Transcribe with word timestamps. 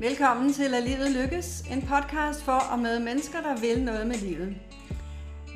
Velkommen 0.00 0.52
til 0.52 0.70
Lad 0.70 0.82
livet 0.82 1.10
lykkes, 1.10 1.60
en 1.60 1.82
podcast 1.82 2.42
for 2.42 2.60
og 2.72 2.78
med 2.78 2.98
mennesker, 2.98 3.40
der 3.40 3.60
vil 3.60 3.84
noget 3.84 4.06
med 4.06 4.16
livet. 4.16 4.56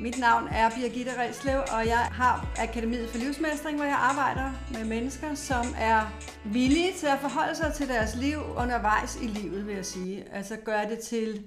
Mit 0.01 0.19
navn 0.19 0.47
er 0.47 0.69
Birgitte 0.69 1.11
Reslev, 1.19 1.59
og 1.77 1.87
jeg 1.87 1.97
har 2.11 2.47
Akademiet 2.59 3.09
for 3.09 3.17
Livsmestring, 3.17 3.77
hvor 3.77 3.85
jeg 3.85 3.97
arbejder 3.99 4.51
med 4.73 4.85
mennesker, 4.85 5.35
som 5.35 5.65
er 5.79 6.01
villige 6.45 6.93
til 6.93 7.07
at 7.07 7.19
forholde 7.19 7.55
sig 7.55 7.73
til 7.73 7.87
deres 7.87 8.15
liv 8.15 8.37
undervejs 8.57 9.17
i 9.21 9.27
livet, 9.27 9.67
vil 9.67 9.75
jeg 9.75 9.85
sige. 9.85 10.25
Altså 10.33 10.55
gøre 10.55 10.89
det 10.89 10.99
til 10.99 11.43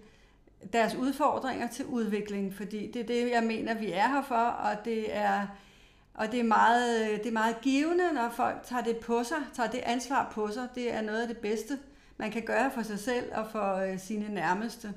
deres 0.73 0.95
udfordringer 0.95 1.69
til 1.69 1.85
udvikling, 1.85 2.55
fordi 2.55 2.91
det 2.93 3.03
er 3.03 3.07
det, 3.07 3.31
jeg 3.31 3.43
mener, 3.43 3.75
vi 3.75 3.93
er 3.93 4.09
her 4.09 4.23
for, 4.23 4.47
og 4.47 4.85
det 4.85 5.17
er, 5.17 5.47
og 6.15 6.33
det 6.33 6.41
er, 6.41 6.45
meget, 6.45 7.11
det 7.19 7.29
er 7.29 7.33
meget 7.33 7.61
givende, 7.61 8.13
når 8.15 8.33
folk 8.37 8.57
tager 8.65 8.83
det 8.83 8.97
på 8.97 9.25
sig, 9.25 9.39
tager 9.57 9.71
det 9.71 9.81
ansvar 9.81 10.31
på 10.35 10.51
sig. 10.51 10.69
Det 10.75 10.95
er 10.95 11.01
noget 11.01 11.23
af 11.23 11.29
det 11.29 11.39
bedste, 11.39 11.79
man 12.17 12.31
kan 12.31 12.43
gøre 12.43 12.71
for 12.75 12.83
sig 12.83 12.99
selv 12.99 13.25
og 13.35 13.47
for 13.53 13.75
øh, 13.77 13.99
sine 13.99 14.35
nærmeste. 14.35 14.95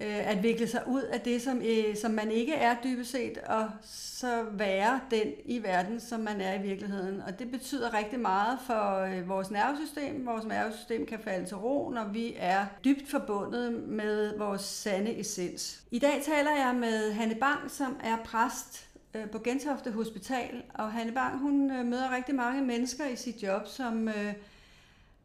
Øh, 0.00 0.30
at 0.30 0.42
vikle 0.42 0.68
sig 0.68 0.82
ud 0.86 1.02
af 1.02 1.20
det, 1.20 1.42
som, 1.42 1.62
øh, 1.62 1.96
som 1.96 2.10
man 2.10 2.30
ikke 2.30 2.54
er 2.54 2.76
dybest 2.84 3.10
set, 3.10 3.38
og 3.38 3.70
så 3.82 4.44
være 4.52 5.00
den 5.10 5.32
i 5.44 5.62
verden, 5.62 6.00
som 6.00 6.20
man 6.20 6.40
er 6.40 6.54
i 6.54 6.62
virkeligheden. 6.62 7.20
Og 7.20 7.38
det 7.38 7.50
betyder 7.50 7.94
rigtig 7.94 8.20
meget 8.20 8.58
for 8.66 8.98
øh, 8.98 9.28
vores 9.28 9.50
nervesystem. 9.50 10.26
Vores 10.26 10.44
nervesystem 10.44 11.06
kan 11.06 11.18
falde 11.18 11.46
til 11.46 11.56
ro, 11.56 11.90
når 11.90 12.04
vi 12.04 12.34
er 12.36 12.66
dybt 12.84 13.10
forbundet 13.10 13.72
med 13.72 14.38
vores 14.38 14.62
sande 14.62 15.20
essens. 15.20 15.82
I 15.90 15.98
dag 15.98 16.22
taler 16.24 16.50
jeg 16.50 16.74
med 16.74 17.12
Hanne 17.12 17.34
Bang, 17.34 17.70
som 17.70 17.96
er 18.04 18.16
præst 18.24 18.88
øh, 19.14 19.30
på 19.30 19.38
Gentofte 19.38 19.90
Hospital, 19.90 20.62
og 20.74 20.92
Hanne 20.92 21.12
Bang, 21.12 21.38
hun 21.38 21.70
øh, 21.70 21.86
møder 21.86 22.16
rigtig 22.16 22.34
mange 22.34 22.62
mennesker 22.62 23.06
i 23.06 23.16
sit 23.16 23.42
job, 23.42 23.66
som 23.66 24.08
øh, 24.08 24.32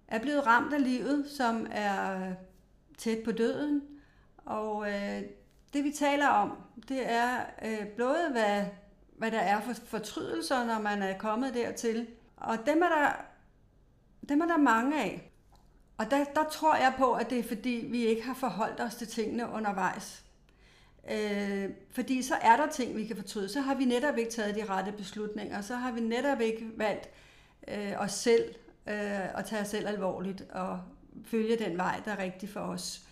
er 0.07 0.19
blevet 0.19 0.47
ramt 0.47 0.73
af 0.73 0.83
livet, 0.83 1.29
som 1.29 1.67
er 1.71 2.31
tæt 2.97 3.23
på 3.25 3.31
døden, 3.31 3.81
og 4.45 4.89
øh, 4.91 5.21
det 5.73 5.83
vi 5.83 5.91
taler 5.91 6.27
om, 6.27 6.57
det 6.89 7.11
er 7.11 7.39
øh, 7.65 7.87
både 7.87 8.29
hvad, 8.31 8.65
hvad 9.17 9.31
der 9.31 9.39
er 9.39 9.61
for 9.61 9.73
fortrydelser, 9.73 10.65
når 10.65 10.79
man 10.79 11.01
er 11.01 11.17
kommet 11.17 11.53
dertil. 11.53 12.07
Og 12.37 12.57
dem 12.65 12.81
er 12.81 12.89
der, 12.89 13.11
dem 14.29 14.41
er 14.41 14.45
der 14.45 14.57
mange 14.57 15.01
af. 15.03 15.31
Og 15.97 16.11
der, 16.11 16.23
der 16.23 16.43
tror 16.49 16.75
jeg 16.75 16.93
på, 16.97 17.13
at 17.13 17.29
det 17.29 17.39
er 17.39 17.43
fordi, 17.43 17.87
vi 17.89 18.05
ikke 18.05 18.23
har 18.23 18.33
forholdt 18.33 18.81
os 18.81 18.95
til 18.95 19.07
tingene 19.07 19.49
undervejs. 19.49 20.23
Øh, 21.11 21.69
fordi 21.91 22.21
så 22.21 22.35
er 22.41 22.57
der 22.57 22.67
ting, 22.67 22.97
vi 22.97 23.05
kan 23.05 23.15
fortryde. 23.15 23.49
Så 23.49 23.61
har 23.61 23.75
vi 23.75 23.85
netop 23.85 24.17
ikke 24.17 24.31
taget 24.31 24.55
de 24.55 24.65
rette 24.65 24.91
beslutninger. 24.91 25.61
Så 25.61 25.75
har 25.75 25.91
vi 25.91 25.99
netop 25.99 26.41
ikke 26.41 26.69
valgt 26.75 27.09
øh, 27.67 27.93
os 27.97 28.11
selv 28.11 28.55
øh, 28.87 29.29
og 29.33 29.45
tage 29.45 29.61
os 29.61 29.67
selv 29.67 29.87
alvorligt 29.87 30.41
og 30.41 30.81
følge 31.25 31.57
den 31.57 31.77
vej, 31.77 32.01
der 32.05 32.11
er 32.11 32.23
rigtig 32.23 32.49
for 32.49 32.59
os. 32.59 33.07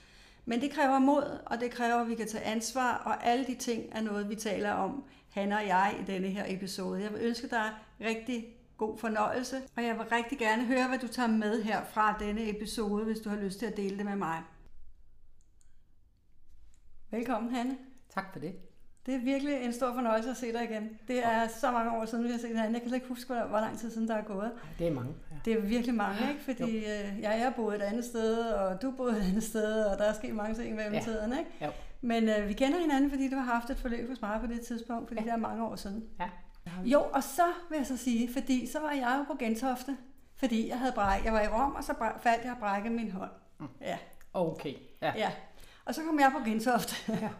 Men 0.46 0.62
det 0.62 0.72
kræver 0.72 1.00
mod, 1.00 1.40
og 1.46 1.60
det 1.60 1.72
kræver, 1.72 1.96
at 1.96 2.08
vi 2.08 2.16
kan 2.16 2.28
tage 2.28 2.44
ansvar, 2.44 2.94
og 2.98 3.26
alle 3.26 3.48
de 3.48 3.56
ting 3.56 3.84
er 3.92 4.02
noget, 4.02 4.30
vi 4.30 4.36
taler 4.36 4.72
om, 4.72 5.04
han 5.30 5.52
og 5.52 5.68
jeg, 5.68 5.96
i 6.02 6.04
denne 6.12 6.28
her 6.28 6.44
episode. 6.48 7.02
Jeg 7.02 7.14
vil 7.14 7.22
ønske 7.22 7.50
dig 7.50 7.72
rigtig 8.02 8.46
god 8.78 8.98
fornøjelse, 8.98 9.62
og 9.76 9.84
jeg 9.84 9.98
vil 9.98 10.06
rigtig 10.06 10.38
gerne 10.38 10.66
høre, 10.66 10.88
hvad 10.88 11.00
du 11.00 11.08
tager 11.08 11.30
med 11.30 11.64
her 11.64 11.86
fra 11.86 12.18
denne 12.20 12.50
episode, 12.50 13.06
hvis 13.06 13.20
du 13.20 13.30
har 13.30 13.38
lyst 13.38 13.60
til 13.60 13.66
at 13.66 13.78
dele 13.78 13.98
det 13.98 14.06
med 14.06 14.16
mig. 14.16 14.44
Velkommen, 17.12 17.56
Hanne. 17.56 17.78
Tak 18.10 18.34
for 18.34 18.40
det. 18.40 18.65
Det 19.06 19.16
er 19.16 19.20
virkelig 19.20 19.66
en 19.66 19.74
stor 19.74 19.94
fornøjelse 19.94 20.30
at 20.30 20.38
se 20.38 20.54
dig 20.54 20.64
igen. 20.64 20.90
Det 21.08 21.26
er 21.26 21.48
så 21.48 21.72
mange 21.72 21.92
år 21.92 22.06
siden, 22.06 22.24
vi 22.24 22.30
har 22.30 22.38
set 22.38 22.48
hinanden. 22.48 22.74
Jeg 22.74 22.82
kan 22.82 22.94
ikke 22.94 23.08
huske, 23.08 23.34
hvor 23.34 23.60
lang 23.60 23.80
tid 23.80 23.92
siden 23.92 24.08
der 24.08 24.16
er 24.16 24.24
gået. 24.24 24.52
Det 24.80 24.88
er 24.88 24.92
mange. 24.92 25.14
Ja. 25.32 25.36
Det 25.46 25.54
er 25.54 25.62
virkelig 25.62 25.96
mange, 25.96 26.30
ikke? 26.30 26.44
Fordi 26.44 26.78
øh, 26.78 27.20
jeg 27.22 27.40
er 27.40 27.52
boet 27.52 27.76
et 27.76 27.82
andet 27.82 28.06
sted, 28.06 28.38
og 28.38 28.82
du 28.82 28.92
boede 28.92 29.18
et 29.18 29.24
andet 29.24 29.44
sted, 29.44 29.84
og 29.86 29.98
der 29.98 30.04
er 30.04 30.14
sket 30.14 30.36
mange 30.36 30.56
ting 30.56 30.76
mellem 30.76 30.94
ja. 30.94 31.00
tiden, 31.00 31.32
ikke? 31.40 31.66
Jo. 31.66 31.72
Men 32.02 32.30
øh, 32.30 32.48
vi 32.48 32.54
kender 32.54 32.80
hinanden, 32.80 33.10
fordi 33.10 33.30
du 33.30 33.36
har 33.36 33.54
haft 33.54 33.70
et 33.70 33.78
forløb 33.78 34.10
hos 34.10 34.22
mig 34.22 34.40
på 34.42 34.48
det 34.48 34.62
tidspunkt, 34.62 35.08
fordi 35.08 35.22
ja. 35.22 35.26
det 35.26 35.34
er 35.34 35.38
mange 35.38 35.66
år 35.66 35.76
siden. 35.76 36.04
Ja. 36.20 36.30
Jo, 36.84 37.02
og 37.14 37.24
så 37.24 37.46
vil 37.70 37.78
jeg 37.78 37.86
så 37.86 37.98
sige, 37.98 38.34
fordi 38.34 38.68
så 38.68 38.80
var 38.80 38.92
jeg 38.92 39.16
jo 39.20 39.34
på 39.34 39.38
Gentofte, 39.40 39.98
fordi 40.36 40.70
jeg 40.70 40.80
havde 40.80 40.92
bræk, 40.92 41.26
jeg 41.26 41.34
var 41.34 41.42
i 41.42 41.48
Rom, 41.48 41.76
og 41.76 41.84
så 41.84 41.94
faldt 42.22 42.44
jeg 42.44 42.52
og 42.52 42.58
brækket 42.58 42.92
min 42.92 43.12
hånd. 43.12 43.32
Mm. 43.60 43.68
Ja. 43.82 43.98
Okay. 44.34 44.74
Ja. 45.02 45.14
ja. 45.16 45.32
Og 45.86 45.96
så 45.96 46.02
kom 46.02 46.20
jeg 46.20 46.32
på 46.38 46.50
Gentofte. 46.50 46.96
Ja. 47.22 47.30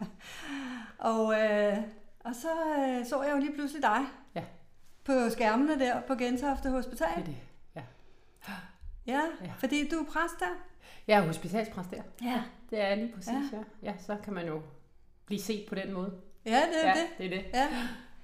og, 0.98 1.40
øh, 1.40 1.76
og 2.24 2.34
så 2.34 2.48
øh, 2.78 3.06
så 3.06 3.22
jeg 3.22 3.32
jo 3.32 3.38
lige 3.38 3.54
pludselig 3.54 3.82
dig. 3.82 4.00
Ja. 4.34 4.42
På 5.04 5.12
skærmene 5.30 5.78
der 5.78 6.00
på 6.00 6.14
Gentofte 6.14 6.70
Hospital. 6.70 7.08
Det 7.16 7.18
er 7.18 7.24
det. 7.24 7.36
Ja. 7.76 7.82
Ja, 9.06 9.20
ja. 9.44 9.52
fordi 9.58 9.88
du 9.88 9.96
er 9.96 10.04
præst 10.04 10.40
der. 10.40 10.54
Jeg 11.06 11.18
er 11.18 11.26
hospitalspræst 11.26 11.90
der. 11.90 12.02
Ja. 12.22 12.42
Det 12.70 12.80
er 12.80 12.94
lige 12.94 13.12
præcis, 13.14 13.52
ja. 13.52 13.56
ja. 13.56 13.90
Ja, 13.90 13.92
så 13.98 14.16
kan 14.24 14.34
man 14.34 14.46
jo 14.46 14.62
blive 15.26 15.40
set 15.40 15.66
på 15.68 15.74
den 15.74 15.92
måde. 15.92 16.12
Ja, 16.46 16.50
det 16.50 16.84
er 16.84 16.88
ja, 16.88 16.94
det. 16.94 17.06
det 17.18 17.26
er 17.26 17.30
det. 17.30 17.44
Ja. 17.54 17.68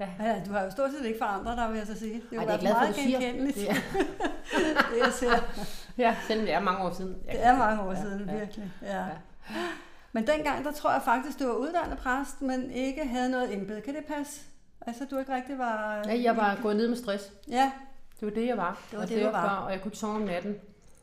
Ja. 0.00 0.08
ja, 0.20 0.42
du 0.46 0.52
har 0.52 0.62
jo 0.62 0.70
stort 0.70 0.90
set 0.90 1.06
ikke 1.06 1.18
forandret 1.18 1.56
dig, 1.56 1.68
vil 1.70 1.78
jeg 1.78 1.86
så 1.86 1.98
sige. 1.98 2.14
Det 2.14 2.38
er 2.38 2.42
jo 2.42 2.48
Ej, 2.48 2.62
meget 2.62 2.94
genkendeligt. 2.94 3.56
Det, 3.56 3.70
er. 3.70 3.74
det 4.90 4.98
jeg 5.04 5.12
ser. 5.12 5.64
Ja, 5.98 6.16
selvom 6.26 6.46
det 6.46 6.54
er 6.54 6.60
mange 6.60 6.84
år 6.84 6.92
siden. 6.92 7.22
Jeg 7.26 7.34
det 7.34 7.46
er 7.46 7.58
mange 7.58 7.82
år 7.82 7.94
siden, 7.94 8.28
ja. 8.28 8.38
virkelig. 8.38 8.72
Ja. 8.82 8.98
ja. 8.98 9.06
Men 10.12 10.26
dengang, 10.26 10.64
der 10.64 10.72
tror 10.72 10.92
jeg 10.92 11.02
faktisk, 11.02 11.38
du 11.38 11.46
var 11.46 11.54
uddannet 11.54 11.98
præst, 11.98 12.42
men 12.42 12.70
ikke 12.70 13.04
havde 13.04 13.30
noget 13.30 13.54
embede. 13.54 13.80
Kan 13.80 13.94
det 13.94 14.04
passe? 14.04 14.40
Altså, 14.80 15.04
du 15.10 15.18
ikke 15.18 15.34
rigtig 15.34 15.58
var... 15.58 16.02
Ja, 16.06 16.22
jeg 16.22 16.36
var 16.36 16.58
gået 16.62 16.76
ned 16.76 16.88
med 16.88 16.96
stress. 16.96 17.32
Ja. 17.48 17.72
Det 18.20 18.28
var 18.28 18.34
det, 18.34 18.46
jeg 18.46 18.56
var. 18.56 18.82
Det 18.90 18.96
var 18.98 19.02
og 19.02 19.08
det, 19.08 19.16
det 19.16 19.26
var. 19.26 19.56
Og 19.56 19.72
jeg 19.72 19.82
kunne 19.82 19.94
sove 19.94 20.14
om 20.14 20.20
natten. 20.20 20.60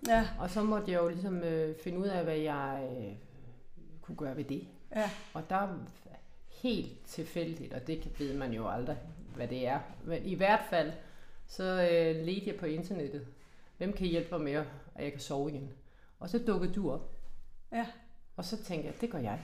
Ja. 0.08 0.28
Og 0.40 0.50
så 0.50 0.64
måtte 0.64 0.92
jeg 0.92 1.00
jo 1.02 1.08
ligesom 1.08 1.38
øh, 1.44 1.76
finde 1.84 2.00
ud 2.00 2.08
af, 2.08 2.24
hvad 2.24 2.38
jeg 2.38 2.90
øh, 2.92 3.14
kunne 4.02 4.16
gøre 4.18 4.38
ved 4.38 4.44
det. 4.44 4.68
Ja. 4.96 5.10
Og 5.34 5.50
der 5.50 5.68
helt 6.62 7.06
tilfældigt, 7.06 7.74
og 7.74 7.88
det 7.88 8.20
ved 8.20 8.38
man 8.38 8.54
jo 8.54 8.70
aldrig, 8.70 8.98
hvad 9.36 9.48
det 9.48 9.68
er. 9.68 9.80
Men 10.04 10.26
i 10.26 10.36
hvert 10.36 10.62
fald, 10.70 10.92
så 11.48 11.64
øh, 11.64 12.26
ledte 12.26 12.48
jeg 12.48 12.56
på 12.56 12.66
internettet. 12.66 13.28
Hvem 13.78 13.94
kan 13.94 14.08
hjælpe 14.08 14.30
mig 14.32 14.42
med, 14.42 14.66
at 14.96 15.04
jeg 15.04 15.12
kan 15.12 15.22
sove 15.22 15.50
igen? 15.50 15.70
Og 16.20 16.30
så 16.30 16.40
dukkede 16.48 16.74
du 16.74 16.92
op. 16.92 17.12
Ja. 17.72 17.86
Og 18.40 18.46
så 18.46 18.64
tænkte 18.64 18.88
jeg, 18.88 19.02
det 19.02 19.10
gør 19.12 19.20
jeg. 19.20 19.40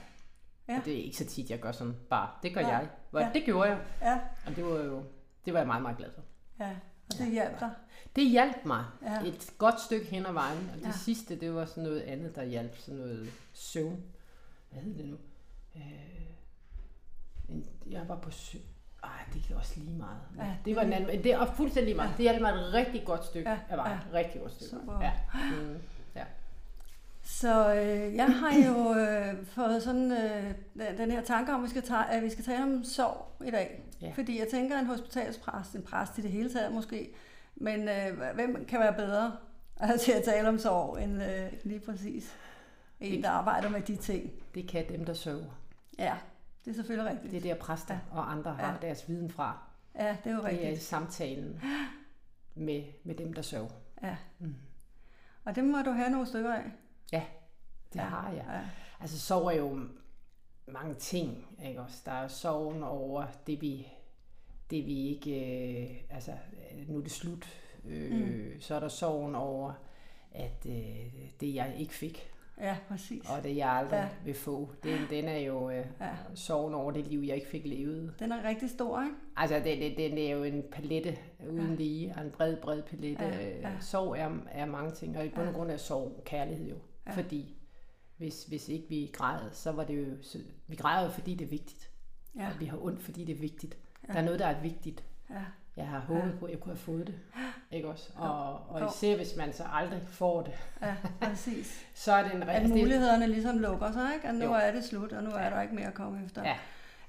Ja. 0.68 0.78
Og 0.78 0.84
det 0.84 0.92
er 1.00 1.04
ikke 1.04 1.16
så 1.16 1.24
tit, 1.24 1.50
jeg 1.50 1.60
gør 1.60 1.72
sådan, 1.72 1.96
bare, 2.10 2.28
det 2.42 2.54
gør 2.54 2.60
ja. 2.60 2.68
jeg. 2.68 2.88
Og 3.12 3.20
ja. 3.20 3.30
det 3.34 3.44
gjorde 3.44 3.68
jeg. 3.68 3.80
Ja. 4.02 4.18
Og 4.46 4.56
det 4.56 4.64
var 4.64 4.78
jo, 4.78 5.02
det 5.44 5.52
var 5.52 5.58
jeg 5.60 5.66
meget, 5.66 5.82
meget 5.82 5.96
glad 5.96 6.10
for. 6.14 6.22
Ja, 6.60 6.70
og 7.10 7.18
det 7.18 7.30
hjalp 7.32 7.60
dig? 7.60 7.70
Det 8.16 8.30
hjalp 8.30 8.64
mig 8.64 8.84
ja. 9.02 9.20
et 9.28 9.50
godt 9.58 9.80
stykke 9.80 10.06
hen 10.06 10.26
ad 10.26 10.32
vejen. 10.32 10.70
Og 10.72 10.78
det 10.78 10.86
Ja. 10.86 10.92
sidste, 10.92 11.40
det 11.40 11.54
var 11.54 11.64
sådan 11.64 11.82
noget 11.82 12.00
andet, 12.00 12.36
der 12.36 12.44
hjalp. 12.44 12.76
Sådan 12.78 13.00
noget 13.00 13.30
søvn. 13.52 14.02
Hvad 14.70 14.82
hed 14.82 14.94
det 14.98 15.04
nu? 15.08 15.16
Øh, 15.76 17.62
jeg 17.92 18.08
var 18.08 18.16
på 18.16 18.30
søvn. 18.30 18.64
Ej, 19.04 19.10
det 19.34 19.50
er 19.50 19.56
også 19.56 19.80
lige 19.80 19.96
meget. 19.98 20.20
Ja, 20.38 20.56
det 20.64 20.76
var 20.76 20.82
en 20.82 20.92
anden, 20.92 21.24
det 21.24 21.32
er 21.32 21.46
fuldstændig 21.54 21.84
lige 21.86 21.96
meget. 21.96 22.08
Ja. 22.10 22.14
Det 22.16 22.22
hjalp 22.22 22.40
mig 22.40 22.50
et 22.50 22.72
rigtig 22.74 23.04
godt 23.04 23.24
stykke 23.24 23.50
Ja, 23.50 23.58
af 23.68 23.76
vejen. 23.76 23.98
ja. 24.12 24.18
Rigtig 24.18 24.40
godt 24.40 24.52
stykke. 24.52 24.70
Super. 24.70 25.00
Ja. 25.00 25.12
Mm. 25.34 25.78
Så 27.28 27.74
øh, 27.74 28.14
jeg 28.14 28.26
har 28.34 28.54
jo 28.66 28.94
øh, 28.94 29.46
fået 29.46 29.82
sådan 29.82 30.12
øh, 30.12 30.54
den 30.98 31.10
her 31.10 31.22
tanke 31.22 31.52
om, 31.52 31.60
at 31.60 31.64
vi, 31.64 31.70
skal 31.70 31.82
ta- 31.82 32.06
at 32.16 32.22
vi 32.22 32.30
skal 32.30 32.44
tale 32.44 32.62
om 32.62 32.84
sorg 32.84 33.46
i 33.46 33.50
dag. 33.50 33.82
Ja. 34.02 34.12
Fordi 34.14 34.38
jeg 34.38 34.48
tænker, 34.48 34.78
en 34.78 34.86
hospitalspræst, 34.86 35.74
en 35.74 35.82
præst 35.82 36.18
i 36.18 36.22
det 36.22 36.30
hele 36.30 36.52
taget 36.52 36.72
måske, 36.72 37.14
men 37.56 37.88
øh, 37.88 38.34
hvem 38.34 38.64
kan 38.64 38.80
være 38.80 38.92
bedre 38.94 39.36
til 40.04 40.12
at 40.12 40.22
tale 40.22 40.48
om 40.48 40.58
sorg 40.58 41.02
end 41.02 41.22
øh, 41.22 41.52
lige 41.64 41.80
præcis 41.80 42.36
en, 43.00 43.22
der 43.22 43.30
arbejder 43.30 43.68
med 43.68 43.80
de 43.80 43.96
ting. 43.96 44.30
Det 44.54 44.68
kan 44.68 44.88
dem, 44.88 45.04
der 45.04 45.14
sørger. 45.14 45.60
Ja, 45.98 46.14
det 46.64 46.70
er 46.70 46.74
selvfølgelig 46.74 47.10
rigtigt. 47.12 47.32
Det 47.32 47.50
er 47.50 47.54
der 47.54 47.60
præster 47.60 47.94
Ja. 47.94 48.18
og 48.18 48.32
andre 48.32 48.54
har 48.54 48.78
Ja. 48.82 48.86
deres 48.86 49.08
viden 49.08 49.30
fra. 49.30 49.58
Ja, 49.94 50.16
det 50.24 50.30
er 50.30 50.34
jo 50.36 50.42
Det 50.42 50.46
er 50.46 50.50
i 50.50 50.60
rigtigt. 50.60 50.82
samtalen 50.82 51.60
med, 52.66 52.82
med 53.04 53.14
dem, 53.14 53.32
der 53.32 53.42
sørger. 53.42 53.68
Ja. 54.02 54.16
Mm. 54.38 54.54
Og 55.44 55.56
det 55.56 55.64
må 55.64 55.78
du 55.84 55.90
have 55.90 56.10
nogle 56.10 56.26
stykker 56.26 56.52
af. 56.54 56.62
Ja, 57.12 57.22
det 57.92 57.98
Ja, 57.98 58.04
har 58.04 58.30
jeg. 58.32 58.44
Ja. 58.48 58.60
Altså 59.00 59.18
sorg 59.20 59.46
er 59.46 59.52
jo 59.58 59.80
mange 60.66 60.94
ting, 60.94 61.46
ikke 61.68 61.80
også? 61.80 62.02
Der 62.04 62.12
er 62.12 62.28
sorgen 62.28 62.82
over 62.82 63.24
det 63.46 63.60
vi, 63.60 63.86
det 64.70 64.86
vi 64.86 65.08
ikke, 65.08 65.30
øh, 65.84 65.90
altså 66.10 66.32
nu 66.88 66.98
er 66.98 67.02
det 67.02 67.10
slut. 67.12 67.48
Øh, 67.84 68.12
mm. 68.12 68.60
Så 68.60 68.74
er 68.74 68.80
der 68.80 68.88
sorgen 68.88 69.34
over, 69.34 69.72
at 70.32 70.66
øh, 70.68 70.74
det 71.40 71.54
jeg 71.54 71.74
ikke 71.78 71.94
fik, 71.94 72.30
ja, 72.60 72.76
præcis. 72.88 73.30
og 73.30 73.42
det 73.44 73.56
jeg 73.56 73.68
aldrig 73.70 73.98
Ja. 73.98 74.08
vil 74.24 74.34
få, 74.34 74.70
den, 74.82 74.98
den 75.10 75.24
er 75.24 75.38
jo 75.38 75.70
øh, 75.70 75.84
Ja. 76.00 76.10
sorgen 76.34 76.74
over 76.74 76.90
det 76.92 77.06
liv, 77.06 77.20
jeg 77.20 77.34
ikke 77.36 77.48
fik 77.48 77.66
levet. 77.66 78.14
Den 78.18 78.32
er 78.32 78.44
rigtig 78.48 78.70
stor, 78.70 79.02
ikke? 79.02 79.14
Altså, 79.36 79.56
det, 79.56 79.78
det, 79.78 79.94
den 79.96 80.18
er 80.18 80.30
jo 80.30 80.44
en 80.44 80.64
palette 80.72 81.18
uden 81.48 81.68
Ja. 81.70 81.74
lige, 81.74 82.14
og 82.16 82.22
en 82.22 82.30
bred, 82.30 82.56
bred 82.56 82.82
palette. 82.82 83.24
Ja, 83.24 83.48
ja. 83.70 83.80
Sorg 83.80 84.18
er, 84.18 84.30
er 84.50 84.66
mange 84.66 84.90
ting, 84.90 85.18
og 85.18 85.26
i 85.26 85.28
bund 85.28 85.48
og 85.48 85.54
grund 85.54 85.70
er 85.70 85.76
sorg 85.76 86.22
kærlighed 86.24 86.68
jo. 86.68 86.76
Ja. 87.06 87.12
Fordi 87.12 87.56
hvis, 88.16 88.44
hvis 88.44 88.68
ikke 88.68 88.88
vi 88.88 89.10
græd, 89.12 89.40
så 89.52 89.72
var 89.72 89.84
det 89.84 89.98
jo... 89.98 90.22
Så, 90.22 90.38
vi 90.66 90.76
græder 90.76 91.04
jo, 91.04 91.10
fordi 91.10 91.34
det 91.34 91.44
er 91.44 91.48
vigtigt. 91.48 91.90
Ja. 92.36 92.48
Og 92.48 92.60
vi 92.60 92.64
har 92.64 92.84
ondt, 92.84 93.02
fordi 93.02 93.24
det 93.24 93.34
er 93.34 93.40
vigtigt. 93.40 93.76
Ja. 94.08 94.12
Der 94.12 94.18
er 94.18 94.24
noget, 94.24 94.40
der 94.40 94.46
er 94.46 94.60
vigtigt. 94.60 95.04
Ja. 95.30 95.44
Jeg 95.76 95.86
har 95.86 96.00
håbet 96.00 96.36
på, 96.40 96.46
at 96.46 96.52
jeg 96.52 96.60
kunne 96.60 96.74
have 96.74 96.78
fået 96.78 97.06
det. 97.06 97.14
Ikke 97.70 97.88
også? 97.88 98.12
Og, 98.16 98.70
og 98.70 98.90
især 98.94 99.16
hvis 99.16 99.36
man 99.36 99.52
så 99.52 99.64
aldrig 99.72 100.02
får 100.02 100.42
det. 100.42 100.52
Ja, 100.82 100.96
præcis. 101.20 101.86
så 101.94 102.12
er 102.12 102.22
det 102.22 102.34
en 102.34 102.42
At 102.42 102.68
mulighederne 102.68 103.26
ligesom 103.26 103.58
lukker 103.58 103.92
sig, 103.92 104.14
ikke? 104.14 104.28
At 104.28 104.34
nu 104.34 104.44
jo. 104.44 104.52
er 104.52 104.72
det 104.72 104.84
slut, 104.84 105.12
og 105.12 105.22
nu 105.22 105.30
er 105.30 105.50
der 105.50 105.62
ikke 105.62 105.74
mere 105.74 105.86
at 105.86 105.94
komme 105.94 106.24
efter. 106.24 106.42
Ja. 106.42 106.56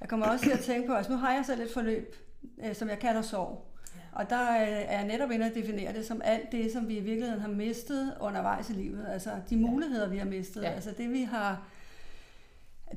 Jeg 0.02 0.10
kommer 0.10 0.26
også 0.26 0.46
til 0.46 0.52
at 0.52 0.60
tænke 0.60 0.88
på, 0.88 0.94
altså 0.94 1.12
nu 1.12 1.18
har 1.18 1.34
jeg 1.34 1.46
selv 1.46 1.62
et 1.62 1.72
forløb, 1.74 2.16
øh, 2.64 2.76
som 2.76 2.90
jeg 2.90 3.00
kalder 3.00 3.22
sorg. 3.22 3.67
Og 4.18 4.30
der 4.30 4.36
er 4.36 4.96
jeg 4.96 5.06
netop 5.06 5.32
inde 5.32 5.46
at 5.46 5.56
definere 5.56 5.94
det 5.94 6.06
som 6.06 6.22
alt 6.24 6.52
det, 6.52 6.72
som 6.72 6.88
vi 6.88 6.98
i 6.98 7.00
virkeligheden 7.00 7.42
har 7.42 7.50
mistet 7.50 8.14
undervejs 8.20 8.70
i 8.70 8.74
livet. 8.74 9.06
Altså 9.10 9.30
de 9.50 9.58
muligheder, 9.58 10.10
vi 10.10 10.18
har 10.18 10.26
mistet. 10.26 10.64
Ja. 10.64 10.70
Altså 10.70 10.92
det, 10.98 11.12
vi 11.12 11.22
har 11.22 11.68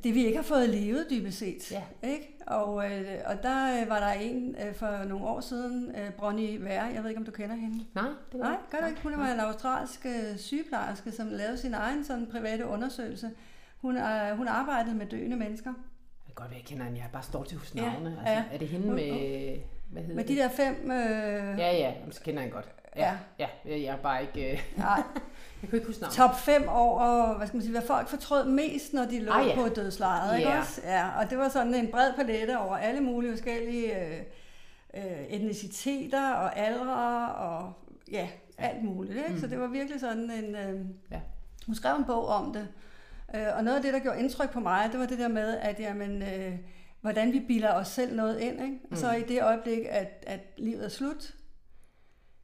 det 0.05 0.15
vi 0.15 0.27
ikke 0.27 0.37
har 0.37 0.43
fået 0.43 0.69
levet 0.69 1.07
dybest 1.11 1.39
set. 1.39 1.73
Ja. 1.73 1.83
Ikke? 2.03 2.37
Og, 2.47 2.91
øh, 2.91 3.19
og 3.27 3.43
der 3.43 3.83
øh, 3.83 3.89
var 3.89 4.01
der 4.01 4.13
en 4.13 4.57
øh, 4.67 4.75
for 4.75 5.05
nogle 5.05 5.27
år 5.27 5.41
siden, 5.41 5.95
øh, 5.97 6.11
Bronnie 6.11 6.65
Vær, 6.65 6.87
jeg 6.87 7.03
ved 7.03 7.11
ikke 7.11 7.19
om 7.19 7.25
du 7.25 7.31
kender 7.31 7.57
hende. 7.57 7.85
Nej, 7.95 8.05
det 8.33 8.41
Nej, 8.41 8.57
gør 8.71 8.79
du 8.79 8.87
ikke. 8.87 9.03
Hun 9.03 9.13
var 9.19 9.33
en 9.33 9.41
australsk 9.41 10.07
øh, 10.07 10.39
sygeplejerske, 10.39 11.13
som 11.13 11.29
lavede 11.31 11.59
sin 11.59 11.75
egen 11.75 12.05
sådan 12.05 12.27
private 12.27 12.67
undersøgelse. 12.67 13.31
Hun, 13.79 13.97
øh, 13.97 14.37
hun 14.37 14.49
arbejdede 14.49 14.95
med 14.95 15.07
døende 15.07 15.37
mennesker. 15.37 15.71
Jeg 15.71 16.27
kan 16.27 16.35
godt 16.35 16.51
være, 16.51 16.59
jeg 16.59 16.67
kender 16.67 16.85
hende. 16.85 16.99
Jeg 16.99 17.07
er 17.07 17.13
bare 17.13 17.23
stolt 17.23 17.49
til 17.49 17.59
hos 17.59 17.75
navne. 17.75 18.11
Ja, 18.11 18.31
altså, 18.31 18.33
ja. 18.33 18.45
Er 18.53 18.59
det 18.59 18.69
hende 18.69 18.87
med... 18.87 19.59
Hvad 19.91 20.03
med 20.03 20.25
de 20.25 20.37
der 20.37 20.49
fem... 20.49 20.91
Øh... 20.91 21.59
Ja, 21.59 21.77
ja, 21.77 21.93
så 22.11 22.21
kender 22.21 22.43
jeg 22.43 22.53
godt. 22.53 22.69
Ja, 22.97 23.13
ja. 23.39 23.47
ja 23.65 23.81
jeg 23.81 23.87
er 23.87 23.97
bare 23.97 24.23
ikke... 24.23 24.53
Øh... 24.53 24.59
Nej. 24.77 25.03
Jeg 25.63 25.71
kan 25.71 25.77
ikke 25.77 25.87
huske 25.87 26.03
navnet. 26.03 26.17
Top 26.17 26.39
5 26.39 26.69
over, 26.69 27.37
hvad 27.37 27.47
skal 27.47 27.57
man 27.57 27.63
sige, 27.63 27.73
hvad 27.73 27.83
folk 27.83 28.09
fortrød 28.09 28.49
mest, 28.49 28.93
når 28.93 29.05
de 29.05 29.21
lå 29.21 29.33
ah, 29.33 29.47
ja. 29.47 29.55
på 29.55 29.69
dødslejet, 29.69 30.39
ikke 30.39 30.51
også? 30.51 30.81
Ja, 30.85 31.09
og 31.19 31.31
det 31.31 31.39
var 31.39 31.49
sådan 31.49 31.75
en 31.75 31.91
bred 31.91 32.13
palette 32.17 32.59
over 32.59 32.77
alle 32.77 33.01
mulige 33.01 33.33
forskellige 33.33 34.07
øh, 34.07 34.21
øh, 34.95 35.25
etniciteter 35.29 36.33
og 36.33 36.59
aldre 36.59 37.33
og 37.35 37.73
ja, 38.13 38.29
alt 38.59 38.85
muligt, 38.85 39.17
ikke? 39.17 39.33
Mm. 39.33 39.41
Så 39.41 39.47
det 39.47 39.61
var 39.61 39.67
virkelig 39.67 40.01
sådan 40.01 40.31
en... 40.31 40.55
Øh, 40.55 40.81
ja. 41.11 41.21
Hun 41.67 41.75
skrev 41.75 41.97
en 41.97 42.05
bog 42.05 42.27
om 42.27 42.53
det, 42.53 42.69
øh, 43.35 43.57
og 43.57 43.65
noget 43.65 43.77
af 43.77 43.83
det, 43.83 43.93
der 43.93 43.99
gjorde 44.01 44.19
indtryk 44.19 44.51
på 44.51 44.61
mig, 44.61 44.89
det 44.93 45.01
var 45.01 45.07
det 45.07 45.19
der 45.19 45.29
med, 45.29 45.57
at 45.57 45.81
jamen, 45.81 46.23
øh, 46.23 46.55
hvordan 47.01 47.33
vi 47.33 47.41
bilder 47.41 47.75
os 47.75 47.89
selv 47.89 48.17
noget 48.17 48.41
ind, 48.41 48.63
ikke? 48.63 48.79
Mm. 48.91 48.97
Så 48.97 49.13
i 49.13 49.23
det 49.23 49.43
øjeblik, 49.43 49.79
at, 49.89 50.25
at 50.27 50.41
livet 50.57 50.85
er 50.85 50.89
slut, 50.89 51.35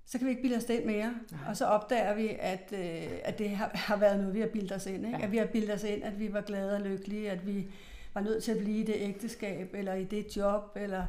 så 0.07 0.19
kan 0.19 0.27
vi 0.27 0.31
ikke 0.31 0.43
bilde 0.43 0.57
os 0.57 0.65
det 0.65 0.75
ind 0.75 0.85
mere. 0.85 1.15
Nej. 1.31 1.41
Og 1.49 1.57
så 1.57 1.67
opdager 1.67 2.15
vi, 2.15 2.37
at, 2.41 2.73
øh, 2.73 3.19
at 3.25 3.39
det 3.39 3.51
har, 3.51 3.71
har 3.75 3.97
været 3.97 4.19
noget, 4.19 4.35
vi 4.35 4.41
har 4.41 4.49
bildet 4.49 4.73
os 4.73 4.87
ind. 4.87 5.07
Ikke? 5.07 5.19
Ja. 5.19 5.25
At 5.25 5.33
vi 5.33 5.37
har 5.37 5.47
bildet 5.47 5.75
os 5.75 5.85
ind, 5.85 6.05
at 6.05 6.19
vi 6.19 6.33
var 6.33 6.41
glade 6.41 6.75
og 6.75 6.81
lykkelige, 6.81 7.31
at 7.31 7.47
vi 7.47 7.67
var 8.15 8.21
nødt 8.21 8.45
til 8.45 8.53
at 8.53 8.59
blive 8.59 8.79
i 8.79 8.83
det 8.83 8.95
ægteskab, 8.99 9.75
eller 9.75 9.95
i 9.95 10.05
det 10.05 10.37
job, 10.37 10.77
eller 10.77 11.07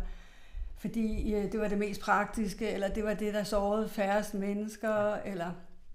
fordi 0.77 1.33
øh, 1.33 1.51
det 1.51 1.59
var 1.59 1.67
det 1.67 1.77
mest 1.77 2.01
praktiske, 2.01 2.69
eller 2.69 2.87
det 2.87 3.03
var 3.03 3.13
det, 3.13 3.33
der 3.33 3.43
sårede 3.43 3.89
færrest 3.89 4.33
mennesker, 4.33 5.09
ja. 5.09 5.31
eller 5.31 5.51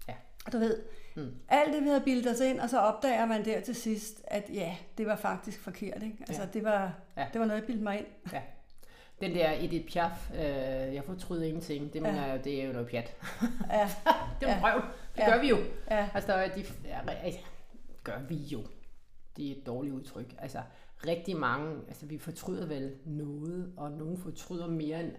ja. 0.07 0.13
du 0.51 0.57
ved, 0.57 0.77
mm. 1.15 1.31
alt 1.49 1.73
det, 1.73 1.83
vi 1.83 1.87
havde 1.87 2.01
bildet 2.01 2.31
os 2.31 2.39
ind, 2.39 2.59
og 2.59 2.69
så 2.69 2.79
opdager 2.79 3.25
man 3.25 3.45
der 3.45 3.61
til 3.61 3.75
sidst, 3.75 4.21
at 4.27 4.49
ja, 4.53 4.75
det 4.97 5.05
var 5.05 5.15
faktisk 5.15 5.59
forkert. 5.59 6.03
Ikke? 6.03 6.17
Altså, 6.27 6.41
ja. 6.41 6.47
det, 6.53 6.63
var, 6.63 6.93
ja. 7.17 7.25
det 7.33 7.41
var 7.41 7.45
noget, 7.45 7.59
jeg 7.59 7.67
bildte 7.67 7.83
mig 7.83 7.97
ind. 7.97 8.05
Ja. 8.33 8.41
Den 9.21 9.35
der 9.35 9.51
Edith 9.59 9.85
Piaf, 9.85 10.31
øh, 10.31 10.39
jeg 10.95 11.03
fortryder 11.05 11.45
ingenting, 11.45 11.93
det, 11.93 12.01
ja. 12.01 12.11
mener, 12.11 12.37
det 12.37 12.61
er 12.61 12.65
jo 12.67 12.73
noget 12.73 12.87
pjat. 12.87 13.15
Ja. 13.69 13.89
det 14.39 14.49
er 14.49 14.59
jo 14.61 14.67
ja. 14.67 14.81
Det 15.15 15.21
ja. 15.21 15.31
gør 15.31 15.41
vi 15.41 15.49
jo. 15.49 15.57
Ja. 15.91 16.09
Altså, 16.13 16.31
der 16.31 16.37
er 16.37 16.55
de, 16.55 16.63
ja, 16.85 16.99
altså, 17.23 17.39
gør 18.03 18.19
vi 18.29 18.35
jo. 18.35 18.59
Det 19.37 19.47
er 19.47 19.51
et 19.51 19.65
dårligt 19.65 19.95
udtryk. 19.95 20.35
Altså, 20.37 20.61
rigtig 21.07 21.37
mange, 21.37 21.75
altså 21.87 22.05
vi 22.05 22.17
fortryder 22.17 22.65
vel 22.65 22.95
noget, 23.05 23.73
og 23.77 23.91
nogen 23.91 24.17
fortryder 24.17 24.67
mere 24.67 24.99
end, 24.99 25.11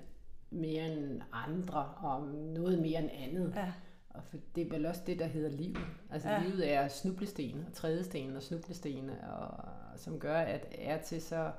mere 0.51 0.93
end 0.93 1.21
andre, 1.33 1.85
og 1.85 2.29
noget 2.29 2.79
mere 2.79 2.99
end 2.99 3.11
andet. 3.13 3.53
Ja. 3.57 3.73
Og 4.15 4.23
for 4.25 4.37
det 4.55 4.67
er 4.67 4.71
vel 4.71 4.87
også 4.87 5.01
det, 5.07 5.19
der 5.19 5.27
hedder 5.27 5.51
livet. 5.51 5.87
Altså 6.11 6.29
ja. 6.29 6.43
livet 6.43 6.73
er 6.73 6.89
snublesten, 6.89 7.65
og 7.69 7.73
trædesten 7.73 8.37
og 8.37 8.43
snublesten, 8.43 9.11
og, 9.11 9.49
som 9.97 10.19
gør, 10.19 10.37
at 10.37 10.67
er 10.79 11.03
til 11.03 11.23
så 11.23 11.51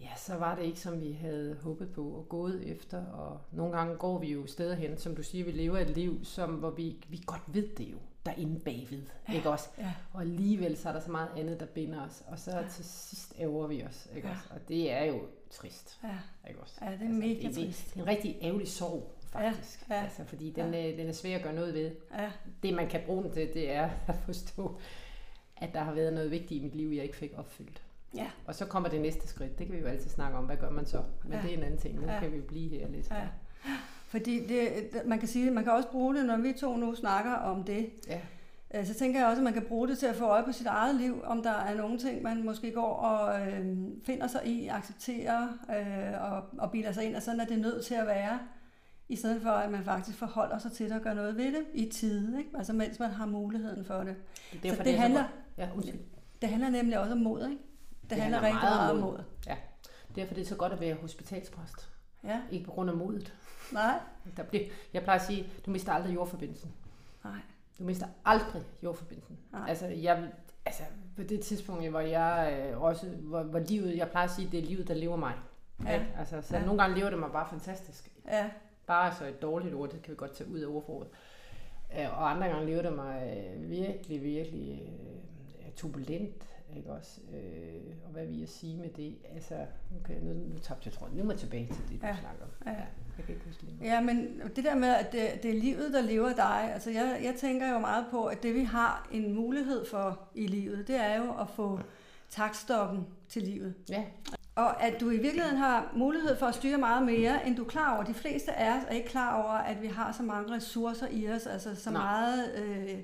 ja, 0.00 0.10
så 0.16 0.36
var 0.36 0.54
det 0.54 0.64
ikke, 0.64 0.80
som 0.80 1.00
vi 1.00 1.12
havde 1.12 1.56
håbet 1.62 1.92
på 1.92 2.08
og 2.10 2.28
gået 2.28 2.70
efter. 2.70 3.06
Og 3.06 3.40
nogle 3.52 3.76
gange 3.76 3.96
går 3.96 4.18
vi 4.18 4.32
jo 4.32 4.46
steder 4.46 4.74
hen, 4.74 4.98
som 4.98 5.16
du 5.16 5.22
siger, 5.22 5.44
vi 5.44 5.50
lever 5.50 5.78
et 5.78 5.90
liv, 5.90 6.24
som, 6.24 6.50
hvor 6.50 6.70
vi, 6.70 6.96
vi 7.08 7.22
godt 7.26 7.42
ved 7.46 7.68
det 7.68 7.92
jo, 7.92 7.96
derinde 8.26 8.60
bagved. 8.60 9.02
Ja, 9.28 9.34
ikke 9.34 9.50
også? 9.50 9.68
Ja. 9.78 9.94
Og 10.12 10.20
alligevel 10.20 10.76
så 10.76 10.88
er 10.88 10.92
der 10.92 11.00
så 11.00 11.10
meget 11.10 11.28
andet, 11.36 11.60
der 11.60 11.66
binder 11.66 12.06
os. 12.06 12.24
Og 12.26 12.38
så 12.38 12.50
ja. 12.50 12.68
til 12.68 12.84
sidst 12.84 13.34
æver 13.38 13.66
vi 13.66 13.84
os. 13.84 14.08
Ikke 14.16 14.28
ja. 14.28 14.34
også? 14.34 14.48
Og 14.50 14.68
det 14.68 14.92
er 14.92 15.04
jo 15.04 15.20
trist. 15.50 16.00
Ja, 16.04 16.48
ikke 16.48 16.60
også? 16.60 16.74
ja 16.80 16.86
det 16.86 16.94
er 16.94 17.00
altså, 17.00 17.20
mega 17.20 17.48
det, 17.48 17.54
trist. 17.54 17.84
Det, 17.84 17.94
det 17.94 18.00
er 18.00 18.02
en 18.02 18.08
rigtig 18.08 18.38
ærgerlig 18.42 18.68
sorg, 18.68 19.14
faktisk. 19.34 19.84
Ja, 19.90 19.94
ja, 19.94 20.02
altså, 20.02 20.24
fordi 20.24 20.50
den, 20.50 20.74
ja. 20.74 20.90
er, 20.92 20.96
den 20.96 21.08
er 21.08 21.12
svær 21.12 21.36
at 21.36 21.42
gøre 21.42 21.54
noget 21.54 21.74
ved. 21.74 21.90
Ja. 22.18 22.30
Det, 22.62 22.74
man 22.74 22.88
kan 22.88 23.00
bruge 23.06 23.22
den 23.22 23.32
til, 23.32 23.54
det 23.54 23.70
er 23.70 23.90
at 24.08 24.16
forstå, 24.24 24.78
at 25.56 25.74
der 25.74 25.80
har 25.80 25.92
været 25.92 26.12
noget 26.12 26.30
vigtigt 26.30 26.60
i 26.60 26.64
mit 26.64 26.74
liv, 26.74 26.88
jeg 26.88 27.02
ikke 27.02 27.16
fik 27.16 27.32
opfyldt. 27.36 27.82
Ja. 28.14 28.30
Og 28.46 28.54
så 28.54 28.66
kommer 28.66 28.88
det 28.88 29.00
næste 29.00 29.28
skridt. 29.28 29.58
Det 29.58 29.66
kan 29.66 29.76
vi 29.76 29.80
jo 29.80 29.86
altid 29.86 30.10
snakke 30.10 30.38
om. 30.38 30.44
Hvad 30.44 30.56
gør 30.56 30.70
man 30.70 30.86
så? 30.86 31.02
Men 31.22 31.32
ja. 31.32 31.42
det 31.42 31.50
er 31.50 31.56
en 31.56 31.62
anden 31.62 31.80
ting. 31.80 32.00
Nu 32.00 32.12
ja. 32.12 32.20
kan 32.20 32.32
vi 32.32 32.36
jo 32.36 32.42
blive 32.42 32.78
her 32.78 32.88
lidt. 32.88 33.10
Ja. 33.10 33.26
Fordi 34.06 34.46
det, 34.46 34.90
man 35.06 35.18
kan 35.18 35.28
sige, 35.28 35.50
man 35.50 35.64
kan 35.64 35.72
også 35.72 35.88
bruge 35.88 36.14
det, 36.14 36.26
når 36.26 36.36
vi 36.36 36.52
to 36.52 36.76
nu 36.76 36.94
snakker 36.94 37.32
om 37.32 37.64
det. 37.64 37.90
Ja. 38.08 38.20
Øh, 38.74 38.86
så 38.86 38.94
tænker 38.94 39.20
jeg 39.20 39.28
også, 39.28 39.40
at 39.40 39.44
man 39.44 39.52
kan 39.52 39.62
bruge 39.62 39.88
det 39.88 39.98
til 39.98 40.06
at 40.06 40.16
få 40.16 40.24
øje 40.24 40.44
på 40.44 40.52
sit 40.52 40.66
eget 40.66 40.94
liv, 40.94 41.22
om 41.24 41.42
der 41.42 41.50
er 41.50 41.74
nogle 41.74 41.98
ting, 41.98 42.22
man 42.22 42.44
måske 42.44 42.72
går 42.72 42.94
og 42.94 43.40
øh, 43.40 43.66
finder 44.04 44.26
sig 44.26 44.46
i, 44.46 44.68
accepterer 44.68 45.48
øh, 45.70 46.32
og, 46.32 46.44
og 46.58 46.70
bilder 46.70 46.92
sig 46.92 47.04
ind, 47.04 47.16
og 47.16 47.22
sådan 47.22 47.40
er 47.40 47.44
det 47.44 47.58
nødt 47.58 47.84
til 47.84 47.94
at 47.94 48.06
være, 48.06 48.38
i 49.14 49.16
stedet 49.16 49.42
for 49.42 49.50
at 49.50 49.70
man 49.70 49.84
faktisk 49.84 50.18
forholder 50.18 50.58
sig 50.58 50.72
til 50.72 50.86
det 50.86 50.96
og 50.96 51.02
gør 51.02 51.14
noget 51.14 51.36
ved 51.36 51.52
det 51.52 51.64
i 51.74 51.90
tide, 51.90 52.38
ikke? 52.38 52.50
altså 52.54 52.72
mens 52.72 52.98
man 52.98 53.10
har 53.10 53.26
muligheden 53.26 53.84
for 53.84 53.94
det. 53.94 54.16
det 54.62 54.70
er 54.70 54.74
så 54.74 54.82
det, 54.82 54.98
handler, 54.98 55.24
ja, 55.58 55.68
det 56.42 56.48
handler 56.48 56.68
nemlig 56.68 56.98
også 56.98 57.12
om 57.12 57.18
mod, 57.18 57.44
ikke? 57.44 57.62
Det, 58.02 58.10
det 58.10 58.18
handler, 58.18 58.38
handler 58.38 58.54
rigtig 58.54 58.76
meget 58.76 58.90
om 58.90 58.98
mod. 58.98 59.22
Ja. 59.46 59.56
Derfor 60.16 60.34
det 60.34 60.42
er 60.42 60.46
så 60.46 60.56
godt 60.56 60.72
at 60.72 60.80
være 60.80 60.94
hospitalspræst. 60.94 61.90
Ja. 62.24 62.40
Ikke 62.50 62.64
på 62.64 62.70
grund 62.70 62.90
af 62.90 62.96
modet. 62.96 63.34
Nej. 63.72 63.98
Der 64.36 64.42
bliver, 64.42 64.64
jeg 64.92 65.02
plejer 65.02 65.18
at 65.18 65.26
sige, 65.26 65.46
du 65.66 65.70
mister 65.70 65.92
aldrig 65.92 66.14
jordforbindelsen. 66.14 66.72
Nej. 67.24 67.38
Du 67.78 67.84
mister 67.84 68.06
aldrig 68.24 68.62
jordforbindelsen. 68.82 69.38
Nej. 69.52 69.68
Altså, 69.68 69.86
jeg, 69.86 70.28
altså, 70.64 70.82
på 71.16 71.22
det 71.22 71.40
tidspunkt, 71.40 71.88
hvor 71.90 72.00
jeg 72.00 72.58
øh, 72.72 72.82
også, 72.82 73.06
hvor, 73.06 73.42
hvor 73.42 73.58
livet, 73.58 73.96
jeg 73.96 74.08
plejer 74.10 74.28
at 74.28 74.34
sige, 74.34 74.48
det 74.50 74.58
er 74.58 74.64
livet, 74.64 74.88
der 74.88 74.94
lever 74.94 75.16
mig. 75.16 75.34
Ja. 75.84 75.94
Ikke? 75.94 76.06
Altså, 76.18 76.42
så 76.42 76.56
ja. 76.56 76.64
nogle 76.64 76.82
gange 76.82 76.96
lever 76.96 77.10
det 77.10 77.18
mig 77.18 77.30
bare 77.32 77.46
fantastisk. 77.50 78.10
Ja. 78.26 78.50
Bare 78.86 79.14
så 79.14 79.26
et 79.26 79.42
dårligt 79.42 79.74
ord, 79.74 79.90
det 79.90 80.02
kan 80.02 80.10
vi 80.10 80.16
godt 80.16 80.34
tage 80.34 80.50
ud 80.50 80.58
af 80.58 80.66
ordforrådet. 80.66 81.10
Øh, 81.98 82.18
og 82.18 82.30
andre 82.30 82.48
gange 82.48 82.66
lever 82.66 82.82
det 82.82 82.92
mig 82.92 83.36
øh, 83.36 83.70
virkelig, 83.70 84.22
virkelig 84.22 84.92
øh, 85.60 85.72
turbulent 85.76 86.54
ikke 86.76 86.92
også? 86.92 87.20
Øh, 87.32 87.94
og 88.04 88.10
hvad 88.10 88.26
vil 88.26 88.38
jeg 88.38 88.48
sige 88.48 88.76
med 88.76 88.88
det? 88.88 89.16
Altså, 89.34 89.54
okay, 90.00 90.20
nu, 90.22 90.32
nu 90.32 90.58
tabte 90.58 90.86
jeg 90.86 90.92
tråden. 90.92 91.16
Nu 91.16 91.24
må 91.24 91.30
jeg 91.30 91.40
tilbage 91.40 91.66
til 91.66 91.82
det, 91.88 92.02
du 92.02 92.06
ja. 92.06 92.16
snakker 92.20 92.44
om. 92.44 92.50
Ja. 92.66 92.70
ja. 92.70 92.86
Jeg 93.16 93.26
kan 93.26 93.34
ikke 93.34 93.46
huske 93.46 93.66
det. 93.66 93.86
Ja, 93.86 94.00
men 94.00 94.40
det 94.56 94.64
der 94.64 94.74
med, 94.74 94.88
at 94.88 95.12
det, 95.12 95.42
det 95.42 95.50
er 95.50 95.60
livet, 95.60 95.92
der 95.92 96.02
lever 96.02 96.32
dig. 96.32 96.70
Altså, 96.72 96.90
jeg, 96.90 97.20
jeg 97.24 97.34
tænker 97.38 97.72
jo 97.72 97.78
meget 97.78 98.06
på, 98.10 98.24
at 98.24 98.42
det 98.42 98.54
vi 98.54 98.64
har 98.64 99.08
en 99.12 99.34
mulighed 99.34 99.86
for 99.86 100.20
i 100.34 100.46
livet, 100.46 100.88
det 100.88 100.96
er 100.96 101.16
jo 101.16 101.40
at 101.40 101.48
få 101.48 101.80
takstokken 102.30 103.06
til 103.28 103.42
livet. 103.42 103.74
Ja. 103.88 104.04
Og 104.54 104.82
at 104.82 105.00
du 105.00 105.10
i 105.10 105.18
virkeligheden 105.18 105.58
har 105.58 105.92
mulighed 105.96 106.36
for 106.36 106.46
at 106.46 106.54
styre 106.54 106.78
meget 106.78 107.06
mere, 107.06 107.46
end 107.46 107.56
du 107.56 107.64
er 107.64 107.68
klar 107.68 107.94
over. 107.94 108.04
De 108.04 108.14
fleste 108.14 108.52
af 108.52 108.76
os 108.76 108.82
er 108.88 108.94
ikke 108.94 109.08
klar 109.08 109.42
over, 109.42 109.52
at 109.52 109.82
vi 109.82 109.86
har 109.86 110.12
så 110.12 110.22
mange 110.22 110.54
ressourcer 110.54 111.06
i 111.10 111.28
os, 111.28 111.46
altså 111.46 111.74
så 111.74 111.90
Nej. 111.90 112.02
meget... 112.02 112.54
Øh, 112.56 112.98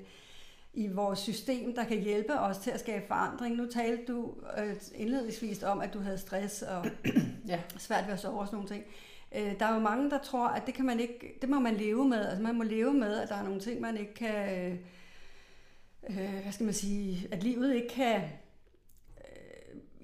i 0.73 0.87
vores 0.87 1.19
system, 1.19 1.75
der 1.75 1.83
kan 1.83 2.01
hjælpe 2.01 2.39
os 2.39 2.57
til 2.57 2.71
at 2.71 2.79
skabe 2.79 3.07
forandring. 3.07 3.55
Nu 3.55 3.65
talte 3.65 4.13
du 4.13 4.33
øh, 4.57 4.75
indledningsvis 4.95 5.63
om, 5.63 5.81
at 5.81 5.93
du 5.93 5.99
havde 5.99 6.17
stress 6.17 6.61
og 6.61 6.85
ja. 7.47 7.59
svært 7.77 8.05
ved 8.05 8.13
at 8.13 8.19
sove 8.19 8.39
og 8.39 8.47
sådan 8.47 8.55
nogle 8.57 8.69
ting. 8.69 8.83
Øh, 9.35 9.59
der 9.59 9.65
er 9.65 9.73
jo 9.73 9.79
mange, 9.79 10.09
der 10.09 10.17
tror, 10.17 10.47
at 10.47 10.65
det 10.65 10.73
kan 10.73 10.85
man 10.85 10.99
ikke, 10.99 11.37
det 11.41 11.49
må 11.49 11.59
man 11.59 11.75
leve 11.75 12.07
med. 12.07 12.25
Altså 12.25 12.43
man 12.43 12.55
må 12.55 12.63
leve 12.63 12.93
med, 12.93 13.19
at 13.19 13.29
der 13.29 13.35
er 13.35 13.43
nogle 13.43 13.59
ting, 13.59 13.81
man 13.81 13.97
ikke 13.97 14.13
kan, 14.13 14.71
øh, 16.09 16.41
hvad 16.43 16.51
skal 16.51 16.63
man 16.63 16.73
sige, 16.73 17.27
at 17.31 17.43
livet 17.43 17.75
ikke 17.75 17.89
kan 17.89 18.15
øh, 18.15 18.29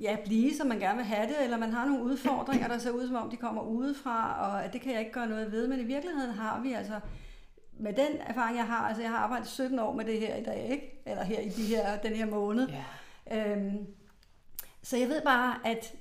ja, 0.02 0.18
blive, 0.26 0.54
som 0.54 0.68
man 0.68 0.80
gerne 0.80 0.98
vil 0.98 1.06
have 1.06 1.28
det, 1.28 1.44
eller 1.44 1.58
man 1.58 1.74
har 1.74 1.86
nogle 1.86 2.04
udfordringer, 2.04 2.68
der 2.68 2.78
ser 2.78 2.92
ud, 2.92 3.08
som 3.08 3.16
om 3.16 3.30
de 3.30 3.38
kommer 3.38 3.62
udefra, 3.62 4.48
og 4.50 4.66
at 4.66 4.74
det 4.74 4.82
kan 4.82 4.92
jeg 4.92 5.00
ikke 5.00 5.12
gøre 5.12 5.28
noget 5.28 5.52
ved. 5.52 5.68
Men 5.68 5.80
i 5.80 5.84
virkeligheden 5.84 6.34
har 6.34 6.62
vi 6.62 6.74
altså 6.74 7.00
med 7.80 7.94
den 7.94 8.18
erfaring, 8.20 8.58
jeg 8.58 8.68
har, 8.68 8.88
altså 8.88 9.02
jeg 9.02 9.12
har 9.12 9.18
arbejdet 9.18 9.48
17 9.48 9.80
år 9.80 9.94
med 9.94 10.06
det 10.06 10.20
her 10.20 10.36
i 10.36 10.44
dag, 10.44 10.68
ikke? 10.72 11.02
eller 11.06 11.24
her 11.24 11.40
i 11.40 11.50
de 11.50 11.64
her, 11.64 11.98
den 11.98 12.14
her 12.14 12.26
måned. 12.26 12.70
Yeah. 13.32 13.58
Øhm, 13.58 13.88
så 14.84 14.98
jeg 14.98 15.10
ved 15.10 15.22
bare, 15.22 15.60
at, 15.66 15.96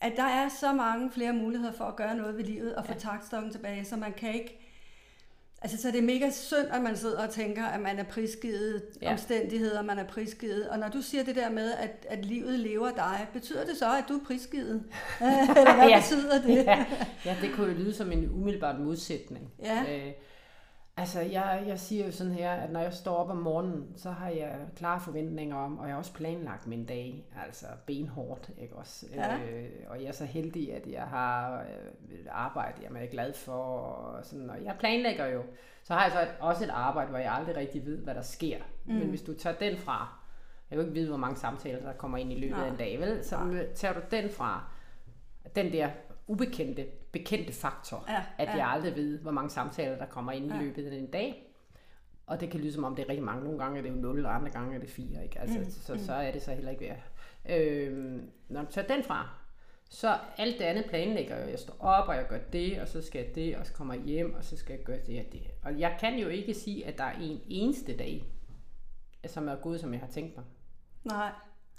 at 0.00 0.12
der 0.16 0.22
er 0.22 0.48
så 0.48 0.72
mange 0.72 1.10
flere 1.10 1.32
muligheder 1.32 1.72
for 1.72 1.84
at 1.84 1.96
gøre 1.96 2.16
noget 2.16 2.36
ved 2.36 2.44
livet 2.44 2.74
og 2.74 2.86
få 2.86 2.92
ja. 2.92 2.98
taktstokken 2.98 3.52
tilbage, 3.52 3.84
så 3.84 3.96
man 3.96 4.12
kan 4.12 4.34
ikke... 4.34 4.60
Altså, 5.64 5.82
så 5.82 5.90
det 5.90 5.98
er 5.98 6.02
mega 6.02 6.30
synd, 6.30 6.66
at 6.72 6.82
man 6.82 6.96
sidder 6.96 7.26
og 7.26 7.30
tænker, 7.30 7.64
at 7.64 7.80
man 7.80 7.98
er 7.98 8.04
prisgivet 8.04 8.82
ja. 9.02 9.12
omstændigheder, 9.12 9.82
man 9.82 9.98
er 9.98 10.04
prisgivet. 10.04 10.68
Og 10.68 10.78
når 10.78 10.88
du 10.88 11.02
siger 11.02 11.24
det 11.24 11.36
der 11.36 11.50
med, 11.50 11.72
at, 11.72 12.06
at 12.08 12.24
livet 12.24 12.58
lever 12.58 12.90
dig, 12.90 13.26
betyder 13.32 13.64
det 13.64 13.76
så, 13.76 13.96
at 13.98 14.04
du 14.08 14.14
er 14.14 14.24
prisgivet? 14.26 14.82
Eller 15.20 15.74
hvad 15.76 15.88
ja. 15.88 16.00
betyder 16.00 16.42
det? 16.42 16.64
ja. 16.64 16.84
ja, 17.24 17.36
det 17.42 17.52
kunne 17.54 17.66
jo 17.66 17.78
lyde 17.78 17.94
som 17.94 18.12
en 18.12 18.30
umiddelbart 18.30 18.80
modsætning. 18.80 19.52
Ja. 19.62 19.80
Øh, 19.80 20.12
Altså, 20.96 21.20
jeg, 21.20 21.64
jeg 21.66 21.78
siger 21.78 22.06
jo 22.06 22.12
sådan 22.12 22.32
her, 22.32 22.52
at 22.52 22.72
når 22.72 22.80
jeg 22.80 22.92
står 22.92 23.16
op 23.16 23.30
om 23.30 23.36
morgenen, 23.36 23.92
så 23.96 24.10
har 24.10 24.28
jeg 24.28 24.58
klare 24.76 25.00
forventninger 25.00 25.56
om, 25.56 25.78
og 25.78 25.86
jeg 25.86 25.94
har 25.94 25.98
også 25.98 26.12
planlagt 26.12 26.66
min 26.66 26.86
dag, 26.86 27.24
altså 27.44 27.66
benhårdt, 27.86 28.50
ikke 28.58 28.76
også? 28.76 29.06
Ja. 29.14 29.38
Øh, 29.38 29.70
og 29.86 30.00
jeg 30.00 30.08
er 30.08 30.12
så 30.12 30.24
heldig, 30.24 30.74
at 30.74 30.86
jeg 30.86 31.02
har 31.02 31.60
øh, 31.60 32.18
et 32.18 32.26
arbejde, 32.30 32.82
jeg 32.82 33.02
er 33.02 33.06
glad 33.06 33.32
for, 33.32 33.52
og 33.52 34.24
sådan, 34.24 34.50
og 34.50 34.64
jeg 34.64 34.76
planlægger 34.78 35.26
jo. 35.26 35.42
Så 35.82 35.94
har 35.94 36.02
jeg 36.02 36.12
så 36.12 36.20
et, 36.22 36.34
også 36.40 36.64
et 36.64 36.70
arbejde, 36.70 37.10
hvor 37.10 37.18
jeg 37.18 37.32
aldrig 37.32 37.56
rigtig 37.56 37.86
ved, 37.86 37.98
hvad 37.98 38.14
der 38.14 38.22
sker. 38.22 38.58
Mm. 38.84 38.94
Men 38.94 39.08
hvis 39.08 39.22
du 39.22 39.34
tager 39.34 39.56
den 39.56 39.78
fra, 39.78 40.08
jeg 40.70 40.78
vil 40.78 40.84
ikke 40.84 40.94
vide, 40.94 41.08
hvor 41.08 41.16
mange 41.16 41.36
samtaler, 41.36 41.80
der 41.80 41.92
kommer 41.92 42.18
ind 42.18 42.32
i 42.32 42.38
løbet 42.40 42.56
Nej. 42.56 42.66
af 42.66 42.70
en 42.70 42.76
dag, 42.76 43.00
vel? 43.00 43.24
Så 43.24 43.44
Nej. 43.44 43.66
tager 43.74 43.94
du 43.94 44.00
den 44.10 44.30
fra, 44.30 44.64
den 45.56 45.72
der 45.72 45.90
ubekendte, 46.26 46.86
bekendte 47.12 47.52
faktor, 47.52 48.04
Ja, 48.08 48.22
at 48.38 48.48
ja. 48.48 48.56
jeg 48.56 48.68
aldrig 48.68 48.96
ved, 48.96 49.18
hvor 49.18 49.30
mange 49.30 49.50
samtaler, 49.50 49.98
der 49.98 50.06
kommer 50.06 50.32
ind 50.32 50.44
i 50.46 50.54
Ja. 50.54 50.62
løbet 50.62 50.86
af 50.86 50.96
en 50.96 51.06
dag. 51.10 51.50
Og 52.26 52.40
det 52.40 52.50
kan 52.50 52.60
lyde 52.60 52.72
som 52.72 52.84
om, 52.84 52.96
det 52.96 53.02
er 53.04 53.08
rigtig 53.08 53.24
mange. 53.24 53.44
Nogle 53.44 53.58
gange 53.58 53.78
er 53.78 53.82
det 53.82 53.90
jo 53.90 53.94
0, 53.94 54.26
og 54.26 54.34
andre 54.34 54.50
gange 54.50 54.74
er 54.76 54.80
det 54.80 54.90
4. 54.90 55.22
Ikke? 55.24 55.40
Altså, 55.40 55.58
Mm, 55.58 55.64
mm, 55.64 55.70
så, 55.70 56.04
så 56.06 56.12
er 56.12 56.30
det 56.32 56.42
så 56.42 56.52
heller 56.54 56.70
ikke 56.70 56.84
værd. 56.84 56.98
Øhm, 57.58 58.30
når 58.48 58.60
du 58.62 58.70
tager 58.72 58.86
den 58.86 59.04
fra, 59.04 59.28
så 59.88 60.18
alt 60.38 60.58
det 60.58 60.64
andet 60.64 60.84
planlægger 60.88 61.36
jeg. 61.36 61.50
Jeg 61.50 61.58
står 61.58 61.76
op, 61.80 62.08
og 62.08 62.14
jeg 62.14 62.26
gør 62.28 62.38
det, 62.38 62.80
og 62.80 62.88
så 62.88 63.02
skal 63.02 63.24
jeg 63.26 63.34
det, 63.34 63.56
og 63.56 63.66
så 63.66 63.72
kommer 63.72 63.94
jeg 63.94 64.02
hjem, 64.02 64.34
og 64.34 64.44
så 64.44 64.56
skal 64.56 64.74
jeg 64.76 64.84
gøre 64.84 64.98
det 65.06 65.18
og 65.26 65.32
det. 65.32 65.42
Og 65.62 65.78
jeg 65.80 65.96
kan 66.00 66.18
jo 66.18 66.28
ikke 66.28 66.54
sige, 66.54 66.86
at 66.86 66.98
der 66.98 67.04
er 67.04 67.18
en 67.20 67.40
eneste 67.48 67.96
dag, 67.96 68.24
som 69.26 69.48
er 69.48 69.56
gået, 69.56 69.80
som 69.80 69.92
jeg 69.92 70.00
har 70.00 70.08
tænkt 70.08 70.36
mig. 70.36 70.44
Nej. 71.04 71.30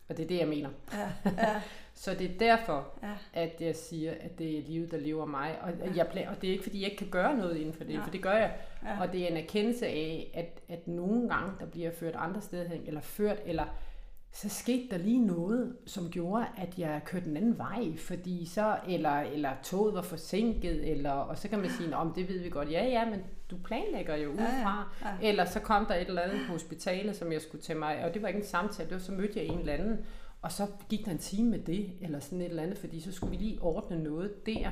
Og 0.10 0.18
det 0.18 0.24
er 0.24 0.28
det, 0.28 0.40
jeg 0.40 0.48
mener. 0.48 0.70
Ja, 0.94 1.10
ja, 1.48 1.62
Så 1.94 2.14
det 2.14 2.32
er 2.32 2.38
derfor, 2.40 2.88
ja. 3.04 3.12
at 3.34 3.62
jeg 3.62 3.76
siger, 3.76 4.14
at 4.20 4.40
det 4.40 4.58
er 4.58 4.62
livet, 4.62 4.92
der 4.92 4.98
lever 4.98 5.26
mig. 5.26 5.56
Og, 5.62 5.72
ja. 5.80 5.92
jeg, 5.96 6.08
plan- 6.08 6.28
og 6.28 6.42
det 6.42 6.48
er 6.48 6.52
ikke, 6.52 6.64
fordi 6.64 6.82
jeg 6.82 6.86
ikke 6.92 6.98
kan 7.00 7.10
gøre 7.10 7.38
noget 7.38 7.58
inden 7.58 7.74
for 7.74 7.84
det, 7.84 7.94
Nej. 7.96 8.04
for 8.04 8.12
det 8.12 8.22
gør 8.24 8.34
jeg. 8.34 8.56
Ja. 8.84 8.94
Ja. 8.94 9.02
Og 9.02 9.14
det 9.14 9.24
er 9.24 9.28
en 9.28 9.38
erkendelse 9.38 9.88
af, 9.88 10.32
at, 10.34 10.76
at 10.76 10.88
nogle 10.88 11.30
gange, 11.30 11.52
der 11.60 11.66
bliver 11.66 11.92
ført 11.92 12.16
andre 12.16 12.42
steder 12.42 12.68
hen, 12.70 12.82
eller 12.88 13.02
ført, 13.02 13.38
eller 13.46 13.66
så 14.36 14.50
skete 14.50 14.88
der 14.92 14.98
lige 14.98 15.25
noget, 15.25 15.75
som 15.86 16.10
gjorde, 16.12 16.46
at 16.58 16.80
jeg 16.80 17.01
kørte 17.06 17.25
den 17.25 17.38
anden 17.38 17.58
vej, 17.58 17.98
fordi 17.98 18.46
så, 18.46 18.77
eller, 18.88 19.20
eller 19.20 19.50
toget 19.63 19.94
var 19.94 20.01
forsinket, 20.01 20.92
eller, 20.92 21.12
og 21.12 21.38
så 21.38 21.48
kan 21.48 21.60
man 21.60 21.70
sige, 21.70 21.96
om 21.96 22.13
det 22.13 22.30
ved 22.30 22.39
vi 22.39 22.50
godt, 22.50 22.72
ja, 22.72 22.86
ja, 22.86 23.10
men 23.10 23.20
du 23.51 23.58
planlægger 23.58 24.15
jo 24.15 24.34
Ja, 24.34 24.42
ja, 24.44 24.48
udefra. 24.50 24.94
ja. 25.22 25.27
Eller 25.30 25.46
så 25.46 25.60
kom 25.60 25.86
der 25.86 25.96
et 25.96 26.08
eller 26.08 26.22
andet 26.22 26.39
på 26.48 26.51
hospitalet, 26.51 27.15
som 27.15 27.32
jeg 27.32 27.42
skulle 27.42 27.62
tage 27.62 27.80
mig 27.80 28.06
og 28.06 28.13
det 28.13 28.22
var 28.22 28.27
ikke 28.27 28.39
en 28.39 28.46
samtale, 28.46 28.89
det 28.89 28.96
var 28.96 29.01
så 29.01 29.12
mødte 29.12 29.39
jeg 29.39 29.46
en 29.46 29.60
eller 29.60 29.74
anden, 29.74 29.98
og 30.42 30.51
så 30.51 30.68
gik 30.89 31.06
der 31.06 31.12
en 31.12 31.18
time 31.18 31.50
med 31.50 31.60
det, 31.60 31.92
eller 32.01 32.20
sådan 32.20 32.42
et 32.42 32.46
eller 32.50 32.63
andet, 32.63 32.77
fordi 32.77 33.00
så 33.01 33.12
skulle 33.12 33.32
vi 33.38 33.44
lige 33.44 33.62
ordne 33.62 34.04
noget 34.04 34.46
der. 34.46 34.70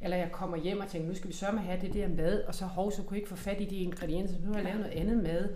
Eller 0.00 0.16
jeg 0.16 0.32
kommer 0.32 0.56
hjem 0.56 0.80
og 0.80 0.88
tænker, 0.88 1.08
nu 1.08 1.14
skal 1.14 1.28
vi 1.28 1.34
sørge 1.34 1.52
med 1.52 1.60
at 1.62 1.66
have 1.66 1.80
det 1.80 1.94
der 1.94 2.08
mad, 2.08 2.42
og 2.44 2.54
så 2.54 2.64
hov, 2.64 2.92
så 2.92 3.02
kunne 3.02 3.14
jeg 3.14 3.18
ikke 3.18 3.28
få 3.28 3.36
fat 3.36 3.60
i 3.60 3.64
de 3.64 3.76
ingredienser, 3.76 4.34
så 4.36 4.40
nu 4.42 4.48
har 4.48 4.56
jeg 4.56 4.64
lavet 4.64 4.80
noget 4.80 4.94
andet 4.94 5.16
mad. 5.22 5.48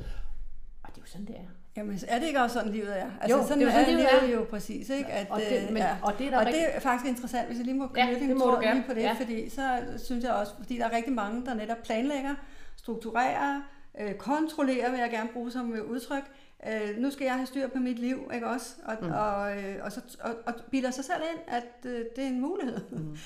Og 0.82 0.88
det 0.88 0.96
er 0.96 1.02
jo 1.02 1.06
sådan, 1.06 1.26
det 1.26 1.36
er. 1.36 1.48
Jamen, 1.76 1.98
er 2.08 2.18
det 2.18 2.26
ikke 2.26 2.40
også 2.40 2.54
sådan, 2.54 2.72
livet 2.72 2.98
er? 3.00 3.10
Altså, 3.20 3.36
Jo, 3.38 3.42
sådan 3.42 3.58
det 3.60 3.68
er 3.68 3.72
jo 3.78 3.84
sådan, 3.84 3.94
livet 3.98 4.34
er. 4.34 4.38
jo 4.38 4.44
præcis, 4.50 4.88
ikke? 4.90 5.10
At, 5.10 5.26
Og 5.30 5.40
det- 5.40 5.56
øh, 5.66 5.72
men- 5.72 5.76
ja. 5.82 5.96
og 6.02 6.18
det 6.18 6.26
er 6.26 6.38
og 6.40 6.46
rigtig- 6.46 6.62
det 6.66 6.76
er 6.76 6.80
faktisk 6.80 7.08
interessant, 7.10 7.46
hvis 7.46 7.58
jeg 7.58 7.64
lige 7.66 7.76
må 7.78 7.88
Ja, 7.96 8.04
knytte 8.06 8.20
det 8.20 8.30
en 8.30 8.40
tråd 8.40 8.62
lige 8.72 8.84
på 8.88 8.94
det, 8.94 9.00
Ja. 9.02 9.12
fordi 9.20 9.48
så 9.48 9.78
synes 10.04 10.24
jeg 10.24 10.32
også, 10.32 10.52
fordi 10.58 10.78
der 10.78 10.84
er 10.84 10.96
rigtig 10.96 11.12
mange, 11.12 11.46
der 11.46 11.54
netop 11.54 11.76
planlægger, 11.84 12.34
strukturerer, 12.76 13.62
øh, 14.00 14.14
kontrollerer, 14.14 14.90
vil 14.90 15.00
jeg 15.00 15.10
gerne 15.10 15.28
bruge 15.32 15.50
som 15.50 15.72
øh, 15.74 15.84
udtryk. 15.84 16.22
Øh, 16.66 16.98
nu 16.98 17.10
skal 17.10 17.24
jeg 17.24 17.34
have 17.34 17.46
styr 17.46 17.68
på 17.68 17.78
mit 17.78 17.98
liv, 17.98 18.30
ikke 18.34 18.46
også? 18.46 18.74
Og, 18.84 18.96
mm. 19.02 19.10
og, 19.12 19.56
øh, 19.58 19.76
og, 19.82 19.92
så, 19.92 20.00
og, 20.20 20.30
og 20.46 20.54
bilder 20.70 20.90
sig 20.90 21.04
selv 21.04 21.22
ind, 21.32 21.40
at 21.48 21.90
øh, 21.90 22.04
det 22.16 22.24
er 22.24 22.28
en 22.28 22.40
mulighed. 22.40 22.78
Mm. 22.90 23.16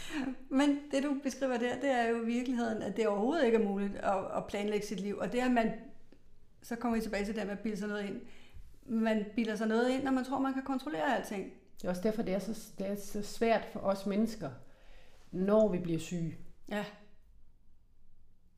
Men 0.59 0.79
det, 0.91 1.03
du 1.03 1.17
beskriver 1.23 1.57
der, 1.57 1.75
det 1.83 1.91
er 1.91 2.09
jo 2.09 2.23
i 2.23 2.27
virkeligheden, 2.27 2.83
at 2.83 2.97
det 2.97 3.07
overhovedet 3.07 3.45
ikke 3.45 3.59
er 3.59 3.65
muligt 3.65 3.97
at, 3.97 4.13
at 4.37 4.45
planlægge 4.49 4.87
sit 4.87 5.01
liv. 5.01 5.17
Og 5.19 5.33
det 5.33 5.41
er, 5.41 5.45
at 5.45 5.51
man, 5.51 5.71
så 6.65 6.77
kommer 6.77 6.99
vi 6.99 7.03
tilbage 7.03 7.25
til 7.25 7.37
det 7.37 7.47
med 7.47 7.53
at 7.53 7.59
bilde 7.59 7.77
sig 7.77 7.89
noget 7.89 8.05
ind. 8.05 8.21
Man 8.87 9.25
bilder 9.37 9.57
sig 9.57 9.67
noget 9.67 9.91
ind, 9.91 10.05
når 10.05 10.11
man 10.11 10.25
tror, 10.25 10.39
man 10.39 10.55
kan 10.55 10.63
kontrollere 10.63 11.17
alting. 11.17 11.53
Det 11.77 11.85
er 11.85 11.89
også 11.89 12.03
derfor, 12.03 12.23
det 12.23 12.35
er 12.35 12.39
så, 12.39 12.73
det 12.79 12.87
er 12.87 12.97
så 12.97 13.23
svært 13.23 13.65
for 13.73 13.81
os 13.81 14.07
mennesker, 14.07 14.51
når 15.31 15.69
vi 15.69 15.79
bliver 15.79 15.99
syge. 15.99 16.39
Ja, 16.69 16.85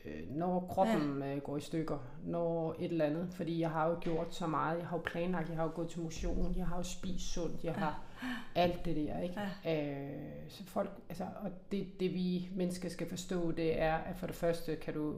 øh, 0.06 0.30
når 0.30 0.66
kroppen 0.70 1.22
ja. 1.22 1.34
øh, 1.34 1.42
går 1.42 1.56
i 1.56 1.60
stykker, 1.60 1.98
når 2.25 2.76
et 2.78 2.90
eller 2.90 3.04
andet, 3.04 3.28
fordi 3.32 3.60
jeg 3.60 3.70
har 3.70 3.88
jo 3.88 3.98
gjort 4.00 4.34
så 4.34 4.46
meget, 4.46 4.78
jeg 4.78 4.86
har 4.86 4.96
jo 4.96 5.02
planlagt, 5.06 5.48
jeg 5.48 5.56
har 5.56 5.64
jo 5.64 5.70
gået 5.75 5.88
til 5.88 6.00
motion, 6.00 6.54
jeg 6.56 6.66
har 6.66 6.76
jo 6.76 6.82
spist 6.82 7.32
sundt, 7.32 7.64
jeg 7.64 7.75
har 7.75 8.02
alt 8.54 8.84
det 8.84 8.96
der, 8.96 9.20
ikke? 9.20 9.40
Ja. 9.64 9.92
Øh, 9.92 10.50
så 10.50 10.64
folk, 10.64 10.90
altså, 11.08 11.25
og 11.40 11.50
det, 11.72 12.00
det 12.00 12.14
vi 12.14 12.48
mennesker 12.52 12.88
skal 12.88 13.08
forstå, 13.08 13.52
det 13.52 13.80
er, 13.80 13.94
at 13.94 14.16
for 14.16 14.26
det 14.26 14.36
første 14.36 14.76
kan 14.76 14.94
du, 14.94 15.14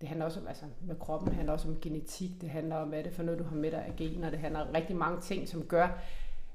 det 0.00 0.08
handler 0.08 0.26
også 0.26 0.40
om, 0.40 0.46
altså 0.46 0.64
med 0.86 0.96
kroppen, 0.96 1.28
det 1.28 1.36
handler 1.36 1.52
også 1.52 1.68
om 1.68 1.76
genetik, 1.80 2.30
det 2.40 2.50
handler 2.50 2.76
om, 2.76 2.88
hvad 2.88 3.04
det 3.04 3.12
for 3.12 3.22
noget, 3.22 3.38
du 3.38 3.44
har 3.44 3.56
med 3.56 3.70
dig 3.70 3.84
af 3.84 3.96
gener, 3.96 4.30
det 4.30 4.38
handler 4.38 4.60
om 4.60 4.68
rigtig 4.74 4.96
mange 4.96 5.20
ting, 5.20 5.48
som 5.48 5.62
gør, 5.62 5.88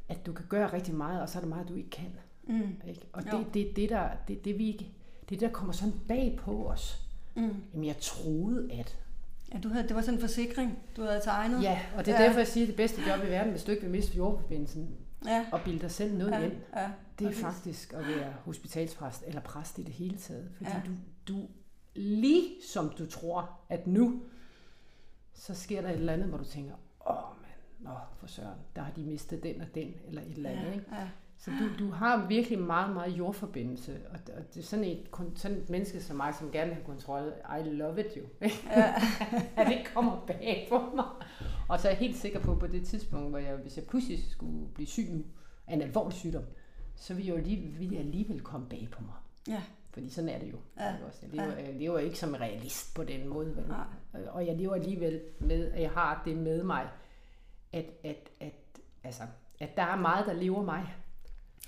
at 0.09 0.25
du 0.25 0.33
kan 0.33 0.45
gøre 0.49 0.73
rigtig 0.73 0.95
meget, 0.95 1.21
og 1.21 1.29
så 1.29 1.39
er 1.39 1.41
der 1.41 1.49
meget, 1.49 1.69
du 1.69 1.75
ikke 1.75 1.89
kan. 1.89 2.13
Mm. 2.43 2.81
Ikke? 2.87 3.01
Og 3.13 3.23
det, 3.23 3.45
det, 3.53 3.75
det, 3.75 3.89
der, 3.89 4.09
det, 4.27 4.45
det, 4.45 4.57
vi 4.59 4.67
ikke, 4.67 4.87
det, 5.29 5.39
der 5.39 5.49
kommer 5.49 5.73
sådan 5.73 5.93
bag 6.07 6.39
på 6.41 6.69
os. 6.69 7.07
Mm. 7.35 7.55
Jamen, 7.73 7.85
jeg 7.87 7.97
troede, 7.97 8.71
at... 8.71 8.97
Ja, 9.53 9.59
du 9.59 9.69
havde, 9.69 9.87
det 9.87 9.95
var 9.95 10.01
sådan 10.01 10.13
en 10.13 10.21
forsikring, 10.21 10.79
du 10.97 11.01
havde 11.01 11.21
tegnet. 11.23 11.63
Ja, 11.63 11.79
og 11.97 12.05
det 12.05 12.13
er 12.13 12.21
Ja. 12.21 12.25
derfor, 12.27 12.39
jeg 12.39 12.47
siger, 12.47 12.63
at 12.63 12.67
det 12.67 12.75
bedste 12.75 13.01
job 13.09 13.19
i 13.23 13.29
verden, 13.29 13.51
hvis 13.51 13.63
du 13.63 13.71
ikke 13.71 13.83
vil 13.83 13.91
miste 13.91 14.17
jordforbindelsen, 14.17 14.89
ja. 15.25 15.45
og 15.51 15.61
bilde 15.65 15.79
dig 15.79 15.91
selv 15.91 16.17
noget 16.17 16.31
ja. 16.31 16.39
ind, 16.39 16.53
ja. 16.75 16.89
det 17.19 17.27
er 17.27 17.31
faktisk 17.31 17.93
at 17.93 18.07
være 18.07 18.33
hospitalspræst 18.45 19.23
eller 19.27 19.41
præst 19.41 19.77
i 19.77 19.83
det 19.83 19.93
hele 19.93 20.17
taget. 20.17 20.49
Fordi 20.57 20.69
ja. 20.69 20.81
du, 20.85 20.91
du, 21.33 21.47
lige 21.95 22.51
som 22.73 22.89
du 22.89 23.05
tror, 23.05 23.59
at 23.69 23.87
nu, 23.87 24.21
så 25.33 25.53
sker 25.53 25.81
der 25.81 25.89
et 25.89 25.95
eller 25.95 26.13
andet, 26.13 26.27
hvor 26.27 26.37
du 26.37 26.43
tænker, 26.43 26.73
åh 27.09 27.15
mand, 27.41 27.93
nå 27.93 27.99
for 28.17 28.27
søren, 28.27 28.59
der 28.75 28.81
har 28.81 28.91
de 28.91 29.03
mistet 29.03 29.43
den 29.43 29.61
og 29.61 29.67
den, 29.75 29.93
eller 30.07 30.21
et 30.21 30.31
eller 30.35 30.49
andet. 30.49 30.63
Ja, 30.65 30.73
Ikke? 30.73 30.85
ja. 30.91 31.09
Så 31.37 31.51
du, 31.59 31.85
du 31.85 31.91
har 31.91 32.27
virkelig 32.27 32.59
meget, 32.59 32.93
meget 32.93 33.17
jordforbindelse, 33.17 34.01
og, 34.09 34.19
og 34.37 34.53
det 34.53 34.59
er 34.59 34.63
sådan 34.63 34.85
et, 34.85 35.07
sådan 35.35 35.57
et 35.57 35.69
menneske 35.69 36.01
som 36.01 36.15
mig, 36.15 36.35
som 36.35 36.51
gerne 36.51 36.67
vil 36.67 36.75
have 36.75 36.85
kontrol. 36.85 37.33
I 37.59 37.69
love 37.69 37.99
it 37.99 38.17
jo. 38.17 38.23
Ja. 38.65 38.93
at 39.57 39.67
det 39.67 39.81
kommer 39.93 40.25
bag 40.27 40.67
på 40.69 40.95
mig. 40.95 41.05
Og 41.69 41.79
så 41.79 41.87
er 41.87 41.91
jeg 41.91 41.99
helt 41.99 42.17
sikker 42.17 42.39
på, 42.39 42.55
på 42.55 42.67
det 42.67 42.85
tidspunkt, 42.85 43.29
hvor 43.29 43.37
jeg, 43.37 43.55
hvis 43.55 43.77
jeg 43.77 43.85
pludselig 43.85 44.23
skulle 44.31 44.67
blive 44.73 44.87
syg 44.87 45.09
nu, 45.09 45.23
af 45.67 45.73
en 45.73 45.81
alvorlig 45.81 46.13
sygdom, 46.13 46.43
så 46.95 47.13
ville 47.13 47.27
jeg 47.33 47.37
jo 47.39 47.43
lige, 47.43 47.61
ville 47.61 47.93
jeg 47.95 48.01
alligevel 48.03 48.41
komme 48.41 48.69
bag 48.69 48.87
på 48.91 49.03
mig. 49.03 49.15
ja. 49.47 49.61
Fordi 49.93 50.09
sådan 50.09 50.29
er 50.29 50.39
det 50.39 50.51
jo. 50.51 50.57
Ja. 50.79 50.93
Ikke 50.93 51.05
også? 51.05 51.19
Jeg, 51.21 51.29
lever, 51.31 51.57
jeg 51.57 51.73
lever 51.73 51.99
ikke 51.99 52.19
som 52.19 52.33
realist 52.33 52.95
på 52.95 53.03
den 53.03 53.27
måde. 53.27 53.55
Vel? 53.55 53.67
Nej. 53.67 54.23
Og 54.31 54.47
jeg 54.47 54.55
lever 54.57 54.73
alligevel 54.75 55.21
med, 55.39 55.71
at 55.71 55.81
jeg 55.81 55.89
har 55.91 56.21
det 56.25 56.37
med 56.37 56.63
mig, 56.63 56.87
at, 57.73 57.85
at, 58.03 58.29
at, 58.41 58.53
altså, 59.03 59.23
at 59.59 59.77
der 59.77 59.83
er 59.83 59.95
meget, 59.95 60.25
der 60.25 60.33
lever 60.33 60.61
mig. 60.63 60.93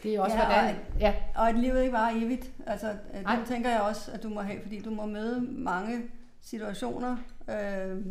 Det 0.03 0.15
er 0.15 0.21
også, 0.21 0.37
Ja, 0.37 0.45
hvordan... 0.45 0.75
og- 0.93 0.99
Ja, 0.99 1.15
Og 1.35 1.49
at 1.49 1.55
livet 1.59 1.81
ikke 1.81 1.93
var 1.93 2.09
evigt. 2.09 2.51
Altså, 2.67 2.91
øh, 3.13 3.23
Nej. 3.23 3.35
det 3.35 3.45
tænker 3.47 3.69
jeg 3.69 3.81
også, 3.81 4.11
at 4.11 4.23
du 4.23 4.29
må 4.29 4.41
have, 4.41 4.61
fordi 4.61 4.81
du 4.81 4.89
må 4.89 5.05
møde 5.05 5.41
mange 5.41 6.01
situationer, 6.41 7.17
øh, 7.49 8.05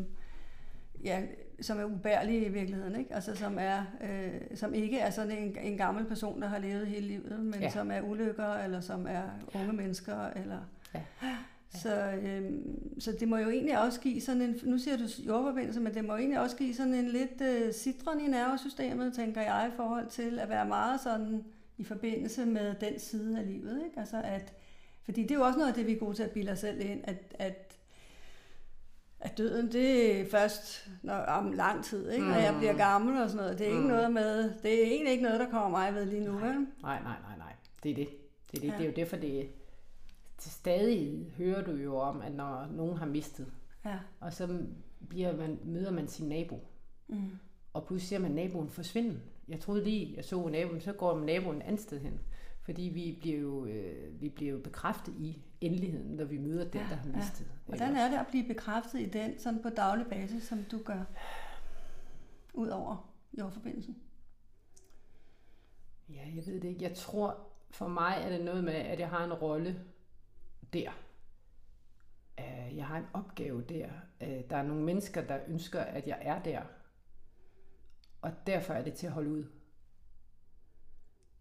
ja, 1.05 1.23
som 1.61 1.79
er 1.79 1.85
ubærlige 1.85 2.47
i 2.47 2.49
virkeligheden, 2.49 2.99
ikke? 2.99 3.15
Altså, 3.15 3.37
som, 3.37 3.59
er, 3.61 3.83
øh, 4.01 4.57
som 4.57 4.75
ikke 4.75 4.99
er 4.99 5.11
sådan 5.11 5.39
en, 5.39 5.57
en 5.63 5.77
gammel 5.77 6.05
person, 6.05 6.43
der 6.43 6.49
har 6.49 6.59
levet 6.59 6.87
hele 6.87 7.07
livet, 7.07 7.41
men 7.41 7.61
ja. 7.61 7.71
Som 7.71 7.91
er 7.91 8.01
ulykker, 8.01 8.55
eller 8.55 8.81
som 8.81 9.07
er 9.07 9.23
unge 9.55 9.73
mennesker, 9.73 10.31
eller... 10.37 10.59
Ja. 10.95 11.01
Så, 11.75 12.11
øhm, 12.23 13.01
så 13.01 13.13
det 13.21 13.29
må 13.29 13.37
jo 13.37 13.51
egentlig 13.51 13.79
også 13.79 14.01
give 14.01 14.21
sådan 14.21 14.43
en, 14.43 14.61
nu 14.63 14.79
siger 14.79 14.97
du 14.97 15.05
jordforbindelse, 15.27 15.81
men 15.81 15.95
det 15.95 16.05
må 16.05 16.13
jo 16.13 16.19
egentlig 16.19 16.41
også 16.41 16.57
give 16.57 16.75
sådan 16.75 16.95
en 16.95 17.09
lidt 17.09 17.41
øh, 17.41 17.73
citron 17.73 18.21
i 18.21 18.27
nervesystemet, 18.27 19.15
tænker 19.15 19.41
jeg, 19.41 19.71
i 19.73 19.77
forhold 19.77 20.07
til 20.07 20.39
at 20.39 20.49
være 20.49 20.67
meget 20.67 21.01
sådan 21.01 21.45
i 21.79 21.85
forbindelse 21.85 22.47
med 22.47 22.75
den 22.81 22.99
side 22.99 23.39
af 23.39 23.47
livet. 23.47 23.83
Ikke? 23.85 24.01
Altså 24.01 24.21
at, 24.25 24.53
fordi 25.05 25.23
det 25.23 25.31
er 25.31 25.35
jo 25.35 25.45
også 25.45 25.59
noget 25.59 25.69
af 25.69 25.75
det, 25.75 25.87
vi 25.87 25.93
er 25.93 25.99
gode 25.99 26.17
til 26.17 26.23
at 26.23 26.31
bilde 26.31 26.53
os 26.53 26.59
selv 26.59 26.81
ind, 26.81 27.01
at, 27.05 27.35
at, 27.39 27.74
at 29.25 29.39
døden, 29.39 29.73
det 29.73 30.21
er 30.21 30.27
først 30.31 30.91
når, 31.03 31.15
om 31.15 31.53
lang 31.53 31.85
tid, 31.85 32.11
ikke? 32.11 32.27
når 32.27 32.35
jeg 32.35 32.53
Mm. 32.53 32.59
bliver 32.59 32.77
gammel 32.77 33.23
og 33.23 33.31
sådan 33.31 33.43
noget. 33.45 33.59
Det 33.59 33.65
er, 33.67 33.71
ikke 33.71 33.83
Mm. 33.83 33.89
noget 33.89 34.13
med, 34.13 34.43
det 34.63 34.83
er 34.83 34.87
egentlig 34.87 35.13
ikke 35.13 35.23
noget, 35.25 35.41
der 35.41 35.51
kommer 35.51 35.69
mig 35.69 35.95
ved 35.95 36.05
lige 36.07 36.25
nu. 36.25 36.33
Vel? 36.33 36.43
Nej, 36.83 37.03
nej, 37.03 37.03
nej, 37.03 37.39
nej. 37.39 37.53
Det 37.83 37.91
er 37.91 37.95
det. 37.95 38.09
Det 38.53 38.57
er, 38.59 38.61
det. 38.61 38.69
Ja. 38.69 38.73
Det 38.77 38.81
er 38.85 38.87
jo 38.89 38.93
derfor, 38.97 39.17
det 39.17 39.49
til 40.39 40.51
stadig 40.53 41.33
hører 41.39 41.65
du 41.65 41.73
jo 41.73 41.97
om, 41.97 42.21
at 42.21 42.35
når 42.35 42.67
nogen 42.73 42.97
har 42.97 43.07
mistet, 43.07 43.47
Ja. 43.85 43.99
og 44.21 44.33
så 44.33 44.59
bliver 45.09 45.37
man, 45.37 45.59
møder 45.65 45.91
man 45.91 46.09
sin 46.09 46.29
nabo, 46.29 46.61
Mm. 47.09 47.31
og 47.73 47.85
pludselig 47.87 48.09
ser 48.09 48.19
man 48.19 48.31
naboen 48.31 48.69
forsvinde. 48.71 49.21
Jeg 49.49 49.61
troede 49.61 49.85
lige, 49.85 50.15
jeg 50.17 50.25
så 50.25 50.49
naboen, 50.49 50.81
så 50.81 50.93
går 50.93 51.21
naboen 51.21 51.57
et 51.57 51.63
andet 51.63 51.81
sted 51.81 52.01
hen. 52.01 52.21
Fordi 52.63 52.83
vi 52.83 53.19
bliver 53.21 53.39
jo, 53.39 53.67
øh, 53.67 54.21
vi 54.21 54.29
bliver 54.29 54.53
jo 54.53 54.59
bekræftet 54.59 55.15
i 55.19 55.39
endeligheden, 55.67 56.17
når 56.17 56.25
vi 56.25 56.39
møder 56.39 56.71
den, 56.71 56.81
Ja, 56.81 56.87
der 56.89 56.95
har 56.97 57.07
ja. 57.11 57.17
mistet. 57.17 57.41
ikke 57.41 57.53
Hvordan 57.67 57.97
er 57.97 58.11
det 58.11 58.17
at 58.19 58.27
blive 58.27 58.45
bekræftet 58.49 59.01
i 59.01 59.07
den 59.11 59.39
sådan 59.39 59.63
på 59.63 59.69
daglig 59.69 60.07
basis, 60.07 60.43
som 60.45 60.65
du 60.71 60.79
gør? 60.85 61.05
Udover 62.55 63.15
jordforbindelsen. 63.39 63.97
Ja, 66.09 66.23
jeg 66.35 66.47
ved 66.47 66.61
det 66.61 66.69
ikke. 66.69 66.83
Jeg 66.83 66.95
tror, 66.95 67.47
for 67.71 67.89
mig 67.89 68.17
er 68.23 68.29
det 68.29 68.45
noget 68.45 68.65
med, 68.65 68.75
at 68.75 69.01
jeg 69.01 69.09
har 69.09 69.25
en 69.25 69.33
rolle 69.33 69.81
der. 70.73 70.91
øh, 72.41 72.77
jeg 72.77 72.87
har 72.87 72.99
en 72.99 73.07
opgave 73.13 73.63
der. 73.69 73.89
Øh, 74.21 74.41
der 74.51 74.57
er 74.57 74.63
nogle 74.63 74.83
mennesker, 74.85 75.27
der 75.27 75.39
ønsker, 75.49 75.81
at 75.81 76.07
jeg 76.07 76.19
er 76.23 76.43
der. 76.43 76.63
Og 78.23 78.33
derfor 78.47 78.75
er 78.75 78.85
det 78.85 78.95
til 78.95 79.07
at 79.07 79.13
holde 79.13 79.31
ud. 79.31 79.45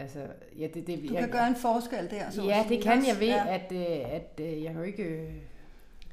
Altså, 0.03 0.27
ja, 0.60 0.67
det, 0.74 0.88
det, 0.88 1.10
du 1.10 1.13
jeg, 1.13 1.22
kan 1.22 1.31
gøre 1.31 1.48
en 1.48 1.55
forskel 1.55 2.10
der. 2.10 2.29
Så 2.29 2.43
ja, 2.43 2.65
det 2.69 2.83
kan 2.83 3.07
jeg 3.07 3.19
ved, 3.19 3.27
ja. 3.27 3.48
at, 3.48 3.72
øh, 3.72 4.15
at, 4.15 4.39
at 4.39 4.63
jeg 4.63 4.75
jo 4.75 4.81
ikke... 4.81 5.03
Øh, 5.03 5.33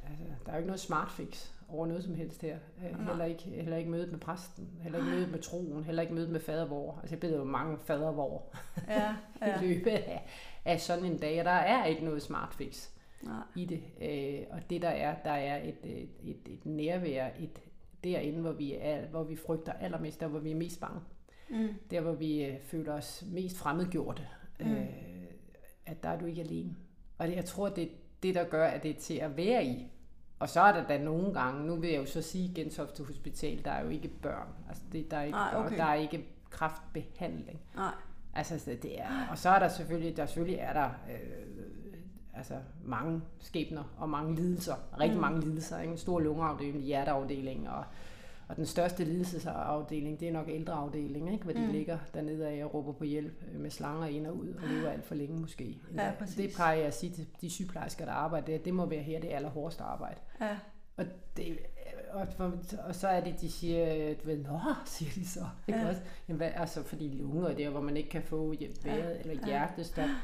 altså, 0.08 0.24
der 0.46 0.52
er 0.52 0.52
jo 0.52 0.58
ikke 0.58 0.66
noget 0.66 0.80
smart 0.80 1.10
fix 1.10 1.50
over 1.68 1.86
noget 1.86 2.04
som 2.04 2.14
helst 2.14 2.42
her. 2.42 2.56
Øh, 2.84 3.06
heller 3.06 3.24
ikke, 3.24 3.42
heller 3.42 3.76
ikke 3.76 3.90
mødet 3.90 4.10
med 4.10 4.18
præsten, 4.18 4.68
heller 4.82 4.98
ikke 4.98 5.10
mødet 5.10 5.30
med 5.30 5.38
troen, 5.38 5.84
heller 5.84 6.02
ikke 6.02 6.14
mødet 6.14 6.30
med 6.30 6.40
fadervor. 6.40 6.98
Altså 7.02 7.14
jeg 7.14 7.20
beder 7.20 7.36
jo 7.36 7.44
mange 7.44 7.78
fadervor 7.84 8.42
ja, 8.88 9.14
ja. 9.46 9.60
i 9.60 9.66
løbet 9.66 9.90
af, 9.90 10.26
af 10.64 10.80
sådan 10.80 11.04
en 11.04 11.18
dag, 11.18 11.38
og 11.38 11.44
der 11.44 11.50
er 11.50 11.84
ikke 11.84 12.04
noget 12.04 12.22
smart 12.22 12.54
fix 12.54 12.88
Nej. 13.22 13.42
i 13.56 13.64
det. 13.64 13.82
Øh, 14.02 14.46
og 14.50 14.70
det 14.70 14.82
der 14.82 14.88
er, 14.88 15.14
der 15.24 15.30
er 15.30 15.62
et, 15.62 15.78
et, 15.84 16.08
et, 16.22 16.38
et 16.46 16.66
nærvær, 16.66 17.26
et 17.40 17.60
derinde, 18.04 18.40
hvor 18.40 18.52
vi, 18.52 18.74
er, 18.80 19.06
hvor 19.06 19.22
vi 19.24 19.36
frygter 19.36 19.72
allermest, 19.72 20.20
der 20.20 20.26
hvor 20.26 20.38
vi 20.38 20.50
er 20.50 20.56
mest 20.56 20.80
bange. 20.80 21.00
Mm. 21.00 21.04
Der 21.90 22.00
hvor 22.00 22.12
vi 22.12 22.44
øh, 22.44 22.60
føler 22.62 22.92
os 22.92 23.24
mest 23.32 23.56
fremmedgjorte. 23.56 24.26
Mm. 24.60 24.72
Øh, 24.72 24.86
at 25.86 26.02
der 26.02 26.08
er 26.08 26.18
du 26.18 26.26
ikke 26.26 26.42
alene. 26.42 26.76
Og 27.18 27.26
det, 27.26 27.36
jeg 27.36 27.44
tror, 27.44 27.68
det 27.68 27.84
er 27.84 27.88
det, 28.22 28.34
der 28.34 28.44
gør, 28.44 28.66
at 28.66 28.82
det 28.82 28.90
er 28.90 29.00
til 29.00 29.14
at 29.14 29.36
være 29.36 29.64
i. 29.64 29.86
Og 30.38 30.48
så 30.48 30.60
er 30.60 30.72
der 30.72 30.86
da 30.86 30.98
nogle 30.98 31.34
gange, 31.34 31.66
nu 31.66 31.76
vil 31.76 31.90
jeg 31.90 32.00
jo 32.00 32.06
så 32.06 32.22
sige 32.22 32.54
Gentofte 32.54 33.04
Hospital, 33.04 33.64
der 33.64 33.70
er 33.70 33.84
jo 33.84 33.88
ikke 33.88 34.08
børn. 34.08 34.48
Altså 34.68 34.82
det, 34.92 35.10
der, 35.10 35.16
er 35.16 35.22
ikke 35.22 35.38
Ej, 35.38 35.50
okay. 35.54 35.68
børn, 35.68 35.78
der 35.78 35.84
er 35.84 35.94
ikke 35.94 36.26
kraftbehandling. 36.50 37.60
Nej. 37.74 37.94
Altså 38.34 38.76
det 38.82 39.00
er, 39.00 39.26
og 39.30 39.38
så 39.38 39.48
er 39.48 39.58
der 39.58 39.68
selvfølgelig, 39.68 40.16
der 40.16 40.26
selvfølgelig 40.26 40.58
er 40.58 40.72
der 40.72 40.86
øh, 40.86 41.64
altså 42.34 42.54
mange 42.84 43.22
skæbner 43.38 43.94
og 43.98 44.08
mange 44.08 44.34
lidelser. 44.34 44.74
Rigtig 45.00 45.16
mm. 45.16 45.20
mange 45.20 45.40
lidelser. 45.40 45.80
Ikke? 45.80 45.92
En 45.92 45.98
stor 45.98 46.20
lungeafdeling, 46.20 46.84
hjerteafdeling 46.84 47.70
og 47.70 47.84
og 48.50 48.56
den 48.56 48.66
største 48.66 49.04
lidelsesafdeling, 49.04 50.20
det 50.20 50.28
er 50.28 50.32
nok 50.32 50.48
ældreafdeling, 50.48 51.32
ikke? 51.32 51.44
hvor 51.44 51.52
de 51.52 51.66
mm. 51.66 51.72
ligger 51.72 51.98
dernede 52.14 52.64
og 52.64 52.74
råber 52.74 52.92
på 52.92 53.04
hjælp 53.04 53.44
øh, 53.52 53.60
med 53.60 53.70
slanger 53.70 54.06
ind 54.06 54.26
og 54.26 54.36
ud 54.36 54.48
og 54.48 54.68
lever 54.68 54.90
alt 54.90 55.04
for 55.04 55.14
længe 55.14 55.40
måske. 55.40 55.78
Ja, 55.96 56.12
det 56.36 56.52
plejer 56.54 56.76
jeg 56.76 56.86
at 56.86 56.94
sige 56.94 57.12
til 57.12 57.26
de 57.40 57.50
sygeplejersker, 57.50 58.04
der 58.04 58.12
arbejder 58.12 58.46
der, 58.46 58.58
det 58.58 58.74
må 58.74 58.86
være 58.86 59.02
her 59.02 59.20
det 59.20 59.28
allerhårdeste 59.28 59.82
arbejde. 59.82 60.20
Ja. 60.40 60.56
Og, 60.96 61.04
det, 61.36 61.58
og, 62.10 62.26
for, 62.36 62.52
og 62.86 62.94
så 62.94 63.08
er 63.08 63.20
det, 63.20 63.40
de 63.40 63.50
siger, 63.50 64.14
du 64.14 64.26
ved, 64.26 64.38
nå, 64.38 64.60
siger 64.84 65.10
de 65.14 65.28
så. 65.28 65.46
Ikke 65.68 65.80
ja. 65.80 65.88
også? 65.88 66.00
Jamen, 66.28 66.36
hvad, 66.36 66.50
altså, 66.54 66.82
fordi 66.82 67.08
lunger 67.08 67.54
der, 67.54 67.70
hvor 67.70 67.80
man 67.80 67.96
ikke 67.96 68.10
kan 68.10 68.22
få 68.22 68.54
vejret 68.84 69.14
ja. 69.14 69.20
eller 69.20 69.46
hjertestop. 69.46 70.04
Ja. 70.04 70.14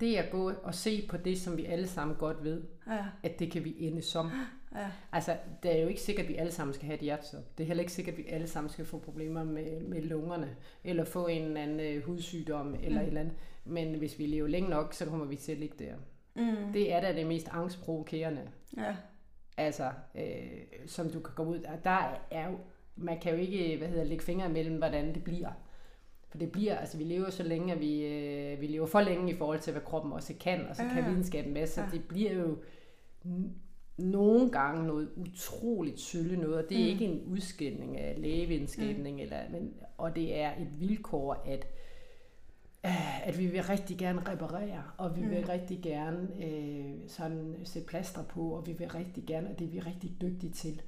Det 0.00 0.18
er 0.18 0.22
at 0.22 0.30
gå 0.30 0.52
og 0.62 0.74
se 0.74 1.06
på 1.08 1.16
det, 1.16 1.38
som 1.38 1.56
vi 1.56 1.64
alle 1.64 1.86
sammen 1.86 2.16
godt 2.16 2.44
ved, 2.44 2.62
ja. 2.86 3.04
at 3.22 3.38
det 3.38 3.52
kan 3.52 3.64
vi 3.64 3.76
ende 3.78 4.02
som. 4.02 4.30
Ja. 4.74 4.90
Altså, 5.12 5.36
det 5.62 5.76
er 5.76 5.82
jo 5.82 5.88
ikke 5.88 6.00
sikkert, 6.00 6.26
at 6.26 6.32
vi 6.32 6.36
alle 6.36 6.52
sammen 6.52 6.74
skal 6.74 6.86
have 6.86 6.94
et 6.94 7.02
hjertestop. 7.02 7.58
Det 7.58 7.64
er 7.64 7.66
heller 7.66 7.82
ikke 7.82 7.92
sikkert, 7.92 8.14
at 8.14 8.18
vi 8.18 8.26
alle 8.28 8.46
sammen 8.46 8.70
skal 8.70 8.84
få 8.84 8.98
problemer 8.98 9.44
med, 9.44 9.80
med 9.80 10.02
lungerne, 10.02 10.56
eller 10.84 11.04
få 11.04 11.26
en 11.26 11.42
eller 11.42 11.60
anden 11.60 11.96
uh, 11.96 12.04
hudsygdom, 12.04 12.74
eller 12.74 12.98
mm. 12.98 13.02
et 13.02 13.06
eller 13.06 13.20
andet. 13.20 13.34
Men 13.64 13.94
hvis 13.94 14.18
vi 14.18 14.26
lever 14.26 14.48
længe 14.48 14.70
nok, 14.70 14.94
så 14.94 15.04
kommer 15.04 15.26
vi 15.26 15.36
til 15.36 15.52
at 15.52 15.58
ligge 15.58 15.84
der. 15.84 15.94
Mm. 16.34 16.72
Det 16.72 16.92
er 16.92 17.00
da 17.00 17.12
det 17.12 17.26
mest 17.26 17.48
angstprovokerende. 17.52 18.42
Ja. 18.76 18.96
Altså, 19.56 19.90
øh, 20.14 20.22
som 20.86 21.10
du 21.10 21.20
kan 21.20 21.34
gå 21.34 21.44
ud. 21.44 21.66
Der 21.84 22.20
er 22.30 22.50
jo, 22.50 22.58
man 22.96 23.20
kan 23.20 23.32
jo 23.32 23.38
ikke, 23.38 23.76
hvad 23.76 23.88
hedder, 23.88 24.04
lægge 24.04 24.24
fingre 24.24 24.46
imellem, 24.46 24.76
hvordan 24.76 25.14
det 25.14 25.24
bliver. 25.24 25.50
For 26.28 26.38
det 26.38 26.52
bliver, 26.52 26.76
altså 26.76 26.98
vi 26.98 27.04
lever 27.04 27.30
så 27.30 27.42
længe, 27.42 27.72
at 27.72 27.80
vi, 27.80 28.04
øh, 28.04 28.60
vi 28.60 28.66
lever 28.66 28.86
for 28.86 29.00
længe 29.00 29.32
i 29.32 29.36
forhold 29.36 29.60
til, 29.60 29.72
hvad 29.72 29.82
kroppen 29.82 30.12
også 30.12 30.34
kan, 30.40 30.66
og 30.66 30.76
så 30.76 30.82
ja. 30.82 30.94
kan 30.94 31.06
videnskaben 31.06 31.52
med, 31.52 31.66
så 31.66 31.80
ja. 31.80 31.86
det 31.92 32.04
bliver 32.08 32.32
jo 32.32 32.58
nogle 33.98 34.50
gange 34.50 34.86
noget 34.86 35.10
utroligt 35.16 36.00
sølle 36.00 36.36
noget, 36.36 36.64
og 36.64 36.70
det 36.70 36.80
er 36.80 36.84
mm. 36.84 36.90
ikke 36.90 37.04
en 37.04 37.22
udskilning 37.24 37.98
af 37.98 38.20
lægevidenskaben, 38.20 39.12
mm. 39.12 39.18
eller, 39.18 39.50
men, 39.50 39.74
og 39.98 40.16
det 40.16 40.38
er 40.38 40.56
et 40.56 40.80
vilkår, 40.80 41.34
at, 41.34 41.66
øh, 42.86 43.28
at 43.28 43.38
vi 43.38 43.46
vil 43.46 43.62
rigtig 43.62 43.98
gerne 43.98 44.28
reparere, 44.28 44.82
og 44.96 45.16
vi 45.16 45.22
mm. 45.22 45.30
vil 45.30 45.46
rigtig 45.46 45.82
gerne 45.82 46.44
øh, 46.44 46.94
sådan 47.06 47.56
sætte 47.64 47.88
plaster 47.88 48.24
på, 48.24 48.50
og 48.50 48.66
vi 48.66 48.72
vil 48.72 48.90
rigtig 48.90 49.24
gerne, 49.26 49.50
og 49.50 49.58
det 49.58 49.64
er 49.64 49.70
vi 49.70 49.80
rigtig 49.80 50.16
dygtige 50.20 50.52
til. 50.52 50.82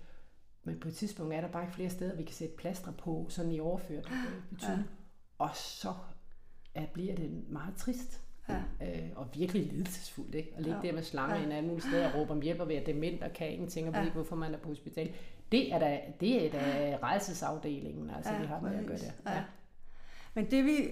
Men 0.64 0.80
på 0.80 0.88
et 0.88 0.94
tidspunkt 0.94 1.34
er 1.34 1.40
der 1.40 1.48
bare 1.48 1.62
ikke 1.62 1.74
flere 1.74 1.90
steder, 1.90 2.16
vi 2.16 2.22
kan 2.22 2.34
sætte 2.34 2.56
plaster 2.56 2.92
på, 2.92 3.26
sådan 3.28 3.52
i 3.52 3.60
overført 3.60 4.12
betydning. 4.50 4.78
Ja. 4.78 4.84
Og 5.38 5.50
så 5.54 5.94
er, 6.74 6.86
bliver 6.86 7.14
det 7.14 7.48
meget 7.48 7.76
trist. 7.76 8.20
Ja. 8.80 8.86
Øh, 8.86 9.08
og 9.16 9.28
virkelig 9.34 9.66
lidelsesfuldt, 9.66 10.34
ikke? 10.34 10.52
At 10.56 10.62
ligge 10.62 10.80
ja. 10.82 10.88
der 10.88 10.94
med 10.94 11.02
slanger 11.02 11.36
ja. 11.36 11.42
i 11.42 11.44
en 11.44 11.52
anden 11.52 11.68
mulig 11.68 11.82
sted 11.82 12.04
og 12.04 12.14
råbe 12.14 12.32
om 12.32 12.40
hjælp 12.40 12.60
og 12.60 12.68
være 12.68 12.82
dement 12.86 13.22
og 13.22 13.32
kan 13.32 13.52
ingenting 13.52 13.88
og 13.88 13.94
ja. 13.94 14.00
ikke, 14.00 14.14
hvorfor 14.14 14.36
man 14.36 14.54
er 14.54 14.58
på 14.58 14.68
hospital. 14.68 15.12
Det 15.52 15.74
er 15.74 15.78
da, 15.78 16.00
det 16.20 16.46
er 16.46 16.50
da 16.50 16.96
rejsesafdelingen, 17.02 18.10
altså, 18.10 18.32
ja, 18.32 18.40
vi 18.40 18.46
har 18.46 18.60
med 18.60 18.74
at 18.74 18.86
gøre 18.86 18.98
der. 18.98 19.30
Ja. 19.30 19.36
ja. 19.36 19.42
Men 20.34 20.50
det 20.50 20.64
vi, 20.64 20.88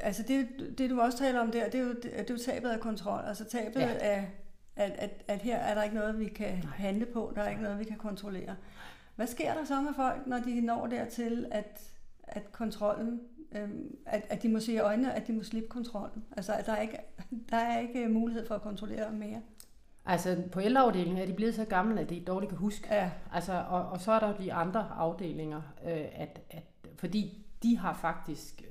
altså 0.00 0.22
det, 0.28 0.48
det 0.78 0.90
du 0.90 1.00
også 1.00 1.18
taler 1.18 1.40
om 1.40 1.50
der, 1.50 1.64
det 1.64 1.80
er 1.80 1.84
jo, 1.84 1.92
det 1.92 2.10
er 2.14 2.24
jo 2.30 2.38
tabet 2.38 2.68
af 2.68 2.80
kontrol, 2.80 3.20
altså 3.26 3.44
tabet 3.44 3.80
ja. 3.80 3.94
af, 4.00 4.28
at, 4.76 4.92
at, 4.92 5.10
at 5.28 5.38
her 5.38 5.56
er 5.56 5.74
der 5.74 5.82
ikke 5.82 5.96
noget, 5.96 6.18
vi 6.18 6.28
kan 6.28 6.48
Nej. 6.48 6.76
handle 6.76 7.06
på, 7.06 7.32
der 7.36 7.42
er 7.42 7.50
ikke 7.50 7.62
noget, 7.62 7.78
vi 7.78 7.84
kan 7.84 7.96
kontrollere. 7.96 8.56
Hvad 9.16 9.26
sker 9.26 9.54
der 9.54 9.64
så 9.64 9.80
med 9.80 9.94
folk, 9.96 10.26
når 10.26 10.38
de 10.38 10.60
når 10.60 10.86
dertil, 10.86 11.46
at, 11.50 11.82
at 12.22 12.52
kontrollen 12.52 13.20
Øhm, 13.56 13.96
at, 14.06 14.22
at 14.28 14.42
de 14.42 14.48
må 14.48 14.60
se 14.60 14.72
i 14.72 14.78
øjnene, 14.78 15.14
at 15.14 15.26
de 15.26 15.32
må 15.32 15.42
slippe 15.42 15.68
kontrollen. 15.68 16.24
Altså, 16.36 16.52
at 16.52 16.66
der 16.66 16.72
er 16.72 16.80
ikke, 16.80 16.98
der 17.50 17.56
er 17.56 17.80
ikke 17.80 18.08
mulighed 18.08 18.46
for 18.46 18.54
at 18.54 18.62
kontrollere 18.62 19.12
mere. 19.12 19.42
Altså 20.06 20.42
på 20.52 20.60
ældreafdelingen 20.60 21.22
er 21.22 21.26
de 21.26 21.32
blevet 21.32 21.54
så 21.54 21.64
gamle, 21.64 22.00
at 22.00 22.10
de 22.10 22.20
dårligt 22.20 22.50
kan 22.50 22.58
huske. 22.58 22.94
Ja. 22.94 23.10
Altså, 23.32 23.64
og, 23.68 23.88
og 23.88 24.00
så 24.00 24.12
er 24.12 24.20
der 24.20 24.36
de 24.36 24.52
andre 24.52 24.88
afdelinger, 24.96 25.62
øh, 25.84 26.04
at, 26.12 26.40
at, 26.50 26.62
fordi 26.96 27.46
de 27.62 27.78
har 27.78 27.94
faktisk, 27.94 28.62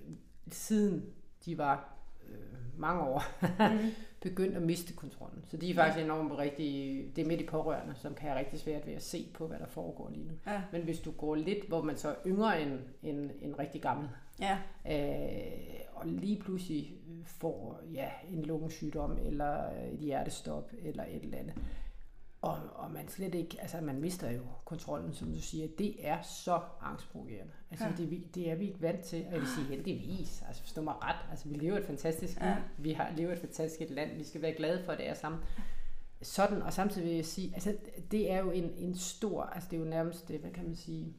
siden 0.51 1.05
de 1.45 1.57
var 1.57 1.93
øh, 2.29 2.79
mange 2.79 3.01
år, 3.01 3.23
mm. 3.41 3.91
begyndt 4.21 4.55
at 4.55 4.61
miste 4.61 4.93
kontrollen. 4.93 5.43
Så 5.47 5.57
de 5.57 5.69
er 5.69 5.75
faktisk 5.75 5.97
ja. 5.97 6.03
enormt 6.03 6.37
rigtig, 6.37 7.03
det 7.15 7.21
er 7.21 7.27
midt 7.27 7.41
i 7.41 7.45
pårørende, 7.45 7.95
som 7.95 8.13
kan 8.13 8.29
have 8.29 8.39
rigtig 8.39 8.59
svært 8.59 8.87
ved 8.87 8.93
at 8.93 9.03
se 9.03 9.27
på, 9.33 9.47
hvad 9.47 9.59
der 9.59 9.67
foregår 9.67 10.09
lige 10.09 10.27
nu. 10.27 10.33
Ja. 10.47 10.61
Men 10.71 10.81
hvis 10.81 10.99
du 10.99 11.11
går 11.11 11.35
lidt, 11.35 11.67
hvor 11.67 11.81
man 11.81 11.97
så 11.97 12.09
er 12.09 12.15
yngre 12.25 12.61
end, 12.61 12.79
end, 13.03 13.31
end 13.41 13.55
rigtig 13.59 13.81
gammel, 13.81 14.09
ja. 14.41 14.57
øh, 14.85 15.79
og 15.93 16.07
lige 16.07 16.39
pludselig 16.39 16.93
får 17.25 17.79
ja, 17.93 18.09
en 18.29 18.45
lungesygdom, 18.45 19.17
eller 19.17 19.69
et 19.69 19.99
hjertestop, 19.99 20.71
eller 20.83 21.03
et 21.03 21.23
eller 21.23 21.37
andet, 21.37 21.55
og, 22.41 22.57
og 22.73 22.91
man 22.91 23.07
slet 23.07 23.35
ikke, 23.35 23.57
altså 23.61 23.81
man 23.81 24.01
mister 24.01 24.31
jo 24.31 24.41
kontrollen, 24.65 25.13
som 25.13 25.33
du 25.33 25.41
siger. 25.41 25.67
Det 25.77 26.07
er 26.07 26.21
så 26.21 26.59
angstprovokerende. 26.81 27.51
Altså 27.71 27.85
ja. 27.85 27.91
det, 27.97 28.35
det 28.35 28.51
er 28.51 28.55
vi 28.55 28.67
ikke 28.67 28.81
vant 28.81 29.01
til, 29.01 29.25
og 29.25 29.31
jeg 29.31 29.39
vil 29.39 29.47
sige 29.47 29.65
heldigvis, 29.65 30.43
altså 30.47 30.61
forstå 30.61 30.81
mig 30.81 30.93
ret, 31.01 31.29
altså 31.31 31.49
vi 31.49 31.55
lever 31.55 31.77
et 31.77 31.85
fantastisk 31.85 32.39
liv, 32.39 32.49
ja. 32.49 32.57
vi 32.77 32.91
har 32.91 33.13
lever 33.17 33.31
et 33.31 33.39
fantastisk 33.39 33.89
land, 33.89 34.17
vi 34.17 34.23
skal 34.23 34.41
være 34.41 34.53
glade 34.53 34.83
for, 34.83 34.91
at 34.91 34.97
det 34.97 35.09
er 35.09 35.13
sammen. 35.13 35.41
Sådan, 36.21 36.61
og 36.61 36.73
samtidig 36.73 37.07
vil 37.07 37.15
jeg 37.15 37.25
sige, 37.25 37.51
altså 37.53 37.75
det 38.11 38.31
er 38.31 38.39
jo 38.39 38.51
en, 38.51 38.71
en 38.77 38.95
stor, 38.95 39.43
altså 39.43 39.69
det 39.71 39.77
er 39.77 39.81
jo 39.81 39.89
nærmest, 39.89 40.29
hvad 40.29 40.51
kan 40.51 40.65
man 40.65 40.75
sige, 40.75 41.13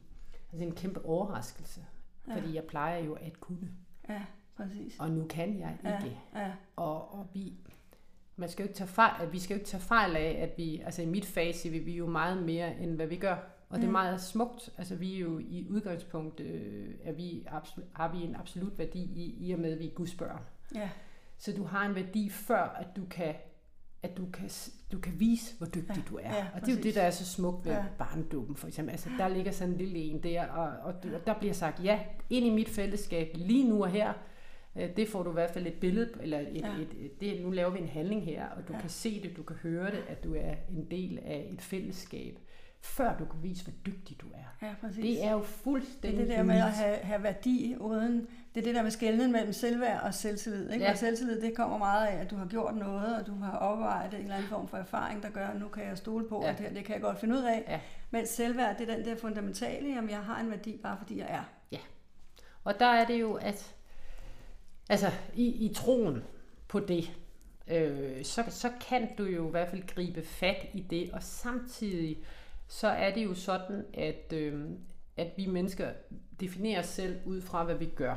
altså 0.51 0.65
en 0.65 0.75
kæmpe 0.75 1.05
overraskelse, 1.05 1.85
ja. 2.27 2.35
fordi 2.35 2.55
jeg 2.55 2.63
plejer 2.63 3.03
jo 3.03 3.13
at 3.13 3.39
kunne. 3.39 3.69
Ja, 4.09 4.21
præcis. 4.57 4.99
Og 4.99 5.11
nu 5.11 5.25
kan 5.25 5.59
jeg 5.59 5.71
ikke. 5.71 6.17
Ja. 6.35 6.41
Ja. 6.41 6.51
Og, 6.75 7.13
og 7.13 7.27
vi, 7.33 7.53
man 8.35 8.49
skal 8.49 8.63
jo 8.63 8.67
ikke 8.67 8.77
tage 8.77 8.87
fejl, 8.87 9.31
vi 9.31 9.39
skal 9.39 9.53
jo 9.53 9.59
ikke 9.59 9.69
tage 9.69 9.81
fejl 9.81 10.15
af, 10.15 10.37
at 10.41 10.57
vi, 10.57 10.79
altså 10.79 11.01
i 11.01 11.05
mit 11.05 11.25
fag 11.25 11.55
siger 11.55 11.71
vi, 11.71 11.79
vi 11.79 11.93
er 11.93 11.97
jo 11.97 12.07
meget 12.07 12.43
mere, 12.43 12.77
end 12.79 12.95
hvad 12.95 13.07
vi 13.07 13.15
gør. 13.15 13.35
Og 13.69 13.77
mm. 13.77 13.81
det 13.81 13.87
er 13.87 13.91
meget 13.91 14.21
smukt. 14.21 14.69
Altså 14.77 14.95
vi 14.95 15.15
er 15.15 15.19
jo 15.19 15.39
i 15.39 15.67
udgangspunkt, 15.69 16.39
øh, 16.39 16.95
er 17.03 17.11
vi 17.11 17.43
absolut, 17.47 17.89
har 17.93 18.11
vi 18.11 18.17
en 18.23 18.35
absolut 18.35 18.77
værdi 18.77 19.03
i, 19.03 19.47
i 19.47 19.51
og 19.51 19.59
med, 19.59 19.71
at 19.71 19.79
vi 19.79 19.87
er 19.87 19.93
Guds 19.93 20.15
børn. 20.15 20.41
Ja. 20.75 20.89
Så 21.37 21.53
du 21.57 21.63
har 21.63 21.85
en 21.85 21.95
værdi 21.95 22.29
før, 22.29 22.61
at 22.61 22.95
du 22.95 23.05
kan 23.05 23.35
at 24.03 24.17
du 24.17 24.25
kan, 24.33 24.49
du 24.91 24.99
kan 24.99 25.13
vise, 25.19 25.57
hvor 25.57 25.67
dygtig 25.67 25.95
ja, 25.95 26.01
du 26.09 26.15
er. 26.15 26.35
Ja, 26.35 26.45
og 26.53 26.61
det 26.61 26.69
er 26.71 26.75
jo 26.75 26.83
det, 26.83 26.95
der 26.95 27.01
er 27.01 27.11
så 27.11 27.25
smukt 27.25 27.65
ved 27.65 27.71
ja. 27.71 27.83
barndåben, 27.97 28.55
for 28.55 28.67
eksempel. 28.67 28.91
Altså, 28.91 29.09
der 29.17 29.27
ligger 29.27 29.51
sådan 29.51 29.73
en 29.73 29.77
lille 29.77 29.97
en 29.97 30.23
der, 30.23 30.47
og, 30.47 30.67
og, 30.83 30.93
og 31.13 31.25
der 31.25 31.39
bliver 31.39 31.53
sagt, 31.53 31.83
ja, 31.83 31.99
ind 32.29 32.45
i 32.45 32.49
mit 32.49 32.69
fællesskab, 32.69 33.31
lige 33.35 33.69
nu 33.69 33.83
og 33.83 33.89
her, 33.89 34.13
Øh, 34.75 34.89
det 34.97 35.07
får 35.07 35.23
du 35.23 35.29
i 35.29 35.33
hvert 35.33 35.51
fald 35.51 35.67
et 35.67 35.73
billede, 35.73 36.09
eller 36.21 36.39
et, 36.39 36.47
ja. 36.55 36.73
et, 36.75 36.87
et, 36.99 37.21
det, 37.21 37.41
nu 37.41 37.51
laver 37.51 37.69
vi 37.69 37.79
en 37.79 37.87
handling 37.87 38.25
her, 38.25 38.45
og 38.49 38.67
du 38.67 38.73
ja. 38.73 38.79
kan 38.79 38.89
se 38.89 39.23
det, 39.23 39.37
du 39.37 39.43
kan 39.43 39.55
høre 39.55 39.91
det, 39.91 40.03
at 40.07 40.23
du 40.23 40.35
er 40.35 40.53
en 40.69 40.87
del 40.91 41.19
af 41.25 41.47
et 41.51 41.61
fællesskab, 41.61 42.39
før 42.83 43.17
du 43.17 43.25
kan 43.25 43.43
vise, 43.43 43.63
hvor 43.63 43.73
dygtig 43.85 44.21
du 44.21 44.27
er. 44.33 44.67
Ja, 44.67 44.73
præcis. 44.81 45.03
Det 45.03 45.23
er 45.23 45.31
jo 45.31 45.41
fuldstændig 45.41 46.19
Det 46.19 46.23
er 46.23 46.27
det 46.27 46.37
der 46.37 46.43
med 46.43 46.55
at 46.55 46.71
have, 46.71 46.95
have 46.95 47.23
værdi 47.23 47.75
uden, 47.79 48.27
det 48.55 48.61
er 48.61 48.65
det 48.65 48.75
der 48.75 48.83
med 48.83 48.91
skældningen 48.91 49.31
mellem 49.31 49.53
selvværd 49.53 50.01
og 50.01 50.13
selvtillid. 50.13 50.71
Ikke? 50.71 50.85
Ja. 50.85 50.91
Og 50.91 50.97
selvtillid, 50.97 51.41
det 51.41 51.55
kommer 51.55 51.77
meget 51.77 52.07
af, 52.07 52.15
at 52.21 52.31
du 52.31 52.35
har 52.35 52.45
gjort 52.45 52.75
noget, 52.75 53.19
og 53.19 53.27
du 53.27 53.35
har 53.35 53.57
opvejet 53.57 54.13
en 54.13 54.19
eller 54.19 54.35
anden 54.35 54.49
form 54.49 54.67
for 54.67 54.77
erfaring, 54.77 55.23
der 55.23 55.29
gør, 55.29 55.47
at 55.47 55.59
nu 55.59 55.67
kan 55.67 55.87
jeg 55.87 55.97
stole 55.97 56.29
på, 56.29 56.41
ja. 56.43 56.49
at 56.49 56.57
det, 56.57 56.65
her, 56.65 56.73
det 56.73 56.85
kan 56.85 56.93
jeg 56.93 57.01
godt 57.01 57.19
finde 57.19 57.35
ud 57.35 57.43
af. 57.43 57.63
Ja. 57.67 57.79
Men 58.11 58.27
selvværd, 58.27 58.77
det 58.77 58.89
er 58.89 58.95
den 58.95 59.05
der 59.05 59.15
fundamentale, 59.15 59.97
at 59.97 60.09
jeg 60.09 60.19
har 60.19 60.39
en 60.39 60.49
værdi, 60.49 60.79
bare 60.83 60.97
fordi 60.97 61.19
jeg 61.19 61.27
er. 61.29 61.43
Ja. 61.71 61.79
Og 62.63 62.79
der 62.79 62.85
er 62.85 63.05
det 63.05 63.21
jo, 63.21 63.33
at 63.33 63.75
Altså, 64.89 65.11
i, 65.35 65.65
i 65.65 65.73
troen 65.73 66.23
på 66.67 66.79
det, 66.79 67.11
øh, 67.67 68.23
så, 68.23 68.43
så 68.49 68.71
kan 68.87 69.15
du 69.17 69.23
jo 69.23 69.47
i 69.47 69.51
hvert 69.51 69.69
fald 69.69 69.87
gribe 69.87 70.23
fat 70.23 70.65
i 70.73 70.81
det, 70.81 71.11
og 71.13 71.23
samtidig 71.23 72.17
så 72.67 72.87
er 72.87 73.13
det 73.13 73.23
jo 73.23 73.33
sådan, 73.33 73.85
at, 73.93 74.33
øh, 74.33 74.69
at 75.17 75.27
vi 75.37 75.45
mennesker 75.45 75.91
definerer 76.39 76.79
os 76.79 76.85
selv 76.85 77.15
ud 77.25 77.41
fra, 77.41 77.63
hvad 77.63 77.75
vi 77.75 77.85
gør. 77.85 78.15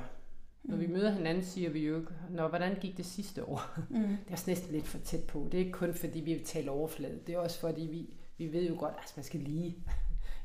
Når 0.62 0.76
vi 0.76 0.86
møder 0.86 1.10
hinanden, 1.10 1.44
siger 1.44 1.70
vi 1.70 1.86
jo 1.86 2.00
ikke, 2.00 2.12
Nå, 2.30 2.48
hvordan 2.48 2.76
gik 2.80 2.96
det 2.96 3.06
sidste 3.06 3.44
år? 3.44 3.62
Mm. 3.90 4.00
Det 4.00 4.18
er 4.28 4.32
også 4.32 4.50
næsten 4.50 4.72
lidt 4.72 4.86
for 4.86 4.98
tæt 4.98 5.24
på. 5.24 5.48
Det 5.52 5.60
er 5.60 5.64
ikke 5.64 5.78
kun 5.78 5.94
fordi, 5.94 6.20
vi 6.20 6.32
vil 6.32 6.44
tale 6.44 6.70
overflade. 6.70 7.20
Det 7.26 7.34
er 7.34 7.38
også 7.38 7.60
fordi, 7.60 7.80
vi, 7.80 8.14
vi 8.38 8.52
ved 8.52 8.68
jo 8.68 8.76
godt, 8.78 8.94
at 8.94 9.00
altså, 9.00 9.14
man 9.16 9.24
skal 9.24 9.40
lige... 9.40 9.76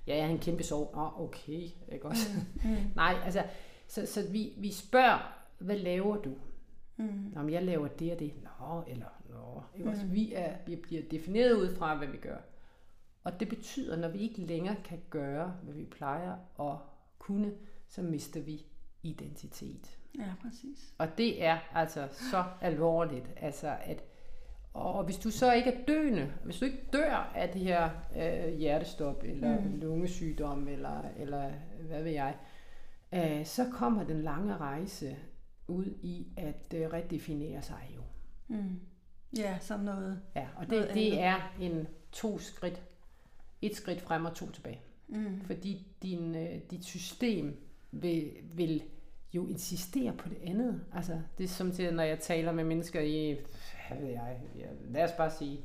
Ja, 0.07 0.15
jeg 0.15 0.25
har 0.25 0.31
en 0.31 0.39
kæmpe 0.39 0.63
sorg. 0.63 0.91
Nå, 0.95 1.25
okay. 1.25 1.69
Ikke 1.91 2.05
også? 2.05 2.29
Mm. 2.63 2.69
Mm. 2.69 2.77
Nej, 2.95 3.15
altså... 3.25 3.43
Så, 3.87 4.05
så 4.05 4.29
vi, 4.31 4.53
vi 4.57 4.71
spørger, 4.71 5.33
hvad 5.59 5.77
laver 5.77 6.17
du? 6.17 6.35
Mm. 6.97 7.31
Nå, 7.33 7.41
men 7.41 7.53
jeg 7.53 7.63
laver 7.63 7.87
det 7.87 8.13
og 8.13 8.19
det. 8.19 8.33
Nå, 8.43 8.83
eller 8.87 9.05
nå. 9.29 9.63
Ikke 9.75 9.85
mm. 9.85 9.91
også? 9.91 10.05
Vi, 10.05 10.33
er, 10.33 10.53
vi 10.67 10.75
bliver 10.75 11.01
defineret 11.11 11.53
ud 11.53 11.75
fra, 11.75 11.97
hvad 11.97 12.07
vi 12.07 12.17
gør. 12.17 12.37
Og 13.23 13.39
det 13.39 13.49
betyder, 13.49 13.95
når 13.95 14.07
vi 14.07 14.19
ikke 14.19 14.41
længere 14.41 14.75
kan 14.84 14.99
gøre, 15.10 15.55
hvad 15.63 15.73
vi 15.73 15.86
plejer 15.86 16.36
at 16.60 16.77
kunne, 17.19 17.51
så 17.88 18.01
mister 18.01 18.41
vi 18.41 18.65
identitet. 19.03 19.97
Ja, 20.19 20.34
præcis. 20.41 20.93
Og 20.97 21.17
det 21.17 21.43
er 21.43 21.57
altså 21.73 22.07
så 22.12 22.43
alvorligt, 22.62 23.31
altså 23.38 23.77
at 23.84 24.03
og 24.73 25.03
hvis 25.03 25.17
du 25.17 25.31
så 25.31 25.53
ikke 25.53 25.71
er 25.71 25.86
døende, 25.86 26.34
hvis 26.43 26.60
du 26.60 26.65
ikke 26.65 26.84
dør 26.93 27.31
af 27.36 27.49
det 27.49 27.62
her 27.62 27.89
øh, 28.15 28.57
hjertestop, 28.57 29.23
eller 29.23 29.60
mm. 29.60 29.79
lungesygdom, 29.79 30.67
eller, 30.67 31.01
eller 31.17 31.51
hvad 31.88 32.03
ved 32.03 32.12
jeg, 32.12 32.36
øh, 33.13 33.45
så 33.45 33.65
kommer 33.71 34.03
den 34.03 34.21
lange 34.21 34.57
rejse 34.57 35.15
ud 35.67 35.86
i 35.86 36.27
at 36.38 36.73
øh, 36.75 36.93
redefinere 36.93 37.62
sig 37.62 37.91
jo. 37.95 38.01
Mm. 38.47 38.79
Ja, 39.38 39.57
som 39.60 39.79
noget. 39.79 40.21
Ja, 40.36 40.47
og 40.55 40.69
det, 40.69 40.89
det 40.93 41.19
er 41.19 41.53
en 41.60 41.88
to 42.12 42.39
skridt. 42.39 42.81
Et 43.62 43.76
skridt 43.76 44.02
frem 44.02 44.26
og 44.26 44.36
to 44.36 44.52
tilbage. 44.52 44.82
Mm. 45.08 45.41
Fordi 45.45 45.88
din, 46.02 46.36
øh, 46.36 46.60
dit 46.71 46.86
system 46.86 47.58
vil, 47.91 48.32
vil 48.54 48.84
jo 49.34 49.47
insistere 49.47 50.13
på 50.13 50.30
det 50.30 50.38
andet. 50.43 50.82
Altså, 50.93 51.21
det 51.38 51.43
er 51.43 51.47
som 51.47 51.71
til, 51.71 51.93
når 51.93 52.04
jeg 52.04 52.19
taler 52.19 52.52
med 52.52 52.63
mennesker 52.63 53.02
i, 53.02 53.38
hvad 53.88 54.02
ved 54.02 54.10
jeg, 54.10 54.41
ja, 54.58 54.65
lad 54.89 55.04
os 55.04 55.12
bare 55.17 55.32
sige, 55.32 55.62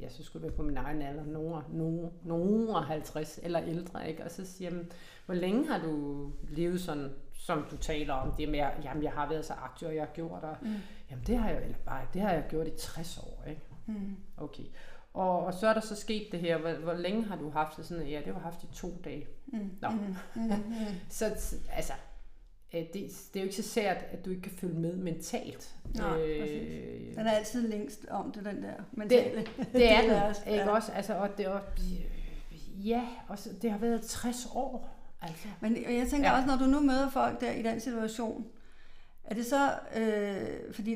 ja, 0.00 0.08
så 0.08 0.24
skulle 0.24 0.42
være 0.42 0.56
på 0.56 0.62
min 0.62 0.76
egen 0.76 1.02
alder, 1.02 1.24
nogen, 1.24 1.62
nogen, 1.72 2.10
nogen 2.24 2.84
50 2.84 3.40
eller 3.42 3.62
ældre, 3.62 4.08
ikke? 4.08 4.24
Og 4.24 4.30
så 4.30 4.44
siger 4.44 4.70
jeg, 4.70 4.84
hvor 5.26 5.34
længe 5.34 5.68
har 5.68 5.78
du 5.78 6.30
levet 6.48 6.80
sådan, 6.80 7.10
som 7.32 7.66
du 7.70 7.76
taler 7.76 8.14
om, 8.14 8.32
det 8.38 8.48
med, 8.48 8.58
jamen 8.84 9.02
jeg 9.02 9.12
har 9.12 9.28
været 9.28 9.44
så 9.44 9.52
aktiv, 9.52 9.88
og 9.88 9.94
jeg 9.94 10.02
har 10.02 10.12
gjort, 10.14 10.42
og, 10.42 10.56
mm. 10.62 10.74
jamen 11.10 11.24
det 11.26 11.38
har 11.38 11.50
jeg, 11.50 11.62
eller 11.62 11.76
bare, 11.86 12.06
det 12.14 12.22
har 12.22 12.32
jeg 12.32 12.44
gjort 12.50 12.66
i 12.66 12.72
60 12.78 13.18
år, 13.18 13.44
ikke? 13.48 13.62
Mm. 13.86 14.16
Okay. 14.36 14.64
Og, 15.14 15.44
og 15.44 15.54
så 15.54 15.66
er 15.66 15.74
der 15.74 15.80
så 15.80 15.96
sket 15.96 16.28
det 16.32 16.40
her, 16.40 16.58
hvor, 16.58 16.72
hvor 16.72 16.94
længe 16.94 17.24
har 17.24 17.36
du 17.36 17.50
haft 17.50 17.76
det 17.76 17.86
sådan, 17.86 18.06
ja, 18.06 18.20
det 18.24 18.34
har 18.34 18.40
haft 18.40 18.62
i 18.62 18.66
to 18.74 19.00
dage. 19.04 19.26
Mm. 19.46 19.70
Nå. 19.80 19.88
Mm. 19.88 19.96
Mm. 20.34 20.42
Mm. 20.42 20.86
så 21.08 21.24
altså, 21.72 21.92
det, 22.72 22.92
det 22.92 23.40
er 23.40 23.40
jo 23.40 23.42
ikke 23.42 23.56
så 23.56 23.62
sært, 23.62 23.96
at 24.10 24.24
du 24.24 24.30
ikke 24.30 24.42
kan 24.42 24.52
følge 24.52 24.74
med 24.74 24.96
mentalt. 24.96 25.74
Nej, 25.94 26.20
øh, 26.20 27.16
Den 27.16 27.26
er 27.26 27.30
altid 27.30 27.68
længst 27.68 28.06
om 28.10 28.32
det, 28.32 28.44
den 28.44 28.62
der 28.62 28.74
mentale. 28.92 29.36
Det, 29.36 29.68
det 29.72 29.92
er 29.92 30.00
den, 30.02 30.52
ikke 30.52 30.64
ja. 30.64 30.70
også? 30.70 30.92
Altså, 30.92 31.14
og 31.14 31.38
det, 31.38 31.46
og, 31.46 31.60
ja, 32.84 33.02
og 33.28 33.38
så, 33.38 33.50
det 33.62 33.70
har 33.70 33.78
været 33.78 34.02
60 34.02 34.48
år. 34.54 34.90
Altså. 35.22 35.48
Men 35.60 35.76
jeg 35.76 36.08
tænker 36.08 36.30
ja. 36.30 36.36
også, 36.36 36.46
når 36.46 36.56
du 36.56 36.64
nu 36.64 36.80
møder 36.80 37.10
folk 37.10 37.40
der 37.40 37.52
i 37.52 37.62
den 37.62 37.80
situation, 37.80 38.46
er 39.24 39.34
det 39.34 39.46
så, 39.46 39.70
øh, 39.96 40.74
fordi, 40.74 40.94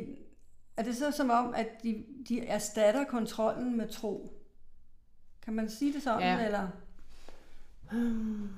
er 0.78 0.82
det 0.82 0.96
så 0.96 1.10
som 1.10 1.30
om, 1.30 1.54
at 1.54 1.68
de, 1.82 2.04
de 2.28 2.46
erstatter 2.46 3.04
kontrollen 3.04 3.76
med 3.76 3.88
tro? 3.88 4.32
Kan 5.42 5.54
man 5.54 5.70
sige 5.70 5.92
det 5.92 6.02
sådan, 6.02 6.38
ja. 6.38 6.44
eller? 6.44 6.68
Hmm 7.90 8.48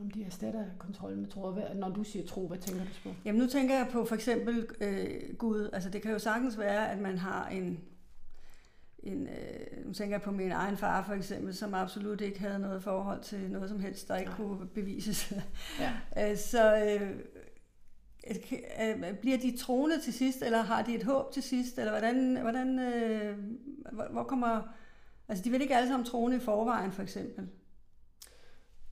om 0.00 0.10
de 0.10 0.24
erstatter 0.24 0.64
kontrollen 0.78 1.20
med 1.20 1.28
tro. 1.28 1.54
Når 1.74 1.88
du 1.88 2.04
siger 2.04 2.26
tro, 2.26 2.48
hvad 2.48 2.58
tænker 2.58 2.84
du 2.84 2.90
på? 3.02 3.14
Jamen 3.24 3.40
nu 3.40 3.46
tænker 3.46 3.74
jeg 3.74 3.88
på 3.92 4.04
for 4.04 4.14
eksempel 4.14 4.66
øh, 4.80 5.36
Gud. 5.38 5.70
Altså 5.72 5.90
det 5.90 6.02
kan 6.02 6.10
jo 6.10 6.18
sagtens 6.18 6.58
være, 6.58 6.90
at 6.90 6.98
man 6.98 7.18
har 7.18 7.48
en, 7.48 7.80
en 9.02 9.28
øh, 9.28 9.86
nu 9.86 9.92
tænker 9.92 10.14
jeg 10.16 10.22
på 10.22 10.30
min 10.30 10.52
egen 10.52 10.76
far 10.76 11.02
for 11.02 11.12
eksempel, 11.12 11.54
som 11.54 11.74
absolut 11.74 12.20
ikke 12.20 12.40
havde 12.40 12.58
noget 12.58 12.82
forhold 12.82 13.22
til 13.22 13.50
noget 13.50 13.68
som 13.68 13.80
helst, 13.80 14.08
der 14.08 14.16
ikke 14.16 14.30
ja. 14.30 14.36
kunne 14.36 14.66
bevises. 14.66 15.32
Ja. 15.80 15.92
Øh, 16.30 16.36
så 16.36 16.76
øh, 16.76 17.18
bliver 19.20 19.38
de 19.38 19.56
troende 19.56 20.00
til 20.00 20.12
sidst, 20.12 20.42
eller 20.42 20.62
har 20.62 20.82
de 20.82 20.94
et 20.94 21.02
håb 21.02 21.32
til 21.32 21.42
sidst, 21.42 21.78
eller 21.78 21.90
hvordan, 21.90 22.36
hvordan 22.40 22.78
øh, 22.78 23.38
hvor 24.10 24.22
kommer, 24.22 24.62
altså 25.28 25.44
de 25.44 25.50
vil 25.50 25.62
ikke 25.62 25.76
alle 25.76 25.88
sammen 25.88 26.06
troende 26.06 26.36
i 26.36 26.40
forvejen 26.40 26.92
for 26.92 27.02
eksempel. 27.02 27.48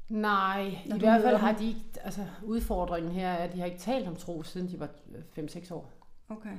Nej, 0.09 0.79
Når 0.87 0.97
i 0.97 0.99
hvert 0.99 1.23
fald 1.23 1.37
har 1.37 1.53
de 1.53 1.69
ikke, 1.69 1.85
altså 2.03 2.27
udfordringen 2.43 3.13
her 3.13 3.29
er, 3.29 3.37
at 3.37 3.53
de 3.53 3.59
har 3.59 3.67
ikke 3.67 3.79
talt 3.79 4.09
om 4.09 4.17
tro, 4.17 4.43
siden 4.43 4.69
de 4.69 4.81
var 4.81 4.91
5-6 5.39 5.75
år. 5.75 5.93
Okay. 6.29 6.57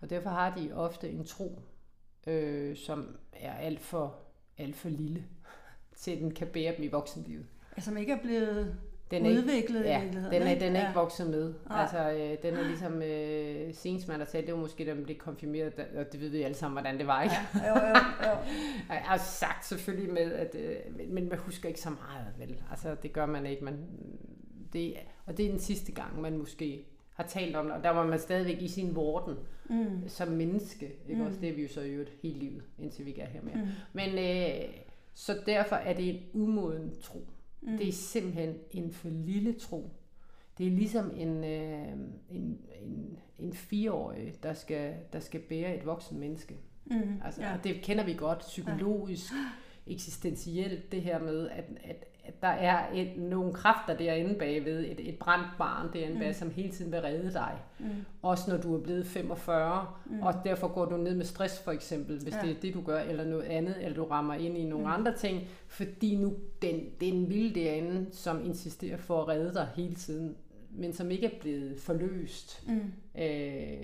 Og 0.00 0.10
derfor 0.10 0.30
har 0.30 0.54
de 0.54 0.72
ofte 0.72 1.10
en 1.10 1.24
tro, 1.24 1.62
øh, 2.26 2.76
som 2.76 3.16
er 3.32 3.52
alt 3.52 3.80
for, 3.80 4.18
alt 4.58 4.76
for 4.76 4.88
lille, 4.88 5.24
til 5.96 6.20
den 6.20 6.34
kan 6.34 6.46
bære 6.46 6.76
dem 6.76 6.84
i 6.84 6.88
voksenlivet. 6.88 7.46
Altså, 7.76 7.90
som 7.90 7.96
ikke 7.96 8.12
er 8.12 8.22
blevet 8.22 8.76
den 9.10 9.26
er 9.26 9.30
udviklet 9.30 9.78
ikke, 9.78 9.90
ja, 9.90 9.98
i 9.98 10.02
virkeligheden. 10.02 10.42
Den 10.42 10.48
er, 10.48 10.58
den 10.58 10.76
er 10.76 10.80
ja. 10.80 10.88
ikke 10.88 10.98
vokset 10.98 11.30
med. 11.30 11.54
Nej. 11.68 11.80
Altså, 11.80 12.10
øh, 12.10 12.36
den 12.42 12.54
er 12.54 12.62
ligesom 12.62 13.02
øh, 13.02 13.74
Sensman, 13.74 14.20
der 14.20 14.26
sagde, 14.26 14.46
det 14.46 14.54
var 14.54 14.60
måske, 14.60 14.86
da 14.86 14.94
man 14.94 15.04
blev 15.04 15.16
konfirmeret, 15.16 15.72
og 15.98 16.12
det 16.12 16.20
ved 16.20 16.28
vi 16.28 16.42
alle 16.42 16.56
sammen, 16.56 16.74
hvordan 16.74 16.98
det 16.98 17.06
var, 17.06 17.22
ikke? 17.22 17.34
Ja, 17.54 17.68
jo, 17.68 17.86
jo, 17.86 17.94
jo. 18.22 18.36
jeg 18.94 19.02
har 19.04 19.18
sagt 19.18 19.66
selvfølgelig 19.66 20.12
med, 20.12 20.32
at, 20.32 20.54
øh, 20.54 21.08
men 21.08 21.28
man 21.28 21.38
husker 21.38 21.68
ikke 21.68 21.80
så 21.80 21.90
meget, 21.90 22.26
vel? 22.38 22.62
Altså, 22.70 22.96
det 23.02 23.12
gør 23.12 23.26
man 23.26 23.46
ikke. 23.46 23.64
Man, 23.64 23.78
det, 24.72 24.94
og 25.26 25.36
det 25.36 25.46
er 25.46 25.50
den 25.50 25.60
sidste 25.60 25.92
gang, 25.92 26.20
man 26.20 26.38
måske 26.38 26.86
har 27.14 27.24
talt 27.24 27.56
om 27.56 27.64
det, 27.66 27.74
og 27.74 27.84
der 27.84 27.90
var 27.90 28.06
man 28.06 28.18
stadigvæk 28.18 28.62
i 28.62 28.68
sin 28.68 28.94
vorden 28.94 29.36
mm. 29.70 30.08
som 30.08 30.28
menneske. 30.28 30.92
Ikke? 31.08 31.20
Mm. 31.20 31.26
Også 31.26 31.40
det 31.40 31.48
er 31.48 31.54
vi 31.54 31.62
jo 31.62 31.68
så 31.68 31.80
i 31.80 31.90
øvrigt 31.90 32.12
hele 32.22 32.38
livet, 32.38 32.62
indtil 32.78 33.04
vi 33.04 33.10
ikke 33.10 33.22
er 33.22 33.28
her 33.28 33.42
mere. 33.42 33.56
Mm. 33.56 33.68
Men 33.92 34.08
øh, 34.08 34.68
så 35.14 35.40
derfor 35.46 35.76
er 35.76 35.92
det 35.92 36.08
en 36.08 36.20
umoden 36.32 36.94
tro. 37.02 37.18
Mm. 37.18 37.37
Det 37.66 37.88
er 37.88 37.92
simpelthen 37.92 38.54
en 38.70 38.92
for 38.92 39.08
lille 39.08 39.52
tro. 39.52 39.90
Det 40.58 40.66
er 40.66 40.70
ligesom 40.70 41.10
en, 41.16 41.44
øh, 41.44 41.88
en, 42.30 42.60
en, 42.82 43.18
en 43.38 43.52
fireårig, 43.52 44.34
der 44.42 44.52
skal, 44.52 44.94
der 45.12 45.20
skal 45.20 45.40
bære 45.40 45.76
et 45.76 45.86
voksen 45.86 46.18
menneske. 46.18 46.56
Mm. 46.84 47.20
Altså, 47.24 47.42
ja. 47.42 47.56
Det 47.64 47.82
kender 47.82 48.04
vi 48.04 48.14
godt 48.14 48.38
psykologisk, 48.38 49.32
ja. 49.32 49.48
eksistentielt, 49.92 50.92
det 50.92 51.02
her 51.02 51.18
med, 51.18 51.48
at, 51.48 51.64
at 51.84 52.04
at 52.28 52.42
der 52.42 52.48
er 52.48 52.86
et, 52.94 53.16
nogle 53.16 53.52
kræfter 53.52 53.96
derinde 53.96 54.34
bagved, 54.34 54.80
et, 54.80 55.08
et 55.08 55.18
brændt 55.18 55.48
barn 55.58 55.92
derinde 55.92 56.14
mm. 56.14 56.20
bag, 56.20 56.34
som 56.34 56.50
hele 56.50 56.70
tiden 56.70 56.92
vil 56.92 57.00
redde 57.00 57.32
dig. 57.32 57.58
Mm. 57.78 57.86
Også 58.22 58.50
når 58.50 58.56
du 58.56 58.74
er 58.74 58.80
blevet 58.80 59.06
45, 59.06 59.86
mm. 60.06 60.22
og 60.22 60.34
derfor 60.44 60.68
går 60.68 60.84
du 60.84 60.96
ned 60.96 61.14
med 61.14 61.24
stress 61.24 61.60
for 61.60 61.72
eksempel, 61.72 62.22
hvis 62.22 62.34
ja. 62.34 62.40
det 62.40 62.56
er 62.56 62.60
det, 62.60 62.74
du 62.74 62.80
gør, 62.80 62.98
eller 62.98 63.24
noget 63.24 63.42
andet, 63.42 63.76
eller 63.80 63.94
du 63.94 64.04
rammer 64.04 64.34
ind 64.34 64.58
i 64.58 64.64
nogle 64.64 64.86
mm. 64.86 64.92
andre 64.92 65.16
ting, 65.16 65.48
fordi 65.68 66.16
nu 66.16 66.34
den, 66.62 66.80
den 67.00 67.28
vilde 67.28 67.60
derinde, 67.60 68.06
som 68.12 68.44
insisterer 68.44 68.96
for 68.96 69.22
at 69.22 69.28
redde 69.28 69.54
dig 69.54 69.68
hele 69.76 69.94
tiden, 69.94 70.36
men 70.70 70.92
som 70.92 71.10
ikke 71.10 71.26
er 71.26 71.40
blevet 71.40 71.80
forløst. 71.80 72.68
Mm. 72.68 72.92
Øh, 73.22 73.76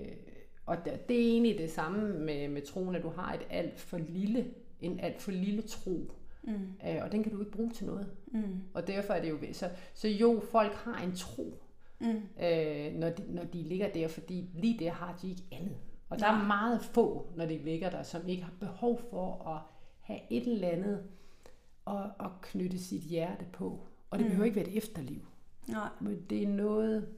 og 0.66 0.76
det, 0.84 1.08
det 1.08 1.16
er 1.16 1.30
egentlig 1.32 1.58
det 1.58 1.70
samme 1.70 2.18
med, 2.18 2.48
med 2.48 2.62
troen, 2.62 2.94
at 2.94 3.02
du 3.02 3.10
har 3.10 3.34
et 3.34 3.46
alt 3.50 3.80
for 3.80 3.98
lille, 3.98 4.46
en 4.80 5.00
alt 5.00 5.22
for 5.22 5.30
lille 5.30 5.62
tro. 5.62 6.12
Mm. 6.46 6.88
Øh, 6.88 6.98
og 7.02 7.12
den 7.12 7.22
kan 7.22 7.32
du 7.32 7.40
ikke 7.40 7.52
bruge 7.52 7.70
til 7.70 7.86
noget. 7.86 8.10
Mm. 8.32 8.60
Og 8.74 8.86
derfor 8.86 9.14
er 9.14 9.22
det 9.22 9.30
jo... 9.30 9.38
Så, 9.52 9.70
så 9.94 10.08
jo, 10.08 10.42
folk 10.50 10.72
har 10.72 11.02
en 11.02 11.12
tro, 11.16 11.62
mm. 12.00 12.06
øh, 12.42 12.94
når, 12.94 13.10
de, 13.10 13.34
når 13.34 13.44
de 13.44 13.62
ligger 13.62 13.92
der, 13.92 14.08
fordi 14.08 14.50
lige 14.54 14.78
der 14.78 14.90
har 14.90 15.18
de 15.22 15.30
ikke 15.30 15.42
andet. 15.52 15.76
Og 16.08 16.18
der 16.18 16.26
ja. 16.26 16.40
er 16.40 16.46
meget 16.46 16.82
få, 16.82 17.32
når 17.36 17.46
de 17.46 17.58
ligger 17.58 17.90
der, 17.90 18.02
som 18.02 18.28
ikke 18.28 18.42
har 18.42 18.52
behov 18.60 19.00
for 19.10 19.48
at 19.48 19.60
have 20.00 20.20
et 20.30 20.46
eller 20.46 20.68
andet 20.68 21.02
og, 21.84 22.10
og 22.18 22.30
knytte 22.42 22.78
sit 22.78 23.02
hjerte 23.02 23.44
på. 23.52 23.86
Og 24.10 24.18
det 24.18 24.26
mm. 24.26 24.30
behøver 24.30 24.44
ikke 24.44 24.56
være 24.56 24.68
et 24.68 24.76
efterliv. 24.76 25.26
Nej. 25.68 25.88
Men 26.00 26.22
det 26.30 26.42
er 26.42 26.48
noget, 26.48 27.08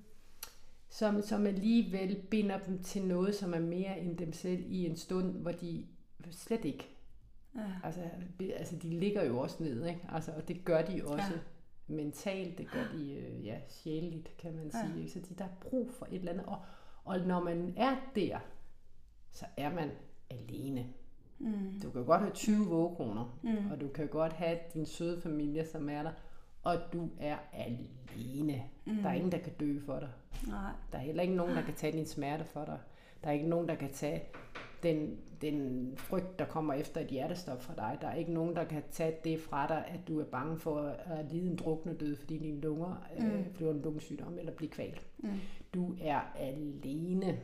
som, 0.89 1.23
som 1.23 1.47
alligevel 1.47 2.23
binder 2.31 2.59
dem 2.59 2.83
til 2.83 3.05
noget, 3.05 3.35
som 3.35 3.55
er 3.55 3.61
mere 3.61 4.01
end 4.01 4.17
dem 4.17 4.33
selv 4.33 4.65
i 4.67 4.87
en 4.87 4.97
stund, 4.97 5.33
hvor 5.33 5.53
de 5.53 5.87
slet 6.31 6.65
ikke 6.65 6.96
Ja. 7.57 7.63
Altså, 7.85 8.01
altså, 8.57 8.77
de 8.77 8.91
ligger 8.91 9.25
jo 9.25 9.39
også 9.39 9.63
ned, 9.63 9.87
ikke? 9.87 10.01
Altså, 10.09 10.33
og 10.37 10.49
det 10.49 10.65
gør 10.65 10.83
de 10.83 11.03
også 11.05 11.33
ja. 11.33 11.95
mentalt, 11.95 12.59
det 12.59 12.71
gør 12.71 12.85
de 12.99 13.15
øh, 13.15 13.47
ja, 13.47 13.59
sjældent, 13.69 14.37
kan 14.39 14.55
man 14.55 14.71
sige. 14.71 15.01
Ikke? 15.01 15.13
Så 15.13 15.19
de, 15.19 15.35
der 15.35 15.45
er 15.45 15.57
brug 15.61 15.91
for 15.93 16.07
et 16.07 16.15
eller 16.15 16.33
andet. 16.33 16.47
Og, 16.47 16.59
og 17.05 17.21
når 17.21 17.43
man 17.43 17.75
er 17.77 17.97
der, 18.15 18.39
så 19.31 19.45
er 19.57 19.75
man 19.75 19.91
alene. 20.31 20.87
Mm. 21.39 21.81
Du 21.83 21.91
kan 21.91 22.05
godt 22.05 22.21
have 22.21 22.33
20 22.33 22.67
vågkroner, 22.67 23.39
mm. 23.43 23.71
og 23.71 23.81
du 23.81 23.89
kan 23.89 24.09
godt 24.09 24.33
have 24.33 24.59
din 24.75 24.87
søde 24.87 25.21
familie, 25.21 25.67
som 25.67 25.89
er 25.89 26.03
der, 26.03 26.13
og 26.63 26.77
du 26.93 27.11
er 27.21 27.37
alene. 27.53 28.63
Mm. 28.85 28.97
Der 28.97 29.09
er 29.09 29.15
ingen, 29.15 29.33
der 29.33 29.39
kan 29.39 29.53
dø 29.61 29.81
for 29.81 30.01
dig. 30.01 30.09
Nej. 30.49 30.73
Der 30.93 30.99
er 30.99 31.03
heller 31.03 31.23
ikke 31.23 31.35
nogen, 31.35 31.57
der 31.57 31.63
kan 31.63 31.75
tage 31.75 31.93
din 31.93 32.07
smerte 32.07 32.45
for 32.45 32.65
dig. 32.65 32.79
Der 33.25 33.29
er 33.29 33.33
ikke 33.33 33.49
nogen, 33.49 33.69
der 33.69 33.75
kan 33.75 33.93
tage 33.93 34.23
den, 34.83 35.17
den 35.41 35.93
frygt, 35.97 36.39
der 36.39 36.45
kommer 36.45 36.75
efter 36.75 37.01
et 37.01 37.07
hjertestop 37.07 37.63
fra 37.63 37.75
dig. 37.77 37.99
Der 38.01 38.09
er 38.09 38.15
ikke 38.15 38.33
nogen, 38.33 38.57
der 38.57 38.65
kan 38.65 38.83
tage 38.93 39.15
det 39.25 39.41
fra 39.41 39.67
dig, 39.69 39.85
at 39.89 40.09
du 40.09 40.21
er 40.21 40.25
bange 40.25 40.59
for 40.59 40.81
at 41.07 41.33
lide 41.33 41.51
en 41.51 41.57
drukne 41.57 41.95
død, 41.95 42.17
fordi 42.17 42.39
dine 42.39 42.61
lunger 42.61 43.07
mm. 43.19 43.27
øh, 43.27 43.47
bliver 43.47 43.71
en 43.71 43.83
lungesygdom 43.83 44.39
eller 44.39 44.53
blive 44.53 44.71
kvalt. 44.71 45.07
Mm. 45.19 45.31
Du 45.75 45.95
er 46.01 46.21
alene. 46.39 47.39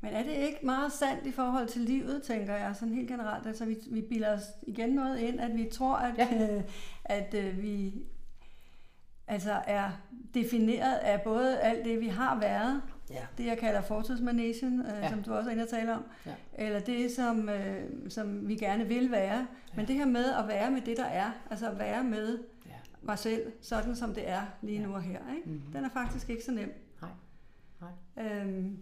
Men 0.00 0.12
er 0.12 0.22
det 0.22 0.32
ikke 0.32 0.58
meget 0.62 0.92
sandt 0.92 1.26
i 1.26 1.30
forhold 1.30 1.68
til 1.68 1.80
livet, 1.80 2.22
tænker 2.22 2.54
jeg, 2.54 2.76
sådan 2.76 2.94
helt 2.94 3.08
generelt? 3.08 3.46
Altså, 3.46 3.64
vi, 3.64 3.76
vi 3.90 4.00
bilder 4.00 4.34
os 4.34 4.42
igen 4.66 4.88
noget 4.88 5.18
ind, 5.18 5.40
at 5.40 5.56
vi 5.56 5.68
tror, 5.72 5.96
at, 5.96 6.18
ja. 6.18 6.56
øh, 6.56 6.62
at 7.04 7.34
øh, 7.34 7.62
vi 7.62 7.94
altså 9.28 9.62
er 9.66 9.90
defineret 10.34 10.96
af 10.96 11.22
både 11.22 11.60
alt 11.60 11.84
det, 11.84 12.00
vi 12.00 12.08
har 12.08 12.40
været, 12.40 12.82
ja. 13.10 13.26
det 13.38 13.46
jeg 13.46 13.58
kalder 13.58 13.80
fortidsmanagen, 13.80 14.80
øh, 14.80 15.02
ja. 15.02 15.10
som 15.10 15.22
du 15.22 15.34
også 15.34 15.50
er 15.50 15.52
inde 15.52 15.62
og 15.62 15.68
tale 15.68 15.94
om, 15.94 16.04
ja. 16.26 16.34
eller 16.54 16.80
det, 16.80 17.10
som, 17.12 17.48
øh, 17.48 18.10
som 18.10 18.48
vi 18.48 18.54
gerne 18.54 18.84
vil 18.84 19.10
være. 19.10 19.38
Ja. 19.38 19.46
Men 19.76 19.88
det 19.88 19.94
her 19.94 20.06
med 20.06 20.24
at 20.24 20.48
være 20.48 20.70
med 20.70 20.80
det, 20.80 20.96
der 20.96 21.04
er, 21.04 21.30
altså 21.50 21.70
at 21.70 21.78
være 21.78 22.04
med 22.04 22.38
ja. 22.66 22.72
mig 23.02 23.18
selv, 23.18 23.52
sådan 23.60 23.96
som 23.96 24.14
det 24.14 24.28
er 24.28 24.42
lige 24.62 24.80
ja. 24.80 24.86
nu 24.86 24.94
og 24.94 25.02
her, 25.02 25.18
ikke? 25.36 25.48
Mm-hmm. 25.48 25.72
den 25.72 25.84
er 25.84 25.90
faktisk 25.90 26.30
ikke 26.30 26.44
så 26.44 26.52
nem. 26.52 26.72
Nej. 27.00 27.10
Nej. 27.80 28.26
Øhm, 28.26 28.78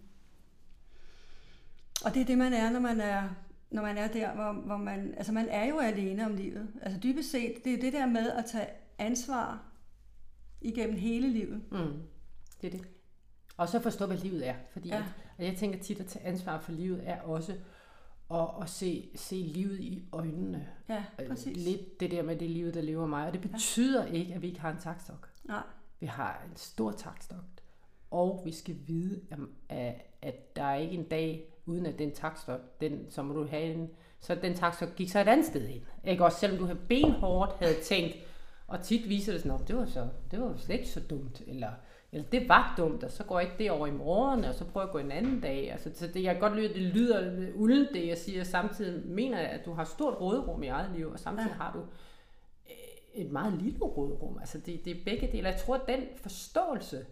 og 2.04 2.14
det 2.14 2.22
er 2.22 2.26
det, 2.26 2.38
man 2.38 2.52
er, 2.52 2.70
når 2.70 2.80
man 2.80 3.00
er 3.00 3.28
når 3.70 3.82
man 3.82 3.98
er 3.98 4.08
der, 4.08 4.34
hvor, 4.34 4.52
hvor 4.52 4.76
man, 4.76 5.14
altså 5.16 5.32
man 5.32 5.48
er 5.48 5.64
jo 5.64 5.78
alene 5.78 6.26
om 6.26 6.34
livet. 6.34 6.68
Altså 6.82 7.00
dybest 7.02 7.30
set, 7.30 7.64
det 7.64 7.74
er 7.74 7.80
det 7.80 7.92
der 7.92 8.06
med 8.06 8.30
at 8.30 8.44
tage 8.44 8.66
ansvar 8.98 9.62
igennem 10.60 10.96
hele 10.96 11.28
livet. 11.28 11.62
Mm. 11.72 12.02
Det 12.60 12.66
er 12.66 12.78
det. 12.78 12.88
Og 13.56 13.68
så 13.68 13.80
forstå, 13.80 14.06
hvad 14.06 14.16
livet 14.16 14.48
er. 14.48 14.54
Fordi 14.72 14.88
ja. 14.88 14.96
at, 14.96 15.04
og 15.38 15.44
jeg 15.44 15.56
tænker 15.56 15.78
tit, 15.78 16.00
at 16.00 16.06
tage 16.06 16.24
ansvar 16.24 16.60
for 16.60 16.72
livet 16.72 17.00
er 17.04 17.20
også 17.20 17.54
at, 18.30 18.48
at 18.62 18.70
se, 18.70 19.10
se 19.14 19.34
livet 19.34 19.80
i 19.80 20.08
øjnene. 20.12 20.68
Ja, 20.88 21.04
øh, 21.20 21.28
præcis. 21.28 21.56
Lidt 21.56 22.00
det 22.00 22.10
der 22.10 22.22
med 22.22 22.36
det 22.36 22.50
liv, 22.50 22.72
der 22.72 22.80
lever 22.80 23.06
mig. 23.06 23.26
Og 23.26 23.32
det 23.32 23.40
betyder 23.40 24.06
ja. 24.06 24.12
ikke, 24.12 24.34
at 24.34 24.42
vi 24.42 24.46
ikke 24.46 24.60
har 24.60 24.70
en 24.70 24.78
takstok. 24.78 25.28
Nej. 25.44 25.62
Vi 26.00 26.06
har 26.06 26.42
en 26.50 26.56
stor 26.56 26.92
takstok. 26.92 27.44
Og 28.10 28.42
vi 28.44 28.52
skal 28.52 28.76
vide, 28.86 29.20
at, 29.68 29.94
at 30.22 30.56
der 30.56 30.62
er 30.62 30.76
ikke 30.76 30.94
en 30.94 31.08
dag, 31.08 31.52
uden 31.66 31.86
at 31.86 31.98
den 31.98 32.14
takstok, 32.14 32.80
den, 32.80 33.10
så 33.10 33.22
må 33.22 33.34
du 33.34 33.46
have 33.46 33.74
en, 33.74 33.90
så 34.20 34.34
den 34.34 34.54
takstok 34.54 34.96
gik 34.96 35.10
så 35.10 35.20
et 35.20 35.28
andet 35.28 35.46
sted 35.46 35.68
hen. 35.68 35.82
Ikke? 36.04 36.24
Også 36.24 36.38
selvom 36.38 36.58
du 36.58 36.64
havde 36.64 36.78
benhårdt 36.88 37.52
havde 37.58 37.82
tænkt, 37.82 38.16
og 38.68 38.82
tit 38.82 39.08
viser 39.08 39.32
det 39.32 39.42
sådan, 39.42 39.60
at 39.60 39.68
det 39.68 39.76
var, 39.76 39.86
så, 39.86 40.08
det 40.30 40.40
var 40.40 40.56
slet 40.56 40.74
ikke 40.74 40.88
så 40.88 41.00
dumt, 41.00 41.42
eller, 41.46 41.70
eller 42.12 42.26
det 42.26 42.48
var 42.48 42.74
dumt, 42.76 43.04
og 43.04 43.10
så 43.10 43.24
går 43.24 43.38
jeg 43.38 43.48
ikke 43.48 43.64
det 43.64 43.70
over 43.70 43.86
i 43.86 43.90
morgen, 43.90 44.44
og 44.44 44.54
så 44.54 44.64
prøver 44.64 44.84
jeg 44.84 44.88
at 44.88 44.92
gå 44.92 44.98
en 44.98 45.12
anden 45.12 45.40
dag. 45.40 45.72
Altså, 45.72 45.90
så 45.94 46.06
det, 46.06 46.22
jeg 46.22 46.34
kan 46.34 46.40
godt 46.40 46.56
lide, 46.56 46.74
det 46.74 46.82
lyder 46.82 47.48
ulden, 47.54 47.94
det 47.94 48.08
jeg 48.08 48.18
siger, 48.18 48.44
samtidig 48.44 49.06
mener 49.06 49.40
jeg, 49.40 49.48
at 49.48 49.64
du 49.64 49.72
har 49.72 49.84
stort 49.84 50.20
råderum 50.20 50.62
i 50.62 50.66
eget 50.66 50.90
liv, 50.96 51.10
og 51.10 51.18
samtidig 51.18 51.50
ja. 51.50 51.54
har 51.54 51.72
du 51.72 51.78
øh, 51.78 53.22
et 53.22 53.30
meget 53.30 53.62
lille 53.62 53.78
råderum. 53.78 54.38
Altså 54.38 54.58
det, 54.58 54.84
det 54.84 54.96
er 54.96 55.04
begge 55.04 55.32
dele. 55.32 55.48
Jeg 55.48 55.56
tror, 55.56 55.74
at 55.74 55.88
den 55.88 56.02
forståelse 56.16 57.06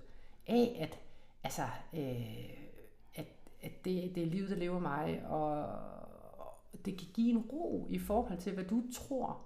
af, 0.47 0.77
at, 0.81 0.99
altså, 1.45 1.63
øh, 1.95 2.51
at, 3.15 3.27
at 3.63 3.85
det, 3.85 4.15
det 4.15 4.23
er 4.23 4.27
livet, 4.27 4.51
der 4.51 4.57
lever 4.57 4.79
mig, 4.79 5.23
og 5.29 5.67
det 6.85 6.99
kan 6.99 7.09
give 7.15 7.31
en 7.31 7.39
ro 7.39 7.87
i 7.91 7.99
forhold 7.99 8.39
til, 8.39 8.53
hvad 8.53 8.65
du 8.65 8.83
tror, 8.95 9.41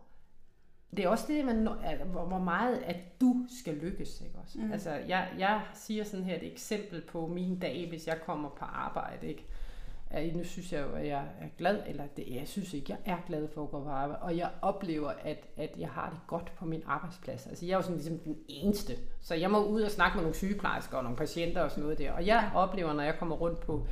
det 0.96 1.04
er 1.04 1.08
også 1.08 1.24
det, 1.28 1.44
man, 1.44 1.68
hvor 2.12 2.38
meget 2.38 2.76
at 2.76 2.96
du 3.20 3.46
skal 3.60 3.74
lykkes. 3.74 4.20
Ikke 4.20 4.38
også? 4.44 4.58
Mm. 4.58 4.72
Altså, 4.72 4.90
jeg, 4.90 5.28
jeg 5.38 5.60
siger 5.74 6.04
sådan 6.04 6.24
her 6.24 6.36
et 6.36 6.52
eksempel 6.52 7.00
på 7.00 7.26
min 7.26 7.58
dag, 7.58 7.86
hvis 7.88 8.06
jeg 8.06 8.20
kommer 8.26 8.48
på 8.48 8.64
arbejde. 8.64 9.26
Ikke? 9.26 9.46
Nu 10.34 10.44
synes 10.44 10.72
jeg 10.72 10.80
jo, 10.80 10.92
at 10.92 11.06
jeg 11.06 11.24
er 11.40 11.48
glad, 11.58 11.82
eller 11.86 12.04
det, 12.16 12.24
jeg 12.28 12.48
synes 12.48 12.74
ikke, 12.74 12.86
jeg 12.92 13.14
er 13.14 13.18
glad 13.26 13.48
for 13.48 13.62
at 13.62 13.70
gå 13.70 13.82
på 13.82 13.88
arbejde, 13.88 14.22
og 14.22 14.36
jeg 14.36 14.50
oplever, 14.62 15.12
at, 15.24 15.46
at 15.56 15.70
jeg 15.78 15.88
har 15.88 16.10
det 16.10 16.20
godt 16.26 16.52
på 16.56 16.64
min 16.64 16.82
arbejdsplads. 16.86 17.46
Altså, 17.46 17.66
jeg 17.66 17.72
er 17.72 17.76
jo 17.76 17.82
sådan 17.82 17.96
ligesom 17.96 18.18
den 18.18 18.36
eneste, 18.48 18.92
så 19.20 19.34
jeg 19.34 19.50
må 19.50 19.64
ud 19.64 19.80
og 19.80 19.90
snakke 19.90 20.16
med 20.16 20.22
nogle 20.22 20.36
sygeplejersker 20.36 20.96
og 20.96 21.02
nogle 21.02 21.18
patienter 21.18 21.62
og 21.62 21.70
sådan 21.70 21.82
noget 21.82 21.98
der, 21.98 22.12
og 22.12 22.26
jeg 22.26 22.50
oplever, 22.54 22.92
når 22.92 23.02
jeg 23.02 23.18
kommer 23.18 23.36
rundt 23.36 23.60
på 23.60 23.86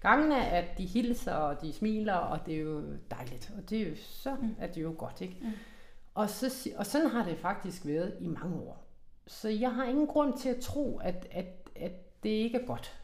gangene, 0.00 0.46
at 0.46 0.78
de 0.78 0.86
hilser, 0.86 1.34
og 1.34 1.62
de 1.62 1.72
smiler, 1.72 2.14
og 2.14 2.46
det 2.46 2.54
er 2.54 2.60
jo 2.60 2.82
dejligt, 3.10 3.52
og 3.56 3.70
det 3.70 3.82
er 3.82 3.88
jo, 3.88 3.94
så 3.96 4.34
mm. 4.34 4.54
er 4.58 4.66
det 4.66 4.82
jo 4.82 4.94
godt, 4.98 5.20
ikke? 5.20 5.36
Mm. 5.40 5.50
Og, 6.14 6.30
så, 6.30 6.70
og 6.76 6.86
sådan 6.86 7.10
har 7.10 7.24
det 7.24 7.38
faktisk 7.38 7.86
været 7.86 8.16
i 8.20 8.26
mange 8.26 8.56
år. 8.56 8.86
Så 9.26 9.48
jeg 9.48 9.74
har 9.74 9.84
ingen 9.84 10.06
grund 10.06 10.38
til 10.38 10.48
at 10.48 10.60
tro, 10.60 10.98
at, 10.98 11.28
at, 11.30 11.46
at 11.76 12.22
det 12.22 12.30
ikke 12.30 12.58
er 12.58 12.66
godt. 12.66 13.00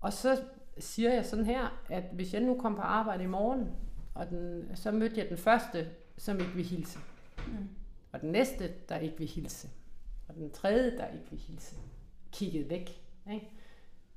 Og 0.00 0.12
så 0.12 0.42
siger 0.78 1.14
jeg 1.14 1.26
sådan 1.26 1.44
her, 1.44 1.82
at 1.88 2.04
hvis 2.12 2.34
jeg 2.34 2.42
nu 2.42 2.60
kom 2.60 2.74
på 2.74 2.82
arbejde 2.82 3.24
i 3.24 3.26
morgen, 3.26 3.70
og 4.14 4.28
den, 4.30 4.70
så 4.74 4.90
mødte 4.90 5.18
jeg 5.18 5.28
den 5.28 5.38
første, 5.38 5.90
som 6.16 6.40
ikke 6.40 6.52
vil 6.52 6.64
hilse. 6.64 6.98
Mm. 7.46 7.68
Og 8.12 8.20
den 8.20 8.32
næste, 8.32 8.74
der 8.88 8.98
ikke 8.98 9.18
vil 9.18 9.28
hilse. 9.28 9.68
Og 10.28 10.34
den 10.34 10.50
tredje, 10.50 10.96
der 10.96 11.06
ikke 11.06 11.30
vil 11.30 11.40
hilse. 11.40 11.76
Kigget 12.32 12.70
væk. 12.70 13.02
Ikke? 13.32 13.50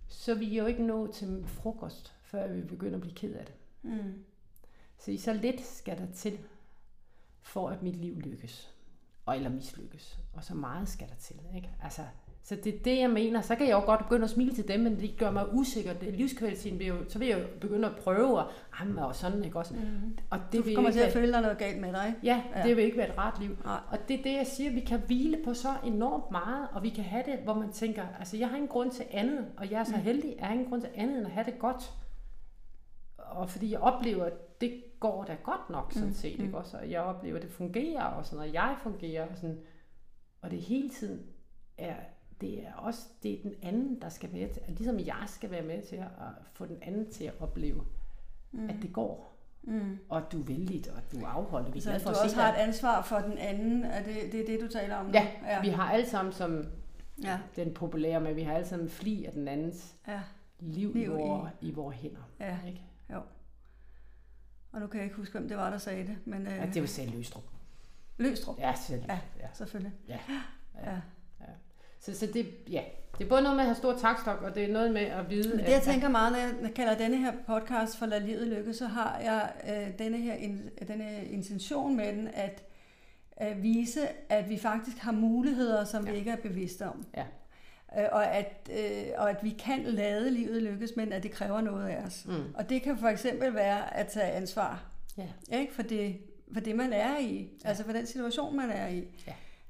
Så 0.08 0.36
vi 0.36 0.58
jo 0.58 0.66
ikke 0.66 0.84
nå 0.84 1.12
til 1.12 1.44
frokost, 1.48 2.16
før 2.22 2.48
vi 2.48 2.62
begynder 2.62 2.96
at 2.96 3.02
blive 3.02 3.16
ked 3.16 3.34
af 3.34 3.46
det. 3.46 3.56
Mm. 3.82 4.24
Så 4.98 5.12
i 5.12 5.18
så 5.18 5.34
lidt 5.34 5.62
skal 5.62 5.98
der 5.98 6.08
til, 6.14 6.40
for 7.42 7.70
at 7.70 7.84
mit 7.84 7.96
liv 7.96 8.20
lykkes. 8.20 8.74
Og 9.26 9.36
eller 9.36 9.50
mislykkes. 9.50 10.20
Og 10.34 10.44
så 10.44 10.56
meget 10.56 10.90
skal 10.90 11.08
der 11.08 11.16
til. 11.16 11.40
Ikke? 11.56 11.70
Altså, 11.84 12.02
så 12.44 12.56
det 12.56 12.76
er 12.76 12.80
det, 12.84 12.98
jeg 13.00 13.10
mener. 13.10 13.42
Så 13.42 13.56
kan 13.56 13.68
jeg 13.68 13.74
jo 13.74 13.86
godt 13.86 14.00
begynde 14.00 14.24
at 14.24 14.30
smile 14.30 14.56
til 14.56 14.68
dem, 14.68 14.80
men 14.80 15.00
det 15.00 15.18
gør 15.18 15.32
mig 15.32 15.54
usikker. 15.54 15.94
Det, 15.94 16.14
livskvaliteten 16.14 16.78
bliver 16.78 16.96
jo, 16.96 17.10
så 17.10 17.20
vil 17.20 17.28
jeg 17.28 17.40
jo 17.40 17.46
begynde 17.62 17.88
at 17.88 17.96
prøve 17.96 18.40
at 18.40 18.46
amme 18.80 19.06
og 19.06 19.16
sådan, 19.16 19.46
ikke 19.46 19.60
også? 19.60 19.74
Mm. 19.74 20.18
Og 20.30 20.40
det 20.52 20.66
du 20.66 20.72
kommer 20.76 20.92
til 20.92 21.00
at 21.00 21.14
føle 21.14 21.34
dig 21.34 21.42
noget 21.42 21.58
galt 21.58 21.82
med 21.82 21.94
dig. 21.94 22.16
Ja, 22.24 22.44
ja, 22.56 22.64
det 22.68 22.78
vil 22.78 22.84
ikke 22.84 22.98
være 22.98 23.10
et 23.10 23.18
rart 23.18 23.40
liv. 23.40 23.58
Nej. 23.66 23.80
Og 23.92 23.98
det 24.08 24.20
er 24.20 24.24
det, 24.24 24.34
jeg 24.34 24.48
siger. 24.48 24.72
Vi 24.72 24.80
kan 24.80 25.00
hvile 25.00 25.38
på 25.46 25.54
så 25.54 25.70
enormt 25.86 26.32
meget, 26.32 26.68
og 26.72 26.84
vi 26.84 26.90
kan 26.90 27.04
have 27.04 27.24
det, 27.26 27.40
hvor 27.44 27.54
man 27.54 27.72
tænker, 27.72 28.04
altså 28.20 28.38
jeg 28.38 28.48
har 28.48 28.56
ingen 28.56 28.70
grund 28.70 28.92
til 28.92 29.06
andet, 29.12 29.46
og 29.58 29.72
jeg 29.72 29.80
er 29.80 29.84
så 29.84 29.96
mm. 29.96 30.02
heldig, 30.02 30.36
jeg 30.38 30.46
har 30.46 30.54
ingen 30.54 30.70
grund 30.70 30.82
til 30.82 30.90
andet, 30.96 31.18
end 31.18 31.26
at 31.26 31.32
have 31.32 31.46
det 31.46 31.60
godt. 31.60 31.92
Og 33.18 33.50
fordi 33.50 33.72
jeg 33.72 33.80
oplever, 33.80 34.26
at 34.26 34.62
det 34.62 34.84
går 35.02 35.24
da 35.24 35.38
godt 35.44 35.70
nok, 35.70 35.94
sådan 35.94 36.14
set, 36.14 36.40
mm. 36.40 36.46
ikke 36.46 36.58
også? 36.58 36.78
Og 36.78 36.92
jeg 36.92 37.02
oplever, 37.02 37.36
at 37.38 37.44
det 37.44 37.52
fungerer, 37.52 38.04
og 38.04 38.26
sådan, 38.26 38.40
og 38.40 38.54
jeg 38.54 38.78
fungerer, 38.84 39.28
og 39.28 39.38
sådan, 39.38 39.60
og 40.42 40.52
det 40.52 40.60
hele 40.60 40.90
tiden 40.90 41.22
er, 41.78 41.96
det 42.42 42.68
er 42.68 42.74
også 42.74 43.08
det 43.24 43.34
er 43.34 43.42
den 43.44 43.54
anden, 43.62 44.02
der 44.02 44.10
skal 44.10 44.34
være 44.34 44.50
til, 44.50 44.62
ligesom 44.68 45.00
jeg 45.00 45.24
skal 45.28 45.52
være 45.52 45.62
med 45.62 45.82
til 45.82 45.96
at 45.96 46.10
få 46.54 46.66
den 46.66 46.78
anden 46.82 47.12
til 47.12 47.24
at 47.24 47.34
opleve, 47.40 47.84
mm. 48.52 48.70
at 48.70 48.76
det 48.82 48.94
går. 48.94 49.32
Mm. 49.64 49.98
Og 50.10 50.32
du 50.32 50.40
er 50.40 50.44
vældigt, 50.44 50.88
og 50.88 51.02
du 51.12 51.18
er 51.18 51.28
afholdt. 51.28 51.74
Vi 51.74 51.80
så 51.80 52.00
for 52.00 52.12
du 52.12 52.16
også 52.24 52.36
har 52.36 52.54
et 52.54 52.58
ansvar 52.58 53.02
for 53.02 53.18
den 53.18 53.38
anden, 53.38 53.84
er 53.84 54.04
det, 54.04 54.32
det 54.32 54.42
er 54.42 54.46
det, 54.46 54.62
du 54.62 54.68
taler 54.68 54.96
om 54.96 55.06
nu? 55.06 55.12
Ja, 55.14 55.28
ja. 55.48 55.62
vi 55.62 55.70
har 55.70 55.92
alle 55.92 56.06
sammen 56.06 56.34
som 56.34 56.66
ja. 57.24 57.40
den 57.56 57.74
populære, 57.74 58.20
men 58.20 58.36
vi 58.36 58.42
har 58.42 58.54
alle 58.54 58.68
sammen 58.68 58.90
fli 58.90 59.26
af 59.26 59.32
den 59.32 59.48
andens 59.48 59.96
ja. 60.08 60.22
liv, 60.60 60.94
liv 60.94 61.04
i, 61.04 61.06
vores, 61.06 61.52
i. 61.62 61.68
i 61.68 61.72
vores 61.74 61.98
hænder. 61.98 62.30
Ja. 62.40 62.58
Ikke? 62.68 62.82
Og 64.72 64.80
nu 64.82 64.88
kan 64.88 64.98
jeg 64.98 65.06
ikke 65.06 65.18
huske, 65.18 65.32
hvem 65.32 65.48
det 65.48 65.58
var, 65.58 65.70
der 65.70 65.78
sagde 65.78 66.08
det. 66.08 66.18
Men, 66.26 66.48
øh, 66.48 66.54
ja, 66.54 66.66
det 66.74 66.82
var 66.82 66.88
selv 66.88 67.12
Løstrup. 67.12 67.44
Løstrup? 68.18 68.60
Ja, 68.60 68.74
selv. 68.88 69.04
Ja, 69.10 69.20
ja, 69.40 69.48
selvfølgelig. 69.54 69.94
Ja. 70.08 70.20
ja. 70.30 70.42
ja. 70.92 70.96
ja. 71.40 71.54
Så, 72.00 72.14
så 72.14 72.26
det, 72.26 72.48
ja, 72.70 72.84
det 73.18 73.26
er 73.26 73.30
både 73.30 73.42
noget 73.42 73.56
med 73.56 73.64
at 73.64 73.68
have 73.68 73.76
stor 73.76 73.98
takstok, 73.98 74.42
og 74.42 74.56
det 74.56 74.64
er 74.64 74.74
noget 74.74 74.94
med 74.94 75.02
at 75.02 75.30
vide... 75.30 75.50
Men 75.50 75.66
det 75.66 75.72
jeg 75.72 75.82
tænker 75.82 76.10
meget, 76.10 76.32
når 76.32 76.68
jeg 76.68 76.74
kalder 76.76 76.98
denne 76.98 77.18
her 77.18 77.34
podcast 77.48 77.98
for 77.98 78.06
Lad 78.06 78.22
livet 78.22 78.48
lykke, 78.48 78.74
så 78.74 78.86
har 78.86 79.20
jeg 79.20 79.54
øh, 79.70 80.00
denne 80.00 80.18
her 80.18 80.34
in, 80.34 80.70
denne 80.88 81.26
intention 81.26 81.98
med 81.98 82.14
den, 82.14 82.28
at, 82.28 82.64
at 83.32 83.64
vise, 83.64 84.08
at 84.30 84.50
vi 84.50 84.58
faktisk 84.58 84.98
har 84.98 85.12
muligheder, 85.12 85.84
som 85.84 86.06
ja. 86.06 86.12
vi 86.12 86.18
ikke 86.18 86.32
er 86.32 86.36
bevidste 86.36 86.88
om. 86.88 87.06
Ja. 87.18 87.26
Øh, 88.00 88.06
og, 88.12 88.36
at, 88.36 88.70
øh, 88.72 89.06
og 89.18 89.30
at 89.30 89.44
vi 89.44 89.50
kan 89.50 89.84
lade 89.84 90.32
livet 90.32 90.64
lykkes, 90.64 90.96
men 90.96 91.14
at 91.14 91.24
det 91.24 91.32
kræver 91.32 91.62
noget 91.62 91.88
af 91.88 92.04
os. 92.06 92.26
Mm. 92.26 92.56
Og 92.56 92.70
det 92.70 92.82
kan 92.82 92.98
for 92.98 93.08
eksempel 93.08 93.54
være 93.54 93.98
at 93.98 94.08
tage 94.08 94.32
ansvar 94.32 94.92
ja. 95.18 95.60
ikke? 95.60 95.74
For, 95.74 95.82
det, 95.82 96.18
for 96.54 96.60
det, 96.60 96.76
man 96.76 96.94
er 96.94 97.20
i. 97.20 97.50
Ja. 97.64 97.70
Altså 97.70 97.84
for 97.84 97.92
den 97.92 98.06
situation, 98.06 98.56
man 98.56 98.70
er 98.70 98.88
i. 98.88 99.04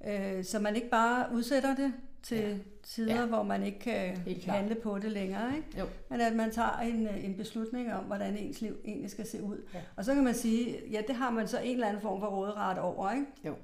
Ja. 0.03 0.37
Øh, 0.37 0.45
så 0.45 0.59
man 0.59 0.75
ikke 0.75 0.89
bare 0.89 1.27
udsætter 1.33 1.75
det 1.75 1.93
til 2.23 2.37
ja. 2.37 2.57
tider, 2.83 3.19
ja. 3.19 3.25
hvor 3.25 3.43
man 3.43 3.63
ikke 3.63 3.79
kan 3.79 4.17
handle 4.45 4.75
på 4.75 4.99
det 4.99 5.11
længere. 5.11 5.55
Ikke? 5.55 5.79
Jo. 5.79 5.85
Men 6.09 6.21
at 6.21 6.35
man 6.35 6.51
tager 6.51 6.79
en, 6.79 7.07
en 7.07 7.37
beslutning 7.37 7.93
om, 7.93 8.03
hvordan 8.03 8.37
ens 8.37 8.61
liv 8.61 8.77
egentlig 8.85 9.09
skal 9.09 9.27
se 9.27 9.43
ud. 9.43 9.57
Ja. 9.73 9.79
Og 9.95 10.05
så 10.05 10.13
kan 10.13 10.23
man 10.23 10.33
sige, 10.33 10.81
ja, 10.91 11.01
det 11.07 11.15
har 11.15 11.29
man 11.29 11.47
så 11.47 11.59
en 11.59 11.73
eller 11.73 11.87
anden 11.87 12.01
form 12.01 12.19
for 12.19 12.27
råderet 12.27 12.77
over. 12.77 13.11
Ikke? 13.11 13.25
Jo 13.45 13.55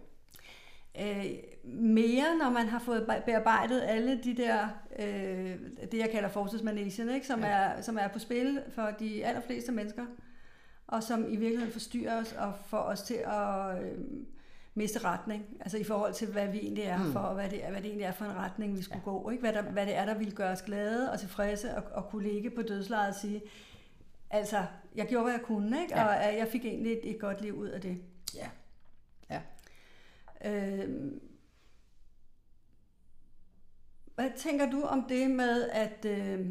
øh, 1.00 1.26
mere, 1.74 2.38
når 2.40 2.50
man 2.50 2.68
har 2.68 2.80
fået 2.80 3.24
bearbejdet 3.26 3.82
alle 3.82 4.20
de 4.24 4.38
der, 4.38 4.68
øh, 5.00 5.56
det 5.92 5.98
jeg 5.98 6.10
kalder 6.12 6.30
fortidsmanagen, 6.30 7.10
ikke? 7.10 7.28
Som, 7.28 7.40
ja. 7.40 7.48
er, 7.48 7.82
som 7.82 7.98
er 7.98 8.08
på 8.08 8.20
spil 8.20 8.62
for 8.70 8.90
de 9.00 9.26
allerfleste 9.26 9.72
mennesker, 9.72 10.06
og 10.88 11.04
som 11.04 11.26
i 11.26 11.36
virkeligheden 11.36 11.74
forstyrrer 11.74 12.22
os 12.22 12.34
og 12.34 12.54
får 12.66 12.78
os 12.78 13.02
til 13.02 13.20
at 13.26 13.84
øh, 13.84 13.98
miste 14.76 15.00
retning, 15.00 15.46
altså 15.60 15.78
i 15.78 15.84
forhold 15.84 16.14
til, 16.14 16.28
hvad 16.28 16.48
vi 16.48 16.58
egentlig 16.58 16.84
er 16.84 17.04
mm. 17.04 17.12
for, 17.12 17.20
og 17.20 17.36
hvad 17.36 17.50
det, 17.50 17.60
hvad 17.70 17.82
det 17.82 17.86
egentlig 17.86 18.06
er 18.06 18.12
for 18.12 18.26
en 18.26 18.36
retning, 18.36 18.78
vi 18.78 18.82
skulle 18.82 19.02
ja. 19.06 19.12
gå, 19.12 19.30
ikke? 19.30 19.42
Hvad, 19.42 19.54
der, 19.54 19.62
hvad 19.62 19.86
det 19.86 19.96
er, 19.96 20.06
der 20.06 20.18
ville 20.18 20.34
gøre 20.34 20.52
os 20.52 20.62
glade 20.62 21.12
og 21.12 21.20
tilfredse, 21.20 21.76
og, 21.76 21.84
og 21.92 22.10
kunne 22.10 22.28
ligge 22.28 22.50
på 22.50 22.62
dødslejet 22.62 23.10
og 23.10 23.16
sige, 23.16 23.42
altså, 24.30 24.66
jeg 24.96 25.08
gjorde, 25.08 25.24
hvad 25.24 25.34
jeg 25.34 25.42
kunne, 25.42 25.82
ikke? 25.82 25.98
Ja. 25.98 26.06
og 26.06 26.38
jeg 26.38 26.48
fik 26.48 26.66
egentlig 26.66 26.92
et, 26.92 27.00
et 27.04 27.20
godt 27.20 27.42
liv 27.42 27.54
ud 27.54 27.68
af 27.68 27.82
det. 27.82 27.98
Ja. 28.36 28.48
Øhm, 30.45 31.19
hvad 34.15 34.30
tænker 34.38 34.69
du 34.69 34.82
om 34.82 35.06
det 35.10 35.32
med, 35.32 35.69
at... 35.69 36.06
Øh, 36.06 36.45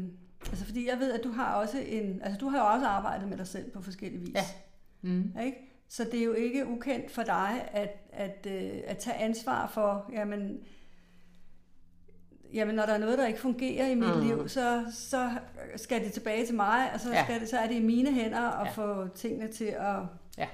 altså, 0.49 0.65
fordi 0.65 0.87
jeg 0.89 0.99
ved, 0.99 1.11
at 1.13 1.23
du 1.23 1.31
har 1.31 1.53
også 1.55 1.77
en... 1.79 2.21
Altså, 2.21 2.37
du 2.39 2.47
har 2.49 2.57
jo 2.59 2.73
også 2.73 2.85
arbejdet 2.85 3.27
med 3.27 3.37
dig 3.37 3.47
selv 3.47 3.71
på 3.71 3.81
forskellige 3.81 4.21
vis. 4.21 4.35
Ja. 4.35 4.43
Mm. 5.01 5.33
Ikke? 5.45 5.57
Så 5.89 6.03
det 6.03 6.19
er 6.19 6.23
jo 6.23 6.33
ikke 6.33 6.67
ukendt 6.67 7.11
for 7.11 7.23
dig 7.23 7.69
at, 7.73 7.89
at, 8.11 8.47
øh, 8.51 8.71
at 8.85 8.97
tage 8.97 9.17
ansvar 9.17 9.67
for, 9.67 10.09
jamen, 10.13 10.59
jamen, 12.53 12.75
når 12.75 12.85
der 12.85 12.93
er 12.93 12.97
noget, 12.97 13.17
der 13.17 13.27
ikke 13.27 13.39
fungerer 13.39 13.87
i 13.87 13.95
mit 13.95 14.15
Mm. 14.15 14.21
liv, 14.27 14.49
så, 14.49 14.85
så 14.91 15.31
skal 15.75 16.03
det 16.03 16.13
tilbage 16.13 16.45
til 16.45 16.55
mig, 16.55 16.93
og 16.93 16.99
så, 16.99 17.11
Ja. 17.11 17.23
skal 17.23 17.39
det, 17.41 17.49
så 17.49 17.57
er 17.57 17.67
det 17.67 17.75
i 17.75 17.83
mine 17.83 18.13
hænder 18.13 18.41
at 18.41 18.65
ja. 18.67 18.71
få 18.71 19.07
tingene 19.07 19.51
til 19.51 19.65
at 19.65 19.95
Ja. 20.37 20.47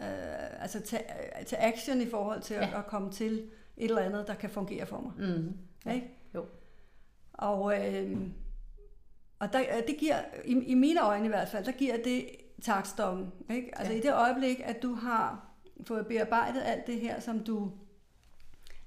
Øh, 0.00 0.62
altså 0.62 0.80
tage, 0.80 1.04
tage 1.46 1.62
action 1.62 2.00
i 2.00 2.06
forhold 2.10 2.42
til 2.42 2.56
ja. 2.56 2.66
At, 2.66 2.74
at 2.74 2.86
komme 2.86 3.12
til 3.12 3.32
et 3.76 3.88
eller 3.88 4.02
andet, 4.02 4.26
der 4.26 4.34
kan 4.34 4.50
fungere 4.50 4.86
for 4.86 5.00
mig. 5.00 5.28
Mm. 5.28 5.52
Ja. 5.86 5.92
Ikke? 5.92 6.10
Jo. 6.34 6.46
Og, 7.32 7.94
øh, 7.94 8.18
og 9.38 9.52
der, 9.52 9.62
det 9.86 9.96
giver, 9.98 10.16
i, 10.44 10.52
i 10.52 10.74
mine 10.74 11.00
øjne 11.06 11.24
i 11.24 11.28
hvert 11.28 11.48
fald, 11.48 11.64
der 11.64 11.72
giver 11.72 11.96
det 12.04 12.26
taksdommen. 12.62 13.32
Ikke? 13.50 13.78
Altså 13.78 13.92
ja. 13.92 13.98
i 13.98 14.02
det 14.02 14.12
øjeblik, 14.12 14.60
at 14.64 14.82
du 14.82 14.94
har 14.94 15.48
fået 15.86 16.06
bearbejdet 16.06 16.62
alt 16.64 16.86
det 16.86 17.00
her, 17.00 17.20
som 17.20 17.44
du 17.44 17.72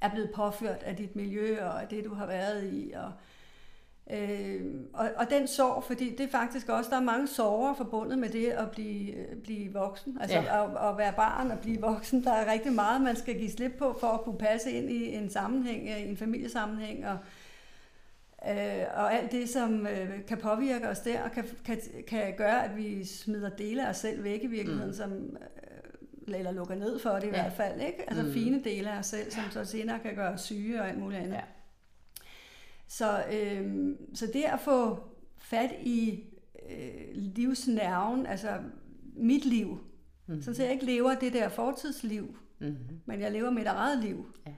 er 0.01 0.09
blevet 0.09 0.31
påført 0.35 0.83
af 0.83 0.95
dit 0.95 1.15
miljø 1.15 1.65
og 1.65 1.81
af 1.81 1.87
det, 1.87 2.05
du 2.05 2.13
har 2.13 2.25
været 2.25 2.73
i. 2.73 2.91
Og, 2.91 3.11
øh, 4.13 4.61
og, 4.93 5.09
og 5.15 5.29
den 5.29 5.47
sorg, 5.47 5.83
fordi 5.83 6.09
det 6.15 6.19
er 6.25 6.29
faktisk 6.31 6.69
også, 6.69 6.89
der 6.89 6.95
er 6.97 7.01
mange 7.01 7.27
sorger 7.27 7.73
forbundet 7.73 8.19
med 8.19 8.29
det 8.29 8.45
at 8.49 8.71
blive, 8.71 9.13
øh, 9.13 9.35
blive 9.43 9.73
voksen. 9.73 10.17
Altså 10.21 10.37
Ja. 10.37 10.63
at, 10.63 10.89
at 10.89 10.97
være 10.97 11.13
barn 11.13 11.51
og 11.51 11.59
blive 11.59 11.81
voksen. 11.81 12.23
Der 12.23 12.31
er 12.33 12.51
rigtig 12.51 12.73
meget, 12.73 13.01
man 13.01 13.15
skal 13.15 13.37
give 13.39 13.51
slip 13.51 13.71
på 13.79 13.97
for 13.99 14.07
at 14.07 14.21
kunne 14.21 14.37
passe 14.37 14.71
ind 14.71 14.89
i 14.91 15.13
en 15.15 15.29
sammenhæng, 15.29 15.89
øh, 15.89 15.99
i 15.99 16.09
en 16.09 16.17
familiesammenhæng. 16.17 17.05
Og, 17.07 17.17
øh, 18.49 18.83
og 18.95 19.13
alt 19.13 19.31
det, 19.31 19.49
som 19.49 19.87
øh, 19.87 20.25
kan 20.27 20.37
påvirke 20.37 20.87
os 20.89 20.99
der, 20.99 21.23
og 21.23 21.31
kan, 21.31 21.43
kan, 21.65 21.77
kan 22.07 22.33
gøre, 22.37 22.63
at 22.65 22.77
vi 22.77 23.05
smider 23.05 23.49
dele 23.49 23.85
af 23.85 23.89
os 23.89 23.97
selv 23.97 24.23
væk 24.23 24.43
i 24.43 24.47
virkeligheden, 24.47 24.89
mm. 24.89 24.93
som, 24.97 25.11
øh, 25.11 26.35
eller 26.39 26.51
lukker 26.51 26.75
ned 26.75 26.99
for 26.99 27.09
det 27.09 27.23
i 27.23 27.27
Ja. 27.27 27.31
hvert 27.31 27.53
fald. 27.53 27.81
Ikke? 27.81 28.03
Altså 28.07 28.23
mm. 28.23 28.33
fine 28.33 28.63
dele 28.63 28.91
af 28.91 28.99
os 28.99 29.05
selv, 29.05 29.31
som 29.31 29.43
så 29.51 29.65
senere 29.65 29.99
kan 29.99 30.15
gøre 30.15 30.29
os 30.33 30.41
syge 30.41 30.81
og 30.81 30.89
alt 30.89 30.99
muligt 30.99 31.21
andet. 31.21 31.33
Ja. 31.33 31.41
Så, 32.87 33.23
øh, 33.33 33.95
så 34.13 34.27
det 34.33 34.43
at 34.43 34.59
få 34.59 34.99
fat 35.37 35.71
i 35.83 36.23
øh, 36.69 37.05
livsnerven, 37.13 38.25
altså 38.25 38.59
mit 39.15 39.45
liv, 39.45 39.67
Mhm. 40.27 40.35
mm. 40.35 40.41
så 40.41 40.63
jeg 40.63 40.71
ikke 40.71 40.85
lever 40.85 41.15
det 41.15 41.33
der 41.33 41.49
fortidsliv, 41.49 42.37
Mm. 42.59 42.75
men 43.05 43.21
jeg 43.21 43.31
lever 43.31 43.49
mit 43.51 43.65
eget 43.67 44.03
liv. 44.03 44.25
Ja. 44.47 44.53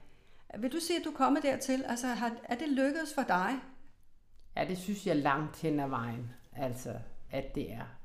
Vil 0.58 0.72
du 0.72 0.78
sige, 0.80 0.98
at 0.98 1.04
du 1.04 1.10
er 1.10 1.14
kommet 1.14 1.42
dertil? 1.42 1.84
Altså, 1.88 2.06
har, 2.06 2.36
er 2.44 2.54
det 2.54 2.68
lykkedes 2.68 3.14
for 3.14 3.22
dig? 3.22 3.50
Ja, 4.56 4.64
det 4.68 4.78
synes 4.78 5.06
jeg 5.06 5.16
langt 5.16 5.56
hen 5.62 5.80
ad 5.80 5.88
vejen, 5.88 6.30
altså, 6.52 6.94
at 7.30 7.54
det 7.54 7.72
er. 7.72 7.96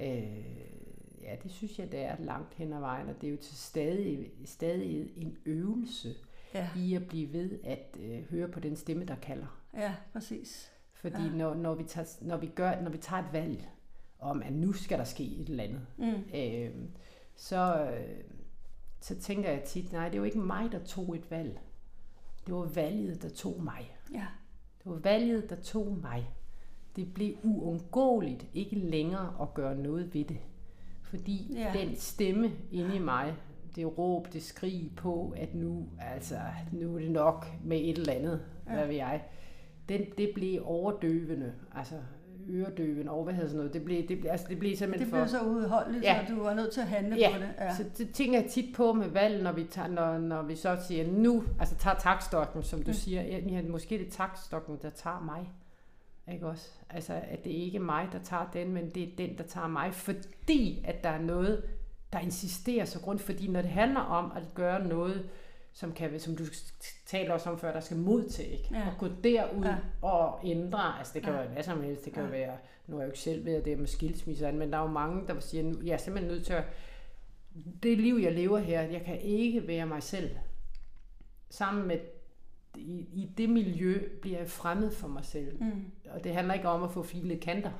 Øh, 0.00 1.22
ja, 1.22 1.36
det 1.42 1.50
synes 1.50 1.78
jeg, 1.78 1.92
det 1.92 2.00
er 2.00 2.16
langt 2.18 2.54
hen 2.54 2.72
ad 2.72 2.80
vejen, 2.80 3.08
og 3.08 3.14
det 3.20 3.26
er 3.26 3.30
jo 3.30 3.36
til 3.36 3.56
stadig, 3.56 4.30
stadig 4.44 5.10
en 5.16 5.36
øvelse 5.46 6.14
Ja, 6.56 6.68
i 6.76 6.94
at 6.94 7.06
blive 7.08 7.32
ved 7.32 7.58
at 7.64 7.96
øh, 8.00 8.22
høre 8.30 8.48
på 8.48 8.60
den 8.60 8.76
stemme, 8.76 9.04
der 9.04 9.14
kalder. 9.16 9.60
ja 9.74 9.94
præcis. 10.12 10.72
Fordi 10.94 11.22
Ja. 11.22 11.30
når, 11.36 11.54
når, 11.54 11.74
vi 11.74 11.84
tager, 11.84 12.06
når, 12.20 12.36
vi 12.36 12.46
gør, 12.46 12.80
når 12.80 12.90
vi 12.90 12.98
tager 12.98 13.22
et 13.22 13.32
valg 13.32 13.68
om, 14.18 14.42
at 14.42 14.52
nu 14.52 14.72
skal 14.72 14.98
der 14.98 15.04
ske 15.04 15.24
et 15.24 15.48
eller 15.48 15.64
andet, 15.64 15.86
Mm. 15.98 16.38
øh, 16.38 16.70
så, 17.36 17.90
øh, 17.90 18.24
så 19.00 19.18
tænker 19.20 19.50
jeg 19.50 19.62
tit, 19.62 19.92
nej, 19.92 20.08
det 20.08 20.20
var 20.20 20.26
ikke 20.26 20.38
mig, 20.38 20.72
der 20.72 20.84
tog 20.84 21.16
et 21.16 21.30
valg. 21.30 21.60
Det 22.46 22.54
var 22.54 22.64
valget, 22.64 23.22
der 23.22 23.28
tog 23.28 23.62
mig. 23.62 23.96
Ja, 24.14 24.26
Det 24.84 24.92
var 24.92 24.98
valget, 24.98 25.50
der 25.50 25.56
tog 25.56 25.98
mig. 26.02 26.30
Det 26.96 27.14
blev 27.14 27.34
uundgåeligt 27.42 28.46
ikke 28.54 28.76
længere 28.76 29.36
at 29.42 29.54
gøre 29.54 29.76
noget 29.78 30.14
ved 30.14 30.24
det. 30.24 30.38
Fordi 31.02 31.52
Ja. 31.54 31.72
den 31.78 31.96
stemme 31.96 32.52
inde 32.70 32.96
i 32.96 32.98
mig, 32.98 33.34
det 33.76 33.98
råb, 33.98 34.32
det 34.32 34.42
skrig 34.42 34.90
på, 34.96 35.34
at 35.36 35.54
nu, 35.54 35.86
altså, 36.00 36.36
nu 36.72 36.94
er 36.94 36.98
det 37.00 37.10
nok 37.10 37.46
med 37.64 37.76
et 37.80 37.98
eller 37.98 38.12
andet, 38.12 38.40
ja. 38.68 38.74
hvad 38.74 38.86
ved 38.86 38.94
jeg. 38.94 39.22
Den, 39.88 40.00
det 40.18 40.30
blev 40.34 40.62
overdøvende, 40.64 41.52
altså 41.74 41.94
øredøvende, 42.50 43.12
og 43.12 43.24
hvad 43.24 43.34
hedder 43.34 43.48
sådan 43.48 43.56
noget. 43.58 43.72
Det 43.74 43.84
blev, 43.84 44.08
det 44.08 44.18
blev, 44.20 44.30
altså, 44.30 44.46
det 44.48 44.58
blev 44.58 44.76
simpelthen 44.76 45.06
det 45.06 45.10
for... 45.10 45.16
blev 45.16 45.28
så 45.28 45.40
udholdeligt, 45.40 46.04
Ja. 46.04 46.26
så 46.28 46.34
du 46.34 46.42
var 46.42 46.54
nødt 46.54 46.72
til 46.72 46.80
at 46.80 46.86
handle 46.86 47.16
Ja, 47.16 47.30
på 47.32 47.38
det. 47.38 47.48
Ja. 47.58 47.74
Så 47.74 47.84
det 47.98 48.10
tænker 48.14 48.40
jeg 48.40 48.50
tit 48.50 48.74
på 48.76 48.92
med 48.92 49.08
valg, 49.08 49.42
når 49.42 49.52
vi, 49.52 49.64
tager, 49.64 49.88
når, 49.88 50.18
når 50.18 50.42
vi 50.42 50.56
så 50.56 50.76
siger, 50.88 51.06
nu, 51.12 51.44
altså 51.60 51.74
tager 51.76 51.96
takstokken, 51.96 52.62
som 52.62 52.82
du 52.82 52.86
Mm. 52.90 52.92
siger, 52.94 53.22
ja, 53.22 53.62
måske 53.62 53.98
det 53.98 54.06
er 54.06 54.10
takstokken, 54.10 54.78
der 54.82 54.90
tager 54.90 55.20
mig. 55.20 55.50
Ikke 56.32 56.46
også? 56.46 56.70
Altså, 56.90 57.12
at 57.28 57.44
det 57.44 57.50
ikke 57.50 57.76
er 57.78 57.82
mig, 57.82 58.08
der 58.12 58.18
tager 58.18 58.50
den, 58.52 58.72
men 58.72 58.90
det 58.90 59.02
er 59.02 59.08
den, 59.18 59.38
der 59.38 59.44
tager 59.44 59.68
mig, 59.68 59.94
fordi 59.94 60.82
at 60.84 61.04
der 61.04 61.10
er 61.10 61.20
noget, 61.20 61.62
der 62.12 62.18
insisterer 62.20 62.84
så 62.84 63.00
grund, 63.00 63.18
fordi 63.18 63.48
når 63.48 63.62
det 63.62 63.70
handler 63.70 64.00
om 64.00 64.32
at 64.36 64.42
gøre 64.54 64.86
noget, 64.86 65.28
som, 65.72 65.92
kan, 65.92 66.20
som 66.20 66.36
du 66.36 66.44
taler 67.06 67.32
også 67.34 67.50
om 67.50 67.58
før, 67.58 67.72
der 67.72 67.80
skal 67.80 67.96
mod 67.96 68.28
til, 68.28 68.52
ikke? 68.52 68.68
Ja. 68.72 68.86
Og 68.88 68.92
gå 68.98 69.08
derud 69.24 69.64
Ja. 69.64 69.76
og 70.02 70.40
ændre, 70.44 70.98
altså 70.98 71.12
det 71.14 71.22
kan 71.22 71.32
Ja. 71.32 71.38
være 71.38 71.48
hvad 71.48 71.62
som 71.62 71.82
helst, 71.82 72.04
det 72.04 72.12
kan 72.12 72.22
Ja. 72.24 72.30
være, 72.30 72.56
nu 72.86 72.96
er 72.96 73.00
jeg 73.00 73.06
jo 73.06 73.10
ikke 73.10 73.18
selv 73.18 73.44
ved 73.44 73.54
at 73.54 73.64
det 73.64 73.72
er 73.72 73.76
med 73.76 73.86
skilsmisser, 73.86 74.52
men 74.52 74.70
der 74.72 74.78
er 74.78 74.82
jo 74.82 74.88
mange, 74.88 75.26
der 75.26 75.40
siger, 75.40 75.62
nu, 75.64 75.80
jeg 75.84 75.92
er 75.92 75.96
simpelthen 75.96 76.32
nødt 76.32 76.46
til 76.46 76.52
at, 76.52 76.64
det 77.82 77.98
liv, 77.98 78.14
jeg 78.22 78.32
lever 78.32 78.58
her, 78.58 78.82
jeg 78.82 79.02
kan 79.04 79.20
ikke 79.20 79.66
være 79.66 79.86
mig 79.86 80.02
selv. 80.02 80.30
Sammen 81.50 81.86
med, 81.88 81.98
i, 82.76 83.08
i 83.12 83.30
det 83.38 83.50
miljø 83.50 83.98
bliver 84.22 84.38
jeg 84.38 84.48
fremmed 84.50 84.90
for 84.90 85.08
mig 85.08 85.24
selv. 85.24 85.62
Mm. 85.62 85.84
Og 86.10 86.24
det 86.24 86.34
handler 86.34 86.54
ikke 86.54 86.68
om 86.68 86.82
at 86.82 86.90
få 86.92 87.02
filede 87.02 87.40
kanter, 87.40 87.70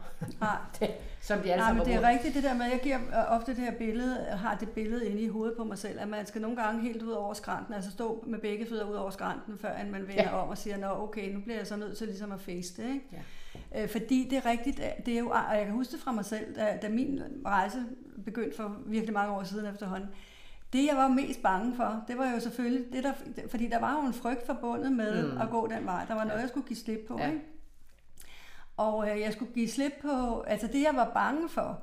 Nej, 0.40 0.56
det, 0.80 0.90
som 1.20 1.38
de 1.38 1.52
alle 1.52 1.62
Nej, 1.64 1.72
men 1.72 1.84
det 1.84 1.94
er 1.94 1.96
brugt. 2.00 2.08
rigtigt 2.08 2.34
det 2.34 2.42
der 2.42 2.54
med, 2.54 2.64
jeg 2.66 2.80
giver 2.82 2.96
øh, 2.98 3.36
ofte 3.38 3.52
det 3.56 3.60
her 3.60 3.72
billede, 3.78 4.16
har 4.24 4.56
det 4.56 4.68
billede 4.68 5.08
inde 5.08 5.22
i 5.22 5.28
hovedet 5.28 5.56
på 5.56 5.64
mig 5.64 5.78
selv, 5.78 6.00
at 6.00 6.08
man 6.08 6.26
skal 6.26 6.40
nogle 6.42 6.56
gange 6.56 6.80
helt 6.80 7.02
ud 7.02 7.10
over 7.12 7.34
skrænten, 7.34 7.74
altså 7.74 7.90
stå 7.90 8.24
med 8.26 8.38
begge 8.38 8.66
fødder 8.66 8.84
ud 8.90 8.94
over 8.94 9.10
skrænten, 9.10 9.58
før 9.58 9.70
man 9.92 10.02
vender 10.08 10.22
Ja. 10.22 10.42
om 10.42 10.48
og 10.48 10.58
siger, 10.58 10.76
nå 10.76 10.86
okay, 11.02 11.34
nu 11.34 11.40
bliver 11.40 11.56
jeg 11.58 11.66
så 11.66 11.76
nødt 11.76 11.98
til 11.98 12.06
ligesom 12.06 12.32
at 12.32 12.40
face 12.40 12.82
det. 12.82 12.88
Ikke? 12.94 13.06
Ja. 13.74 13.82
Øh, 13.82 13.88
fordi 13.88 14.26
det 14.30 14.38
er 14.38 14.46
rigtigt, 14.50 14.80
det 15.06 15.14
er 15.14 15.18
jo, 15.18 15.28
og 15.28 15.56
jeg 15.56 15.64
kan 15.64 15.74
huske 15.74 15.92
det 15.92 16.00
fra 16.00 16.12
mig 16.12 16.24
selv, 16.24 16.54
da, 16.56 16.78
da 16.82 16.88
min 16.88 17.22
rejse 17.46 17.78
begyndte 18.24 18.56
for 18.56 18.76
virkelig 18.86 19.14
mange 19.14 19.32
år 19.34 19.42
siden 19.42 19.66
efterhånden, 19.66 20.08
det 20.72 20.86
jeg 20.86 20.96
var 20.96 21.08
mest 21.08 21.42
bange 21.42 21.76
for, 21.76 22.04
det 22.08 22.18
var 22.18 22.30
jo 22.30 22.40
selvfølgelig, 22.40 22.92
det 22.92 23.04
der, 23.04 23.12
fordi 23.50 23.66
der 23.68 23.78
var 23.78 23.92
jo 24.00 24.06
en 24.06 24.14
frygt 24.14 24.46
forbundet 24.46 24.92
med 24.92 25.32
Mm. 25.32 25.40
at 25.40 25.50
gå 25.50 25.66
den 25.66 25.86
vej. 25.86 26.04
Der 26.08 26.14
var 26.14 26.24
noget, 26.24 26.40
jeg 26.40 26.48
skulle 26.48 26.66
give 26.68 26.76
slip 26.76 27.00
på. 27.08 27.18
Ja. 27.18 27.26
Ikke? 27.26 27.40
Og 28.76 29.10
øh, 29.10 29.20
jeg 29.20 29.32
skulle 29.32 29.52
give 29.54 29.68
slip 29.68 29.92
på, 30.02 30.40
altså 30.40 30.66
det 30.66 30.82
jeg 30.82 30.92
var 30.94 31.10
bange 31.14 31.48
for, 31.48 31.78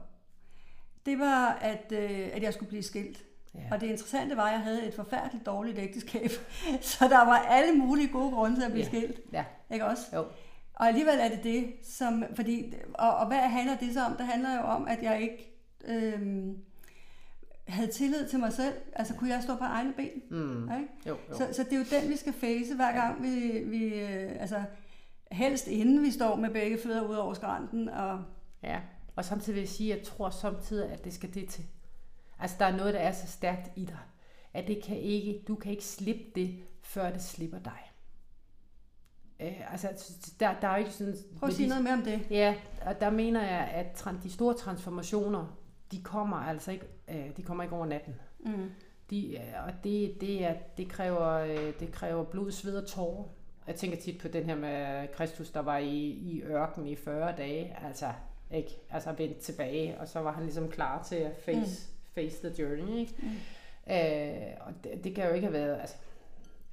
det 1.05 1.19
var, 1.19 1.47
at, 1.61 1.91
øh, 1.91 2.29
at 2.33 2.43
jeg 2.43 2.53
skulle 2.53 2.69
blive 2.69 2.83
skilt. 2.83 3.23
Ja. 3.55 3.59
Og 3.71 3.81
det 3.81 3.87
interessante 3.87 4.37
var, 4.37 4.43
at 4.45 4.51
jeg 4.51 4.59
havde 4.61 4.87
et 4.87 4.93
forfærdeligt 4.93 5.45
dårligt 5.45 5.79
ægteskab. 5.79 6.29
Så 6.81 7.07
der 7.07 7.25
var 7.25 7.37
alle 7.37 7.73
mulige 7.77 8.07
gode 8.07 8.31
grunde 8.31 8.55
til 8.57 8.63
at 8.63 8.71
blive 8.71 8.83
Ja. 8.83 8.89
skilt. 8.89 9.19
Ja, 9.31 9.45
Ikke 9.71 9.85
også? 9.85 10.01
jo. 10.13 10.25
Og 10.73 10.87
alligevel 10.87 11.19
er 11.19 11.29
det 11.29 11.43
det, 11.43 11.73
som, 11.83 12.23
fordi, 12.35 12.73
og, 12.93 13.15
og 13.17 13.27
hvad 13.27 13.37
handler 13.37 13.77
det 13.77 13.93
så 13.93 14.05
om? 14.05 14.15
Det 14.17 14.25
handler 14.25 14.55
jo 14.55 14.61
om, 14.61 14.87
at 14.87 15.03
jeg 15.03 15.21
ikke 15.21 15.55
øhm, 15.85 16.57
havde 17.67 17.91
tillid 17.91 18.27
til 18.29 18.39
mig 18.39 18.53
selv. 18.53 18.73
Altså, 18.93 19.13
kunne 19.13 19.29
jeg 19.29 19.43
stå 19.43 19.55
på 19.55 19.63
egne 19.63 19.93
ben? 19.93 20.21
Mm. 20.29 20.63
Ikke? 20.63 20.87
Jo, 21.07 21.17
jo. 21.29 21.37
Så, 21.37 21.47
så 21.51 21.63
det 21.63 21.73
er 21.73 21.77
jo 21.77 22.01
den, 22.01 22.09
vi 22.09 22.15
skal 22.17 22.33
face 22.33 22.75
hver 22.75 22.91
gang, 22.91 23.23
vi, 23.23 23.63
vi 23.65 23.83
øh, 23.83 24.31
altså, 24.39 24.63
helst 25.31 25.67
inden 25.67 26.01
vi 26.03 26.11
står 26.11 26.35
med 26.35 26.49
begge 26.49 26.77
fødder 26.83 27.01
ud 27.01 27.15
over 27.15 27.33
skrænten. 27.33 27.89
Og, 27.89 28.23
Ja, 28.63 28.79
og 29.15 29.25
samtidig 29.25 29.55
vil 29.55 29.61
jeg 29.61 29.69
sige, 29.69 29.93
at 29.93 29.99
jeg 29.99 30.05
tror 30.05 30.29
samtidig, 30.29 30.91
at 30.91 31.05
det 31.05 31.13
skal 31.13 31.33
det 31.33 31.49
til. 31.49 31.65
Altså, 32.39 32.55
der 32.59 32.65
er 32.65 32.77
noget, 32.77 32.93
der 32.93 32.99
er 32.99 33.11
så 33.11 33.27
stærkt 33.27 33.71
i 33.75 33.85
dig, 33.85 33.99
at 34.53 34.67
det 34.67 34.83
kan 34.83 34.97
ikke, 34.97 35.43
du 35.47 35.55
kan 35.55 35.71
ikke 35.71 35.85
slippe 35.85 36.23
det, 36.35 36.59
før 36.81 37.11
det 37.11 37.21
slipper 37.23 37.59
dig. 37.59 37.91
Øh, 39.39 39.71
altså, 39.71 39.87
der, 40.39 40.59
der 40.59 40.67
er 40.67 40.71
jo 40.71 40.79
ikke 40.79 40.91
sådan... 40.91 41.15
prøv 41.39 41.49
at 41.49 41.55
sige 41.55 41.69
noget 41.69 41.83
mere 41.83 41.93
om 41.93 42.01
det. 42.01 42.27
Ja, 42.29 42.55
og 42.85 43.01
der 43.01 43.09
mener 43.09 43.41
jeg, 43.41 43.67
at 43.67 44.05
de 44.23 44.31
store 44.31 44.53
transformationer, 44.53 45.57
de 45.93 46.03
kommer 46.03 46.37
altså 46.37 46.71
ikke, 46.71 46.85
øh, 47.07 47.37
de 47.37 47.43
kommer 47.43 47.63
ikke 47.63 47.75
over 47.75 47.85
natten. 47.85 48.15
Mm. 48.39 48.71
De, 49.09 49.35
øh, 49.35 49.67
og 49.67 49.73
det, 49.83 50.21
det, 50.21 50.45
er, 50.45 50.53
det, 50.77 50.89
kræver, 50.89 51.29
øh, 51.29 51.73
det 51.79 51.91
kræver 51.91 52.23
blod, 52.23 52.51
sved 52.51 52.77
og 52.77 52.87
tårer. 52.87 53.23
Jeg 53.67 53.75
tænker 53.75 53.97
tit 53.97 54.21
på 54.21 54.27
den 54.27 54.43
her 54.43 54.55
med 54.55 55.07
Kristus, 55.13 55.49
der 55.49 55.59
var 55.59 55.77
i, 55.77 55.99
i 55.99 56.41
ørken 56.43 56.87
i 56.87 56.95
40 56.95 57.35
dage, 57.37 57.77
altså 57.85 58.05
ikke, 58.51 58.77
altså 58.89 59.11
vendt 59.11 59.37
tilbage, 59.37 59.99
og 59.99 60.07
så 60.07 60.19
var 60.19 60.31
han 60.31 60.43
ligesom 60.43 60.69
klar 60.69 61.03
til 61.03 61.15
at 61.15 61.35
face, 61.45 61.89
mm. 61.89 62.13
face 62.13 62.49
the 62.49 62.63
journey, 62.63 62.93
ikke? 62.93 63.13
Mm. 63.17 63.93
Øh, 63.93 64.67
og 64.67 64.73
det, 64.83 65.03
det 65.03 65.15
kan 65.15 65.27
jo 65.27 65.33
ikke 65.33 65.47
have 65.47 65.53
været, 65.53 65.79
altså, 65.79 65.95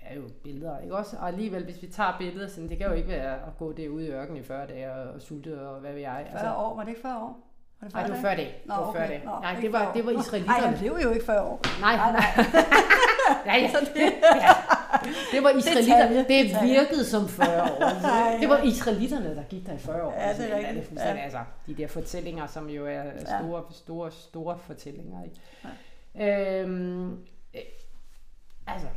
er 0.01 0.15
jo 0.15 0.23
billeder, 0.45 0.79
ikke 0.79 0.97
også? 0.97 1.17
Og 1.17 1.29
alligevel, 1.29 1.65
hvis 1.65 1.83
vi 1.83 1.87
tager 1.87 2.19
billeder, 2.19 2.49
sådan, 2.49 2.69
det 2.69 2.79
kan 2.79 2.87
jo 2.87 2.93
ikke 2.93 3.09
være 3.09 3.47
at 3.47 3.57
gå 3.59 3.73
derude 3.73 4.07
i 4.07 4.11
ørken 4.11 4.37
i 4.37 4.43
40 4.43 4.67
dage 4.67 4.93
og, 4.93 5.15
og 5.15 5.23
sulte 5.23 5.69
og 5.69 5.81
hvad 5.81 5.93
ved 5.93 6.01
jeg. 6.01 6.29
40 6.41 6.57
år, 6.57 6.77
var 6.77 6.83
det 6.83 6.89
ikke 6.89 7.03
40 7.03 7.23
år? 7.23 7.50
Var 7.81 7.89
det 7.89 7.95
Nej, 7.95 8.03
det 8.07 8.13
var 8.15 8.21
før 8.21 8.35
det. 8.37 8.47
Det 8.47 8.67
Nå, 8.67 8.75
var 8.75 8.93
før 8.93 9.05
okay. 9.05 9.15
det. 9.15 9.25
Nå, 9.25 9.31
Nej, 9.41 9.61
det 9.61 9.73
var, 9.73 9.85
før 9.85 9.93
det 9.93 10.07
var 10.07 10.13
israelitterne. 10.21 10.61
Nej, 10.61 10.71
jeg 10.71 10.79
blev 10.79 10.99
jo 11.03 11.11
ikke 11.11 11.27
40 11.27 11.43
år. 11.43 11.61
Nej, 11.81 11.97
Nej, 11.97 12.13
nej. 12.13 12.21
nej. 12.37 12.45
ja, 13.47 13.57
ja. 13.57 13.71
ja. 13.97 14.53
Det 15.33 15.43
var 15.43 15.51
israelitterne. 15.51 16.17
Det 16.19 16.29
detalje. 16.29 16.69
virkede 16.75 17.05
som 17.05 17.29
40 17.29 17.63
år. 17.63 17.79
Det 18.41 18.49
var 18.49 18.59
israelitterne, 18.63 19.35
der 19.37 19.43
gik 19.43 19.67
der 19.67 19.73
i 19.75 19.79
40 19.79 20.03
år. 20.03 20.13
Ja, 20.21 20.33
det 20.33 20.53
er 20.53 20.59
rigtigt. 20.59 20.91
det 20.91 20.97
Ja. 20.97 21.17
altså, 21.17 21.39
de 21.67 21.75
der 21.75 21.87
fortællinger, 21.89 22.47
som 22.47 22.69
jo 22.71 22.87
er 22.87 22.91
Ja. 23.03 23.39
store, 23.39 23.63
store, 23.71 24.11
store 24.11 24.59
fortællinger. 24.59 25.19
Ikke? 25.25 26.61
Øhm, 26.61 27.11
øh, 27.55 27.61
altså, 28.67 28.89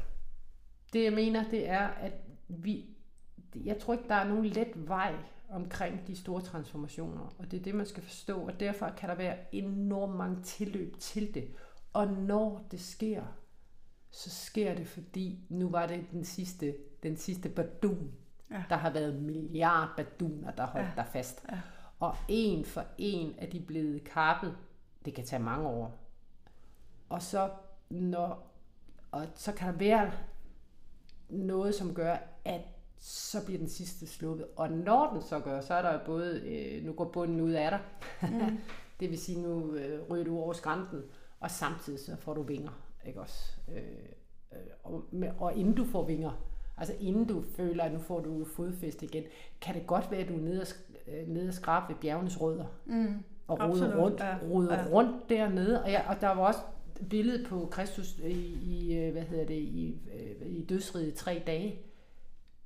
det 0.94 1.04
jeg 1.04 1.14
mener, 1.14 1.44
det 1.52 1.70
er, 1.70 1.88
at 2.02 2.12
vi, 2.48 2.86
jeg 3.66 3.78
tror 3.80 3.94
ikke, 3.94 4.08
der 4.08 4.16
er 4.16 4.24
nogen 4.24 4.46
let 4.46 4.68
vej 4.76 5.12
omkring 5.54 6.08
de 6.08 6.16
store 6.16 6.41
transformationer, 6.41 7.36
og 7.38 7.51
det 7.51 7.60
er 7.60 7.64
det, 7.64 7.76
man 7.76 7.86
skal 7.86 8.04
forstå, 8.04 8.39
og 8.41 8.60
derfor 8.60 8.89
kan 8.97 9.10
der 9.10 9.16
være 9.16 9.38
enormt 9.56 10.16
mange 10.16 10.41
tilløb 10.43 10.97
til 10.99 11.34
det. 11.34 11.47
Og 11.93 12.08
når 12.08 12.68
det 12.72 12.80
sker, 12.82 13.24
så 14.12 14.30
sker 14.30 14.76
det, 14.76 14.88
fordi 14.88 15.45
nu 15.49 15.70
var 15.70 15.86
det 15.88 16.06
den 16.12 16.24
sidste, 16.26 16.76
den 17.04 17.18
sidste 17.18 17.49
badun. 17.49 18.12
Ja. 18.51 18.64
Der 18.70 18.76
har 18.76 18.89
været 18.89 19.22
milliard 19.22 19.89
baduner, 19.97 20.51
der 20.51 20.66
holdt 20.66 20.88
Ja. 20.88 20.91
der 20.95 21.06
fast. 21.06 21.45
Ja. 21.51 21.60
Og 21.99 22.16
en 22.28 22.66
for 22.66 22.86
en 22.97 23.36
er 23.38 23.49
de 23.49 23.60
blevet 23.60 24.04
kappet. 24.04 24.58
Det 25.06 25.14
kan 25.14 25.26
tage 25.26 25.43
mange 25.43 25.68
år. 25.68 25.99
Og 27.10 27.22
så, 27.22 27.49
når, 27.89 28.51
og 29.12 29.28
så 29.36 29.51
kan 29.51 29.74
der 29.74 29.80
være 29.80 30.12
noget, 31.30 31.76
som 31.76 31.93
gør, 31.93 32.18
at 32.45 32.62
så 33.06 33.45
bliver 33.45 33.60
den 33.60 33.70
sidste 33.70 34.08
sluppet. 34.08 34.45
Og 34.56 34.72
når 34.72 35.10
den 35.14 35.22
så 35.22 35.39
gør, 35.39 35.62
så 35.62 35.74
er 35.74 35.82
der 35.82 35.93
jo 35.93 35.99
både, 36.06 36.39
øh, 36.39 36.86
nu 36.86 36.93
går 36.93 37.06
bunden 37.06 37.41
ud 37.41 37.51
af 37.51 37.72
dig. 37.72 37.80
Mm. 38.32 38.58
det 38.99 39.10
vil 39.10 39.20
sige, 39.20 39.41
nu 39.41 39.76
øh, 39.76 39.99
ryger 40.10 40.26
du 40.26 40.39
over 40.39 40.54
skrænten, 40.54 41.01
og 41.39 41.51
samtidig 41.51 41.99
så 41.99 42.16
får 42.16 42.34
du 42.34 42.41
vinger. 42.41 42.72
Ikke 43.06 43.22
også? 43.22 43.51
Øh, 43.76 43.84
øh, 44.51 44.58
og, 44.84 45.06
med, 45.12 45.30
og 45.38 45.56
inden 45.56 45.76
du 45.76 45.86
får 45.86 46.06
vinger, 46.06 46.32
altså 46.78 46.93
inden 46.99 47.26
du 47.26 47.41
føler, 47.56 47.84
at 47.84 47.93
nu 47.93 47.99
får 47.99 48.20
du 48.20 48.45
fodfæste 48.45 49.06
igen, 49.06 49.24
kan 49.62 49.76
det 49.76 49.88
godt 49.88 50.12
være, 50.12 50.20
at 50.20 50.28
du 50.30 50.34
er 50.34 50.41
nede 50.41 50.62
og, 50.62 50.68
øh, 51.14 51.28
nede 51.28 51.47
og 51.47 51.54
skrabe 51.54 51.93
ved 51.93 51.99
bjergenes 52.01 52.41
rødder. 52.41 52.66
Mm. 52.86 53.14
Og 53.47 53.60
roder 53.60 53.97
rundt, 53.97 54.20
ja. 54.20 54.38
roder 54.49 54.74
Ja. 54.74 54.86
rundt 54.91 55.30
dernede. 55.30 55.84
Og, 55.84 55.89
ja, 55.89 56.10
og 56.10 56.22
der 56.22 56.28
var 56.28 56.47
også 56.47 56.60
billede 57.10 57.45
på 57.45 57.68
Kristus 57.72 58.20
i, 58.20 58.58
i 58.64 58.97
øh, 58.97 59.12
hvad 59.12 59.22
hedder 59.22 59.45
det, 59.45 59.56
i, 59.56 60.01
øh, 60.14 60.47
i 60.47 60.66
dødsriget 60.66 61.14
tre 61.14 61.43
dage. 61.47 61.80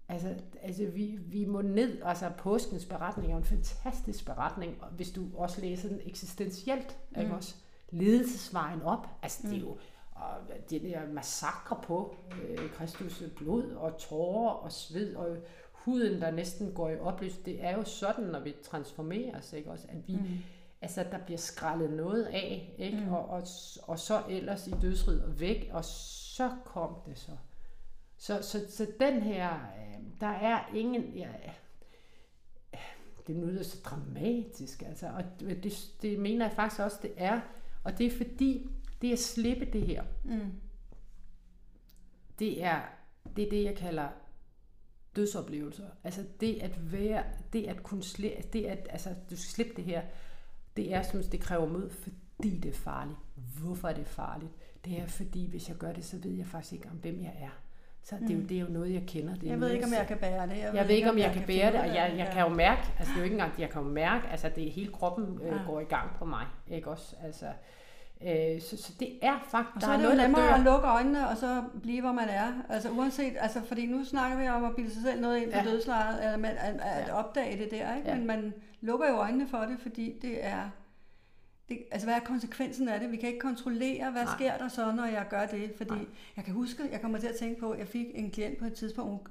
Altså, 0.10 0.36
altså 0.62 0.86
vi, 0.86 1.20
vi 1.22 1.46
må 1.46 1.62
ned, 1.62 2.02
altså 2.04 2.32
påskens 2.38 2.86
beretning 2.86 3.32
er 3.32 3.36
jo 3.36 3.38
en 3.38 3.46
fantastisk 3.46 4.26
beretning, 4.26 4.78
og 4.82 4.88
hvis 4.90 5.12
du 5.12 5.28
også 5.36 5.62
læser 5.62 5.90
den 5.90 6.00
eksistentielt, 6.06 6.98
mm. 7.12 7.22
ikke 7.22 7.34
også? 7.34 7.56
Ledelsesvejen 7.90 8.82
op, 8.82 9.08
altså 9.22 9.48
det 9.48 9.56
er 9.56 9.60
jo, 9.60 9.78
og 10.12 10.34
det 10.70 10.82
der 10.82 11.08
massakre 11.14 11.80
på 11.84 12.16
øh, 12.44 12.70
Kristus 12.70 13.24
blod 13.38 13.72
og 13.72 13.98
tårer 13.98 14.50
og 14.50 14.72
sved 14.72 15.16
og 15.16 15.38
huden, 15.72 16.22
der 16.22 16.32
næsten 16.32 16.74
går 16.74 16.90
i 16.90 17.00
opløsning, 17.00 17.46
det 17.46 17.66
er 17.66 17.78
jo 17.78 17.84
sådan, 17.84 18.24
når 18.24 18.40
vi 18.40 18.56
transformeres, 18.64 19.54
ikke 19.54 19.72
også? 19.72 19.88
At 19.90 20.08
vi, 20.08 20.16
mm. 20.16 20.38
altså 20.82 21.06
der 21.12 21.18
bliver 21.26 21.38
skrællet 21.38 21.92
noget 21.92 22.24
af, 22.24 22.76
ikke? 22.78 22.98
Mm. 22.98 23.14
Og, 23.14 23.26
og, 23.26 23.44
og 23.84 24.00
så 24.00 24.22
ellers 24.30 24.68
i 24.68 24.72
dødsriget 24.82 25.40
væk, 25.40 25.70
og 25.74 25.86
så 25.86 26.52
kom 26.66 26.96
det 27.06 27.18
så. 27.18 27.32
Så, 28.18 28.42
så, 28.42 28.66
så 28.70 28.88
den 29.00 29.22
her, 29.22 29.54
øh, 29.54 30.04
der 30.22 30.28
er 30.28 30.76
ingen, 30.76 31.04
ja, 31.04 31.30
det 33.28 33.36
lyder 33.36 33.64
så 33.64 33.78
dramatisk, 33.84 34.82
altså, 34.82 35.08
og 35.08 35.24
det, 35.40 35.92
det 36.02 36.20
mener 36.20 36.46
jeg 36.46 36.56
faktisk 36.56 36.82
også, 36.82 36.98
det 37.02 37.14
er, 37.18 37.42
og 37.84 37.98
det 37.98 38.06
er 38.08 38.12
fordi, 38.18 38.70
det 39.02 39.12
at 39.14 39.20
slippe 39.20 39.66
det 39.66 39.82
her, 39.88 40.04
Mm. 40.24 40.52
det 42.40 42.64
er 42.64 42.82
det, 43.36 43.46
er 43.46 43.50
det 43.50 43.64
jeg 43.64 43.76
kalder 43.76 44.08
dødsoplevelser. 45.16 45.88
Altså 46.04 46.26
det 46.40 46.56
at 46.62 46.92
være, 46.92 47.24
det 47.54 47.66
at 47.66 47.84
kunne 47.84 48.04
slippe, 48.04 48.44
det 48.54 48.66
at, 48.66 48.88
altså 48.90 49.10
du 49.10 49.38
skal 49.38 49.50
slippe 49.50 49.74
det 49.76 49.84
her, 49.84 50.02
det 50.76 50.94
er, 50.94 51.04
synes 51.04 51.28
det 51.28 51.40
kræver 51.40 51.68
mod, 51.68 51.90
fordi 51.90 52.58
det 52.58 52.70
er 52.70 52.74
farligt. 52.74 53.18
Hvorfor 53.36 53.88
er 53.88 53.94
det 53.94 54.08
farligt? 54.08 54.52
Det 54.86 55.00
er 55.00 55.08
fordi, 55.08 55.50
hvis 55.50 55.70
jeg 55.70 55.78
gør 55.78 55.92
det, 55.94 56.06
så 56.06 56.18
ved 56.18 56.32
jeg 56.32 56.48
faktisk 56.48 56.74
ikke 56.74 56.90
om, 56.90 56.96
hvem 56.98 57.22
jeg 57.22 57.36
er. 57.40 57.62
Så 58.10 58.16
det 58.22 58.32
er 58.32 58.36
jo, 58.36 58.42
det 58.42 58.58
er 58.58 58.62
jo 58.62 58.68
noget, 58.70 58.94
jeg 58.94 59.04
kender. 59.08 59.36
Det 59.36 59.44
er 59.44 59.52
Jeg 59.52 59.62
ved 59.62 59.70
ikke, 59.72 59.86
om 59.86 59.94
jeg 59.94 60.08
kan 60.08 60.18
bære 60.18 60.48
det. 60.48 60.58
jeg, 60.58 60.72
jeg 60.74 60.88
ved 60.88 60.96
ikke, 60.96 61.10
om 61.10 61.18
jeg 61.18 61.32
kan 61.34 61.44
bære 61.48 61.72
det, 61.72 61.80
og 61.80 61.88
jeg, 61.88 61.96
jeg 62.18 62.26
Ja. 62.28 62.32
kan 62.34 62.42
jo 62.44 62.50
mærke, 62.50 62.82
altså 63.00 63.12
det 63.14 63.16
er 63.16 63.18
jo 63.20 63.24
ikke 63.24 63.34
engang, 63.34 63.54
jeg 63.60 63.70
kan 63.70 63.82
jo 63.82 63.88
mærke, 63.88 64.28
altså 64.32 64.50
det 64.56 64.68
er 64.68 64.72
hele 64.72 64.92
kroppen 64.92 65.40
øh, 65.44 65.48
Ja. 65.48 65.54
går 65.68 65.80
i 65.80 65.84
gang 65.84 66.10
på 66.20 66.26
mig, 66.26 66.46
ikke 66.72 66.90
også? 66.90 67.16
Altså, 67.26 67.46
øh, 68.22 68.62
så, 68.62 68.78
så 68.78 68.94
det 69.00 69.10
er 69.22 69.46
faktisk, 69.52 69.76
Og 69.76 69.82
så 69.82 69.88
der 69.88 69.94
er 69.94 69.98
er 69.98 69.98
det 69.98 70.04
jo 70.04 70.08
noget, 70.10 70.18
der 70.20 70.28
nemmere 70.28 70.44
dør. 70.48 70.54
at 70.54 70.60
lukke 70.60 70.88
øjnene 70.88 71.30
og 71.30 71.38
så 71.38 71.64
blive, 71.82 72.02
hvor 72.02 72.12
man 72.12 72.30
er. 72.30 72.48
Altså 72.70 72.90
uanset, 72.90 73.34
altså 73.40 73.62
fordi 73.68 73.86
nu 73.86 74.04
snakker 74.06 74.38
vi 74.38 74.48
om 74.48 74.64
at 74.66 74.76
bilde 74.76 74.92
sig 74.94 75.02
selv 75.02 75.22
noget 75.22 75.38
ind 75.38 75.52
på 75.52 75.58
Ja. 75.58 75.64
dødslejet, 75.72 76.24
eller 76.26 76.38
med, 76.38 76.50
at, 76.50 76.76
at 76.82 77.08
Ja. 77.08 77.14
opdage 77.14 77.58
det 77.64 77.72
der, 77.72 77.96
ikke? 77.96 78.10
Ja. 78.10 78.16
Men 78.16 78.28
man 78.28 78.54
lukker 78.82 79.10
jo 79.10 79.16
øjnene 79.16 79.48
for 79.48 79.58
det, 79.58 79.78
fordi 79.82 80.20
det 80.22 80.46
er, 80.46 80.70
det, 81.70 81.84
altså 81.92 82.08
hvad 82.08 82.16
er 82.16 82.20
konsekvensen 82.20 82.88
af 82.90 83.00
det? 83.00 83.12
Vi 83.12 83.18
kan 83.18 83.30
ikke 83.30 83.40
kontrollere, 83.40 84.12
hvad 84.12 84.24
Nej. 84.24 84.34
sker 84.36 84.58
der 84.58 84.68
så, 84.68 84.92
når 84.92 85.06
jeg 85.06 85.26
gør 85.30 85.46
det? 85.46 85.72
Fordi 85.78 85.92
Nej. 85.92 86.06
jeg 86.36 86.46
kan 86.46 86.54
huske, 86.54 86.84
jeg 86.92 87.02
kommer 87.02 87.18
til 87.20 87.28
at 87.28 87.36
tænke 87.36 87.60
på, 87.60 87.72
at 87.72 87.80
jeg 87.80 87.88
fik 87.88 88.06
en 88.14 88.32
klient 88.32 88.58
på 88.58 88.66
et 88.66 88.74
tidspunkt, 88.74 89.10
hun- 89.12 89.28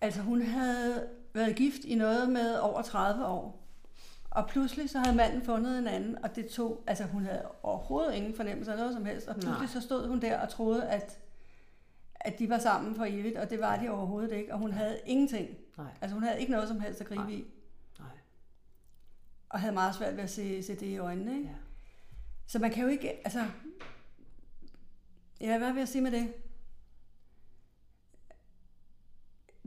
altså 0.00 0.20
hun 0.22 0.42
havde 0.42 1.08
været 1.32 1.56
gift 1.56 1.84
i 1.84 1.94
noget 1.94 2.30
med 2.32 2.56
over 2.58 2.82
30 2.82 3.26
år. 3.26 3.56
Og 4.30 4.46
pludselig 4.48 4.90
så 4.90 4.98
havde 4.98 5.16
manden 5.16 5.42
fundet 5.42 5.78
en 5.78 5.86
anden, 5.86 6.24
og 6.24 6.36
det 6.36 6.46
tog, 6.48 6.84
altså 6.86 7.04
hun 7.04 7.24
havde 7.24 7.42
overhovedet 7.62 8.14
ingen 8.14 8.34
fornemmelse 8.34 8.72
af 8.72 8.78
noget 8.78 8.94
som 8.94 9.04
helst, 9.04 9.28
og 9.28 9.34
pludselig 9.34 9.58
Nej. 9.58 9.66
så 9.66 9.80
stod 9.80 10.08
hun 10.08 10.20
der 10.20 10.38
og 10.40 10.48
troede, 10.48 10.88
at, 10.88 11.18
at 12.14 12.38
de 12.38 12.48
var 12.48 12.58
sammen 12.58 12.94
for 12.94 13.04
evigt, 13.04 13.36
og 13.36 13.50
det 13.50 13.60
var 13.60 13.76
de 13.76 13.88
overhovedet 13.88 14.32
ikke, 14.32 14.52
og 14.52 14.58
hun 14.58 14.72
havde 14.72 14.98
ingenting. 15.06 15.48
Nej, 15.78 15.86
Altså 16.00 16.14
hun 16.14 16.22
havde 16.22 16.40
ikke 16.40 16.52
noget 16.52 16.68
som 16.68 16.80
helst 16.80 17.00
at 17.00 17.06
gribe 17.06 17.22
Nej. 17.22 17.30
i, 17.32 17.44
og 19.50 19.60
havde 19.60 19.74
meget 19.74 19.94
svært 19.94 20.16
ved 20.16 20.22
at 20.22 20.30
se, 20.30 20.62
se 20.62 20.74
det 20.74 20.86
i 20.86 20.98
øjnene. 20.98 21.36
Ikke? 21.36 21.48
ja. 21.48 21.54
Så 22.46 22.58
man 22.58 22.70
kan 22.70 22.82
jo 22.82 22.88
ikke, 22.88 23.10
altså... 23.10 23.46
Ja, 25.40 25.58
hvad 25.58 25.72
vil 25.72 25.78
jeg 25.78 25.88
sige 25.88 26.02
med 26.02 26.10
det? 26.10 26.32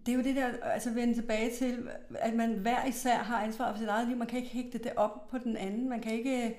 Det 0.06 0.12
er 0.12 0.16
jo 0.18 0.24
det 0.24 0.36
der, 0.36 0.64
altså 0.64 0.94
vende 0.94 1.14
tilbage 1.14 1.56
til, 1.58 1.90
at 2.16 2.34
man 2.34 2.54
hver 2.54 2.86
især 2.86 3.18
har 3.18 3.44
ansvar 3.44 3.72
for 3.72 3.80
sit 3.80 3.88
eget 3.88 4.08
liv. 4.08 4.18
Man 4.18 4.28
kan 4.28 4.40
ikke 4.40 4.50
hægte 4.50 4.78
det 4.78 4.94
op 4.96 5.28
på 5.28 5.38
den 5.38 5.58
anden. 5.58 5.90
Man 5.90 6.02
kan 6.02 6.14
ikke... 6.14 6.58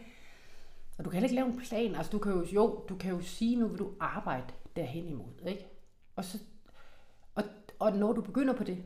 Og 0.99 1.05
du 1.05 1.11
kan 1.11 1.22
ikke 1.22 1.35
lave 1.35 1.47
en 1.47 1.59
plan. 1.59 1.95
Altså, 1.95 2.11
du 2.11 2.18
kan 2.18 2.33
jo, 2.33 2.45
jo, 2.45 2.85
du 2.89 2.97
kan 2.97 3.11
jo 3.11 3.22
sige, 3.22 3.57
nu 3.57 3.68
vil 3.68 3.79
du 3.79 3.93
arbejde 4.01 4.47
derhen 4.77 5.09
imod, 5.09 5.47
ikke? 5.47 5.66
Og, 6.16 6.25
så, 6.25 6.39
og, 7.35 7.45
og 7.79 7.93
når 7.93 8.12
du 8.12 8.20
begynder 8.20 8.55
på 8.55 8.64
det, 8.64 8.85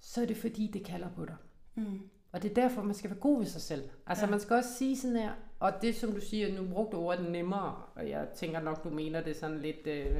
så 0.00 0.22
er 0.22 0.26
det 0.26 0.36
fordi, 0.36 0.70
det 0.72 0.84
kalder 0.84 1.10
på 1.10 1.24
dig. 1.24 1.36
Mm. 1.74 2.10
Og 2.32 2.42
det 2.42 2.50
er 2.50 2.54
derfor, 2.54 2.82
man 2.82 2.94
skal 2.94 3.10
være 3.10 3.18
god 3.18 3.38
ved 3.38 3.46
sig 3.46 3.60
selv. 3.62 3.82
Altså, 4.06 4.24
Ja. 4.24 4.26
ja. 4.26 4.30
man 4.30 4.40
skal 4.40 4.56
også 4.56 4.74
sige 4.78 4.96
sådan 4.98 5.16
her, 5.16 5.32
og 5.60 5.72
det 5.82 5.94
som 5.94 6.12
du 6.12 6.20
siger, 6.20 6.60
nu 6.62 6.68
brugte 6.72 6.94
ordet 6.94 7.30
nemmere, 7.30 7.82
og 7.94 8.08
jeg 8.08 8.26
tænker 8.36 8.60
nok, 8.60 8.84
du 8.84 8.90
mener 8.90 9.20
det 9.22 9.36
sådan 9.36 9.58
lidt... 9.60 9.86
Øh, 9.86 10.16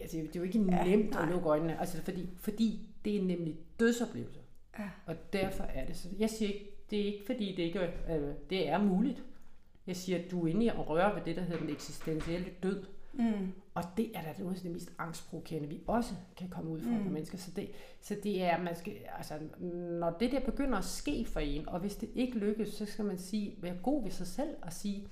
altså, 0.00 0.16
det 0.16 0.24
er 0.36 0.40
jo 0.40 0.42
ikke 0.42 0.58
Ja, 0.58 0.84
nemt 0.84 1.10
nej. 1.10 1.22
at 1.22 1.28
lukke 1.28 1.48
øjnene, 1.48 1.80
altså, 1.80 2.02
fordi, 2.02 2.28
fordi 2.40 2.88
det 3.04 3.16
er 3.16 3.22
nemlig 3.22 3.56
dødsoplevelser. 3.80 4.40
Ja. 4.78 4.84
Og 5.06 5.14
derfor 5.32 5.64
er 5.64 5.86
det 5.86 5.96
så. 5.96 6.08
Jeg 6.18 6.30
siger 6.30 6.48
ikke, 6.52 6.70
det 6.90 7.00
er 7.00 7.04
ikke 7.04 7.22
fordi, 7.26 7.54
det 7.56 7.62
ikke 7.62 7.78
er, 7.78 8.16
øh, 8.18 8.34
det 8.50 8.68
er 8.68 8.78
muligt. 8.82 9.22
Jeg 9.86 9.96
siger, 9.96 10.18
at 10.18 10.30
du 10.30 10.44
er 10.46 10.50
inde 10.50 10.64
i 10.64 10.68
at 10.68 10.88
røre 10.88 11.14
ved 11.16 11.22
det, 11.24 11.36
der 11.36 11.42
hedder 11.42 11.60
den 11.60 11.70
eksistentielle 11.70 12.46
død. 12.62 12.84
Mm. 13.18 13.52
Og 13.74 13.84
det 13.96 14.16
er 14.16 14.22
da 14.22 14.42
noget 14.42 14.56
af 14.56 14.60
det 14.62 14.70
mest 14.70 14.92
angstprovokerende, 14.98 15.68
vi 15.68 15.80
også 15.86 16.14
kan 16.36 16.48
komme 16.48 16.70
ud 16.70 16.80
fra 16.80 16.90
Mm. 16.90 16.96
mm. 16.96 17.12
mennesker. 17.12 17.38
Så 17.38 17.50
det, 17.56 17.70
så 18.00 18.16
det 18.22 18.42
er, 18.42 18.62
man 18.62 18.76
skal, 18.76 18.92
altså, 19.18 19.34
når 20.00 20.10
det 20.10 20.32
der 20.32 20.40
begynder 20.40 20.78
at 20.78 20.84
ske 20.84 21.24
for 21.24 21.40
en, 21.40 21.68
og 21.68 21.80
hvis 21.80 21.96
det 21.96 22.08
ikke 22.14 22.38
lykkes, 22.38 22.68
så 22.68 22.86
skal 22.86 23.04
man 23.04 23.18
sige, 23.18 23.54
være 23.60 23.76
god 23.82 24.02
ved 24.02 24.10
sig 24.10 24.26
selv 24.26 24.50
og 24.62 24.72
sige, 24.72 25.08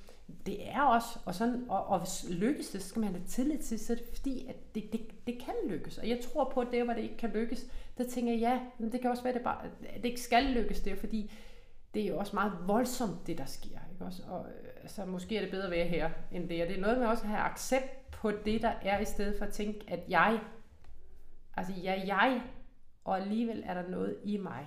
det 0.47 0.69
er 0.69 0.81
også, 0.81 1.19
og, 1.25 1.35
sådan, 1.35 1.65
og, 1.69 1.87
og 1.87 1.99
hvis 1.99 2.27
lykkes 2.31 2.69
det, 2.69 2.83
så 2.83 2.89
skal 2.89 3.01
man 3.01 3.09
have 3.15 3.25
tillid 3.27 3.59
til, 3.59 3.79
så 3.79 3.93
er 3.93 3.97
det 3.97 4.07
fordi, 4.17 4.47
at 4.49 4.75
det, 4.75 4.93
det, 4.93 5.01
det 5.27 5.39
kan 5.39 5.55
lykkes. 5.69 5.99
Og 5.99 6.09
jeg 6.09 6.21
tror 6.21 6.51
på, 6.55 6.61
at 6.61 6.69
det, 6.73 6.85
hvor 6.85 6.93
det 6.93 7.03
ikke 7.03 7.17
kan 7.17 7.31
lykkes, 7.31 7.67
der 7.99 8.05
tænker 8.09 8.33
jeg, 8.33 8.41
ja, 8.41 8.61
men 8.79 8.93
det 8.93 9.01
kan 9.01 9.11
også 9.11 9.23
være, 9.23 9.33
at 9.33 9.37
det, 9.37 9.45
bare, 9.45 9.65
at 9.65 10.03
det 10.03 10.09
ikke 10.09 10.21
skal 10.21 10.45
lykkes 10.45 10.81
der, 10.81 10.97
fordi 10.97 11.31
det 11.95 12.03
er 12.03 12.07
jo 12.07 12.19
også 12.19 12.37
meget 12.37 12.53
voldsomt, 12.67 13.27
det 13.27 13.39
der 13.39 13.45
sker. 13.45 13.79
Ikke? 13.93 14.05
Også, 14.05 14.23
og, 14.29 14.47
så 14.87 15.05
måske 15.05 15.37
er 15.37 15.41
det 15.41 15.51
bedre 15.51 15.65
at 15.65 15.71
være 15.71 15.87
her, 15.87 16.11
end 16.33 16.49
det. 16.49 16.63
Og 16.63 16.69
det 16.69 16.77
er 16.77 16.81
noget 16.81 16.99
med 16.99 17.07
også 17.07 17.23
at 17.23 17.29
have 17.29 17.41
accept 17.41 18.11
på 18.11 18.31
det, 18.31 18.63
der 18.63 18.73
er, 18.83 18.99
i 18.99 19.05
stedet 19.05 19.39
for 19.39 19.45
at 19.45 19.53
tænke, 19.53 19.85
at 19.89 20.01
jeg, 20.09 20.41
altså 21.57 21.73
jeg 21.83 22.05
jeg, 22.07 22.43
og 23.05 23.21
alligevel 23.21 23.63
er 23.67 23.75
der 23.75 23.89
noget 23.89 24.17
i 24.25 24.37
mig, 24.37 24.67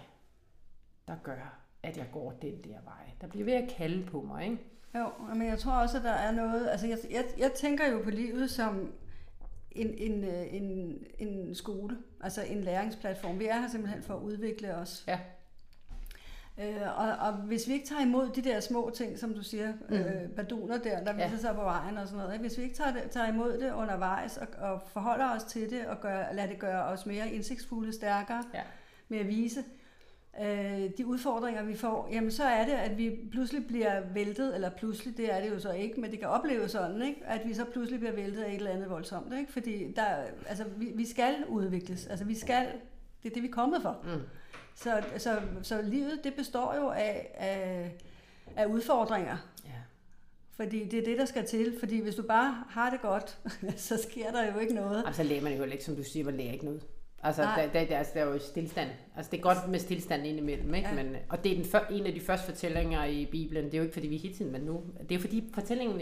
der 1.07 1.15
gør, 1.23 1.59
at 1.83 1.97
jeg 1.97 2.05
går 2.11 2.31
den 2.31 2.63
der 2.63 2.81
vej. 2.83 3.11
Der 3.21 3.27
bliver 3.27 3.45
ved 3.45 3.53
at 3.53 3.69
kalde 3.77 4.05
på 4.05 4.21
mig, 4.21 4.43
ikke? 4.43 4.57
Jo, 4.95 5.11
men 5.35 5.47
jeg 5.47 5.59
tror 5.59 5.71
også, 5.71 5.97
at 5.97 6.03
der 6.03 6.11
er 6.11 6.31
noget... 6.31 6.69
Altså, 6.69 6.87
jeg, 6.87 6.97
jeg, 7.11 7.25
jeg 7.37 7.51
tænker 7.51 7.91
jo 7.91 8.01
på 8.03 8.09
livet 8.09 8.49
som 8.49 8.93
en, 9.71 9.93
en, 9.97 10.23
øh, 10.23 10.53
en, 10.53 10.97
en 11.19 11.55
skole, 11.55 11.97
altså 12.21 12.43
en 12.43 12.61
læringsplatform. 12.61 13.39
Vi 13.39 13.45
er 13.45 13.59
her 13.59 13.67
simpelthen 13.67 14.03
for 14.03 14.13
at 14.13 14.21
udvikle 14.21 14.75
os. 14.75 15.03
Ja. 15.07 15.19
Øh, 16.59 16.97
og, 16.97 17.27
og 17.27 17.33
hvis 17.33 17.67
vi 17.67 17.73
ikke 17.73 17.87
tager 17.87 18.01
imod 18.01 18.29
de 18.29 18.41
der 18.41 18.59
små 18.59 18.91
ting, 18.95 19.19
som 19.19 19.33
du 19.33 19.43
siger, 19.43 19.73
mm. 19.89 19.95
øh, 19.95 20.29
baduner 20.35 20.77
der, 20.77 21.03
der 21.03 21.13
viser 21.13 21.29
ja. 21.29 21.37
sig 21.37 21.55
på 21.55 21.61
vejen 21.61 21.97
og 21.97 22.07
sådan 22.07 22.17
noget, 22.19 22.33
ikke? 22.33 22.47
hvis 22.47 22.57
vi 22.57 22.63
ikke 22.63 22.75
tager, 22.75 22.93
det, 22.93 23.03
tager 23.11 23.27
imod 23.27 23.53
det 23.53 23.73
undervejs 23.73 24.37
og, 24.37 24.47
og 24.59 24.81
forholder 24.87 25.35
os 25.35 25.43
til 25.43 25.69
det 25.69 25.85
og 25.85 26.01
gør, 26.01 26.23
lader 26.33 26.47
det 26.47 26.59
gøre 26.59 26.83
os 26.83 27.05
mere 27.05 27.29
indsigtsfulde, 27.29 27.93
stærkere, 27.93 28.43
ja. 28.53 28.61
med 29.09 29.19
at 29.19 29.27
vise 29.27 29.63
øh, 30.41 30.89
de 30.97 31.05
udfordringer, 31.05 31.63
vi 31.63 31.75
får, 31.75 32.09
jamen 32.11 32.31
så 32.31 32.43
er 32.43 32.65
det, 32.65 32.73
at 32.73 32.97
vi 32.97 33.19
pludselig 33.31 33.67
bliver 33.67 34.01
væltet, 34.13 34.55
eller 34.55 34.69
pludselig, 34.69 35.17
det 35.17 35.33
er 35.33 35.41
det 35.41 35.49
jo 35.49 35.59
så 35.59 35.71
ikke, 35.71 36.01
men 36.01 36.11
det 36.11 36.19
kan 36.19 36.27
opleves 36.27 36.71
sådan, 36.71 37.01
ikke? 37.01 37.21
at 37.25 37.41
vi 37.45 37.53
så 37.53 37.65
pludselig 37.65 37.99
bliver 37.99 38.15
væltet 38.15 38.43
af 38.43 38.49
et 38.49 38.55
eller 38.55 38.71
andet 38.71 38.89
voldsomt. 38.89 39.33
Ikke? 39.39 39.51
Fordi 39.51 39.93
der, 39.95 40.05
altså, 40.47 40.63
vi, 40.77 40.91
vi 40.95 41.05
skal 41.05 41.35
udvikles, 41.47 42.07
altså 42.07 42.25
vi 42.25 42.35
skal, 42.35 42.67
det 43.23 43.29
er 43.29 43.33
det, 43.33 43.43
vi 43.43 43.47
er 43.47 43.51
kommet 43.51 43.81
for. 43.81 43.97
Mm. 44.03 44.21
Så, 44.75 45.03
så, 45.17 45.41
så 45.61 45.81
livet, 45.81 46.19
det 46.23 46.33
består 46.33 46.75
jo 46.75 46.89
af, 46.89 47.31
af, 47.33 47.91
af 48.55 48.65
udfordringer. 48.65 49.37
Ja. 49.65 49.71
Fordi 50.55 50.85
det 50.85 50.99
er 50.99 51.05
det, 51.05 51.17
der 51.17 51.25
skal 51.25 51.45
til. 51.45 51.75
Fordi 51.79 52.01
hvis 52.01 52.15
du 52.15 52.23
bare 52.23 52.63
har 52.69 52.89
det 52.89 53.01
godt, 53.01 53.37
så 53.87 53.97
sker 54.09 54.31
der 54.31 54.53
jo 54.53 54.59
ikke 54.59 54.73
noget. 54.73 55.03
Altså 55.07 55.23
lærer 55.23 55.41
man 55.41 55.57
jo 55.57 55.63
ikke, 55.63 55.83
som 55.83 55.95
du 55.95 56.03
siger, 56.03 56.25
man 56.25 56.37
lærer 56.37 56.51
ikke 56.51 56.65
noget. 56.65 56.83
Altså, 57.23 57.41
der, 57.41 57.71
der, 57.71 57.85
der, 57.85 57.97
altså, 57.97 58.13
der 58.15 58.21
er 58.21 58.25
jo 58.25 58.39
stillstand. 58.39 58.89
Altså, 59.15 59.31
det 59.31 59.37
er 59.37 59.41
godt 59.41 59.69
med 59.69 59.79
stillstand 59.79 60.27
indimellem, 60.27 60.73
ikke? 60.73 60.89
Ja. 60.89 60.95
Men, 60.95 61.15
og 61.29 61.43
det 61.43 61.51
er 61.51 61.55
den 61.55 61.65
for, 61.65 61.77
en 61.91 62.05
af 62.05 62.13
de 62.13 62.19
første 62.19 62.45
fortællinger 62.45 63.05
i 63.05 63.25
Bibelen. 63.25 63.65
Det 63.65 63.73
er 63.73 63.77
jo 63.77 63.83
ikke, 63.83 63.93
fordi 63.93 64.07
vi 64.07 64.17
hele 64.17 64.35
tiden, 64.35 64.51
men 64.51 64.61
nu... 64.61 64.83
Det 65.09 65.15
er 65.15 65.19
fordi 65.19 65.49
fortællingen, 65.53 66.01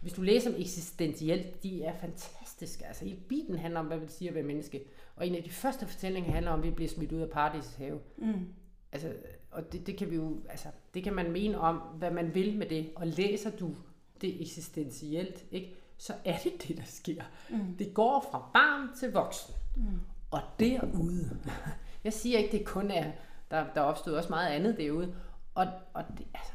hvis 0.00 0.12
du 0.12 0.22
læser 0.22 0.50
om 0.50 0.56
eksistentielt, 0.60 1.62
de 1.62 1.84
er 1.84 1.92
fantastiske. 2.00 2.86
Altså, 2.86 3.04
i 3.04 3.14
Bibelen 3.28 3.58
handler 3.58 3.80
om, 3.80 3.86
hvad 3.86 3.98
vil 3.98 4.06
det 4.06 4.14
sige 4.14 4.28
at 4.28 4.34
være 4.34 4.44
menneske. 4.44 4.84
Og 5.16 5.26
en 5.26 5.34
af 5.34 5.42
de 5.42 5.50
første 5.50 5.86
fortællinger 5.86 6.32
handler 6.32 6.50
om, 6.52 6.60
at 6.60 6.66
vi 6.66 6.70
bliver 6.70 6.88
smidt 6.88 7.12
ud 7.12 7.20
af 7.20 7.30
paradisets 7.30 7.74
have. 7.74 8.00
Mm. 8.18 8.48
Altså, 8.92 9.12
og 9.50 9.72
det, 9.72 9.86
det, 9.86 9.96
kan 9.96 10.10
vi 10.10 10.16
jo, 10.16 10.40
altså, 10.48 10.68
det 10.94 11.04
kan 11.04 11.14
man 11.14 11.32
mene 11.32 11.58
om, 11.58 11.76
hvad 11.76 12.10
man 12.10 12.34
vil 12.34 12.58
med 12.58 12.66
det. 12.66 12.90
Og 12.96 13.06
læser 13.06 13.50
du 13.50 13.76
det 14.20 14.42
eksistentielt, 14.42 15.44
ikke? 15.50 15.74
så 16.02 16.14
er 16.24 16.38
det 16.38 16.52
det, 16.68 16.76
der 16.76 16.84
sker. 16.84 17.22
Mm. 17.50 17.76
Det 17.76 17.94
går 17.94 18.28
fra 18.30 18.50
barn 18.52 18.96
til 18.96 19.12
voksen. 19.12 19.54
Mm. 19.76 20.00
Og 20.30 20.40
derude, 20.58 21.38
jeg 22.04 22.12
siger 22.12 22.38
ikke, 22.38 22.58
det 22.58 22.66
kun 22.66 22.90
er, 22.90 23.12
der, 23.50 23.66
der 23.74 23.80
opstod 23.80 24.14
også 24.14 24.28
meget 24.28 24.50
andet 24.50 24.76
derude. 24.76 25.14
Og, 25.54 25.66
og 25.92 26.04
det, 26.18 26.26
altså, 26.34 26.52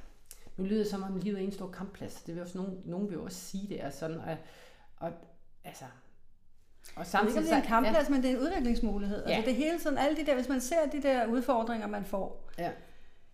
nu 0.58 0.64
lyder 0.64 0.84
det 0.84 0.91
som 0.91 1.03
om 1.03 1.18
livet 1.18 1.39
er 1.39 1.43
en 1.43 1.51
stor 1.51 1.72
kampplads. 1.72 2.22
Det 2.22 2.36
vil 2.36 2.43
også 2.43 2.58
nogen, 2.58 2.82
nogen 2.86 3.10
vil 3.10 3.20
også 3.20 3.38
sige, 3.38 3.68
det 3.70 3.84
er 3.84 3.89
sådan. 3.89 4.18
Og, 4.18 4.38
og 4.97 5.12
altså, 5.64 5.86
og 6.96 7.06
samtidig, 7.06 7.44
det 7.44 7.52
er 7.52 7.56
ikke 7.56 7.66
en 7.66 7.70
kampplads, 7.70 8.10
ja. 8.10 8.14
men 8.14 8.24
det 8.24 8.32
er 8.32 8.36
en 8.36 8.42
udviklingsmulighed. 8.42 9.18
Altså, 9.18 9.30
ja. 9.30 9.36
Altså 9.36 9.50
det 9.50 9.56
hele 9.56 9.80
sådan, 9.80 9.98
alle 9.98 10.18
de 10.18 10.26
der, 10.26 10.36
hvis 10.36 10.50
man 10.50 10.62
ser 10.62 10.86
de 10.92 11.02
der 11.02 11.26
udfordringer, 11.26 11.88
man 11.88 12.06
får, 12.06 12.50
ja. 12.58 12.72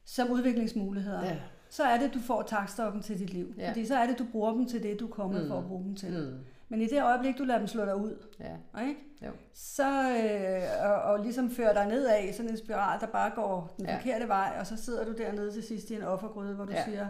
som 0.05 0.31
udviklingsmuligheder, 0.31 1.25
ja. 1.25 1.35
så 1.69 1.83
er 1.83 1.97
det, 1.97 2.13
du 2.13 2.19
får 2.19 2.41
takstokken 2.41 3.01
til 3.01 3.19
dit 3.19 3.29
liv. 3.29 3.53
Ja. 3.57 3.69
Fordi 3.69 3.85
så 3.85 3.95
er 3.95 4.07
det, 4.07 4.19
du 4.19 4.25
bruger 4.31 4.51
dem 4.51 4.65
til 4.65 4.83
det, 4.83 4.99
du 4.99 5.07
er 5.07 5.11
kommet 5.11 5.41
mm. 5.41 5.47
for 5.47 5.57
at 5.57 5.65
bruge 5.65 5.83
dem 5.83 5.95
til. 5.95 6.09
Mm. 6.09 6.39
Men 6.69 6.81
i 6.81 6.87
det 6.87 7.03
øjeblik, 7.03 7.37
du 7.37 7.43
lader 7.43 7.59
dem 7.59 7.67
slå 7.67 7.85
dig 7.85 7.95
ud, 7.95 8.17
ja. 8.39 8.81
ikke? 8.81 8.99
Jo. 9.25 9.31
så 9.53 10.09
øh, 10.09 10.89
og, 10.91 11.01
og 11.01 11.19
ligesom 11.19 11.51
fører 11.51 11.73
dig 11.73 11.85
nedad 11.85 12.33
sådan 12.33 12.51
en 12.51 12.57
spiral, 12.57 12.99
der 12.99 13.07
bare 13.07 13.31
går 13.35 13.73
den 13.77 13.85
ja. 13.85 13.97
forkerte 13.97 14.27
vej, 14.27 14.55
og 14.59 14.67
så 14.67 14.77
sidder 14.77 15.05
du 15.05 15.11
dernede 15.17 15.51
til 15.51 15.63
sidst 15.63 15.89
i 15.89 15.95
en 15.95 16.03
offergryde, 16.03 16.55
hvor 16.55 16.65
du 16.65 16.71
ja. 16.71 16.83
siger, 16.83 17.07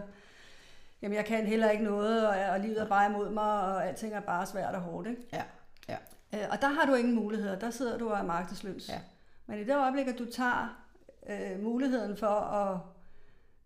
jamen 1.02 1.16
jeg 1.16 1.24
kan 1.24 1.46
heller 1.46 1.70
ikke 1.70 1.84
noget, 1.84 2.28
og, 2.28 2.36
og 2.52 2.60
livet 2.60 2.80
er 2.80 2.86
bare 2.86 3.10
imod 3.10 3.30
mig, 3.30 3.44
og 3.44 3.86
alting 3.88 4.12
er 4.12 4.20
bare 4.20 4.46
svært 4.46 4.74
og 4.74 4.80
hårdt. 4.80 5.08
Ikke? 5.08 5.22
Ja. 5.32 5.42
Ja. 5.88 5.96
Øh, 6.34 6.48
og 6.50 6.62
der 6.62 6.68
har 6.68 6.86
du 6.86 6.94
ingen 6.94 7.14
muligheder, 7.14 7.58
der 7.58 7.70
sidder 7.70 7.98
du 7.98 8.10
og 8.10 8.18
er 8.18 8.22
magtesløs. 8.22 8.88
Ja. 8.88 9.00
Men 9.46 9.58
i 9.58 9.64
det 9.64 9.76
øjeblik, 9.76 10.08
at 10.08 10.18
du 10.18 10.24
tager 10.24 10.84
øh, 11.28 11.62
muligheden 11.62 12.16
for 12.16 12.26
at 12.26 12.78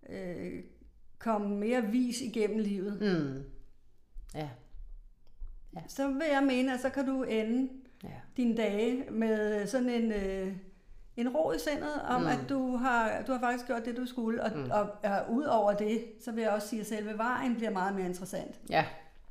øh, 0.08 0.62
komme 1.18 1.56
mere 1.56 1.82
vis 1.82 2.20
igennem 2.20 2.58
livet, 2.58 3.00
mm. 3.00 3.44
ja. 4.34 4.48
Ja. 5.76 5.80
så 5.88 6.08
vil 6.08 6.26
jeg 6.32 6.42
mene, 6.42 6.74
at 6.74 6.80
så 6.80 6.90
kan 6.90 7.06
du 7.06 7.22
ende 7.22 7.68
ja. 8.04 8.08
dine 8.36 8.56
dage 8.56 9.10
med 9.10 9.66
sådan 9.66 9.88
en, 9.88 10.12
øh, 10.12 10.52
en 11.16 11.28
ro 11.28 11.52
i 11.52 11.58
sindet 11.58 12.02
om, 12.08 12.20
mm. 12.20 12.26
at 12.26 12.38
du 12.48 12.76
har, 12.76 13.22
du 13.26 13.32
har 13.32 13.40
faktisk 13.40 13.66
gjort 13.66 13.84
det, 13.84 13.96
du 13.96 14.06
skulle. 14.06 14.42
Og, 14.42 14.58
mm. 14.58 14.70
og, 14.70 14.90
og 15.02 15.32
ud 15.32 15.44
over 15.44 15.72
det, 15.72 16.04
så 16.24 16.32
vil 16.32 16.42
jeg 16.42 16.50
også 16.50 16.68
sige, 16.68 16.80
at 16.80 16.86
selve 16.86 17.18
vejen 17.18 17.54
bliver 17.54 17.70
meget 17.70 17.94
mere 17.94 18.06
interessant. 18.06 18.60
Ja. 18.70 18.84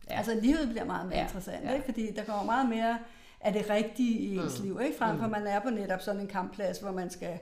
ja. 0.09 0.17
Altså 0.17 0.39
livet 0.41 0.69
bliver 0.69 0.85
meget 0.85 1.07
mere 1.07 1.17
ja. 1.17 1.23
interessant, 1.23 1.63
ja. 1.63 1.73
Ikke? 1.73 1.85
fordi 1.85 2.11
der 2.11 2.23
kommer 2.23 2.43
meget 2.43 2.69
mere 2.69 2.97
af 3.41 3.53
det 3.53 3.69
rigtige 3.69 4.19
i 4.19 4.37
ens 4.37 4.59
mm. 4.59 4.65
liv, 4.65 4.79
ikke? 4.81 4.97
frem 4.97 5.17
for 5.17 5.25
mm. 5.25 5.31
man 5.31 5.47
er 5.47 5.59
på 5.59 5.69
netop 5.69 6.01
sådan 6.01 6.21
en 6.21 6.27
kampplads, 6.27 6.79
hvor 6.79 6.91
man 6.91 7.09
skal 7.09 7.39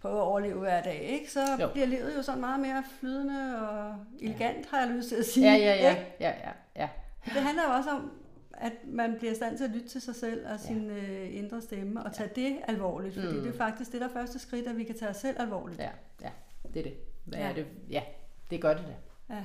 prøve 0.00 0.16
at 0.16 0.22
overleve 0.22 0.58
hver 0.58 0.82
dag, 0.82 1.00
ikke? 1.00 1.32
så 1.32 1.40
jo. 1.60 1.68
bliver 1.68 1.86
livet 1.86 2.16
jo 2.16 2.22
sådan 2.22 2.40
meget 2.40 2.60
mere 2.60 2.84
flydende 3.00 3.68
og 3.68 3.94
elegant, 4.20 4.56
ja. 4.56 4.62
har 4.70 4.86
jeg 4.86 4.96
lyst 4.96 5.08
til 5.08 5.16
at 5.16 5.24
sige. 5.24 5.52
Ja, 5.52 5.56
ja, 5.56 5.74
ja. 5.74 5.90
Ikke? 5.90 6.16
ja, 6.20 6.28
ja, 6.28 6.50
ja. 6.76 6.88
Det 7.24 7.42
handler 7.42 7.62
jo 7.64 7.70
også 7.70 7.90
om, 7.90 8.12
at 8.52 8.72
man 8.84 9.14
bliver 9.18 9.32
i 9.32 9.34
stand 9.34 9.56
til 9.56 9.64
at 9.64 9.70
lytte 9.70 9.88
til 9.88 10.00
sig 10.00 10.14
selv 10.14 10.46
og 10.52 10.60
sin 10.60 10.90
ja. 10.90 10.96
øh, 10.96 11.36
indre 11.36 11.62
stemme 11.62 12.02
og 12.02 12.14
tage 12.14 12.30
ja. 12.36 12.42
det 12.42 12.56
alvorligt, 12.68 13.14
fordi 13.14 13.36
mm. 13.36 13.42
det 13.42 13.54
er 13.54 13.56
faktisk 13.58 13.92
det 13.92 14.00
der 14.00 14.08
første 14.08 14.38
skridt, 14.38 14.66
at 14.66 14.76
vi 14.76 14.84
kan 14.84 14.98
tage 14.98 15.10
os 15.10 15.16
selv 15.16 15.40
alvorligt. 15.40 15.80
Ja, 15.80 15.90
ja. 16.22 16.30
det 16.74 16.78
er 16.78 16.82
det. 16.82 16.94
Hvad 17.24 17.38
ja. 17.38 17.48
er 17.48 17.54
det? 17.54 17.66
Ja, 17.90 18.02
det 18.50 18.60
gør 18.60 18.74
det 18.74 18.84
da. 18.86 19.34
Ja. 19.34 19.42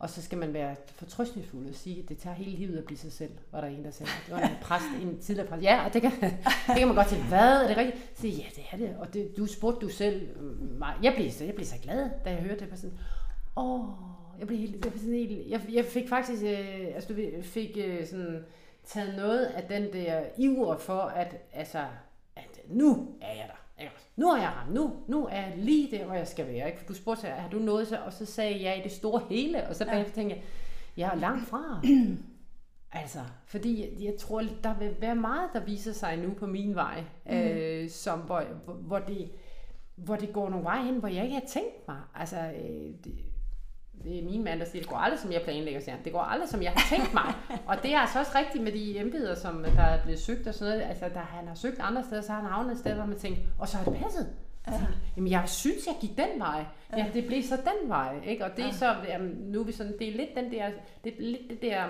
Og 0.00 0.10
så 0.10 0.22
skal 0.22 0.38
man 0.38 0.54
være 0.54 0.76
fortrøstningsfuld 0.94 1.68
og 1.68 1.74
sige, 1.74 2.02
at 2.02 2.08
det 2.08 2.18
tager 2.18 2.36
hele 2.36 2.50
livet 2.50 2.78
at 2.78 2.84
blive 2.84 2.98
sig 2.98 3.12
selv, 3.12 3.30
var 3.52 3.60
der 3.60 3.68
en, 3.68 3.84
der 3.84 3.90
sagde. 3.90 4.12
Det 4.26 4.34
var 4.34 4.40
en 4.40 4.56
præst, 4.62 4.84
en 5.02 5.18
tidligere 5.18 5.48
præst. 5.48 5.62
Ja, 5.62 5.84
og 5.86 5.94
det 5.94 6.02
kan, 6.02 6.10
det 6.20 6.76
kan 6.76 6.86
man 6.86 6.96
godt 6.96 7.08
sige, 7.08 7.22
hvad, 7.22 7.62
er 7.62 7.68
det 7.68 7.76
rigtigt? 7.76 8.18
Så 8.18 8.26
ja, 8.26 8.44
det 8.56 8.64
er 8.72 8.76
det. 8.76 8.96
Og 8.98 9.14
det, 9.14 9.36
du 9.36 9.46
spurgte 9.46 9.86
du 9.86 9.92
selv 9.92 10.28
øh, 10.36 10.78
mig. 10.78 10.94
Jeg 11.02 11.12
blev, 11.16 11.30
så, 11.30 11.44
jeg 11.44 11.54
blev 11.54 11.66
så 11.66 11.74
glad, 11.82 12.10
da 12.24 12.30
jeg 12.30 12.38
hørte 12.38 12.60
det. 12.60 12.70
Var 12.70 12.76
sådan, 12.76 12.98
åh, 13.56 13.84
jeg 14.38 14.46
blev 14.46 14.58
helt, 14.58 14.72
jeg, 14.72 14.80
blev 14.80 14.98
sådan 14.98 15.14
helt, 15.14 15.50
jeg, 15.50 15.60
jeg 15.72 15.84
fik 15.84 16.08
faktisk, 16.08 16.42
øh, 16.42 16.94
altså 16.94 17.12
du 17.12 17.42
fik 17.42 17.78
øh, 17.84 18.06
sådan 18.06 18.44
taget 18.84 19.16
noget 19.16 19.44
af 19.44 19.62
den 19.62 19.92
der 19.92 20.22
iver 20.38 20.76
for, 20.76 21.00
at, 21.00 21.36
altså, 21.52 21.84
at 22.36 22.60
nu 22.68 23.14
er 23.20 23.34
jeg 23.34 23.44
der. 23.48 23.60
Ikke? 23.80 23.94
Nu 24.16 24.28
er 24.28 24.36
jeg 24.36 24.52
ramt. 24.56 24.74
Nu, 24.74 24.92
nu 25.08 25.26
er 25.26 25.40
jeg 25.40 25.54
lige 25.56 25.98
der, 25.98 26.04
hvor 26.04 26.14
jeg 26.14 26.26
skal 26.26 26.46
være. 26.46 26.66
Ikke? 26.66 26.78
For 26.78 26.86
du 26.86 26.94
spurgte, 26.94 27.26
har 27.26 27.48
du 27.48 27.58
noget 27.58 27.88
så? 27.88 27.98
Og 28.06 28.12
så 28.12 28.26
sagde 28.26 28.62
jeg 28.62 28.78
i 28.78 28.82
det 28.82 28.92
store 28.92 29.22
hele. 29.28 29.68
Og 29.68 29.74
så 29.74 29.84
ja. 29.84 30.04
tænkte 30.14 30.36
jeg, 30.36 30.42
jeg 30.96 31.10
er 31.12 31.14
langt 31.14 31.48
fra. 31.48 31.82
altså, 33.02 33.18
fordi 33.46 33.80
jeg, 33.80 34.04
jeg 34.04 34.14
tror, 34.18 34.42
der 34.62 34.78
vil 34.78 34.96
være 35.00 35.14
meget, 35.14 35.50
der 35.52 35.64
viser 35.64 35.92
sig 35.92 36.16
nu 36.16 36.34
på 36.34 36.46
min 36.46 36.74
vej, 36.74 37.04
mm. 37.26 37.32
øh, 37.32 37.90
som, 37.90 38.18
hvor, 38.18 38.42
hvor, 38.72 38.98
det, 38.98 39.30
hvor 39.94 40.16
det 40.16 40.32
går 40.32 40.48
nogle 40.48 40.64
veje 40.64 40.84
hen, 40.84 40.98
hvor 40.98 41.08
jeg 41.08 41.24
ikke 41.24 41.34
har 41.34 41.46
tænkt 41.48 41.88
mig. 41.88 42.00
Altså, 42.14 42.36
øh, 42.36 42.94
det, 43.04 43.29
det 44.04 44.18
er 44.18 44.24
min 44.24 44.44
mand, 44.44 44.60
der 44.60 44.66
siger, 44.66 44.82
det 44.82 44.90
går 44.90 44.96
aldrig, 44.96 45.20
som 45.20 45.32
jeg 45.32 45.42
planlægger, 45.42 45.80
siger 45.80 45.96
Det 46.04 46.12
går 46.12 46.20
aldrig, 46.20 46.48
som 46.48 46.62
jeg 46.62 46.72
har 46.72 46.96
tænkt 46.96 47.14
mig. 47.14 47.34
og 47.68 47.82
det 47.82 47.94
er 47.94 47.98
altså 47.98 48.18
også 48.18 48.32
rigtigt 48.34 48.64
med 48.64 48.72
de 48.72 48.98
embeder, 48.98 49.34
som 49.34 49.62
der 49.62 49.82
er 49.82 50.02
blevet 50.02 50.20
søgt 50.20 50.46
og 50.46 50.54
sådan 50.54 50.74
noget. 50.74 50.88
Altså, 50.88 51.08
da 51.08 51.18
han 51.18 51.48
har 51.48 51.54
søgt 51.54 51.80
andre 51.80 52.04
steder, 52.04 52.20
så 52.20 52.32
har 52.32 52.40
han 52.40 52.50
havnet 52.50 52.72
et 52.72 52.78
sted, 52.78 52.94
hvor 52.94 53.06
man 53.06 53.18
tænker, 53.18 53.42
og 53.58 53.68
så 53.68 53.76
har 53.76 53.84
det 53.84 54.02
passet. 54.02 54.36
Ja. 54.66 54.72
Altså, 54.72 54.86
jamen, 55.16 55.30
jeg 55.30 55.48
synes, 55.48 55.86
jeg 55.86 55.96
gik 56.00 56.16
den 56.16 56.38
vej. 56.38 56.64
Ja, 56.96 57.06
det 57.14 57.26
blev 57.26 57.42
så 57.42 57.56
den 57.56 57.88
vej, 57.88 58.20
ikke? 58.26 58.44
Og 58.44 58.50
det 58.56 58.62
er 58.62 58.66
ja. 58.66 58.72
så, 58.72 58.96
jamen, 59.08 59.30
nu 59.30 59.60
er 59.60 59.64
vi 59.64 59.72
sådan, 59.72 59.98
det 59.98 60.08
er 60.08 60.16
lidt 60.16 60.30
den 60.36 60.52
der, 60.52 60.70
det 61.04 61.12
er 61.12 61.22
lidt 61.22 61.50
det 61.50 61.62
der, 61.62 61.84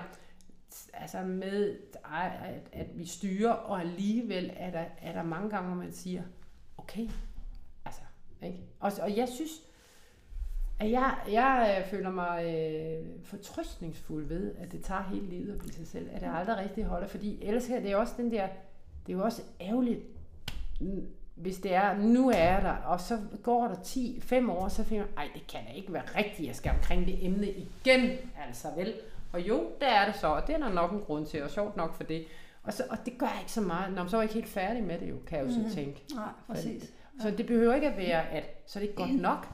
altså 0.94 1.20
med, 1.20 1.76
at, 2.04 2.60
at 2.72 2.86
vi 2.94 3.06
styrer, 3.06 3.52
og 3.52 3.80
alligevel 3.80 4.52
er 4.56 4.70
der, 4.70 4.84
er 5.02 5.12
der 5.12 5.22
mange 5.22 5.50
gange, 5.50 5.68
hvor 5.68 5.82
man 5.82 5.92
siger, 5.92 6.22
okay, 6.78 7.08
altså, 7.84 8.00
ikke? 8.42 8.58
Og, 8.80 8.92
og 9.02 9.16
jeg 9.16 9.28
synes, 9.28 9.50
jeg, 10.80 11.14
jeg 11.30 11.76
øh, 11.78 11.90
føler 11.90 12.10
mig 12.10 12.44
øh, 12.44 13.06
fortrystningsfuld 13.24 14.26
ved, 14.26 14.54
at 14.58 14.72
det 14.72 14.84
tager 14.84 15.02
hele 15.02 15.26
livet 15.26 15.52
at 15.52 15.58
blive 15.58 15.72
sig 15.72 15.86
selv. 15.86 16.08
At 16.12 16.20
det 16.20 16.30
aldrig 16.34 16.56
rigtig 16.56 16.84
holder, 16.84 17.08
fordi 17.08 17.38
ellers 17.42 17.66
her, 17.66 17.80
det 17.80 17.90
er 17.92 17.96
også 17.96 18.14
den 18.16 18.30
der, 18.30 18.48
det 19.06 19.12
er 19.12 19.16
jo 19.16 19.24
også 19.24 19.42
ærgerligt, 19.60 20.00
hvis 21.34 21.58
det 21.58 21.74
er, 21.74 21.98
nu 21.98 22.30
er 22.30 22.38
jeg 22.38 22.62
der, 22.62 22.72
og 22.72 23.00
så 23.00 23.18
går 23.42 23.68
der 23.68 23.74
10-5 23.74 24.50
år, 24.50 24.68
så 24.68 24.84
finder 24.84 25.04
jeg, 25.16 25.28
det 25.34 25.46
kan 25.46 25.60
da 25.68 25.72
ikke 25.72 25.92
være 25.92 26.02
rigtigt, 26.16 26.48
jeg 26.48 26.56
skal 26.56 26.72
omkring 26.72 27.06
det 27.06 27.26
emne 27.26 27.48
igen, 27.50 28.10
altså 28.46 28.68
vel. 28.76 28.94
Og 29.32 29.40
jo, 29.48 29.56
det 29.80 29.88
er 29.88 30.04
det 30.04 30.14
så, 30.16 30.26
og 30.26 30.46
det 30.46 30.54
er 30.54 30.58
der 30.58 30.72
nok 30.72 30.92
en 30.92 31.00
grund 31.00 31.26
til, 31.26 31.42
og 31.42 31.50
sjovt 31.50 31.76
nok 31.76 31.94
for 31.94 32.04
det. 32.04 32.24
Og, 32.62 32.72
så, 32.72 32.84
og 32.90 32.96
det 33.04 33.18
gør 33.18 33.38
ikke 33.40 33.52
så 33.52 33.60
meget. 33.60 33.94
Nå, 33.94 34.08
så 34.08 34.16
er 34.16 34.20
jeg 34.20 34.24
ikke 34.24 34.34
helt 34.34 34.48
færdig 34.48 34.82
med 34.82 34.98
det 34.98 35.10
jo, 35.10 35.16
kan 35.26 35.38
jeg 35.38 35.46
jo 35.46 35.52
så 35.52 35.60
mm. 35.60 35.70
tænke. 35.70 36.04
Nej, 36.14 36.28
præcis. 36.46 36.92
Så 37.20 37.30
det 37.30 37.46
behøver 37.46 37.74
ikke 37.74 37.88
at 37.90 37.96
være, 37.96 38.28
at 38.28 38.44
så 38.66 38.78
er 38.78 38.80
det 38.80 38.88
ikke 38.88 39.02
godt 39.02 39.20
nok. 39.20 39.48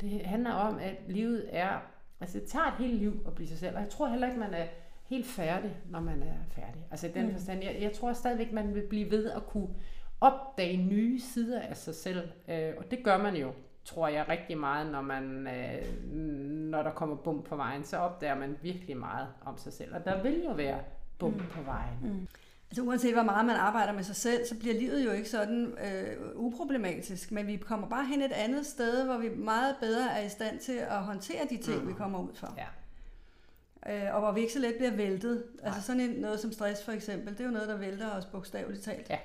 Det 0.00 0.26
handler 0.26 0.52
om, 0.52 0.78
at 0.78 0.94
livet 1.08 1.46
er, 1.48 1.78
altså 2.20 2.38
det 2.38 2.48
tager 2.48 2.66
et 2.66 2.74
helt 2.78 2.98
liv 2.98 3.20
at 3.26 3.34
blive 3.34 3.48
sig 3.48 3.58
selv, 3.58 3.76
og 3.76 3.82
jeg 3.82 3.90
tror 3.90 4.08
heller 4.08 4.26
ikke, 4.26 4.40
man 4.40 4.54
er 4.54 4.66
helt 5.10 5.26
færdig, 5.26 5.76
når 5.90 6.00
man 6.00 6.22
er 6.22 6.34
færdig. 6.50 6.86
Altså 6.90 7.06
i 7.06 7.10
den 7.10 7.26
mm. 7.26 7.32
forstand, 7.32 7.62
jeg, 7.62 7.76
jeg 7.80 7.92
tror 7.92 8.12
stadigvæk, 8.12 8.52
man 8.52 8.74
vil 8.74 8.82
blive 8.88 9.10
ved 9.10 9.30
at 9.30 9.46
kunne 9.46 9.68
opdage 10.20 10.76
nye 10.76 11.20
sider 11.20 11.60
af 11.60 11.76
sig 11.76 11.94
selv, 11.94 12.28
øh, 12.48 12.72
og 12.78 12.90
det 12.90 13.04
gør 13.04 13.18
man 13.18 13.36
jo, 13.36 13.52
tror 13.84 14.08
jeg, 14.08 14.28
rigtig 14.28 14.58
meget, 14.58 14.92
når 14.92 15.00
man, 15.00 15.46
øh, 15.46 16.12
når 16.70 16.82
der 16.82 16.90
kommer 16.90 17.16
bum 17.16 17.42
på 17.42 17.56
vejen, 17.56 17.84
så 17.84 17.96
opdager 17.96 18.34
man 18.34 18.56
virkelig 18.62 18.96
meget 18.96 19.28
om 19.44 19.58
sig 19.58 19.72
selv, 19.72 19.94
og 19.94 20.04
der 20.04 20.22
vil 20.22 20.42
jo 20.44 20.52
være 20.52 20.78
bum 21.18 21.32
mm. 21.32 21.38
på 21.38 21.62
vejen. 21.62 21.98
Mm. 22.02 22.28
Altså 22.70 22.82
uanset 22.82 23.12
hvor 23.12 23.22
meget 23.22 23.46
man 23.46 23.56
arbejder 23.56 23.92
med 23.92 24.04
sig 24.04 24.16
selv, 24.16 24.46
så 24.46 24.58
bliver 24.58 24.74
livet 24.74 25.04
jo 25.04 25.10
ikke 25.10 25.28
sådan 25.28 25.66
øh, 25.66 26.16
uproblematisk, 26.34 27.32
men 27.32 27.46
vi 27.46 27.56
kommer 27.56 27.88
bare 27.88 28.06
hen 28.06 28.22
et 28.22 28.32
andet 28.32 28.66
sted, 28.66 29.04
hvor 29.04 29.18
vi 29.18 29.28
meget 29.28 29.76
bedre 29.80 30.10
er 30.10 30.26
i 30.26 30.28
stand 30.28 30.58
til 30.58 30.72
at 30.72 30.96
håndtere 30.96 31.46
de 31.50 31.56
ting, 31.56 31.82
mm. 31.82 31.88
vi 31.88 31.92
kommer 31.92 32.18
ud 32.18 32.34
for. 32.34 32.58
Ja. 32.58 32.66
Øh, 33.86 34.14
og 34.14 34.20
hvor 34.20 34.32
vi 34.32 34.40
ikke 34.40 34.52
så 34.52 34.58
let 34.58 34.74
bliver 34.74 34.96
væltet. 34.96 35.44
Nej. 35.54 35.66
Altså 35.66 35.82
sådan 35.82 36.00
en, 36.00 36.10
noget 36.10 36.40
som 36.40 36.52
stress 36.52 36.84
for 36.84 36.92
eksempel, 36.92 37.32
det 37.32 37.40
er 37.40 37.44
jo 37.44 37.50
noget, 37.50 37.68
der 37.68 37.76
vælter 37.76 38.10
os 38.10 38.26
bogstaveligt 38.26 38.82
talt. 38.82 39.10
Ja, 39.10 39.18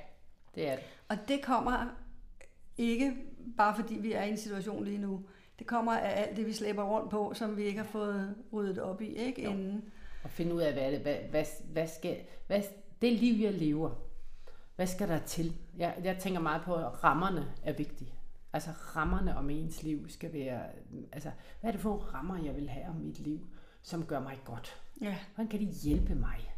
det 0.55 0.69
er 0.69 0.75
det. 0.75 0.83
Og 1.09 1.17
det 1.27 1.41
kommer 1.41 1.95
ikke 2.77 3.13
bare 3.57 3.75
fordi 3.75 3.93
vi 3.95 4.13
er 4.13 4.23
i 4.23 4.29
en 4.29 4.37
situation 4.37 4.85
lige 4.85 4.97
nu. 4.97 5.25
Det 5.59 5.67
kommer 5.67 5.97
af 5.97 6.21
alt 6.21 6.37
det, 6.37 6.45
vi 6.45 6.53
slæber 6.53 6.83
rundt 6.83 7.09
på, 7.11 7.33
som 7.35 7.57
vi 7.57 7.63
ikke 7.63 7.79
har 7.79 7.87
fået 7.87 8.35
ryddet 8.53 8.79
op 8.79 9.01
i, 9.01 9.15
ikke? 9.15 9.43
Jo. 9.43 9.49
Inden. 9.49 9.91
Og 10.23 10.29
finde 10.29 10.55
ud 10.55 10.61
af, 10.61 10.73
hvad, 10.73 10.91
det, 10.91 10.99
hvad, 10.99 11.15
hvad, 11.29 11.45
hvad 11.71 11.87
skal, 11.87 12.17
hvad, 12.47 12.61
det 13.01 13.13
liv, 13.13 13.41
jeg 13.43 13.53
lever, 13.53 13.91
hvad 14.75 14.87
skal 14.87 15.07
der 15.07 15.19
til? 15.19 15.55
Jeg, 15.77 15.95
jeg 16.03 16.17
tænker 16.17 16.39
meget 16.39 16.61
på, 16.61 16.75
at 16.75 17.03
rammerne 17.03 17.53
er 17.63 17.73
vigtige. 17.73 18.13
Altså 18.53 18.69
rammerne 18.95 19.37
om 19.37 19.49
ens 19.49 19.83
liv 19.83 20.09
skal 20.09 20.33
være, 20.33 20.61
altså 21.11 21.31
hvad 21.61 21.69
er 21.69 21.71
det 21.71 21.81
for 21.81 21.95
rammer, 21.97 22.43
jeg 22.43 22.55
vil 22.55 22.69
have 22.69 22.87
om 22.87 22.95
mit 22.95 23.19
liv, 23.19 23.47
som 23.81 24.05
gør 24.05 24.19
mig 24.19 24.39
godt? 24.45 24.81
Ja. 25.01 25.17
Hvordan 25.35 25.49
kan 25.49 25.59
de 25.59 25.65
hjælpe 25.65 26.15
mig 26.15 26.55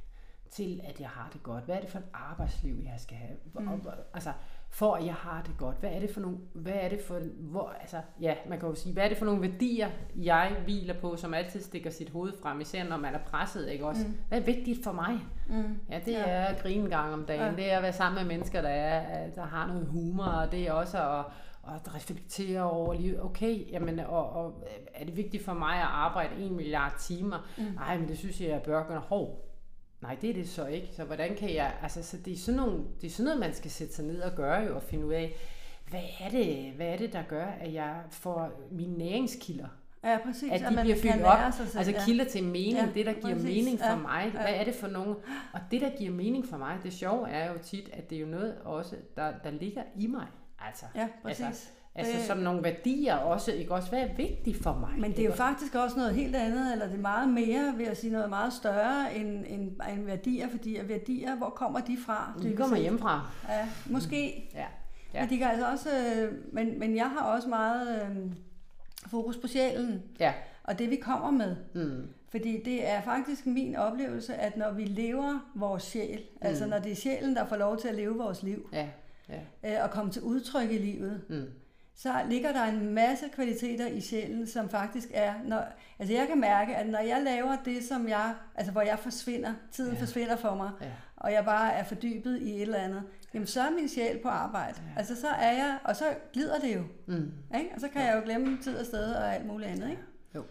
til, 0.49 0.81
at 0.83 0.99
jeg 0.99 1.09
har 1.09 1.29
det 1.33 1.43
godt? 1.43 1.63
Hvad 1.63 1.75
er 1.75 1.81
det 1.81 1.89
for 1.89 1.99
et 1.99 2.09
arbejdsliv, 2.13 2.75
jeg 2.83 2.99
skal 2.99 3.17
have? 3.17 3.37
Mm. 3.53 3.81
Altså, 4.13 4.33
for 4.77 4.93
at 4.93 5.05
jeg 5.05 5.13
har 5.13 5.41
det 5.47 5.57
godt. 5.57 5.75
Hvad 5.79 5.89
er 5.89 5.99
det 5.99 6.09
for 6.09 6.21
nogle, 6.21 6.37
hvad 6.53 6.73
er 6.75 6.89
det 6.89 6.99
for, 7.07 7.19
hvor, 7.39 7.73
altså, 7.81 7.97
ja, 8.21 8.33
man 8.49 8.59
kan 8.59 8.69
jo 8.69 8.75
sige, 8.75 8.93
hvad 8.93 9.03
er 9.03 9.09
det 9.09 9.17
for 9.17 9.25
nogle 9.25 9.41
værdier, 9.41 9.89
jeg 10.15 10.55
hviler 10.63 10.93
på, 11.01 11.15
som 11.15 11.33
altid 11.33 11.61
stikker 11.61 11.89
sit 11.89 12.09
hoved 12.09 12.33
frem, 12.41 12.61
især 12.61 12.83
når 12.83 12.97
man 12.97 13.15
er 13.15 13.19
presset, 13.19 13.69
ikke 13.69 13.85
også? 13.85 14.07
Mm. 14.07 14.17
Hvad 14.27 14.39
er 14.39 14.43
vigtigt 14.43 14.83
for 14.83 14.91
mig? 14.91 15.19
Mm. 15.49 15.79
Ja, 15.89 15.99
det 16.05 16.11
ja. 16.11 16.23
er 16.25 16.45
at 16.45 16.61
grine 16.61 16.83
en 16.83 16.89
gang 16.89 17.13
om 17.13 17.25
dagen, 17.25 17.41
ja. 17.41 17.55
det 17.55 17.71
er 17.71 17.77
at 17.77 17.83
være 17.83 17.93
sammen 17.93 18.23
med 18.23 18.35
mennesker, 18.35 18.61
der, 18.61 18.69
er, 18.69 19.29
der 19.29 19.45
har 19.45 19.67
noget 19.67 19.87
humor, 19.87 20.23
og 20.23 20.51
det 20.51 20.67
er 20.67 20.71
også 20.71 20.97
at, 20.97 21.25
at 21.75 21.95
reflektere 21.95 22.71
over 22.71 22.93
livet. 22.93 23.23
Okay, 23.23 23.71
jamen, 23.71 23.99
og, 23.99 24.29
og 24.29 24.67
er 24.93 25.05
det 25.05 25.17
vigtigt 25.17 25.45
for 25.45 25.53
mig 25.53 25.75
at 25.75 25.87
arbejde 25.91 26.35
en 26.41 26.55
milliard 26.55 26.93
timer? 26.99 27.47
Mm. 27.57 27.63
Nej, 27.75 27.97
men 27.97 28.07
det 28.07 28.17
synes 28.17 28.41
jeg, 28.41 28.49
jeg 28.49 28.61
bør 28.61 28.87
gøre. 28.87 28.99
Hov, 28.99 29.46
Nej, 30.01 30.17
det 30.21 30.29
er 30.29 30.33
det 30.33 30.49
så 30.49 30.65
ikke. 30.65 30.89
Så 30.95 31.03
hvordan 31.03 31.35
kan 31.35 31.53
jeg... 31.53 31.73
Altså, 31.81 32.03
så 32.03 32.17
det, 32.17 32.33
er 32.33 32.37
sådan 32.37 32.57
nogle, 32.57 32.83
det 33.01 33.07
er 33.07 33.11
sådan 33.11 33.25
noget, 33.25 33.39
man 33.39 33.53
skal 33.53 33.71
sætte 33.71 33.93
sig 33.93 34.05
ned 34.05 34.21
og 34.21 34.35
gøre 34.35 34.59
jo, 34.59 34.75
og 34.75 34.83
finde 34.83 35.05
ud 35.05 35.13
af, 35.13 35.35
hvad 35.89 36.03
er 36.19 36.29
det, 36.29 36.71
hvad 36.71 36.87
er 36.87 36.97
det 36.97 37.13
der 37.13 37.23
gør, 37.23 37.45
at 37.45 37.73
jeg 37.73 38.01
får 38.11 38.51
mine 38.71 38.97
næringskilder? 38.97 39.67
Ja, 40.03 40.17
præcis. 40.25 40.51
At 40.51 40.59
de 40.59 40.65
at 40.65 40.81
bliver 40.81 40.97
fyldt 40.97 41.23
op. 41.23 41.53
Selv, 41.53 41.77
altså 41.77 42.05
kilder 42.05 42.25
til 42.25 42.43
mening, 42.43 42.77
ja, 42.77 42.89
det 42.93 43.05
der 43.05 43.13
giver 43.13 43.33
præcis. 43.33 43.65
mening 43.65 43.79
for 43.79 43.85
ja, 43.85 43.95
mig. 43.95 44.31
Hvad 44.31 44.53
er 44.55 44.63
det 44.63 44.75
for 44.75 44.87
nogen? 44.87 45.15
Og 45.53 45.59
det 45.71 45.81
der 45.81 45.89
giver 45.97 46.11
mening 46.11 46.47
for 46.47 46.57
mig, 46.57 46.77
det 46.83 46.93
sjove 46.93 47.29
er 47.29 47.51
jo 47.51 47.57
tit, 47.57 47.89
at 47.93 48.09
det 48.09 48.15
er 48.15 48.19
jo 48.19 48.27
noget 48.27 48.57
også, 48.63 48.95
der, 49.15 49.33
der 49.43 49.51
ligger 49.51 49.83
i 49.95 50.07
mig. 50.07 50.27
Altså, 50.59 50.85
ja, 50.95 51.07
præcis. 51.23 51.45
Altså, 51.45 51.67
Altså 51.97 52.17
det, 52.17 52.25
som 52.25 52.37
nogle 52.37 52.63
værdier 52.63 53.15
også, 53.15 53.51
ikke 53.51 53.71
også? 53.71 53.89
Hvad 53.89 53.99
er 53.99 54.13
vigtigt 54.17 54.63
for 54.63 54.73
mig? 54.73 54.99
Men 54.99 55.11
det 55.11 55.19
er 55.19 55.25
jo 55.25 55.33
faktisk 55.33 55.75
også 55.75 55.97
noget 55.97 56.15
helt 56.15 56.35
andet, 56.35 56.71
eller 56.71 56.87
det 56.87 56.95
er 56.95 57.01
meget 57.01 57.29
mere, 57.29 57.73
vil 57.77 57.85
jeg 57.85 57.97
sige, 57.97 58.13
noget 58.13 58.29
meget 58.29 58.53
større 58.53 59.15
end, 59.15 59.45
end, 59.47 59.71
end 59.93 60.05
værdier, 60.05 60.49
fordi 60.49 60.75
at 60.75 60.89
værdier, 60.89 61.35
hvor 61.35 61.49
kommer 61.49 61.79
de 61.79 61.97
fra? 62.05 62.33
De 62.41 62.55
kommer 62.55 62.77
hjemmefra. 62.77 63.31
Ja, 63.49 63.67
måske. 63.85 64.49
Ja. 64.53 64.65
ja. 65.13 65.21
Men, 65.21 65.29
de 65.29 65.37
kan 65.37 65.47
altså 65.47 65.71
også, 65.71 65.89
øh, 65.89 66.33
men, 66.53 66.79
men 66.79 66.95
jeg 66.95 67.09
har 67.09 67.21
også 67.21 67.49
meget 67.49 68.01
øh, 68.01 68.31
fokus 69.07 69.37
på 69.37 69.47
sjælen. 69.47 70.03
Ja. 70.19 70.33
Og 70.63 70.79
det 70.79 70.89
vi 70.89 70.95
kommer 70.95 71.31
med. 71.31 71.55
Mm. 71.73 72.07
Fordi 72.29 72.63
det 72.65 72.89
er 72.89 73.01
faktisk 73.01 73.45
min 73.45 73.75
oplevelse, 73.75 74.35
at 74.35 74.57
når 74.57 74.71
vi 74.71 74.83
lever 74.83 75.39
vores 75.55 75.83
sjæl, 75.83 76.09
altså 76.11 76.25
mm. 76.41 76.47
altså 76.47 76.65
når 76.65 76.79
det 76.79 76.91
er 76.91 76.95
sjælen, 76.95 77.35
der 77.35 77.45
får 77.45 77.55
lov 77.55 77.77
til 77.77 77.87
at 77.87 77.95
leve 77.95 78.17
vores 78.17 78.43
liv, 78.43 78.69
ja. 78.73 78.87
Ja. 79.29 79.75
Øh, 79.77 79.83
og 79.83 79.89
komme 79.89 80.11
til 80.11 80.21
udtryk 80.21 80.71
i 80.71 80.77
livet, 80.77 81.21
mm 81.29 81.45
så 81.97 82.13
ligger 82.29 82.51
der 82.51 82.63
en 82.63 82.93
masse 82.93 83.25
kvaliteter 83.33 83.87
i 83.87 84.01
sjælen, 84.01 84.47
som 84.47 84.69
faktisk 84.69 85.07
er, 85.13 85.33
når, 85.45 85.63
altså 85.99 86.13
jeg 86.13 86.27
kan 86.27 86.39
mærke, 86.39 86.75
at 86.75 86.89
når 86.89 86.99
jeg 86.99 87.21
laver 87.23 87.57
det, 87.65 87.83
som 87.83 88.09
jeg, 88.09 88.33
altså 88.55 88.71
hvor 88.71 88.81
jeg 88.81 88.99
forsvinder, 88.99 89.53
tiden 89.71 89.93
ja. 89.93 90.01
forsvinder 90.01 90.35
for 90.35 90.55
mig, 90.55 90.71
ja. 90.81 90.91
og 91.17 91.31
jeg 91.31 91.45
bare 91.45 91.73
er 91.73 91.83
fordybet 91.83 92.41
i 92.41 92.55
et 92.55 92.61
eller 92.61 92.77
andet, 92.77 93.03
jamen 93.33 93.47
så 93.47 93.61
er 93.61 93.69
min 93.71 93.89
sjæl 93.89 94.19
på 94.23 94.29
arbejde. 94.29 94.81
Ja. 94.87 94.99
Altså 94.99 95.21
så 95.21 95.27
er 95.27 95.51
jeg, 95.51 95.77
og 95.83 95.95
så 95.95 96.05
glider 96.33 96.59
det 96.59 96.75
jo. 96.75 96.83
Mm. 97.05 97.31
Ikke? 97.57 97.69
Og 97.75 97.81
så 97.81 97.87
kan 97.87 98.01
ja. 98.01 98.07
jeg 98.07 98.15
jo 98.15 98.21
glemme 98.25 98.57
tid 98.63 98.77
og 98.77 98.85
sted 98.85 99.13
og 99.13 99.35
alt 99.35 99.45
muligt 99.45 99.69
andet. 99.69 99.89
Ikke? 99.89 100.01
Jo. 100.35 100.43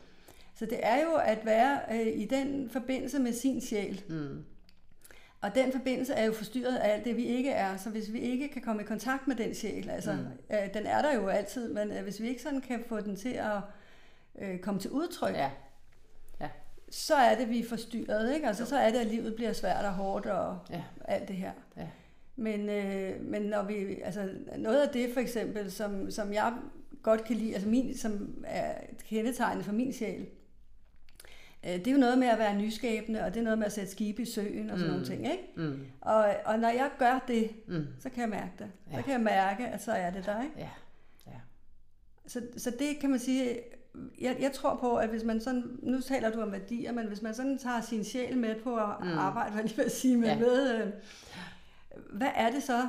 Så 0.54 0.66
det 0.66 0.78
er 0.82 1.02
jo 1.02 1.14
at 1.14 1.46
være 1.46 1.80
øh, 1.92 2.20
i 2.20 2.24
den 2.24 2.70
forbindelse 2.70 3.18
med 3.18 3.32
sin 3.32 3.60
sjæl. 3.60 4.02
Mm. 4.08 4.44
Og 5.40 5.54
den 5.54 5.72
forbindelse 5.72 6.14
er 6.14 6.24
jo 6.24 6.32
forstyrret 6.32 6.76
af 6.76 6.92
alt 6.92 7.04
det, 7.04 7.16
vi 7.16 7.24
ikke 7.24 7.50
er. 7.50 7.76
Så 7.76 7.90
hvis 7.90 8.12
vi 8.12 8.18
ikke 8.18 8.48
kan 8.48 8.62
komme 8.62 8.82
i 8.82 8.84
kontakt 8.84 9.28
med 9.28 9.36
den 9.36 9.54
sjæl, 9.54 9.90
altså 9.90 10.12
mm. 10.12 10.56
øh, 10.56 10.74
den 10.74 10.86
er 10.86 11.02
der 11.02 11.14
jo 11.14 11.28
altid, 11.28 11.72
men 11.72 11.92
øh, 11.92 12.02
hvis 12.02 12.22
vi 12.22 12.28
ikke 12.28 12.42
sådan 12.42 12.60
kan 12.60 12.84
få 12.88 13.00
den 13.00 13.16
til 13.16 13.32
at 13.32 13.56
øh, 14.38 14.58
komme 14.58 14.80
til 14.80 14.90
udtryk, 14.90 15.34
ja. 15.34 15.50
Ja. 16.40 16.48
så 16.90 17.14
er 17.14 17.38
det, 17.38 17.50
vi 17.50 17.60
er 17.60 17.68
forstyrret. 17.68 18.34
Ikke? 18.34 18.46
Altså, 18.46 18.66
så 18.66 18.76
er 18.76 18.90
det, 18.90 18.98
at 18.98 19.06
livet 19.06 19.34
bliver 19.34 19.52
svært 19.52 19.84
og 19.84 19.92
hårdt 19.92 20.26
og 20.26 20.58
ja. 20.70 20.82
alt 21.04 21.28
det 21.28 21.36
her. 21.36 21.52
Ja. 21.76 21.86
Men, 22.36 22.68
øh, 22.68 23.24
men 23.24 23.42
når 23.42 23.62
vi, 23.62 24.00
altså, 24.04 24.28
noget 24.58 24.82
af 24.82 24.88
det 24.88 25.12
for 25.12 25.20
eksempel, 25.20 25.72
som, 25.72 26.10
som 26.10 26.32
jeg 26.32 26.52
godt 27.02 27.24
kan 27.24 27.36
lide, 27.36 27.54
altså 27.54 27.68
min, 27.68 27.96
som 27.96 28.44
er 28.46 28.74
kendetegnet 29.08 29.64
for 29.64 29.72
min 29.72 29.92
sjæl, 29.92 30.26
det 31.66 31.86
er 31.86 31.92
jo 31.92 31.98
noget 31.98 32.18
med 32.18 32.28
at 32.28 32.38
være 32.38 32.56
nyskabende, 32.56 33.24
og 33.24 33.34
det 33.34 33.40
er 33.40 33.44
noget 33.44 33.58
med 33.58 33.66
at 33.66 33.72
sætte 33.72 33.90
skibe 33.90 34.22
i 34.22 34.24
søen 34.24 34.70
og 34.70 34.78
sådan 34.78 34.92
mm. 34.92 34.98
nogle 34.98 35.06
ting. 35.06 35.32
Ikke? 35.32 35.44
Mm. 35.56 35.86
Og, 36.00 36.34
og 36.44 36.58
når 36.58 36.68
jeg 36.68 36.90
gør 36.98 37.24
det, 37.28 37.50
mm. 37.66 37.86
så 38.00 38.10
kan 38.10 38.20
jeg 38.20 38.28
mærke 38.28 38.52
det. 38.58 38.70
Ja. 38.92 38.96
Så 38.96 39.02
kan 39.02 39.12
jeg 39.12 39.20
mærke, 39.20 39.66
at 39.66 39.82
så 39.82 39.92
er 39.92 40.10
det 40.10 40.26
der. 40.26 40.42
Ikke? 40.42 40.54
Ja. 40.58 40.68
Ja. 41.26 41.40
Så, 42.26 42.42
så 42.56 42.70
det 42.70 42.98
kan 43.00 43.10
man 43.10 43.18
sige, 43.18 43.60
jeg, 44.20 44.36
jeg 44.40 44.52
tror 44.52 44.76
på, 44.80 44.96
at 44.96 45.08
hvis 45.08 45.24
man 45.24 45.40
sådan, 45.40 45.78
nu 45.82 46.00
taler 46.00 46.30
du 46.30 46.40
om 46.40 46.52
værdier, 46.52 46.92
men 46.92 47.06
hvis 47.06 47.22
man 47.22 47.34
sådan 47.34 47.58
tager 47.58 47.80
sin 47.80 48.04
sjæl 48.04 48.36
med 48.36 48.54
på 48.54 48.76
at 48.76 48.94
mm. 49.02 49.18
arbejde, 49.18 49.52
hvad 49.52 49.64
jeg 49.64 49.76
vil 49.76 49.90
sige, 49.90 50.16
med, 50.16 50.28
ja. 50.28 50.38
med 50.38 50.74
øh, 50.74 50.92
hvad 52.12 52.30
er 52.34 52.50
det 52.50 52.62
så, 52.62 52.88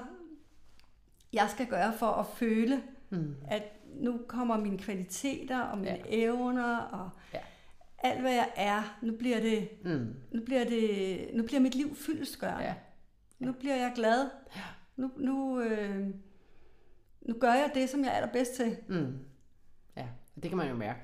jeg 1.33 1.47
skal 1.49 1.65
gøre 1.65 1.93
for 1.93 2.11
at 2.11 2.25
føle, 2.35 2.81
mm. 3.09 3.35
at 3.47 3.63
nu 3.95 4.19
kommer 4.27 4.57
mine 4.57 4.77
kvaliteter 4.77 5.59
og 5.59 5.77
mine 5.77 5.91
ja. 5.91 6.01
evner 6.09 6.77
og 6.77 7.09
ja 7.33 7.39
alt 7.99 8.21
hvad 8.21 8.33
jeg 8.33 8.49
er, 8.55 8.97
nu 9.01 9.17
bliver 9.17 9.39
det, 9.39 9.69
mm. 9.83 10.15
nu 10.31 10.41
bliver 10.45 10.63
det, 10.63 11.29
nu 11.33 11.43
bliver 11.43 11.59
mit 11.59 11.75
liv 11.75 11.95
fyldestgørende. 11.95 12.63
Ja. 12.63 12.73
Nu 13.39 13.51
bliver 13.51 13.75
jeg 13.75 13.91
glad. 13.95 14.29
Ja. 14.55 14.61
Nu, 14.95 15.11
nu, 15.17 15.61
øh, 15.61 16.07
nu 17.21 17.33
gør 17.39 17.53
jeg 17.53 17.71
det, 17.73 17.89
som 17.89 18.03
jeg 18.03 18.07
er 18.07 18.13
allerbedst 18.13 18.53
til. 18.53 18.77
Mm. 18.87 19.19
Ja, 19.97 20.07
det 20.35 20.49
kan 20.49 20.57
man 20.57 20.69
jo 20.69 20.75
mærke, 20.75 20.99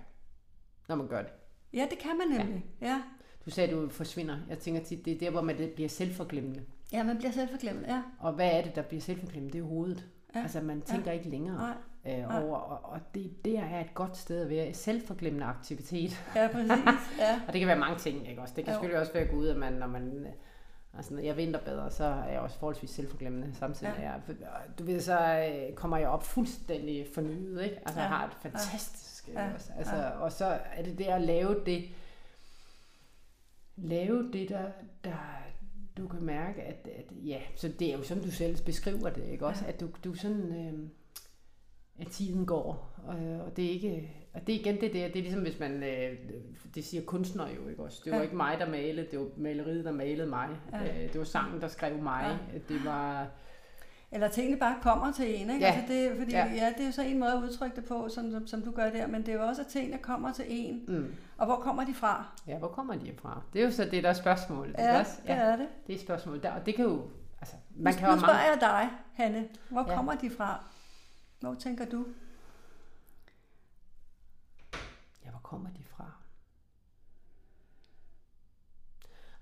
når 0.88 0.96
man 0.96 1.08
gør 1.08 1.22
det. 1.22 1.32
Ja, 1.74 1.88
det 1.90 1.98
kan 1.98 2.18
man 2.18 2.28
nemlig. 2.28 2.66
Ja. 2.82 2.88
ja. 2.88 3.02
Du 3.46 3.50
sagde, 3.50 3.70
at 3.70 3.76
du 3.76 3.90
forsvinder. 3.90 4.38
Jeg 4.50 4.60
tænker 4.60 4.84
tit, 4.84 5.06
det 5.06 5.14
er 5.14 5.20
der, 5.20 5.30
hvor 5.30 5.42
man 5.42 5.56
bliver 5.76 5.90
selvforglemmende. 5.90 6.66
Ja, 6.92 7.04
man 7.04 7.18
bliver 7.18 7.32
selvforglemmende, 7.32 7.94
ja. 7.94 8.02
Og 8.20 8.34
hvad 8.34 8.52
er 8.52 8.62
det, 8.62 8.76
der 8.76 8.82
bliver 8.82 9.02
selvforglemmende? 9.02 9.54
Det 9.54 9.60
er 9.60 9.68
hovedet. 9.68 10.10
Ja. 10.36 10.42
Altså, 10.42 10.62
man 10.62 10.82
tænker 10.82 11.12
ja. 11.12 11.18
ikke 11.18 11.30
længere. 11.30 11.58
Nej 11.58 11.76
øh, 12.08 12.44
over, 12.44 12.58
og, 12.58 12.92
og 12.92 13.00
det, 13.16 13.46
det 13.46 13.58
er 13.58 13.80
et 13.80 13.94
godt 13.94 14.18
sted 14.18 14.42
at 14.42 14.50
være. 14.50 14.74
Selvforglemmende 14.74 15.46
aktivitet. 15.46 16.26
Ja, 16.36 16.48
præcis. 16.52 16.72
Ja. 17.20 17.42
og 17.48 17.54
det 17.54 17.60
kan 17.60 17.68
være 17.68 17.80
mange 17.80 17.98
ting, 17.98 18.30
ikke 18.30 18.42
også? 18.42 18.54
Det 18.56 18.66
kan 18.66 18.74
jo. 18.74 18.76
selvfølgelig 18.76 19.00
også 19.00 19.14
være 19.14 19.26
gå 19.26 19.36
ud, 19.36 19.48
at 19.48 19.58
man, 19.58 19.74
når 19.74 19.88
man 19.88 20.28
Altså, 20.98 21.14
når 21.14 21.22
jeg 21.22 21.38
vinterbadder, 21.38 21.90
så 21.90 22.04
er 22.04 22.28
jeg 22.28 22.40
også 22.40 22.60
forholdsvis 22.60 22.90
selvforglemmende 22.90 23.56
samtidig. 23.56 23.94
Ja. 24.00 24.12
Jeg, 24.12 24.22
du 24.80 24.84
ved, 24.84 25.02
så 25.02 25.50
øh, 25.70 25.76
kommer 25.76 25.98
jeg 25.98 26.10
op 26.10 26.24
fuldstændig 26.24 27.08
fornyet, 27.14 27.64
ikke? 27.64 27.76
Altså, 27.76 27.96
ja. 27.96 28.02
jeg 28.02 28.10
har 28.10 28.28
et 28.28 28.34
fantastisk... 28.42 29.30
Ja. 29.34 29.54
Også, 29.54 29.72
altså, 29.78 29.96
ja. 29.96 30.10
Og 30.10 30.32
så 30.32 30.46
er 30.74 30.84
det 30.84 30.98
det 30.98 31.06
at 31.06 31.22
lave 31.22 31.66
det, 31.66 31.86
lave 33.76 34.32
det, 34.34 34.50
der, 34.50 34.72
der 35.04 35.44
du 35.98 36.08
kan 36.08 36.24
mærke, 36.24 36.62
at, 36.62 36.88
at 36.96 37.06
ja, 37.12 37.40
så 37.56 37.68
det 37.80 37.94
er 37.94 37.98
jo 37.98 38.04
som 38.04 38.20
du 38.20 38.32
selv 38.32 38.66
beskriver 38.66 39.10
det, 39.10 39.24
ikke 39.24 39.46
også? 39.46 39.66
Ja. 39.66 39.72
At 39.72 39.80
du, 39.80 39.90
du 40.04 40.14
sådan... 40.14 40.56
Øh, 40.56 40.90
at 42.00 42.08
tiden 42.08 42.46
går. 42.46 42.94
Og, 43.08 43.16
og 43.46 43.58
det 43.58 43.66
er 43.66 43.70
ikke... 43.70 44.12
Og 44.34 44.48
det 44.48 44.56
er 44.56 44.60
igen 44.60 44.82
det 44.82 44.94
der, 44.94 45.08
det 45.08 45.16
er 45.16 45.22
ligesom 45.22 45.42
hvis 45.42 45.60
man, 45.60 45.84
øh, 45.84 46.18
det 46.76 46.86
siger 46.86 47.04
kunstner 47.06 47.48
jo, 47.50 47.68
ikke 47.68 47.84
også? 47.84 48.02
Det 48.06 48.12
var 48.12 48.18
ja. 48.18 48.24
ikke 48.24 48.36
mig, 48.36 48.56
der 48.60 48.70
malede, 48.70 49.08
det 49.12 49.20
var 49.20 49.26
maleriet, 49.38 49.86
der 49.86 49.92
malede 49.92 50.30
mig. 50.30 50.50
Ja. 50.72 50.84
Øh, 50.84 51.14
det 51.14 51.18
var 51.18 51.24
sangen, 51.24 51.62
der 51.62 51.68
skrev 51.68 51.98
mig. 51.98 52.40
Ja. 52.54 52.60
Det 52.74 52.86
var... 52.86 53.28
Eller 54.12 54.28
tingene 54.28 54.58
bare 54.58 54.76
kommer 54.82 55.12
til 55.12 55.42
en, 55.42 55.50
ikke? 55.50 55.66
Ja. 55.66 55.72
Altså 55.72 55.94
det, 55.94 56.12
fordi, 56.18 56.32
ja. 56.32 56.46
ja. 56.46 56.74
det 56.78 56.82
er 56.82 56.86
jo 56.86 56.92
så 56.92 57.02
en 57.02 57.20
måde 57.20 57.32
at 57.32 57.44
udtrykke 57.44 57.76
det 57.76 57.86
på, 57.86 58.10
som, 58.10 58.32
som, 58.32 58.48
som 58.48 58.62
du 58.62 58.72
gør 58.72 58.90
der, 58.90 59.08
men 59.08 59.22
det 59.26 59.30
er 59.30 59.34
jo 59.34 59.44
også, 59.48 59.62
at 59.62 59.68
tingene 59.68 59.98
kommer 59.98 60.34
til 60.34 60.46
en. 60.48 60.84
Mm. 60.88 61.14
Og 61.38 61.46
hvor 61.46 61.56
kommer 61.56 61.86
de 61.86 61.94
fra? 61.94 62.26
Ja, 62.48 62.58
hvor 62.58 62.68
kommer 62.68 62.96
de 62.96 63.12
fra? 63.22 63.42
Det 63.54 63.62
er 63.62 63.66
jo 63.66 63.72
så 63.72 63.86
det, 63.86 64.04
der 64.04 64.10
er 64.10 64.14
spørgsmålet. 64.14 64.76
Ja, 64.78 65.00
også? 65.00 65.12
ja, 65.28 65.34
det 65.34 65.42
er 65.42 65.56
det. 65.56 65.68
Det 65.88 65.96
er 65.96 66.00
spørgsmålet. 66.00 66.44
Der, 66.44 66.52
og 66.52 66.66
det 66.66 66.76
kan 66.76 66.86
jo... 66.86 67.02
Altså, 67.42 67.56
man 67.76 67.94
nu, 67.94 68.00
kan 68.00 68.10
nu 68.10 68.20
spørger 68.20 68.34
mange... 68.34 68.50
jeg 68.52 68.58
dig, 68.62 68.90
Hanne. 69.14 69.48
Hvor 69.70 69.86
ja. 69.90 69.96
kommer 69.96 70.16
de 70.16 70.30
fra? 70.30 70.64
Hvor 71.44 71.54
tænker 71.54 71.86
du? 71.86 72.06
Ja, 75.26 75.30
hvor 75.30 75.40
kommer 75.44 75.70
de 75.70 75.84
fra? 75.84 76.12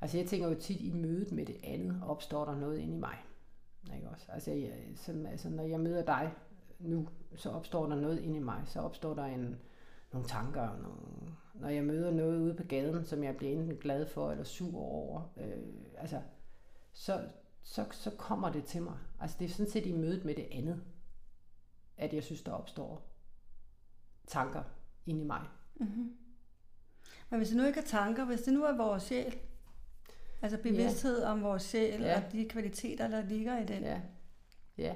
Altså 0.02 0.18
jeg 0.18 0.28
tænker 0.28 0.48
jo 0.48 0.60
tit, 0.60 0.82
i 0.82 0.92
mødet 0.92 1.32
med 1.32 1.46
det 1.46 1.58
andet, 1.64 2.02
opstår 2.04 2.46
der 2.46 2.56
noget 2.56 2.78
inde 2.78 2.94
i 2.94 3.00
mig. 3.00 3.18
Ikke 3.96 4.10
også? 4.10 4.26
Altså, 4.32 4.52
jeg, 4.52 4.74
som, 4.96 5.26
altså 5.26 5.50
når 5.50 5.64
jeg 5.64 5.80
møder 5.80 6.06
dig 6.06 6.34
nu, 6.80 7.08
så 7.36 7.50
opstår 7.50 7.86
der 7.86 7.96
noget 7.96 8.20
inde 8.20 8.38
i 8.38 8.44
mig. 8.44 8.64
Så 8.66 8.80
opstår 8.80 9.14
der 9.14 9.26
en, 9.26 9.60
nogle 10.12 10.28
tanker. 10.28 10.78
Nogle, 10.78 11.36
når 11.54 11.70
jeg 11.70 11.84
møder 11.84 12.12
noget 12.12 12.40
ude 12.40 12.54
på 12.54 12.64
gaden, 12.64 13.06
som 13.06 13.24
jeg 13.24 13.38
bliver 13.38 13.54
enten 13.54 13.78
glad 13.78 14.06
for 14.06 14.32
eller 14.32 14.44
sur 14.44 14.80
over, 14.80 15.34
øh, 15.38 15.64
altså, 15.98 16.22
så, 16.94 17.28
så, 17.64 17.86
så 17.92 18.12
kommer 18.18 18.52
det 18.52 18.66
til 18.66 18.82
mig. 18.82 18.98
Altså 19.20 19.38
det 19.40 19.46
er 19.46 19.50
sådan 19.50 19.72
set 19.72 19.86
i 19.86 19.92
mødet 19.92 20.26
med 20.26 20.36
det 20.36 20.48
andet, 20.52 20.82
at 22.02 22.14
jeg 22.14 22.24
synes, 22.24 22.42
der 22.42 22.52
opstår 22.52 23.08
tanker 24.28 24.64
inde 25.06 25.22
i 25.22 25.26
mig. 25.26 25.42
Mm-hmm. 25.76 26.16
Men 27.30 27.38
hvis 27.38 27.50
det 27.50 27.58
nu 27.58 27.66
ikke 27.66 27.80
er 27.80 27.86
tanker, 27.86 28.26
hvis 28.26 28.42
det 28.42 28.54
nu 28.54 28.64
er 28.64 28.78
vores 28.78 29.04
sjæl, 29.04 29.36
altså 30.42 30.58
bevidsthed 30.58 31.22
ja. 31.22 31.32
om 31.32 31.44
vores 31.44 31.64
sjæl 31.64 32.02
ja. 32.02 32.18
og 32.18 32.32
de 32.32 32.46
kvaliteter, 32.50 33.08
der 33.08 33.22
ligger 33.22 33.60
i 33.60 33.66
den. 33.66 33.84
Ja. 33.84 34.02
Ja. 34.78 34.94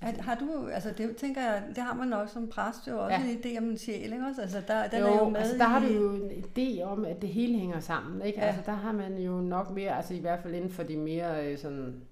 At, 0.00 0.16
har 0.16 0.34
du, 0.34 0.68
altså 0.68 0.92
det 0.98 1.16
tænker 1.16 1.42
jeg, 1.42 1.64
det 1.68 1.78
har 1.78 1.94
man 1.94 2.08
nok 2.08 2.28
som 2.28 2.48
præst 2.48 2.88
jo 2.88 3.04
også 3.04 3.16
ja. 3.16 3.30
en 3.30 3.38
idé 3.38 3.58
om 3.58 3.64
en 3.64 3.78
sjæl, 3.78 4.12
ikke 4.12 4.24
også? 4.26 4.42
Altså 4.42 4.62
der, 4.68 4.88
den 4.88 5.00
jo, 5.00 5.06
er 5.06 5.18
jo 5.18 5.28
med 5.28 5.40
altså 5.40 5.58
der 5.58 5.66
i, 5.66 5.68
har 5.68 5.80
du 5.80 5.86
jo 5.86 6.14
en 6.14 6.30
idé 6.30 6.82
om, 6.82 7.04
at 7.04 7.22
det 7.22 7.28
hele 7.28 7.58
hænger 7.58 7.80
sammen, 7.80 8.22
ikke? 8.22 8.40
Ja. 8.40 8.46
Altså 8.46 8.62
der 8.66 8.72
har 8.72 8.92
man 8.92 9.18
jo 9.18 9.40
nok 9.40 9.70
mere, 9.70 9.96
altså 9.96 10.14
i 10.14 10.18
hvert 10.18 10.42
fald 10.42 10.54
inden 10.54 10.70
for 10.70 10.82
de 10.82 10.96
mere 10.96 11.46
øh, 11.46 11.58
sådan, 11.58 12.02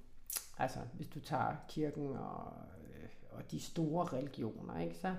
altså 0.59 0.79
hvis 0.93 1.09
du 1.09 1.21
tager 1.21 1.57
kirken 1.69 2.17
og, 2.17 2.53
øh, 2.89 3.09
og 3.31 3.51
de 3.51 3.61
store 3.61 4.07
religioner, 4.19 4.81
ikke? 4.81 4.97
Så, 4.97 5.15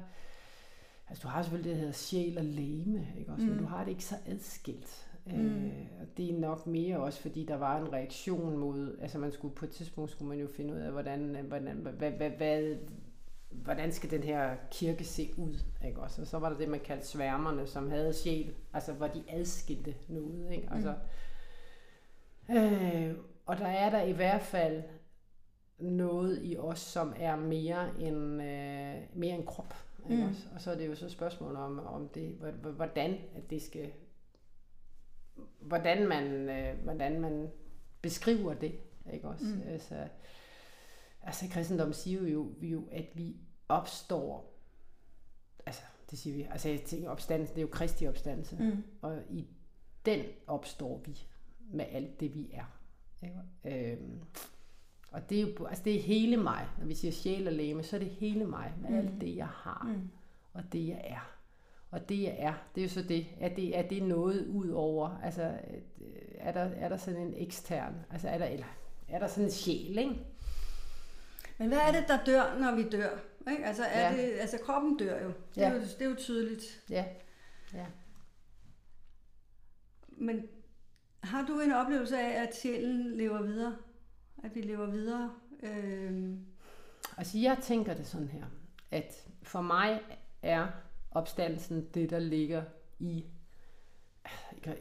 altså 1.09 1.21
du 1.23 1.27
har 1.27 1.43
selvfølgelig 1.43 1.69
det, 1.69 1.75
der 1.75 1.79
hedder 1.79 1.93
sjæl 1.93 2.37
og 2.37 2.45
læme, 2.45 3.07
ikke 3.17 3.31
også? 3.31 3.45
Mm. 3.45 3.51
Men 3.51 3.59
du 3.59 3.65
har 3.65 3.83
det 3.83 3.91
ikke 3.91 4.05
så 4.05 4.15
adskilt. 4.25 5.07
Mm. 5.25 5.65
Øh, 5.65 5.85
og 6.01 6.07
det 6.17 6.29
er 6.29 6.39
nok 6.39 6.67
mere 6.67 6.97
også, 6.97 7.21
fordi 7.21 7.45
der 7.45 7.55
var 7.55 7.77
en 7.77 7.93
reaktion 7.93 8.57
mod, 8.57 8.97
altså 9.01 9.17
man 9.17 9.31
skulle 9.31 9.55
på 9.55 9.65
et 9.65 9.71
tidspunkt 9.71 10.11
skulle 10.11 10.29
man 10.29 10.39
jo 10.39 10.47
finde 10.47 10.73
ud 10.73 10.79
af, 10.79 10.91
hvordan, 10.91 11.45
hvordan, 11.47 11.75
hvad, 11.75 12.11
hvad, 12.11 12.29
hvad, 12.29 12.75
hvordan 13.49 13.91
skal 13.91 14.11
den 14.11 14.23
her 14.23 14.55
kirke 14.71 15.03
se 15.03 15.33
ud, 15.37 15.59
ikke 15.87 15.99
også? 15.99 16.21
Og 16.21 16.27
så 16.27 16.39
var 16.39 16.49
der 16.49 16.57
det, 16.57 16.69
man 16.69 16.79
kaldte 16.79 17.07
sværmerne, 17.07 17.67
som 17.67 17.89
havde 17.89 18.13
sjæl, 18.13 18.53
altså 18.73 18.93
hvor 18.93 19.07
de 19.07 19.23
adskilte 19.29 19.95
noget, 20.07 20.51
ikke? 20.51 20.67
Altså, 20.71 20.93
øh, 22.49 23.15
og 23.45 23.57
der 23.57 23.67
er 23.67 23.89
der 23.89 24.01
i 24.01 24.11
hvert 24.11 24.41
fald 24.41 24.83
noget 25.77 26.39
i 26.43 26.57
os, 26.57 26.79
som 26.79 27.13
er 27.17 27.35
mere 27.35 27.99
end, 28.01 28.41
øh, 28.41 29.19
mere 29.19 29.35
end 29.35 29.45
krop. 29.45 29.73
Ikke 30.09 30.23
Mm. 30.23 30.29
også? 30.29 30.41
Og 30.55 30.61
så 30.61 30.71
er 30.71 30.75
det 30.75 30.87
jo 30.87 30.95
så 30.95 31.09
spørgsmålet 31.09 31.57
om, 31.57 31.79
om 31.79 32.09
det, 32.09 32.29
hvor- 32.29 32.71
hvordan 32.71 33.17
at 33.35 33.49
det 33.49 33.61
skal 33.61 33.91
hvordan 35.59 36.07
man, 36.07 36.49
øh, 36.49 36.83
hvordan 36.83 37.21
man 37.21 37.51
beskriver 38.01 38.53
det, 38.53 38.79
ikke 39.13 39.27
også? 39.27 39.45
Mm. 39.45 39.61
Altså, 39.67 40.07
altså 41.21 41.45
kristendom 41.51 41.93
siger 41.93 42.21
jo, 42.29 42.53
jo, 42.61 42.87
at 42.91 43.05
vi 43.13 43.35
opstår, 43.69 44.53
altså 45.65 45.81
det 46.11 46.19
siger 46.19 46.35
vi, 46.35 46.47
altså 46.51 46.69
jeg 46.69 46.81
tænker 46.81 47.09
opstandelsen, 47.09 47.55
det 47.55 47.61
er 47.61 47.65
jo 47.67 47.71
kristi 47.71 48.07
opstandelse, 48.07 48.55
Mm. 48.59 48.83
og 49.01 49.21
i 49.29 49.47
den 50.05 50.25
opstår 50.47 51.01
vi 51.05 51.19
med 51.59 51.85
alt 51.91 52.19
det, 52.19 52.35
vi 52.35 52.51
er. 52.53 52.79
Ikke? 53.23 53.91
Øhm, 53.93 54.21
og 55.11 55.29
det 55.29 55.37
er 55.37 55.41
jo 55.41 55.65
altså 55.65 55.83
det 55.83 55.95
er 55.95 56.01
hele 56.01 56.37
mig. 56.37 56.67
Når 56.79 56.85
vi 56.85 56.95
siger 56.95 57.11
sjæl 57.11 57.47
og 57.47 57.53
læme, 57.53 57.83
så 57.83 57.95
er 57.95 57.99
det 57.99 58.09
hele 58.09 58.45
mig 58.45 58.73
med 58.81 58.89
Mm. 58.89 58.95
alt 58.97 59.21
det, 59.21 59.35
jeg 59.35 59.47
har 59.47 59.87
Mm. 59.95 60.09
og 60.53 60.63
det 60.73 60.87
jeg 60.87 61.01
er. 61.03 61.31
Og 61.91 62.09
det 62.09 62.21
jeg 62.21 62.35
er, 62.39 62.53
det 62.75 62.81
er 62.81 62.85
jo 62.85 62.89
så 62.93 63.01
det, 63.01 63.27
at 63.39 63.55
det, 63.55 63.77
er 63.77 63.81
det 63.87 64.03
noget 64.03 64.47
ud 64.47 64.69
over, 64.69 65.19
altså 65.23 65.41
øh, 65.43 65.81
er 66.37 66.51
der, 66.51 66.59
er 66.61 66.89
der 66.89 66.97
sådan 66.97 67.21
en 67.21 67.33
ekstern, 67.37 67.95
altså 68.11 68.27
er 68.29 68.37
der, 68.37 68.45
eller 68.45 68.65
er 69.09 69.19
der 69.19 69.27
sådan 69.27 69.43
en 69.43 69.51
sjæl, 69.51 69.97
ikke? 69.97 70.15
Men 71.57 71.67
hvad 71.67 71.77
er 71.77 71.91
det, 71.91 72.05
der 72.07 72.23
dør, 72.25 72.59
når 72.59 72.75
vi 72.75 72.89
dør? 72.89 73.09
Ikke? 73.51 73.65
Altså, 73.65 73.83
er 73.83 74.11
Ja. 74.15 74.17
det, 74.21 74.31
altså 74.39 74.57
kroppen 74.65 74.97
dør 74.97 75.21
jo. 75.23 75.27
Det, 75.27 75.57
Ja. 75.57 75.69
er 75.69 75.73
jo. 75.73 75.79
det 75.81 76.01
er 76.01 76.09
jo 76.09 76.15
tydeligt. 76.15 76.83
Ja. 76.89 77.05
ja. 77.73 77.85
Men 80.07 80.47
har 81.23 81.45
du 81.45 81.59
en 81.59 81.71
oplevelse 81.71 82.19
af, 82.19 82.43
at 82.43 82.55
sjælen 82.55 83.17
lever 83.17 83.41
videre? 83.41 83.75
At 84.45 84.55
vi 84.55 84.61
lever 84.61 84.85
videre? 84.85 85.31
Øhm, 85.63 86.45
Altså 87.17 87.37
jeg 87.37 87.57
tænker 87.63 87.93
det 87.93 88.07
sådan 88.07 88.27
her, 88.27 88.45
at 88.91 89.27
for 89.43 89.61
mig 89.61 89.99
er 90.41 90.67
opstandelsen 91.11 91.87
det, 91.93 92.09
der 92.09 92.19
ligger 92.19 92.63
i, 92.99 93.25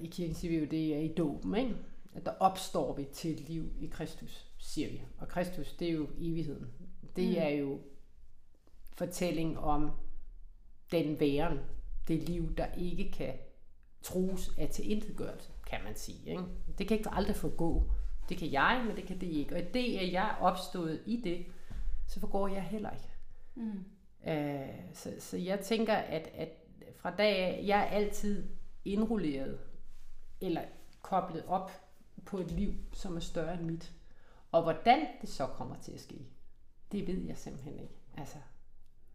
i 0.00 0.06
kirken 0.06 0.34
siger 0.34 0.50
vi 0.50 0.58
jo, 0.58 0.64
det 0.70 0.94
er 0.94 0.98
i 0.98 1.14
dåben, 1.14 1.54
ikke? 1.54 1.76
At 2.14 2.26
der 2.26 2.32
opstår 2.40 2.96
vi 2.96 3.04
til 3.12 3.32
et 3.32 3.40
liv 3.48 3.72
i 3.80 3.86
Kristus, 3.86 4.46
siger 4.58 4.88
vi. 4.90 5.02
Og 5.18 5.28
Kristus, 5.28 5.72
det 5.72 5.88
er 5.88 5.92
jo 5.92 6.08
evigheden. 6.18 6.66
Det 7.16 7.28
Mm. 7.28 7.34
er 7.38 7.48
jo 7.48 7.80
fortælling 8.96 9.58
om 9.58 9.90
den 10.92 11.20
væren, 11.20 11.58
det 12.08 12.22
liv, 12.28 12.56
der 12.56 12.66
ikke 12.78 13.10
kan 13.12 13.34
trues 14.02 14.50
af 14.58 14.68
tilintetgørelse, 14.68 15.50
kan 15.66 15.78
man 15.84 15.96
sige. 15.96 16.30
Ikke? 16.30 16.44
Det 16.78 16.88
kan 16.88 16.98
ikke 16.98 17.10
aldrig 17.12 17.36
forgå. 17.36 17.90
Det 18.28 18.38
kan 18.38 18.52
jeg, 18.52 18.82
men 18.86 18.96
det 18.96 19.04
kan 19.04 19.20
det 19.20 19.26
ikke. 19.26 19.54
Og 19.54 19.60
i 19.60 19.64
det, 19.64 19.98
at 19.98 20.12
jeg 20.12 20.24
er 20.30 20.42
opstået 20.42 21.02
i 21.06 21.20
det, 21.24 21.46
så 22.06 22.20
forgår 22.20 22.48
jeg 22.48 22.62
heller 22.62 22.90
ikke. 22.90 23.10
mm. 23.54 23.84
Øh, 24.26 24.68
så, 24.92 25.14
så 25.18 25.36
jeg 25.36 25.60
tænker, 25.60 25.94
at, 25.94 26.28
at 26.34 26.48
fra 26.96 27.10
dag 27.16 27.36
af, 27.36 27.64
jeg 27.66 27.78
er 27.80 27.84
altid 27.84 28.48
indrulleret 28.84 29.58
eller 30.40 30.62
koblet 31.02 31.44
op 31.46 31.70
på 32.24 32.38
et 32.38 32.50
liv, 32.50 32.74
som 32.92 33.16
er 33.16 33.20
større 33.20 33.54
end 33.54 33.62
mit. 33.62 33.92
Og 34.52 34.62
hvordan 34.62 35.06
det 35.20 35.28
så 35.28 35.46
kommer 35.46 35.76
til 35.76 35.92
at 35.92 36.00
ske, 36.00 36.26
det 36.92 37.06
ved 37.06 37.18
jeg 37.18 37.36
simpelthen 37.36 37.80
ikke. 37.80 37.94
Altså, 38.16 38.36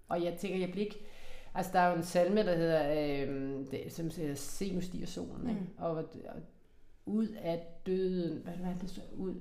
og 0.08 0.24
jeg 0.24 0.38
tænker, 0.38 0.60
jeg 0.60 0.72
bliver 0.72 0.86
ikke... 0.86 1.06
Altså, 1.54 1.72
der 1.74 1.80
er 1.80 1.90
jo 1.90 1.96
en 1.98 2.04
salme, 2.04 2.44
der 2.44 2.56
hedder, 2.56 2.92
øh, 2.92 3.72
det, 3.72 3.94
som 3.94 4.12
siger, 4.12 4.36
se 4.36 4.74
nu 4.74 4.82
stiger 4.82 5.06
solen, 5.06 5.50
ikke? 5.50 5.62
Mm. 5.62 5.68
Og, 5.78 5.92
og 5.92 6.06
ud 7.10 7.28
af 7.28 7.68
døden, 7.86 8.42
hvad, 8.44 8.54
hvad 8.54 8.70
er 8.70 8.78
det 8.78 8.90
så? 8.90 9.02
Ud, 9.16 9.36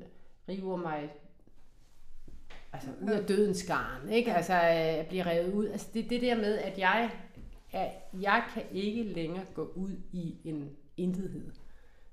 river 0.48 0.76
mig 0.76 1.10
altså 2.72 2.90
ud 3.02 3.10
af 3.10 3.26
dødens 3.26 3.64
garn, 3.64 4.08
ikke? 4.08 4.34
Altså 4.34 4.54
at 4.62 5.06
blive 5.06 5.26
revet 5.26 5.52
ud. 5.52 5.66
Altså 5.66 5.88
det 5.94 6.10
det 6.10 6.22
der 6.22 6.36
med, 6.36 6.58
at 6.58 6.78
jeg, 6.78 7.10
at 7.72 7.90
jeg 8.20 8.44
kan 8.54 8.62
ikke 8.72 9.02
længere 9.02 9.44
gå 9.54 9.72
ud 9.76 9.92
i 10.12 10.36
en 10.44 10.76
intethed. 10.96 11.52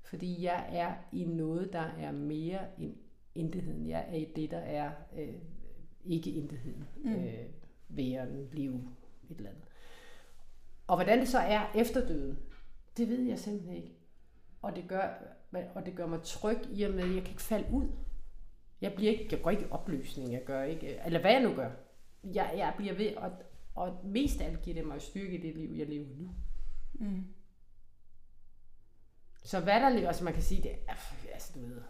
Fordi 0.02 0.42
jeg 0.42 0.68
er 0.72 0.94
i 1.12 1.24
noget, 1.24 1.72
der 1.72 1.90
er 1.98 2.12
mere 2.12 2.60
end 2.78 2.94
intetheden. 3.34 3.88
Jeg 3.88 4.06
er 4.08 4.16
i 4.16 4.24
det, 4.36 4.50
der 4.50 4.58
er 4.58 4.90
øh, 5.18 5.34
ikke 6.04 6.30
intetheden. 6.30 6.84
Mm. 7.04 7.14
Øh, 7.14 7.44
væren, 7.88 8.48
liv, 8.52 8.74
et 9.30 9.36
eller 9.36 9.50
andet. 9.50 9.64
Og 10.86 10.96
hvordan 10.96 11.18
det 11.18 11.28
så 11.28 11.38
er 11.38 11.72
efter 11.74 12.08
døden, 12.08 12.38
det 12.96 13.08
ved 13.08 13.20
jeg 13.20 13.38
simpelthen 13.38 13.76
ikke. 13.76 13.92
Og 14.62 14.76
det 14.76 14.84
gør, 14.88 15.08
og 15.74 15.86
det 15.86 15.94
gør 15.94 16.06
mig 16.06 16.22
tryg 16.22 16.58
i 16.72 16.82
og 16.82 16.90
med, 16.94 17.02
at 17.04 17.14
jeg 17.14 17.22
kan 17.22 17.30
ikke 17.30 17.42
falde 17.42 17.66
ud. 17.72 17.88
Jeg, 18.80 18.92
bliver 18.94 19.12
ikke, 19.12 19.28
jeg 19.30 19.42
går 19.42 19.50
ikke 19.50 19.62
i 19.62 19.70
opløsning, 19.70 20.32
jeg 20.32 20.42
gør 20.44 20.62
ikke, 20.62 20.98
eller 21.04 21.20
hvad 21.20 21.32
jeg 21.32 21.42
nu 21.42 21.54
gør. 21.54 21.70
Jeg, 22.24 22.54
jeg 22.56 22.74
bliver 22.76 22.94
ved, 22.94 23.16
og, 23.16 23.30
og 23.74 24.00
mest 24.04 24.40
af 24.40 24.46
alt 24.46 24.62
giver 24.62 24.74
det 24.74 24.86
mig 24.86 25.02
styrke 25.02 25.38
i 25.38 25.42
det 25.42 25.56
liv, 25.56 25.70
jeg 25.78 25.86
lever 25.86 26.06
nu. 26.18 26.28
Mm. 26.94 27.24
Så 29.44 29.60
hvad 29.60 29.80
der 29.80 29.88
lever, 29.88 30.08
altså 30.08 30.24
man 30.24 30.32
kan 30.32 30.42
sige, 30.42 30.62
det 30.62 30.70
er, 30.88 30.92
altså 31.32 31.52
du 31.54 31.60
ved, 31.60 31.80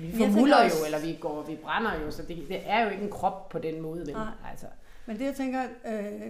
vi 0.00 0.22
også- 0.64 0.78
jo, 0.78 0.84
eller 0.84 1.00
vi 1.00 1.18
går, 1.20 1.42
vi 1.42 1.56
brænder 1.56 2.00
jo, 2.00 2.10
så 2.10 2.22
det, 2.22 2.36
det 2.48 2.70
er 2.70 2.84
jo 2.84 2.90
ikke 2.90 3.02
en 3.04 3.10
krop 3.10 3.48
på 3.48 3.58
den 3.58 3.80
måde? 3.82 4.12
Nej. 4.12 4.26
Altså, 4.50 4.66
Men 5.06 5.18
det 5.18 5.24
jeg 5.24 5.34
tænker, 5.34 5.62
øh, 5.62 6.20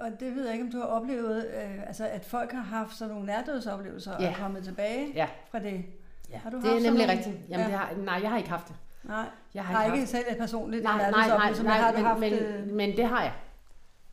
og 0.00 0.20
det 0.20 0.34
ved 0.34 0.44
jeg 0.44 0.52
ikke, 0.52 0.64
om 0.64 0.70
du 0.72 0.78
har 0.78 0.86
oplevet, 0.86 1.46
øh, 1.46 1.86
altså 1.86 2.08
at 2.08 2.24
folk 2.24 2.52
har 2.52 2.60
haft 2.62 2.96
sådan 2.96 3.14
nogle 3.14 3.26
nærdødsoplevelser 3.26 4.12
og 4.12 4.20
Ja. 4.22 4.30
er 4.30 4.34
kommet 4.36 4.64
tilbage 4.64 5.12
ja, 5.14 5.28
fra 5.50 5.58
det. 5.58 5.84
Ja. 6.32 6.38
Har 6.38 6.50
du 6.50 6.56
det 6.60 6.76
er 6.76 6.80
nemlig 6.80 7.08
rigtigt. 7.08 7.36
Jamen, 7.48 7.66
Ja. 7.66 7.70
det 7.70 7.78
har, 7.78 7.94
nej, 7.96 8.18
jeg 8.22 8.30
har 8.30 8.36
ikke 8.38 8.50
haft 8.50 8.68
det. 8.68 8.76
Nej, 9.04 9.26
Jeg 9.54 9.64
har 9.64 9.74
har 9.76 9.84
ikke 9.84 9.98
haft 9.98 10.10
selv 10.10 10.24
et 10.30 10.36
personligt 10.38 10.82
Nej, 10.82 10.96
nej, 10.96 11.10
nej, 11.10 11.20
nærdødsoplevelse, 11.28 11.62
men 11.62 11.70
nej, 11.70 11.78
har 11.80 11.92
men, 11.92 12.02
haft... 12.04 12.20
men, 12.20 12.32
øh, 12.32 12.76
men 12.76 12.96
det 12.96 13.04
har 13.04 13.22
jeg. 13.22 13.32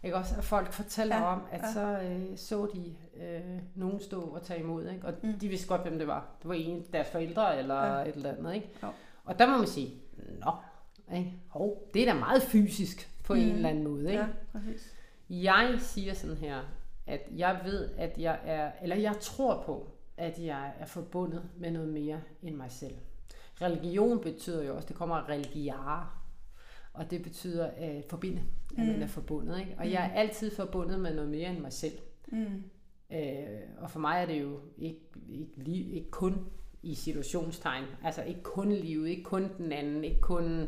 Ikke 0.04 0.16
også, 0.16 0.36
at 0.38 0.44
folk 0.44 0.72
fortæller 0.74 1.16
Ja, 1.16 1.24
om, 1.34 1.42
at 1.52 1.62
ja. 1.62 1.74
så 1.74 2.00
øh, 2.04 2.38
så 2.38 2.68
de 2.74 2.96
øh, 3.24 3.42
nogen 3.76 4.00
stå 4.00 4.22
og 4.22 4.42
tage 4.44 4.60
imod, 4.60 4.90
ikke? 4.90 5.08
og 5.08 5.14
Mm. 5.24 5.34
de 5.34 5.48
vidste 5.48 5.68
godt, 5.68 5.82
hvem 5.82 5.98
det 6.00 6.08
var. 6.08 6.26
Det 6.42 6.48
var 6.50 6.54
en 6.56 6.86
deres 6.94 7.08
forældre 7.10 7.58
eller 7.60 7.86
Ja. 8.00 8.02
et 8.10 8.16
eller 8.16 8.30
andet. 8.36 8.56
Ikke? 8.56 8.70
Jo. 8.84 8.88
Og 9.26 9.40
der 9.40 9.48
må 9.48 9.58
man 9.58 9.68
sige, 9.68 9.94
nå, 10.46 10.52
ikke? 11.18 11.34
Hov, 11.50 11.90
det 11.94 12.02
er 12.08 12.14
da 12.14 12.20
meget 12.20 12.42
fysisk 12.44 13.10
på 13.24 13.34
mm. 13.34 13.40
en 13.40 13.50
eller 13.50 13.70
anden 13.70 13.84
måde. 13.84 14.02
Ikke? 14.12 14.24
ja, 14.24 14.26
præcis. 14.52 14.94
Jeg 15.30 15.76
siger 15.80 16.14
sådan 16.14 16.38
her, 16.38 16.58
at 17.08 17.22
jeg 17.36 17.60
ved, 17.66 17.90
at 17.98 18.18
jeg 18.18 18.40
er, 18.46 18.72
eller 18.82 18.96
jeg 18.96 19.16
tror 19.22 19.64
på, 19.66 19.88
at 20.20 20.40
jeg 20.40 20.74
er 20.80 20.86
forbundet 20.86 21.44
med 21.58 21.72
noget 21.72 21.90
mere 21.90 22.22
end 22.42 22.56
mig 22.56 22.72
selv. 22.72 22.96
Religion 23.62 24.20
betyder 24.20 24.64
jo 24.64 24.76
også, 24.76 24.88
det 24.88 24.96
kommer 24.96 25.30
religiare, 25.30 26.08
og 26.94 27.12
det 27.12 27.24
betyder 27.24 27.68
at 27.78 28.06
forbinde, 28.10 28.42
at 28.78 28.84
Mm. 28.86 28.92
man 28.92 29.02
er 29.02 29.08
forbundet. 29.08 29.60
Ikke? 29.60 29.76
Og 29.78 29.92
jeg 29.92 30.06
er 30.06 30.20
altid 30.20 30.52
forbundet 30.56 31.00
med 31.00 31.16
noget 31.16 31.30
mere 31.30 31.50
end 31.50 31.60
mig 31.60 31.74
selv. 31.74 31.98
Mm. 32.28 32.64
Øh, 33.12 33.60
og 33.78 33.92
for 33.92 34.00
mig 34.00 34.22
er 34.22 34.26
det 34.26 34.42
jo 34.42 34.60
ikke, 34.78 35.00
ikke, 35.30 35.52
liv, 35.56 35.94
ikke 35.94 36.12
kun 36.12 36.46
i 36.84 36.96
situationstegn. 36.96 37.86
Altså 38.04 38.24
ikke 38.24 38.44
kun 38.44 38.72
livet, 38.72 39.08
ikke 39.10 39.24
kun 39.24 39.50
den 39.58 39.72
anden, 39.72 40.04
ikke 40.04 40.22
kun... 40.22 40.68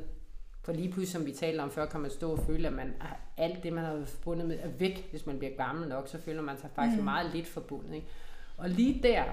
For 0.64 0.74
lige 0.74 0.88
pludselig, 0.92 1.08
som 1.08 1.26
vi 1.26 1.32
talte 1.32 1.62
om 1.62 1.72
før, 1.72 1.86
kan 1.86 2.00
man 2.00 2.12
stå 2.12 2.32
og 2.32 2.40
føle, 2.40 2.68
at 2.68 2.74
man, 2.74 2.94
alt 3.38 3.64
det, 3.64 3.74
man 3.74 3.84
har 3.86 4.06
forbundet 4.06 4.48
med, 4.48 4.60
er 4.60 4.70
væk. 4.70 5.08
Hvis 5.12 5.26
man 5.26 5.38
bliver 5.38 5.56
gammel 5.56 5.90
nok, 5.90 6.08
så 6.08 6.18
føler 6.18 6.42
man 6.42 6.58
sig 6.58 6.70
faktisk 6.76 6.98
mm. 7.00 7.04
meget 7.04 7.36
lidt 7.36 7.48
forbundet. 7.48 7.94
Ikke? 7.96 8.08
Og 8.62 8.70
lige 8.70 9.04
der 9.04 9.24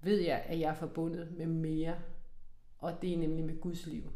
ved 0.00 0.20
jeg, 0.20 0.44
at 0.46 0.60
jeg 0.60 0.70
er 0.70 0.74
forbundet 0.74 1.32
med 1.36 1.46
mere. 1.46 1.94
Og 2.78 3.02
det 3.02 3.12
er 3.12 3.18
nemlig 3.18 3.44
med 3.44 3.60
Guds 3.60 3.86
liv. 3.86 4.12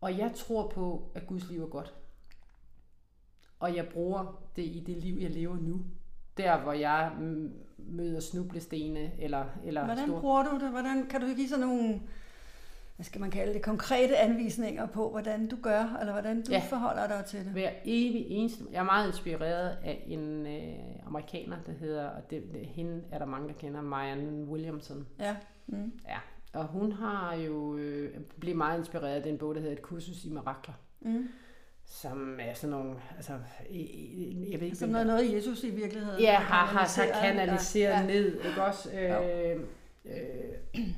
Og 0.00 0.18
jeg 0.18 0.32
tror 0.34 0.68
på, 0.68 1.10
at 1.14 1.26
Guds 1.26 1.50
liv 1.50 1.62
er 1.62 1.66
godt. 1.66 1.94
Og 3.58 3.76
jeg 3.76 3.88
bruger 3.92 4.42
det 4.56 4.62
i 4.62 4.84
det 4.86 4.96
liv, 4.96 5.18
jeg 5.20 5.30
lever 5.30 5.56
nu 5.56 5.84
der, 6.36 6.60
hvor 6.60 6.72
jeg 6.72 7.16
møder 7.78 8.20
snublestene. 8.20 9.20
Eller, 9.20 9.46
eller 9.64 9.84
Hvordan 9.84 10.06
store... 10.06 10.20
bruger 10.20 10.42
du 10.42 10.64
det? 10.64 10.70
Hvordan 10.70 11.06
kan 11.06 11.20
du 11.20 11.26
give 11.26 11.48
sådan 11.48 11.66
nogle 11.66 12.00
hvad 12.98 13.04
skal 13.04 13.20
man 13.20 13.30
kalde 13.30 13.54
det, 13.54 13.62
konkrete 13.62 14.16
anvisninger 14.16 14.86
på, 14.86 15.10
hvordan 15.10 15.48
du 15.48 15.56
gør, 15.62 15.96
eller 16.00 16.12
hvordan 16.12 16.42
du 16.42 16.52
ja. 16.52 16.62
forholder 16.68 17.06
dig 17.06 17.24
til 17.24 17.44
det? 17.44 17.52
Hver 17.52 17.70
evig 17.84 18.26
eneste. 18.28 18.64
Jeg 18.72 18.78
er 18.78 18.84
meget 18.84 19.06
inspireret 19.06 19.76
af 19.84 20.04
en 20.06 20.46
øh, 20.46 21.06
amerikaner, 21.06 21.56
der 21.66 21.72
hedder, 21.72 22.08
og 22.08 22.30
det, 22.30 22.42
det, 22.52 22.66
hende 22.66 23.02
er 23.12 23.18
der 23.18 23.26
mange, 23.26 23.48
der 23.48 23.54
kender, 23.54 23.82
Marianne 23.82 24.44
Williamson. 24.44 25.06
Ja. 25.18 25.36
Mm. 25.66 25.92
Ja, 26.08 26.18
og 26.52 26.66
hun 26.66 26.92
har 26.92 27.34
jo 27.34 27.76
øh, 27.76 28.20
blevet 28.40 28.56
meget 28.56 28.78
inspireret 28.78 29.14
af 29.14 29.22
den 29.22 29.38
bog, 29.38 29.54
der 29.54 29.60
hedder 29.60 29.76
Et 29.76 29.82
kursus 29.82 30.24
i 30.24 30.30
mirakler. 30.30 30.74
Mm 31.00 31.28
som 31.90 32.38
er 32.40 32.54
sådan 32.54 32.70
nogle, 32.70 32.96
altså, 33.16 33.32
jeg 34.50 34.60
ved 34.60 34.62
ikke... 34.62 34.76
Som 34.76 34.88
noget, 34.88 35.06
noget 35.06 35.34
Jesus 35.34 35.64
i 35.64 35.70
virkeligheden 35.70 36.20
ja, 36.20 36.34
har, 36.34 36.66
har, 36.66 37.02
har 37.02 37.20
kanaliseret 37.22 38.00
ja. 38.00 38.06
ned, 38.06 38.44
ikke 38.44 38.62
også? 38.62 38.90
Øh, 38.92 39.60
øh, 40.04 40.84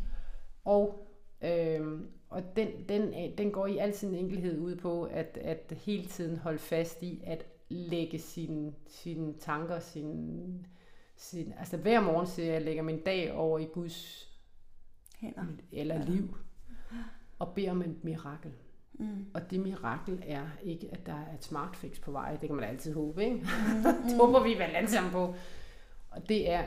og 0.64 1.10
øh, 1.43 2.01
og 2.30 2.57
den, 2.57 2.68
den, 2.88 3.12
den 3.38 3.51
går 3.51 3.66
i 3.66 3.78
al 3.78 3.95
sin 3.95 4.14
enkelhed 4.14 4.59
ud 4.59 4.76
på, 4.76 5.05
at, 5.05 5.38
at 5.43 5.72
hele 5.84 6.07
tiden 6.07 6.36
holde 6.36 6.59
fast 6.59 7.03
i, 7.03 7.22
at 7.26 7.45
lægge 7.68 8.18
sine, 8.18 8.72
sine 8.86 9.32
tanker, 9.32 9.78
sin, 9.78 10.66
sin, 11.16 11.53
altså 11.59 11.76
hver 11.76 12.01
morgen 12.01 12.26
siger 12.26 12.47
jeg, 12.47 12.55
at 12.55 12.61
jeg 12.61 12.64
lægger 12.64 12.82
min 12.82 13.01
dag 13.01 13.32
over 13.32 13.59
i 13.59 13.64
Guds 13.64 14.28
Hænder. 15.18 15.45
eller 15.72 15.95
ja. 15.95 16.05
liv, 16.05 16.36
og 17.38 17.55
beder 17.55 17.70
om 17.70 17.82
et 17.82 18.05
mirakel. 18.05 18.53
Mm. 18.93 19.26
Og 19.34 19.51
det 19.51 19.61
mirakel 19.61 20.22
er 20.26 20.47
ikke, 20.62 20.88
at 20.93 21.07
der 21.07 21.12
er 21.12 21.34
et 21.34 21.45
smart 21.45 21.76
fix 21.76 22.01
på 22.01 22.11
vej. 22.11 22.36
Det 22.36 22.49
kan 22.49 22.57
man 22.57 22.64
altid 22.64 22.95
håbe, 22.95 23.24
ikke? 23.24 23.36
Mm. 23.36 23.82
det 24.09 24.16
håber 24.16 24.43
vi 24.43 24.55
vel 24.55 24.62
alle 24.62 24.91
sammen 24.91 25.12
på. 25.12 25.34
Og 26.11 26.28
det 26.28 26.51
er, 26.51 26.64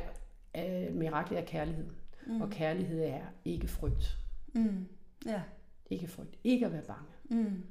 uh, 0.58 0.96
miraklet 0.96 1.40
er 1.40 1.46
kærlighed. 1.46 1.86
Mm. 2.28 2.42
Og 2.42 2.50
kærlighed 2.50 3.04
er 3.04 3.22
ikke 3.46 3.68
frygt. 3.68 4.23
Mm. 4.54 4.88
Ja. 5.26 5.42
Ikke 5.90 6.08
frygt. 6.08 6.36
Ikke 6.44 6.66
at 6.66 6.72
være 6.72 6.82
bange. 6.82 7.44
Mm. 7.44 7.64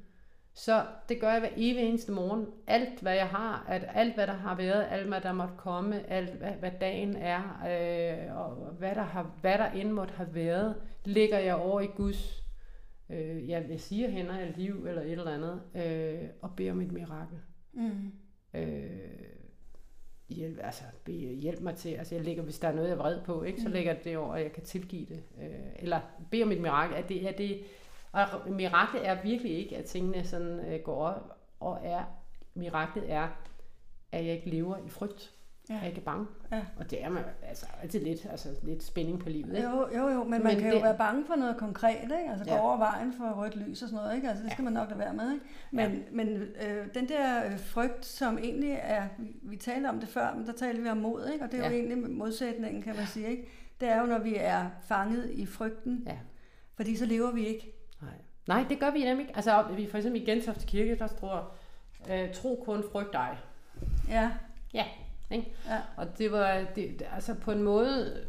Så 0.53 0.85
det 1.09 1.19
gør 1.19 1.31
jeg 1.31 1.39
hver 1.39 1.49
evig 1.55 1.83
eneste 1.83 2.11
morgen. 2.11 2.47
Alt, 2.67 3.01
hvad 3.01 3.15
jeg 3.15 3.27
har, 3.27 3.65
at 3.67 3.85
alt, 3.93 4.13
hvad 4.13 4.27
der 4.27 4.33
har 4.33 4.55
været, 4.55 4.87
alt, 4.89 5.07
hvad 5.07 5.21
der 5.21 5.33
måtte 5.33 5.53
komme, 5.57 6.09
alt, 6.09 6.33
hvad, 6.33 6.51
hvad 6.51 6.71
dagen 6.81 7.15
er, 7.15 7.43
øh, 7.43 8.37
og 8.37 8.55
hvad 8.55 8.95
der, 8.95 9.03
har, 9.03 9.35
hvad 9.41 9.57
der 9.57 9.71
end 9.71 9.91
måtte 9.91 10.13
have 10.13 10.35
været, 10.35 10.75
ligger 11.05 11.39
jeg 11.39 11.55
over 11.55 11.81
i 11.81 11.87
Guds 11.87 12.43
øh, 13.09 13.49
jeg 13.49 13.69
vil 13.69 13.79
sige 13.79 14.11
hænder 14.11 14.37
af 14.37 14.53
liv 14.57 14.85
eller 14.87 15.01
et 15.01 15.11
eller 15.11 15.31
andet, 15.31 15.61
øh, 15.75 16.29
og 16.41 16.55
beder 16.55 16.71
om 16.71 16.81
et 16.81 16.91
mirakel. 16.91 17.39
Mm. 17.73 18.11
Øh, 18.53 18.89
hjælp, 20.33 20.59
altså, 20.63 20.83
hjælp 21.41 21.61
mig 21.61 21.75
til, 21.75 21.89
altså 21.89 22.15
jeg 22.15 22.23
lægger, 22.23 22.43
hvis 22.43 22.59
der 22.59 22.67
er 22.67 22.73
noget, 22.73 22.87
jeg 22.87 22.93
er 22.93 23.01
vred 23.01 23.21
på, 23.21 23.43
ikke, 23.43 23.61
så 23.61 23.67
mm. 23.67 23.73
lægger 23.73 23.93
det 23.93 24.17
over, 24.17 24.31
og 24.31 24.41
jeg 24.41 24.51
kan 24.51 24.63
tilgive 24.63 25.05
det. 25.05 25.23
Øh, 25.41 25.49
eller 25.79 25.99
bede 26.31 26.43
om 26.43 26.51
et 26.51 26.61
mirakel. 26.61 26.95
At 26.95 27.09
det, 27.09 27.27
er 27.27 27.31
det, 27.31 27.63
og 28.11 28.51
mirakel 28.51 28.99
er 29.03 29.21
virkelig 29.23 29.57
ikke, 29.57 29.77
at 29.77 29.85
tingene 29.85 30.23
sådan 30.23 30.59
øh, 30.59 30.79
går 30.79 31.07
op, 31.07 31.37
og 31.59 31.79
er, 31.83 32.03
miraklet 32.53 33.11
er, 33.11 33.27
at 34.11 34.25
jeg 34.25 34.33
ikke 34.33 34.49
lever 34.49 34.77
i 34.77 34.89
frygt. 34.89 35.33
Ja. 35.69 35.73
Jeg 35.73 35.83
er 35.83 35.87
ikke 35.87 36.01
bange. 36.01 36.27
Ja. 36.51 36.61
Og 36.77 36.91
det 36.91 37.03
er 37.03 37.09
man 37.09 37.23
altså, 37.43 37.65
altid 37.81 37.99
lidt, 37.99 38.25
altså, 38.31 38.49
lidt 38.63 38.83
spænding 38.83 39.19
på 39.19 39.29
livet. 39.29 39.55
Ikke? 39.55 39.69
Jo, 39.69 39.87
jo, 39.95 40.07
jo, 40.09 40.23
men, 40.23 40.31
men 40.31 40.43
man 40.43 40.55
kan 40.55 40.71
det... 40.71 40.75
jo 40.75 40.81
være 40.81 40.97
bange 40.97 41.25
for 41.25 41.35
noget 41.35 41.57
konkret, 41.57 42.03
ikke? 42.03 42.29
Altså 42.29 42.45
ja. 42.47 42.55
gå 42.55 42.61
over 42.61 42.77
vejen 42.77 43.13
for 43.13 43.31
rødt 43.31 43.55
lys 43.55 43.81
og 43.81 43.89
sådan 43.89 44.03
noget, 44.03 44.15
ikke? 44.15 44.29
Altså 44.29 44.43
det 44.43 44.51
skal 44.51 44.63
ja. 44.63 44.69
man 44.69 44.73
nok 44.73 44.89
lade 44.89 44.99
være 44.99 45.13
med, 45.13 45.33
ikke? 45.33 45.45
Men, 45.71 45.93
ja. 45.93 45.99
men 46.11 46.27
øh, 46.67 46.87
den 46.93 47.09
der 47.09 47.45
øh, 47.45 47.59
frygt, 47.59 48.05
som 48.05 48.37
egentlig 48.37 48.79
er, 48.81 49.07
vi 49.41 49.55
talte 49.55 49.87
om 49.87 49.99
det 49.99 50.09
før, 50.09 50.35
men 50.35 50.45
der 50.45 50.53
talte 50.53 50.81
vi 50.81 50.89
om 50.89 50.97
mod, 50.97 51.29
ikke? 51.33 51.45
Og 51.45 51.51
det 51.51 51.59
er 51.59 51.63
ja. 51.63 51.69
jo 51.69 51.75
egentlig 51.75 52.11
modsætningen, 52.11 52.81
kan 52.81 52.95
man 52.95 53.07
sige, 53.07 53.27
ikke? 53.27 53.47
Det 53.79 53.89
er 53.89 53.99
jo, 53.99 54.05
når 54.05 54.19
vi 54.19 54.35
er 54.37 54.69
fanget 54.81 55.29
i 55.29 55.45
frygten, 55.45 56.03
ja. 56.07 56.17
fordi 56.75 56.95
så 56.95 57.05
lever 57.05 57.31
vi 57.31 57.45
ikke. 57.45 57.73
Nej, 58.01 58.11
Nej 58.47 58.65
det 58.69 58.79
gør 58.79 58.91
vi 58.91 59.03
nemlig 59.03 59.27
ikke. 59.27 59.35
Altså 59.35 59.65
vi 59.75 59.87
for 59.87 59.97
eksempel 59.97 60.21
i 60.21 60.25
Gentofte 60.25 60.65
Kirke, 60.65 60.95
der 60.95 61.07
står, 61.07 61.57
øh, 62.11 62.33
tro 62.33 62.63
kun 62.65 62.83
frygt 62.91 63.13
dig. 63.13 63.37
Ja. 64.09 64.31
Ja, 64.73 64.85
ikke? 65.33 65.53
Ja. 65.67 65.81
Og 65.97 66.17
det 66.17 66.31
var 66.31 66.65
det, 66.75 67.01
altså 67.11 67.33
på 67.33 67.51
en 67.51 67.63
måde 67.63 68.25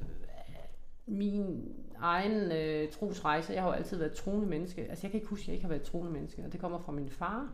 min 1.06 1.72
egen 1.98 2.52
øh, 2.52 2.92
trosrejse. 2.92 3.52
Jeg 3.52 3.62
har 3.62 3.68
jo 3.68 3.74
altid 3.74 3.96
været 3.96 4.12
troende 4.12 4.46
menneske. 4.46 4.82
Altså 4.90 5.06
jeg 5.06 5.10
kan 5.10 5.20
ikke 5.20 5.30
huske, 5.30 5.42
at 5.42 5.48
jeg 5.48 5.54
ikke 5.54 5.64
har 5.64 5.68
været 5.68 5.82
troende 5.82 6.12
menneske. 6.12 6.44
Og 6.44 6.52
det 6.52 6.60
kommer 6.60 6.78
fra 6.78 6.92
min 6.92 7.10
far. 7.10 7.52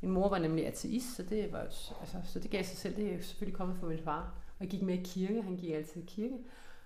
Min 0.00 0.10
mor 0.10 0.28
var 0.28 0.38
nemlig 0.38 0.66
ateist, 0.66 1.16
så 1.16 1.22
det, 1.22 1.52
var, 1.52 1.58
altså, 1.58 2.16
så 2.24 2.38
det 2.38 2.50
gav 2.50 2.64
sig 2.64 2.76
selv. 2.76 2.96
Det 2.96 3.14
er 3.14 3.20
selvfølgelig 3.22 3.56
kommet 3.56 3.76
fra 3.76 3.86
min 3.86 3.98
far. 3.98 4.34
Og 4.58 4.60
jeg 4.60 4.68
gik 4.68 4.82
med 4.82 4.94
i 4.94 5.02
kirke. 5.04 5.42
Han 5.42 5.56
gik 5.56 5.72
altid 5.72 6.02
i 6.02 6.04
kirke. 6.06 6.38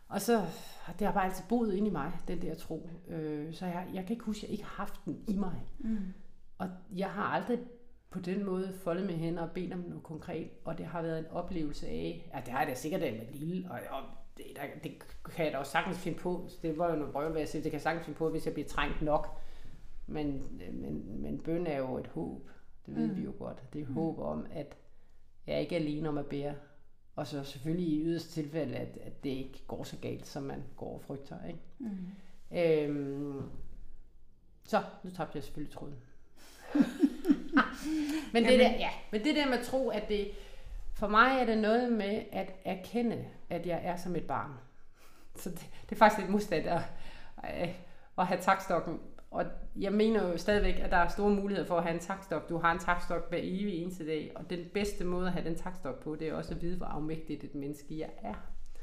Og 0.09 0.20
så, 0.20 0.46
det 0.99 1.07
har 1.07 1.14
bare 1.14 1.24
altid 1.24 1.44
boet 1.49 1.74
ind 1.74 1.86
i 1.86 1.90
mig, 1.90 2.12
den 2.28 2.42
der 2.42 2.55
tro. 2.55 2.90
Øh, 3.09 3.55
så 3.55 3.66
jeg, 3.66 3.86
jeg 3.94 4.03
kan 4.07 4.12
ikke 4.12 4.24
huske, 4.24 4.38
at 4.38 4.42
jeg 4.42 4.51
ikke 4.51 4.64
har 4.64 4.76
haft 4.76 5.01
den 5.05 5.24
i 5.28 5.36
mig. 5.36 5.66
Mm. 5.78 5.99
Og 6.59 6.68
jeg 6.96 7.11
har 7.11 7.22
aldrig 7.22 7.59
på 8.11 8.20
den 8.20 8.44
måde 8.44 8.72
foldet 8.72 9.06
med 9.06 9.14
hænder 9.14 9.42
og 9.42 9.50
ben 9.50 9.72
om 9.72 9.78
noget 9.78 10.02
konkret, 10.02 10.50
og 10.64 10.78
det 10.78 10.86
har 10.86 11.02
været 11.02 11.18
en 11.18 11.26
oplevelse 11.30 11.86
af, 11.88 12.30
ja, 12.34 12.40
det 12.40 12.48
har 12.48 12.59
jeg 12.59 12.68
da 12.68 12.74
sikkert 12.74 13.00
da 13.00 13.11
med 13.11 13.32
lille, 13.32 13.70
og, 13.70 13.78
og 13.90 14.02
det, 14.36 14.46
der, 14.56 14.62
det 14.82 14.92
kan 15.34 15.44
jeg 15.44 15.52
da 15.52 15.59
også 15.59 15.72
sagtens 15.72 15.98
finde 15.98 16.18
på, 16.18 16.48
det 16.62 16.78
var 16.78 16.90
jo 16.90 16.96
noget 16.96 17.12
brøv, 17.12 17.30
hvad 17.30 17.40
jeg 17.40 17.48
siger, 17.48 17.62
det 17.62 17.70
kan 17.70 17.76
jeg 17.76 17.82
sagtens 17.82 18.04
finde 18.04 18.18
på, 18.18 18.30
hvis 18.30 18.46
jeg 18.46 18.54
bliver 18.54 18.68
trængt 18.68 19.02
nok, 19.02 19.40
men, 20.06 20.59
men, 20.72 21.22
men 21.22 21.38
bøn 21.38 21.66
er 21.66 21.78
jo 21.78 21.98
et 21.98 22.06
håb, 22.06 22.50
det 22.86 22.96
ved 22.96 23.06
mm. 23.06 23.16
vi 23.16 23.22
jo 23.22 23.32
godt, 23.38 23.72
det 23.72 23.78
er 23.78 23.82
et 23.82 23.88
mm. 23.88 23.94
håb 23.94 24.18
om, 24.18 24.46
at 24.50 24.76
jeg 25.46 25.61
ikke 25.61 25.76
er 25.76 25.80
alene 25.80 26.09
om 26.09 26.18
at 26.18 26.26
bære, 26.26 26.54
og 27.16 27.26
så 27.26 27.44
selvfølgelig 27.44 27.88
i 27.88 28.04
yderste 28.04 28.30
tilfælde, 28.30 28.76
at, 28.76 28.98
at 29.00 29.24
det 29.24 29.30
ikke 29.30 29.64
går 29.66 29.84
så 29.84 29.96
galt, 29.96 30.26
som 30.26 30.42
man 30.42 30.62
går 30.76 30.94
og 30.94 31.02
frygter, 31.02 31.36
ikke? 31.46 31.61
Mm. 31.78 31.98
Øhm, 32.59 33.42
så, 34.64 34.82
nu 35.04 35.11
tabte 35.11 35.36
jeg 35.36 35.42
selvfølgelig 35.42 35.74
tråden. 35.74 35.94
men, 38.32 38.45
det 38.45 38.59
der, 38.59 38.70
ja, 38.70 38.91
men 39.12 39.24
det 39.24 39.36
der 39.36 39.49
med 39.49 39.64
tro, 39.64 39.89
at 39.89 40.09
det, 40.09 40.30
for 40.95 41.09
mig 41.09 41.41
er 41.41 41.47
det 41.47 41.59
noget 41.59 41.93
med 41.93 42.22
at 42.32 42.53
erkende, 42.64 43.24
at 43.51 43.66
jeg 43.66 43.80
er 43.84 43.97
som 43.97 44.16
et 44.16 44.26
barn. 44.26 44.51
Så 45.36 45.51
det, 45.51 45.66
det 45.82 45.93
er 45.93 45.97
faktisk 45.97 46.20
lidt 46.20 46.30
modstand 46.30 46.66
at, 46.66 46.80
at 48.18 48.26
have 48.26 48.41
takstokken. 48.41 49.01
Og 49.30 49.45
jeg 49.76 49.93
mener 49.93 50.28
jo 50.28 50.39
stadigvæk, 50.39 50.78
at 50.78 50.91
der 50.91 50.97
er 50.97 51.09
store 51.09 51.30
muligheder 51.30 51.66
for 51.66 51.76
at 51.76 51.82
have 51.82 51.95
en 51.95 52.01
takstok. 52.01 52.49
Du 52.49 52.59
har 52.59 52.72
en 52.72 52.78
takstok 52.78 53.28
hver 53.28 53.39
evig 53.43 53.74
eneste 53.74 54.07
dag, 54.07 54.32
og 54.34 54.51
den 54.51 54.64
bedste 54.74 55.05
måde 55.05 55.26
at 55.26 55.32
have 55.32 55.45
den 55.45 55.57
takstok 55.57 56.03
på, 56.03 56.16
det 56.16 56.28
er 56.28 56.34
også 56.34 56.55
at 56.55 56.62
vide, 56.62 56.76
hvor 56.76 56.86
afmægtigt 56.86 57.45
et 57.45 57.55
menneske 57.55 57.99
jeg 57.99 58.11
er. 58.22 58.34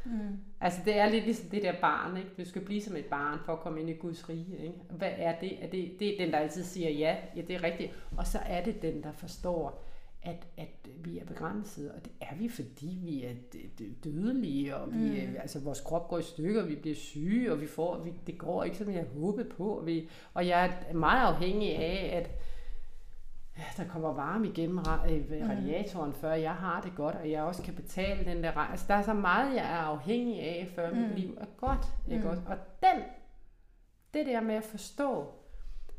Mm. 0.06 0.38
Altså 0.62 0.80
det 0.86 0.97
er 0.97 1.10
lidt 1.10 1.26
ligesom 1.26 1.49
det 1.49 1.64
der 1.64 1.74
barn, 1.82 2.18
ikke? 2.18 2.30
Du 2.38 2.45
skal 2.45 2.62
blive 2.62 2.82
som 2.82 2.95
et 2.95 3.06
barn 3.06 3.39
for 3.45 3.53
at 3.53 3.60
komme 3.60 3.80
ind 3.80 3.89
i 3.89 3.93
Guds 3.93 4.30
rige, 4.30 4.58
ikke? 4.58 4.80
Hvad 4.89 5.12
er 5.18 5.39
det? 5.39 5.64
Er 5.64 5.70
det, 5.70 5.95
det 5.99 6.14
er 6.14 6.26
den, 6.26 6.34
der 6.34 6.39
altid 6.39 6.64
siger 6.64 6.89
ja, 6.89 7.18
ja 7.36 7.41
det 7.41 7.56
er 7.56 7.64
rigtigt. 7.64 7.91
Og 8.18 8.28
så 8.28 8.39
er 8.45 8.64
det 8.64 8.82
den, 8.82 9.03
der 9.03 9.12
forstår, 9.12 9.84
at, 10.26 10.47
at 10.58 10.89
vi 11.03 11.20
er 11.20 11.26
begrænset, 11.26 11.91
og 11.91 12.06
det 12.06 12.12
er 12.22 12.36
vi, 12.36 12.49
fordi 12.49 12.99
vi 13.03 13.24
er 13.24 13.34
dødelige, 14.03 14.76
og 14.76 14.93
vi, 14.93 15.10
mm. 15.10 15.36
altså, 15.39 15.60
vores 15.60 15.82
krop 15.82 16.08
går 16.08 16.20
i 16.20 16.24
stykker, 16.24 16.62
og 16.62 16.70
vi 16.70 16.76
bliver 16.76 16.95
syge, 16.95 17.51
og 17.51 17.62
vi 17.62 17.68
får, 17.68 18.03
vi, 18.03 18.14
det 18.28 18.38
går 18.38 18.64
ikke, 18.64 18.78
som 18.78 18.91
jeg 18.91 19.06
håbede 19.20 19.49
på. 19.49 19.68
Og, 19.70 19.86
vi, 19.86 20.10
og 20.34 20.47
jeg 20.47 20.74
er 20.89 20.93
meget 20.93 21.28
afhængig 21.28 21.76
af, 21.76 22.18
at 22.18 22.30
der 23.78 23.88
kommer 23.88 24.14
varme 24.14 24.47
igennem 24.47 24.78
øh, 24.78 25.49
radiatoren, 25.49 26.14
før 26.14 26.34
jeg 26.34 26.53
har 26.53 26.82
det 26.82 26.95
godt, 26.95 27.16
og 27.16 27.32
jeg 27.32 27.43
også 27.43 27.64
kan 27.64 27.74
betale 27.74 28.26
den 28.26 28.43
der 28.43 28.51
Altså, 28.51 28.86
der 28.88 28.93
er 28.93 29.01
så 29.01 29.14
meget, 29.14 29.56
jeg 29.56 29.72
er 29.72 29.78
afhængig 29.78 30.41
af, 30.41 30.72
før 30.76 30.91
mm. 30.91 30.97
mit 30.97 31.20
liv 31.20 31.38
er 31.41 31.45
godt. 31.58 31.86
Ikke 32.12 32.24
mm. 32.24 32.30
også? 32.30 32.41
Og 32.47 32.58
den, 32.82 33.03
det 34.14 34.26
der 34.26 34.41
med 34.41 34.56
at 34.56 34.64
forstå, 34.64 35.34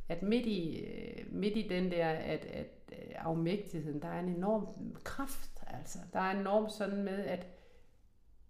at 0.08 0.22
midt 0.22 0.46
i, 0.46 0.80
øh, 0.80 1.32
midt 1.32 1.56
i 1.56 1.68
den 1.68 1.90
der 1.90 2.08
at, 2.08 2.44
at, 2.44 2.66
øh, 2.92 3.14
afmægtigheden, 3.16 4.02
der 4.02 4.08
er 4.08 4.20
en 4.20 4.28
enorm 4.28 4.66
kraft. 5.04 5.64
Altså. 5.66 5.98
Der 6.12 6.20
er 6.20 6.40
enorm 6.40 6.68
sådan 6.68 7.02
med, 7.02 7.24
at, 7.24 7.46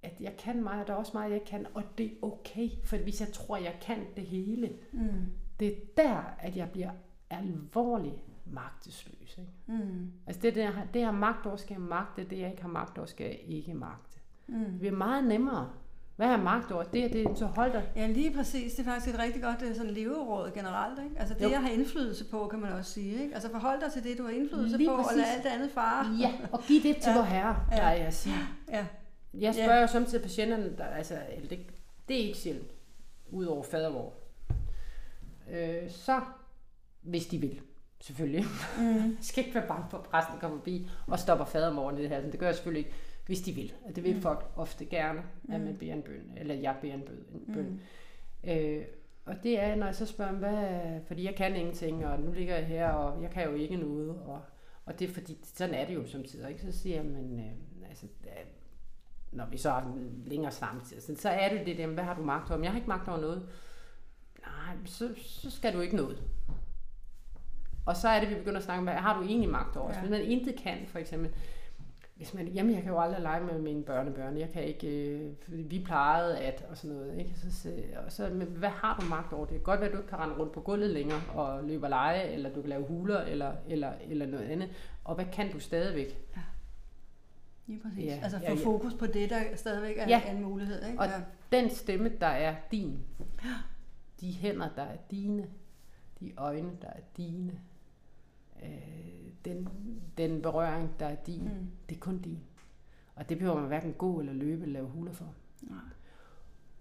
at 0.03 0.21
jeg 0.21 0.37
kan 0.39 0.63
meget, 0.63 0.81
og 0.81 0.87
der 0.87 0.93
er 0.93 0.99
også 0.99 1.13
meget, 1.15 1.33
jeg 1.33 1.45
kan, 1.47 1.67
og 1.75 1.83
det 1.99 2.07
er 2.07 2.27
okay, 2.27 2.69
for 2.85 2.97
hvis 2.97 3.21
jeg 3.21 3.29
tror, 3.29 3.57
jeg 3.57 3.77
kan 3.81 4.07
det 4.17 4.25
hele, 4.25 4.79
mm. 4.93 5.27
det 5.61 5.69
er 5.69 5.77
der, 5.97 6.37
at 6.39 6.57
jeg 6.57 6.71
bliver 6.71 6.91
alvorlig 7.31 8.23
magtesløs. 8.47 9.39
Ikke? 9.39 9.51
Mm. 9.67 10.13
Altså 10.27 10.43
det 10.43 10.55
der, 10.55 10.73
det 10.95 11.03
her 11.03 11.11
magt 11.11 11.47
over 11.47 11.57
skal 11.57 11.75
jeg 11.75 11.83
magte, 11.83 12.25
det 12.25 12.39
jeg 12.39 12.51
ikke 12.51 12.63
har 12.63 12.69
magt 12.69 12.99
over 12.99 13.07
skal 13.07 13.27
jeg 13.27 13.41
ikke 13.47 13.75
magte. 13.75 14.19
Mm. 14.47 14.65
Det 14.65 14.79
bliver 14.79 14.97
meget 14.97 15.25
nemmere. 15.25 15.71
Hvad 16.17 16.27
er 16.27 16.37
magt 16.37 16.73
over? 16.73 16.83
Det 16.83 17.05
er 17.05 17.09
det, 17.09 17.39
så 17.39 17.47
hold 17.47 17.73
dig. 17.73 17.93
Ja, 17.97 18.07
lige 18.07 18.35
præcis. 18.35 18.75
Det 18.75 18.87
er 18.87 18.91
faktisk 18.91 19.15
et 19.15 19.21
rigtig 19.21 19.43
godt 19.43 19.61
det 19.61 19.71
er 19.71 19.75
sådan 19.75 19.91
leveråd 19.91 20.51
generelt. 20.51 20.99
Ikke? 21.05 21.19
Altså 21.19 21.35
det, 21.35 21.43
jo. 21.43 21.51
jeg 21.51 21.61
har 21.61 21.69
indflydelse 21.69 22.25
på, 22.31 22.47
kan 22.47 22.59
man 22.59 22.73
også 22.73 22.93
sige. 22.93 23.23
Ikke? 23.23 23.35
Altså 23.35 23.51
forhold 23.51 23.81
dig 23.81 23.93
til 23.93 24.05
det, 24.05 24.19
du 24.19 24.23
har 24.23 24.31
indflydelse 24.31 24.77
lige 24.77 24.89
på, 24.89 24.97
præcis. 24.97 25.11
og 25.13 25.17
lad 25.17 25.27
alt 25.35 25.45
det 25.45 25.49
andet 25.49 25.71
fare. 25.71 26.17
Ja, 26.21 26.33
og 26.53 26.63
giv 26.69 26.83
det 26.83 26.97
til 26.97 27.11
ja. 27.11 27.17
vor 27.17 27.25
herre, 27.25 27.57
ja. 27.73 27.77
der 27.77 27.91
jeg 27.91 28.15
siger. 28.15 28.37
Ja. 28.69 28.87
Jeg 29.35 29.55
spørger 29.55 29.75
ja. 29.75 29.81
jo 29.81 29.87
samtidig 29.87 30.23
patienterne, 30.23 30.77
der, 30.77 30.85
altså, 30.85 31.19
det, 31.51 31.59
det 32.09 32.17
er 32.17 32.27
ikke 32.27 32.39
sjældent, 32.39 32.71
udover 33.31 33.63
fadervor. 33.63 34.13
Øh, 35.51 35.91
så, 35.91 36.21
hvis 37.03 37.27
de 37.27 37.39
vil, 37.39 37.61
selvfølgelig. 38.01 38.45
Mm. 38.79 39.17
skal 39.21 39.45
ikke 39.45 39.55
være 39.55 39.69
bange 39.69 39.87
for, 39.91 39.99
at 39.99 40.05
præsten 40.05 40.39
kommer 40.39 40.59
forbi 40.59 40.91
og 41.07 41.19
stopper 41.19 41.45
fadermor 41.45 41.91
nede 41.91 42.09
her. 42.09 42.31
Det 42.31 42.41
gør 42.41 42.47
jeg 42.47 42.55
selvfølgelig 42.55 42.87
ikke 42.87 42.97
hvis 43.27 43.41
de 43.41 43.53
vil. 43.53 43.73
Og 43.85 43.97
det 43.97 44.05
vil 44.05 44.15
mm. 44.15 44.23
folk 44.23 44.51
ofte 44.57 44.85
gerne, 44.85 45.23
at 45.53 45.61
man 45.61 45.73
mm. 45.73 45.79
beder 45.79 45.93
en 45.93 46.03
bøn, 46.03 46.33
eller 46.37 46.55
jeg 46.55 46.77
beder 46.81 46.95
en 46.95 47.03
bøn. 47.55 47.81
Mm. 48.45 48.51
Øh, 48.51 48.85
og 49.25 49.35
det 49.43 49.61
er, 49.61 49.75
når 49.75 49.87
jeg 49.87 49.95
så 49.95 50.07
spørger, 50.07 50.33
hvad, 50.33 51.01
fordi 51.07 51.25
jeg 51.25 51.35
kan 51.35 51.57
ingenting, 51.57 52.07
og 52.07 52.21
nu 52.21 52.33
ligger 52.33 52.57
jeg 52.57 52.67
her, 52.67 52.89
og 52.89 53.23
jeg 53.23 53.31
kan 53.31 53.49
jo 53.49 53.55
ikke 53.55 53.77
noget, 53.77 54.11
og, 54.11 54.41
og 54.85 54.99
det 54.99 55.09
er 55.09 55.13
fordi, 55.13 55.39
sådan 55.43 55.75
er 55.75 55.87
det 55.87 55.95
jo 55.95 56.07
som 56.07 56.25
tider, 56.25 56.49
ikke? 56.49 56.61
Så 56.61 56.73
siger 56.73 56.97
jeg, 56.97 57.05
men 57.05 57.41
øh, 57.41 57.89
altså, 57.89 58.07
når 59.33 59.47
vi 59.47 59.57
så 59.57 59.71
har 59.71 59.95
længere 60.27 60.53
samtid, 60.53 61.01
så, 61.01 61.15
så 61.17 61.29
er 61.29 61.49
det 61.49 61.67
det 61.67 61.79
der, 61.79 61.87
hvad 61.87 62.05
har 62.05 62.15
du 62.15 62.23
magt 62.23 62.51
over? 62.51 62.63
Jeg 62.63 62.71
har 62.71 62.79
ikke 62.79 62.89
magt 62.89 63.09
over 63.09 63.21
noget. 63.21 63.49
Nej, 64.41 64.77
så, 64.85 65.11
så 65.17 65.51
skal 65.51 65.75
du 65.75 65.81
ikke 65.81 65.97
noget. 65.97 66.23
Og 67.87 67.97
så 67.97 68.09
er 68.09 68.21
det, 68.21 68.31
vi 68.31 68.35
begynder 68.35 68.59
at 68.59 68.65
snakke 68.65 68.79
om, 68.79 68.85
hvad 68.85 68.95
har 68.95 69.19
du 69.19 69.27
egentlig 69.27 69.51
magt 69.51 69.77
over? 69.77 69.93
Ja. 69.93 70.01
Hvis 70.01 70.11
man 70.11 70.21
intet 70.21 70.57
kan, 70.57 70.79
for 70.87 70.99
eksempel, 70.99 71.31
hvis 72.17 72.35
man, 72.35 72.49
jamen 72.49 72.75
jeg 72.75 72.83
kan 72.83 72.93
jo 72.93 73.01
aldrig 73.01 73.23
lege 73.23 73.45
med 73.45 73.59
mine 73.59 73.83
børnebørn, 73.83 74.39
jeg 74.39 74.51
kan 74.51 74.65
ikke, 74.65 74.89
øh, 74.89 75.33
vi 75.49 75.83
plejede 75.85 76.39
at, 76.39 76.65
og 76.71 76.77
sådan 76.77 76.97
noget, 76.97 77.19
ikke? 77.19 77.35
Så, 77.37 77.63
så, 77.63 77.73
og 78.07 78.13
så, 78.13 78.29
men 78.33 78.47
hvad 78.47 78.69
har 78.69 78.99
du 79.01 79.07
magt 79.07 79.33
over 79.33 79.47
det? 79.47 79.55
Kan 79.55 79.63
godt 79.63 79.81
være, 79.81 79.89
at 79.89 79.93
du 79.93 79.99
ikke 79.99 80.09
kan 80.09 80.19
rende 80.19 80.35
rundt 80.37 80.53
på 80.53 80.61
gulvet 80.61 80.91
længere 80.91 81.21
og 81.35 81.65
løbe 81.65 81.87
og 81.87 81.91
lege, 81.91 82.23
eller 82.33 82.51
du 82.51 82.61
kan 82.61 82.69
lave 82.69 82.87
huler, 82.87 83.21
eller, 83.21 83.53
eller, 83.69 83.93
eller 84.09 84.27
noget 84.27 84.45
andet. 84.45 84.69
Og 85.05 85.15
hvad 85.15 85.25
kan 85.33 85.53
du 85.53 85.61
stadigvæk? 85.61 86.19
Ja. 86.37 86.41
Lige 87.67 87.81
præcis. 87.81 88.05
Ja, 88.05 88.21
altså 88.23 88.39
få 88.39 88.45
ja, 88.45 88.55
ja. 88.55 88.65
fokus 88.65 88.95
på 88.95 89.07
det, 89.07 89.31
der 89.31 89.41
stadigvæk 89.55 89.99
er 89.99 90.09
ja. 90.09 90.31
en 90.31 90.43
mulighed. 90.43 90.87
Ikke? 90.87 90.99
Og 90.99 91.07
ja. 91.07 91.21
den 91.53 91.71
stemme, 91.71 92.13
der 92.21 92.27
er 92.27 92.55
din, 92.73 93.01
ja. 93.45 93.55
de 94.21 94.33
hænder, 94.33 94.69
der 94.77 94.83
er 94.83 94.97
dine, 95.11 95.47
de 96.21 96.33
øjne, 96.37 96.71
der 96.83 96.89
er 96.89 97.01
dine, 97.17 97.61
den, 99.45 99.69
den 100.19 100.43
berøring, 100.43 100.91
der 101.01 101.07
er 101.07 101.15
din, 101.15 101.43
mm. 101.43 101.71
det 101.89 101.97
er 101.97 102.01
kun 102.01 102.19
din. 102.19 102.39
Og 103.15 103.29
det 103.29 103.39
behøver 103.39 103.61
man 103.61 103.69
hverken 103.69 103.93
gå 103.93 104.21
eller 104.21 104.33
løbe 104.33 104.63
eller 104.63 104.73
lave 104.73 104.87
huler 104.87 105.13
for. 105.13 105.35
Nej. 105.63 105.79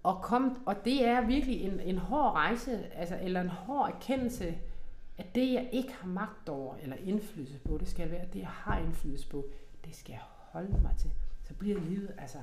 Og, 0.03 0.21
kom, 0.21 0.61
og 0.65 0.85
det 0.85 1.05
er 1.05 1.21
virkelig 1.21 1.61
en, 1.61 1.79
en 1.79 1.97
hård 1.97 2.33
rejse, 2.33 2.95
altså, 2.95 3.19
eller 3.21 3.41
en 3.41 3.49
hård 3.49 3.89
erkendelse, 3.89 4.57
at 5.17 5.35
det, 5.35 5.53
jeg 5.53 5.69
ikke 5.71 5.93
har 5.93 6.07
magt 6.07 6.49
over, 6.49 6.75
eller 6.75 6.95
indflydelse 6.95 7.59
på, 7.59 7.77
det 7.77 7.87
skal 7.87 8.11
være 8.11 8.25
det, 8.33 8.39
jeg 8.39 8.47
har 8.47 8.77
indflydelse 8.77 9.27
på, 9.27 9.45
det 9.85 9.95
skal 9.95 10.13
jeg 10.13 10.21
holde 10.23 10.81
mig 10.81 10.95
til. 10.97 11.09
Så 11.43 11.53
bliver 11.53 11.79
livet 11.79 12.11
altså 12.17 12.37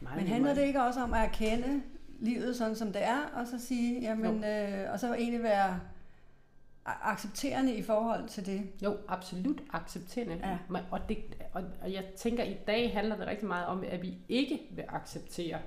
meget 0.00 0.18
Men 0.18 0.26
handler 0.26 0.54
det 0.54 0.62
ikke 0.62 0.82
også 0.82 1.02
om 1.02 1.14
at 1.14 1.20
erkende 1.20 1.82
livet 2.20 2.56
sådan, 2.56 2.76
som 2.76 2.92
det 2.92 3.04
er, 3.04 3.20
og 3.34 3.46
så 3.46 3.58
sige, 3.58 4.00
jamen, 4.00 4.44
øh, 4.44 4.92
og 4.92 5.00
så 5.00 5.14
egentlig 5.14 5.42
være 5.42 5.80
accepterende 6.86 7.74
i 7.74 7.82
forhold 7.82 8.28
til 8.28 8.46
det. 8.46 8.62
Jo, 8.82 8.96
absolut 9.08 9.60
accepterende. 9.72 10.58
Ja. 10.70 10.78
Og, 10.90 11.00
det, 11.08 11.18
og, 11.52 11.62
og 11.82 11.92
jeg 11.92 12.04
tænker, 12.16 12.44
i 12.44 12.56
dag 12.66 12.92
handler 12.92 13.16
det 13.16 13.26
rigtig 13.26 13.46
meget 13.46 13.66
om, 13.66 13.84
at 13.88 14.02
vi 14.02 14.14
ikke 14.28 14.60
vil 14.70 14.84
acceptere. 14.88 15.58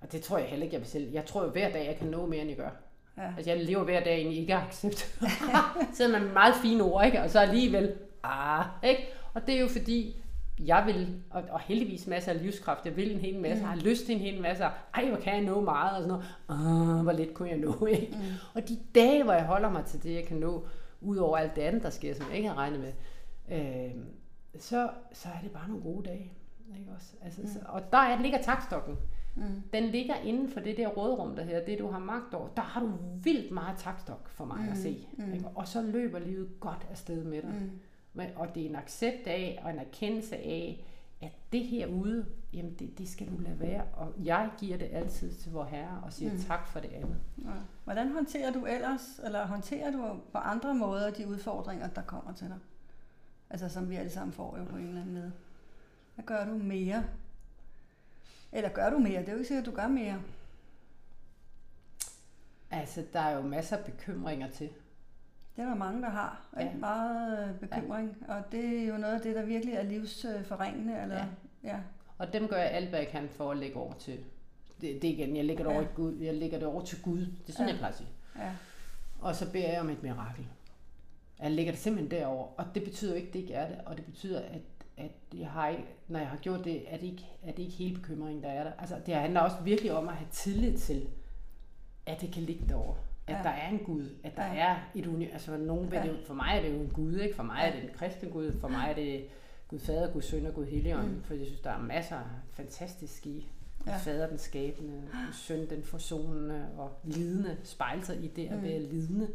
Og 0.00 0.12
det 0.12 0.22
tror 0.22 0.38
jeg 0.38 0.46
heller 0.46 0.64
ikke, 0.64 0.74
jeg 0.74 0.80
vil 0.80 0.88
selv. 0.88 1.12
Jeg 1.12 1.26
tror 1.26 1.44
jo 1.44 1.50
hver 1.50 1.72
dag, 1.72 1.86
jeg 1.86 1.96
kan 1.96 2.06
nå 2.06 2.26
mere, 2.26 2.40
end 2.40 2.48
jeg 2.48 2.56
gør. 2.56 2.70
Ja. 3.16 3.32
Altså, 3.36 3.50
jeg 3.50 3.64
lever 3.64 3.84
hver 3.84 4.04
dag 4.04 4.20
i 4.22 4.40
ikke 4.40 4.54
accept. 4.54 5.20
Sidder 5.94 6.12
man 6.12 6.22
med 6.22 6.32
meget 6.32 6.54
fine 6.62 6.82
ord, 6.82 7.06
ikke? 7.06 7.22
Og 7.22 7.30
så 7.30 7.40
alligevel, 7.40 7.94
ah, 8.22 8.64
ikke? 8.84 9.08
Og 9.34 9.46
det 9.46 9.54
er 9.54 9.60
jo 9.60 9.68
fordi, 9.68 10.16
jeg 10.60 10.82
vil, 10.86 11.22
og, 11.30 11.42
og 11.50 11.60
heldigvis 11.60 12.06
masser 12.06 12.32
af 12.32 12.42
livskraft, 12.42 12.86
jeg 12.86 12.96
vil 12.96 13.12
en 13.12 13.20
hel 13.20 13.40
masse, 13.40 13.62
mm. 13.62 13.68
har 13.68 13.76
lyst 13.76 14.06
til 14.06 14.14
en 14.14 14.20
hel 14.20 14.42
masse, 14.42 14.64
ej, 14.94 15.08
hvor 15.08 15.16
kan 15.16 15.34
jeg 15.34 15.42
nå 15.42 15.60
meget, 15.60 15.96
og 15.96 16.02
sådan 16.02 16.08
noget, 16.08 16.96
Åh, 16.98 17.02
hvor 17.02 17.12
lidt 17.12 17.34
kunne 17.34 17.48
jeg 17.48 17.58
nå, 17.58 17.86
ikke? 17.86 18.12
Mm. 18.12 18.22
Og 18.54 18.68
de 18.68 18.78
dage, 18.94 19.24
hvor 19.24 19.32
jeg 19.32 19.44
holder 19.44 19.70
mig 19.70 19.84
til 19.84 20.02
det, 20.02 20.14
jeg 20.14 20.24
kan 20.24 20.36
nå, 20.36 20.66
ud 21.00 21.16
over 21.16 21.36
alt 21.36 21.56
det 21.56 21.62
andet, 21.62 21.82
der 21.82 21.90
sker, 21.90 22.14
som 22.14 22.26
jeg 22.28 22.36
ikke 22.36 22.48
har 22.48 22.56
regnet 22.56 22.80
med, 22.80 22.92
øh, 23.58 23.94
så, 24.58 24.90
så 25.12 25.28
er 25.28 25.42
det 25.42 25.50
bare 25.50 25.68
nogle 25.68 25.82
gode 25.82 26.08
dage. 26.08 26.32
Ikke 26.78 26.90
også? 26.96 27.12
Altså, 27.22 27.40
mm. 27.40 27.48
så, 27.48 27.58
og 27.68 27.92
der 27.92 27.98
er, 27.98 28.22
ligger 28.22 28.42
takstokken. 28.42 28.96
Mm. 29.36 29.62
Den 29.72 29.84
ligger 29.84 30.14
inden 30.14 30.48
for 30.48 30.60
det 30.60 30.76
der 30.76 30.88
rådrum, 30.88 31.36
der 31.36 31.42
hedder 31.42 31.64
det, 31.64 31.78
du 31.78 31.90
har 31.90 31.98
magt 31.98 32.34
over. 32.34 32.48
Der 32.48 32.62
har 32.62 32.80
du 32.80 32.92
vildt 33.22 33.50
meget 33.50 33.78
takstok 33.78 34.28
for 34.28 34.44
mig 34.44 34.60
mm. 34.60 34.68
at 34.68 34.78
se. 34.78 35.06
Mm. 35.18 35.32
Ikke? 35.32 35.48
Og 35.54 35.68
så 35.68 35.82
løber 35.82 36.18
livet 36.18 36.48
godt 36.60 36.86
afsted 36.90 37.24
med 37.24 37.42
dig. 37.42 37.50
Mm. 37.50 37.70
Og 38.36 38.54
det 38.54 38.62
er 38.62 38.68
en 38.68 38.76
accept 38.76 39.26
af, 39.26 39.60
og 39.64 39.70
en 39.70 39.78
erkendelse 39.78 40.36
af, 40.36 40.84
at 41.20 41.32
det 41.52 41.64
herude, 41.64 42.26
jamen 42.52 42.74
det, 42.74 42.98
det 42.98 43.08
skal 43.08 43.28
du 43.28 43.38
lade 43.38 43.60
være. 43.60 43.84
Og 43.92 44.14
jeg 44.24 44.50
giver 44.58 44.78
det 44.78 44.88
altid 44.92 45.34
til 45.34 45.52
vor 45.52 45.64
Herre 45.64 46.02
og 46.04 46.12
siger 46.12 46.32
mm. 46.32 46.38
tak 46.38 46.66
for 46.66 46.80
det 46.80 46.92
andet. 46.92 47.20
Ja. 47.44 47.50
Hvordan 47.84 48.12
håndterer 48.12 48.52
du 48.52 48.66
ellers, 48.66 49.20
eller 49.24 49.46
håndterer 49.46 49.90
du 49.90 50.20
på 50.32 50.38
andre 50.38 50.74
måder 50.74 51.10
de 51.10 51.28
udfordringer, 51.28 51.88
der 51.88 52.02
kommer 52.02 52.32
til 52.32 52.46
dig? 52.46 52.58
Altså 53.50 53.68
som 53.68 53.90
vi 53.90 53.96
alle 53.96 54.10
sammen 54.10 54.32
får 54.32 54.58
jo 54.58 54.64
på 54.64 54.76
en 54.76 54.86
eller 54.86 55.00
anden 55.00 55.14
måde. 55.14 55.32
Hvad 56.14 56.24
gør 56.24 56.44
du 56.44 56.54
mere? 56.54 57.04
Eller 58.52 58.68
gør 58.70 58.90
du 58.90 58.98
mere? 58.98 59.20
Det 59.20 59.28
er 59.28 59.32
jo 59.32 59.38
ikke 59.38 59.48
sikkert, 59.48 59.68
at 59.68 59.72
du 59.72 59.76
gør 59.76 59.88
mere. 59.88 60.22
Altså, 62.70 63.04
der 63.12 63.20
er 63.20 63.36
jo 63.36 63.42
masser 63.42 63.76
af 63.76 63.84
bekymringer 63.84 64.50
til. 64.50 64.70
Det 65.58 65.64
er 65.64 65.68
der 65.68 65.76
mange, 65.76 66.02
der 66.02 66.08
har. 66.08 66.46
Ja. 66.60 66.74
Meget 66.74 67.48
øh, 67.48 67.54
bekymring. 67.54 68.16
Ja. 68.28 68.34
Og 68.34 68.42
det 68.52 68.78
er 68.78 68.86
jo 68.86 68.96
noget 68.96 69.14
af 69.14 69.20
det, 69.20 69.34
der 69.34 69.44
virkelig 69.44 69.74
er 69.74 69.82
livsforringende. 69.82 71.02
Eller, 71.02 71.16
ja. 71.16 71.24
ja. 71.64 71.76
Og 72.18 72.32
dem 72.32 72.48
gør 72.48 72.56
jeg 72.56 72.70
alt, 72.70 72.88
hvad 72.88 72.98
jeg 72.98 73.08
kan 73.08 73.28
for 73.28 73.50
at 73.50 73.56
lægge 73.56 73.76
over 73.76 73.92
til. 73.94 74.18
Det, 74.80 75.02
det 75.02 75.08
igen, 75.08 75.36
jeg 75.36 75.44
lægger 75.44 75.64
det, 75.64 75.70
ja. 75.70 75.76
over, 75.76 75.86
Gud. 75.94 76.16
Jeg 76.16 76.34
lægger 76.34 76.58
det 76.58 76.68
over 76.68 76.84
til 76.84 77.02
Gud. 77.02 77.20
Det 77.20 77.48
er 77.48 77.52
sådan, 77.52 77.66
ja. 77.66 77.72
jeg 77.72 77.78
plejer 77.78 77.92
at 77.92 77.98
sige. 77.98 78.08
Ja. 78.36 78.50
Og 79.20 79.34
så 79.34 79.52
beder 79.52 79.68
jeg 79.72 79.80
om 79.80 79.90
et 79.90 80.02
mirakel. 80.02 80.46
Jeg 81.40 81.50
lægger 81.50 81.72
det 81.72 81.80
simpelthen 81.80 82.20
derover. 82.20 82.46
Og 82.56 82.64
det 82.74 82.84
betyder 82.84 83.14
ikke, 83.14 83.28
at 83.28 83.34
det 83.34 83.40
ikke 83.40 83.54
er 83.54 83.68
det. 83.68 83.78
Og 83.86 83.96
det 83.96 84.04
betyder, 84.04 84.40
at, 84.40 84.62
at 84.96 85.12
jeg 85.34 85.50
har 85.50 85.68
ikke, 85.68 85.84
når 86.08 86.18
jeg 86.18 86.28
har 86.28 86.36
gjort 86.36 86.64
det, 86.64 86.94
er 86.94 86.96
det 86.96 87.06
ikke, 87.06 87.26
er 87.42 87.52
det 87.52 87.62
ikke 87.62 87.74
hele 87.74 87.94
bekymringen, 87.94 88.42
der 88.42 88.48
er 88.48 88.64
der. 88.64 88.72
Altså, 88.78 88.96
det 89.06 89.14
handler 89.14 89.40
også 89.40 89.56
virkelig 89.64 89.92
om 89.92 90.08
at 90.08 90.14
have 90.14 90.28
tillid 90.32 90.78
til, 90.78 91.08
at 92.06 92.20
det 92.20 92.32
kan 92.32 92.42
ligge 92.42 92.64
derovre 92.68 93.07
at 93.28 93.36
ja. 93.36 93.42
der 93.42 93.50
er 93.50 93.68
en 93.68 93.78
Gud, 93.78 94.04
at 94.24 94.36
der 94.36 94.46
ja. 94.46 94.68
er 94.68 94.76
et 94.94 95.06
univers. 95.06 95.32
Altså, 95.32 95.56
nogen 95.56 95.92
ja. 95.92 96.02
det, 96.02 96.18
for 96.26 96.34
mig 96.34 96.56
er 96.56 96.62
det 96.62 96.74
jo 96.74 96.80
en 96.80 96.90
Gud, 96.90 97.16
ikke? 97.16 97.36
For 97.36 97.42
mig 97.42 97.62
er 97.62 97.72
det 97.72 97.82
en 97.84 97.90
kristen 97.94 98.30
Gud, 98.30 98.52
for 98.60 98.68
mig 98.68 98.90
er 98.90 98.94
det 98.94 99.24
Gud 99.68 99.78
Fader, 99.78 100.12
Gud 100.12 100.22
Søn 100.22 100.46
og 100.46 100.54
Gud 100.54 100.66
Helligånd, 100.66 101.08
mm. 101.08 101.22
for 101.22 101.34
jeg 101.34 101.46
synes, 101.46 101.60
der 101.60 101.70
er 101.70 101.80
masser 101.80 102.16
af 102.16 102.24
fantastiske 102.50 103.28
i. 103.28 103.50
Ja. 103.86 103.96
Fader 103.96 104.28
den 104.28 104.38
skabende, 104.38 105.02
Søn 105.32 105.70
den 105.70 105.82
forsonende 105.82 106.68
og 106.76 106.90
lidende, 107.04 107.56
spejle 107.64 108.04
sig 108.04 108.24
i 108.24 108.28
det 108.28 108.46
at 108.46 108.56
mm. 108.56 108.62
være 108.62 108.82
lidende, 108.82 109.28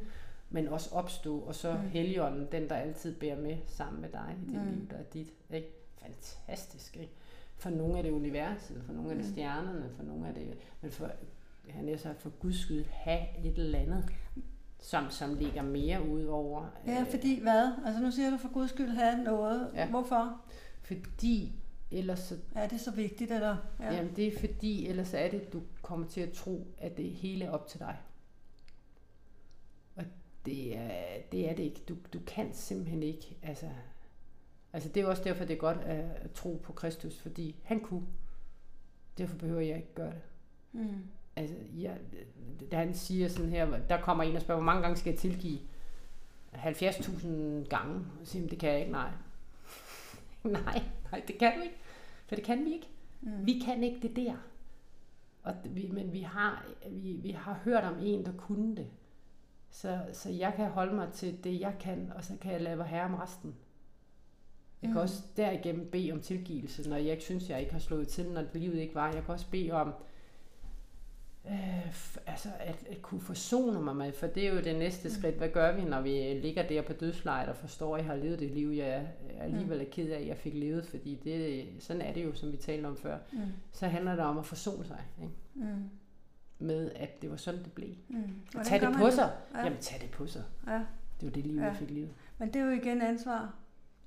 men 0.50 0.68
også 0.68 0.96
opstå, 0.96 1.40
og 1.40 1.56
så 1.56 1.74
mm. 1.74 1.90
Helligånden, 1.90 2.48
den 2.52 2.70
der 2.70 2.76
altid 2.76 3.20
bærer 3.20 3.42
med 3.42 3.58
sammen 3.68 4.02
med 4.02 4.10
dig 4.10 4.36
i 4.44 4.52
dit 4.52 4.62
mm. 4.62 4.72
liv, 4.72 4.90
der 4.90 4.98
er 4.98 5.04
dit. 5.04 5.34
Ikke? 5.54 5.68
Fantastisk, 6.02 6.98
ikke? 6.98 7.14
For 7.58 7.70
nogle 7.70 7.98
er 7.98 8.02
det 8.02 8.12
universet, 8.12 8.84
for 8.86 8.94
nogle 8.94 9.12
er 9.12 9.16
det 9.16 9.26
mm. 9.26 9.32
stjernerne, 9.32 9.90
for 9.96 10.04
nogle 10.04 10.28
er 10.28 10.34
det... 10.34 10.58
Men 10.82 10.92
for 10.92 11.12
han 11.70 11.90
er 11.90 11.98
så 11.98 12.14
for 12.20 12.30
guds 12.30 12.60
skyld 12.60 12.86
have 12.90 13.46
et 13.46 13.58
eller 13.58 13.80
andet, 13.80 14.10
som, 14.80 15.10
som 15.10 15.36
ligger 15.36 15.62
mere 15.62 16.08
ud 16.08 16.24
over. 16.24 16.66
Ja, 16.88 17.02
øh, 17.02 17.08
fordi 17.08 17.42
hvad? 17.42 17.72
Altså 17.86 18.02
nu 18.02 18.12
siger 18.12 18.30
du 18.30 18.38
for 18.38 18.54
guds 18.54 18.70
skyld 18.70 18.90
have 18.90 19.24
noget. 19.24 19.72
Ja. 19.76 19.90
Hvorfor? 19.90 20.42
Fordi 20.82 21.54
ellers 21.92 22.20
så... 22.20 22.38
Er 22.56 22.68
det 22.68 22.82
så 22.82 22.92
vigtigt, 22.92 23.32
eller? 23.32 23.58
Ja. 23.80 23.94
Jamen 23.94 24.16
det 24.16 24.28
er 24.28 24.40
fordi, 24.40 24.88
ellers 24.88 25.14
er 25.14 25.30
det, 25.30 25.54
du 25.54 25.62
kommer 25.82 26.08
til 26.08 26.22
at 26.22 26.32
tro, 26.32 26.68
at 26.78 26.98
det 26.98 27.10
hele 27.10 27.46
er 27.46 27.52
op 27.52 27.68
til 27.68 27.80
dig. 27.80 27.98
Og 29.96 30.04
det 30.46 30.78
er 30.78 31.22
det, 31.32 31.50
er 31.50 31.56
det 31.56 31.64
ikke. 31.64 31.82
Du, 31.90 31.96
du 32.14 32.20
kan 32.28 32.54
simpelthen 32.54 33.04
ikke, 33.04 33.38
altså... 33.44 33.70
Altså 34.74 34.90
det 34.90 35.04
er 35.04 35.08
også 35.08 35.24
derfor, 35.24 35.46
det 35.46 35.54
er 35.54 35.58
godt 35.58 35.78
at, 35.78 36.06
at 36.16 36.32
tro 36.32 36.62
på 36.64 36.74
Kristus, 36.74 37.20
fordi 37.20 37.56
han 37.64 37.80
kunne. 37.80 38.08
Derfor 39.18 39.38
behøver 39.38 39.62
jeg 39.62 39.76
ikke 39.76 39.94
gøre 39.96 40.12
det. 40.12 40.22
Mm 40.72 41.04
altså, 41.36 41.56
ja, 41.78 41.94
da 42.72 42.78
han 42.78 42.94
siger 42.94 43.28
sådan 43.28 43.50
her, 43.50 43.78
der 43.90 44.02
kommer 44.02 44.24
en 44.24 44.36
og 44.36 44.42
spørger, 44.42 44.62
hvor 44.62 44.66
mange 44.66 44.82
gange 44.82 44.98
skal 44.98 45.10
jeg 45.10 45.20
tilgive? 45.20 45.60
70.000 46.54 47.28
gange. 47.70 48.06
Og 48.22 48.28
siger, 48.28 48.48
det 48.48 48.60
kan 48.60 48.70
jeg 48.70 48.80
ikke, 48.80 48.92
nej. 48.92 49.12
nej, 50.44 50.82
nej, 51.12 51.22
det 51.28 51.38
kan 51.38 51.58
du 51.58 51.62
ikke. 51.62 51.76
For 52.28 52.36
det 52.36 52.44
kan 52.44 52.66
vi 52.66 52.74
ikke. 52.74 52.88
Mm. 53.22 53.46
Vi 53.46 53.62
kan 53.66 53.84
ikke 53.84 54.08
det 54.08 54.16
der. 54.16 54.36
Og 55.44 55.56
vi, 55.64 55.90
men 55.94 56.14
vi 56.14 56.22
har, 56.22 56.66
vi, 56.92 57.12
vi 57.12 57.32
har 57.32 57.60
hørt 57.64 57.84
om 57.84 57.96
en, 58.02 58.26
der 58.26 58.32
kunne 58.38 58.76
det. 58.76 58.88
Så, 59.70 60.00
så 60.14 60.30
jeg 60.30 60.54
kan 60.56 60.70
holde 60.70 60.96
mig 60.96 61.12
til 61.14 61.44
det, 61.44 61.60
jeg 61.60 61.76
kan, 61.80 62.12
og 62.16 62.24
så 62.24 62.34
kan 62.42 62.52
jeg 62.52 62.62
lave 62.62 62.84
herre 62.84 63.06
om 63.06 63.14
resten. 63.14 63.56
Jeg 64.82 64.92
kan 64.92 65.02
også 65.02 65.24
derigennem 65.38 65.92
bede 65.92 66.12
om 66.12 66.22
tilgivelse, 66.22 66.90
når 66.90 66.98
jeg 66.98 67.12
ikke 67.12 67.24
synes, 67.24 67.50
jeg 67.50 67.60
ikke 67.60 67.72
har 67.72 67.80
slået 67.80 68.08
til, 68.08 68.32
når 68.32 68.46
livet 68.54 68.76
ikke 68.76 68.96
var. 68.96 69.14
Jeg 69.14 69.24
kan 69.24 69.34
også 69.34 69.50
bede 69.52 69.72
om, 69.72 69.94
øh, 71.50 71.88
altså 72.26 72.50
at, 72.60 72.86
at 72.90 73.02
kunne 73.02 73.22
forsone 73.22 73.82
mig 73.82 73.96
med, 73.96 74.12
for 74.12 74.28
det 74.28 74.48
er 74.48 74.54
jo 74.54 74.62
det 74.62 74.76
næste 74.76 75.14
skridt. 75.14 75.36
Hvad 75.36 75.50
gør 75.50 75.76
vi, 75.76 75.82
når 75.84 76.02
vi 76.02 76.40
ligger 76.42 76.68
der 76.68 76.82
på 76.82 76.94
dødslejet 76.94 77.50
og 77.50 77.56
forstår, 77.56 77.96
at 77.96 78.00
jeg 78.02 78.08
har 78.12 78.16
levet 78.16 78.40
det 78.40 78.52
liv, 78.52 78.70
jeg 78.70 79.08
alligevel 79.40 79.82
er 79.82 79.86
ked 79.92 80.10
af, 80.10 80.20
at 80.20 80.28
jeg 80.28 80.38
fik 80.38 80.54
levet, 80.54 80.86
fordi 80.86 81.20
det, 81.24 81.66
sådan 81.84 82.02
er 82.02 82.14
det 82.14 82.24
jo, 82.26 82.34
som 82.34 82.52
vi 82.52 82.58
talte 82.58 82.86
om 82.86 82.98
før. 82.98 83.18
Mm. 83.32 83.40
Så 83.72 83.88
handler 83.88 84.12
det 84.16 84.26
om 84.26 84.38
at 84.38 84.46
forsone 84.46 84.86
sig 84.86 85.02
ikke? 85.22 85.34
Mm. 85.56 85.90
med, 86.60 86.92
at 86.96 87.22
det 87.22 87.30
var 87.30 87.36
sådan, 87.38 87.64
det 87.64 87.72
blev. 87.72 87.90
Mm. 88.10 88.24
Tag 88.64 88.82
det 88.82 88.96
på 88.98 89.12
sig. 89.12 89.32
Ja. 89.54 89.64
Jamen, 89.64 89.80
tag 89.80 90.02
det 90.02 90.10
på 90.12 90.28
sig. 90.28 90.44
Ja. 90.68 90.74
Det 91.22 91.28
var 91.28 91.30
det 91.30 91.46
liv, 91.46 91.56
Ja. 91.58 91.64
jeg 91.66 91.76
fik 91.76 91.92
levet. 91.92 92.10
Men 92.38 92.48
det 92.54 92.62
er 92.62 92.66
jo 92.66 92.72
igen 92.72 93.02
ansvar. 93.02 93.54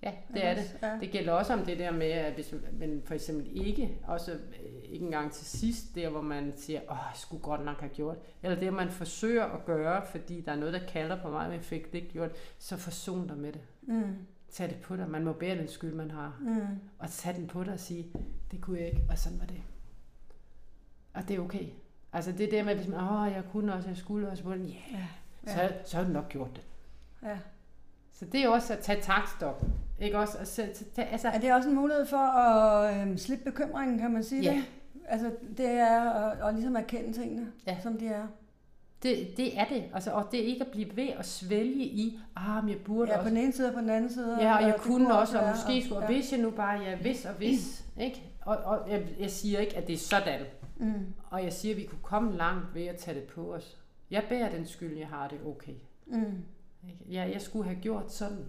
Ja, 0.02 0.12
det 0.34 0.44
er 0.44 0.54
det. 0.54 0.78
Ja. 0.82 0.98
Det 1.00 1.10
gælder 1.10 1.32
også 1.32 1.52
om 1.52 1.64
det 1.64 1.78
der 1.78 1.90
med, 1.90 2.06
at 2.10 2.34
hvis 2.34 2.54
man 2.72 3.02
for 3.04 3.14
eksempel 3.14 3.66
ikke, 3.66 3.98
også 4.06 4.32
øh, 4.32 4.38
ikke 4.84 5.04
engang 5.04 5.32
til 5.32 5.46
sidst, 5.46 5.94
der 5.94 6.08
hvor 6.08 6.20
man 6.20 6.52
siger, 6.56 6.80
åh, 6.90 6.96
jeg 6.96 7.12
skulle 7.14 7.42
godt 7.42 7.64
nok 7.64 7.80
have 7.80 7.90
gjort, 7.94 8.16
eller 8.42 8.58
det 8.60 8.72
man 8.72 8.90
forsøger 8.90 9.44
at 9.44 9.64
gøre, 9.64 10.06
fordi 10.06 10.40
der 10.40 10.52
er 10.52 10.56
noget, 10.56 10.74
der 10.74 10.86
kalder 10.88 11.22
på 11.22 11.30
mig, 11.30 11.44
men 11.48 11.56
jeg 11.56 11.64
fik 11.64 11.92
det 11.92 11.98
ikke 11.98 12.12
gjort, 12.12 12.30
så 12.58 12.76
forson 12.76 13.28
dig 13.28 13.36
med 13.36 13.52
det. 13.52 13.60
Mm. 13.82 14.16
Tag 14.50 14.68
det 14.68 14.76
på 14.80 14.96
dig. 14.96 15.10
Man 15.10 15.24
må 15.24 15.32
bære 15.32 15.58
den 15.58 15.68
skyld, 15.68 15.94
man 15.94 16.10
har. 16.10 16.38
Mm. 16.40 16.78
Og 16.98 17.10
tag 17.10 17.34
den 17.34 17.46
på 17.46 17.64
dig 17.64 17.72
og 17.72 17.80
sige, 17.80 18.12
det 18.50 18.60
kunne 18.60 18.78
jeg 18.78 18.86
ikke, 18.88 19.02
og 19.10 19.18
sådan 19.18 19.40
var 19.40 19.46
det. 19.46 19.62
Og 21.14 21.28
det 21.28 21.36
er 21.36 21.40
okay. 21.40 21.66
Altså 22.12 22.32
det 22.32 22.50
der 22.50 22.64
med, 22.64 22.74
hvis 22.74 22.88
man, 22.88 23.00
åh, 23.00 23.32
jeg 23.32 23.44
kunne 23.52 23.74
også, 23.74 23.88
jeg 23.88 23.96
skulle 23.96 24.28
også, 24.30 24.44
yeah, 24.48 24.72
Ja. 25.46 25.68
så, 25.68 25.72
så 25.84 25.96
har 25.96 26.04
du 26.04 26.10
nok 26.10 26.28
gjort 26.28 26.50
det. 26.56 26.62
ja. 27.22 27.38
Så 28.18 28.24
det 28.24 28.40
er 28.44 28.48
også 28.48 28.72
at 28.72 28.78
tage 28.78 29.00
taktstokken. 29.02 29.72
Ikke 30.00 30.18
også? 30.18 30.38
Tage, 30.94 31.06
altså, 31.08 31.28
Er 31.28 31.38
det 31.38 31.52
også 31.54 31.68
en 31.68 31.74
mulighed 31.74 32.06
for 32.06 32.16
at 32.38 33.00
øhm, 33.02 33.18
slippe 33.18 33.44
bekymringen, 33.44 33.98
kan 33.98 34.10
man 34.12 34.24
sige 34.24 34.42
Ja. 34.42 34.50
det? 34.54 34.64
Altså, 35.08 35.30
det 35.56 35.70
er 35.70 36.10
at, 36.10 36.48
at 36.48 36.54
ligesom 36.54 36.76
erkende 36.76 37.12
tingene, 37.12 37.46
Ja. 37.66 37.76
som 37.82 37.98
de 37.98 38.06
er. 38.08 38.26
Det, 39.02 39.28
det 39.36 39.58
er 39.58 39.64
det. 39.64 39.84
Altså, 39.94 40.10
og 40.10 40.28
det 40.32 40.40
er 40.40 40.44
ikke 40.46 40.64
at 40.64 40.70
blive 40.70 40.96
ved 40.96 41.08
at 41.18 41.26
svælge 41.26 41.84
i, 41.84 42.20
ah, 42.36 42.64
men 42.64 42.70
jeg 42.74 42.78
burde 42.84 43.10
Ja, 43.10 43.16
på 43.16 43.20
også. 43.20 43.30
den 43.34 43.38
ene 43.38 43.52
side 43.52 43.68
og 43.68 43.74
på 43.74 43.80
den 43.80 43.90
anden 43.90 44.10
side. 44.12 44.38
Ja, 44.40 44.56
og 44.56 44.62
jeg 44.62 44.76
kunne 44.78 45.18
også, 45.18 45.38
og 45.40 45.44
måske 45.50 45.82
skulle, 45.84 45.98
og 46.04 46.10
ja. 46.10 46.14
hvis 46.18 46.32
jeg 46.32 46.40
nu 46.40 46.50
bare, 46.50 46.80
ja, 46.80 46.96
hvis 46.96 47.24
og 47.24 47.32
hvis, 47.34 47.84
ikke? 48.00 48.22
Og, 48.40 48.56
og 48.56 48.90
jeg, 48.90 49.06
jeg 49.20 49.30
siger 49.30 49.58
ikke, 49.58 49.76
at 49.76 49.86
det 49.86 49.92
er 49.92 49.98
sådan. 49.98 50.40
Mm. 50.76 50.92
Og 51.30 51.44
jeg 51.44 51.52
siger, 51.52 51.74
at 51.74 51.80
vi 51.80 51.84
kunne 51.86 52.02
komme 52.02 52.36
langt 52.36 52.74
ved 52.74 52.84
at 52.86 52.96
tage 52.96 53.14
det 53.20 53.24
på 53.24 53.54
os. 53.54 53.76
Jeg 54.10 54.22
bærer 54.28 54.50
den 54.50 54.66
skyld, 54.66 54.98
jeg 54.98 55.06
har 55.08 55.28
det 55.28 55.38
okay. 55.46 55.72
Mm. 56.06 56.24
Ja, 57.10 57.28
jeg 57.32 57.40
skulle 57.42 57.64
have 57.68 57.80
gjort 57.80 58.12
sådan. 58.12 58.44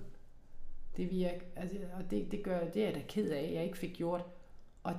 Det 0.97 1.09
vil 1.11 1.19
jeg, 1.19 1.39
altså, 1.55 1.77
og 1.97 2.11
det, 2.11 2.31
det, 2.31 2.43
gør, 2.43 2.59
det 2.73 2.81
er 2.81 2.85
jeg 2.85 2.95
da 2.95 3.01
ked 3.07 3.29
af, 3.29 3.43
at 3.43 3.53
jeg 3.53 3.63
ikke 3.63 3.77
fik 3.77 3.93
gjort. 3.93 4.25
Og 4.83 4.93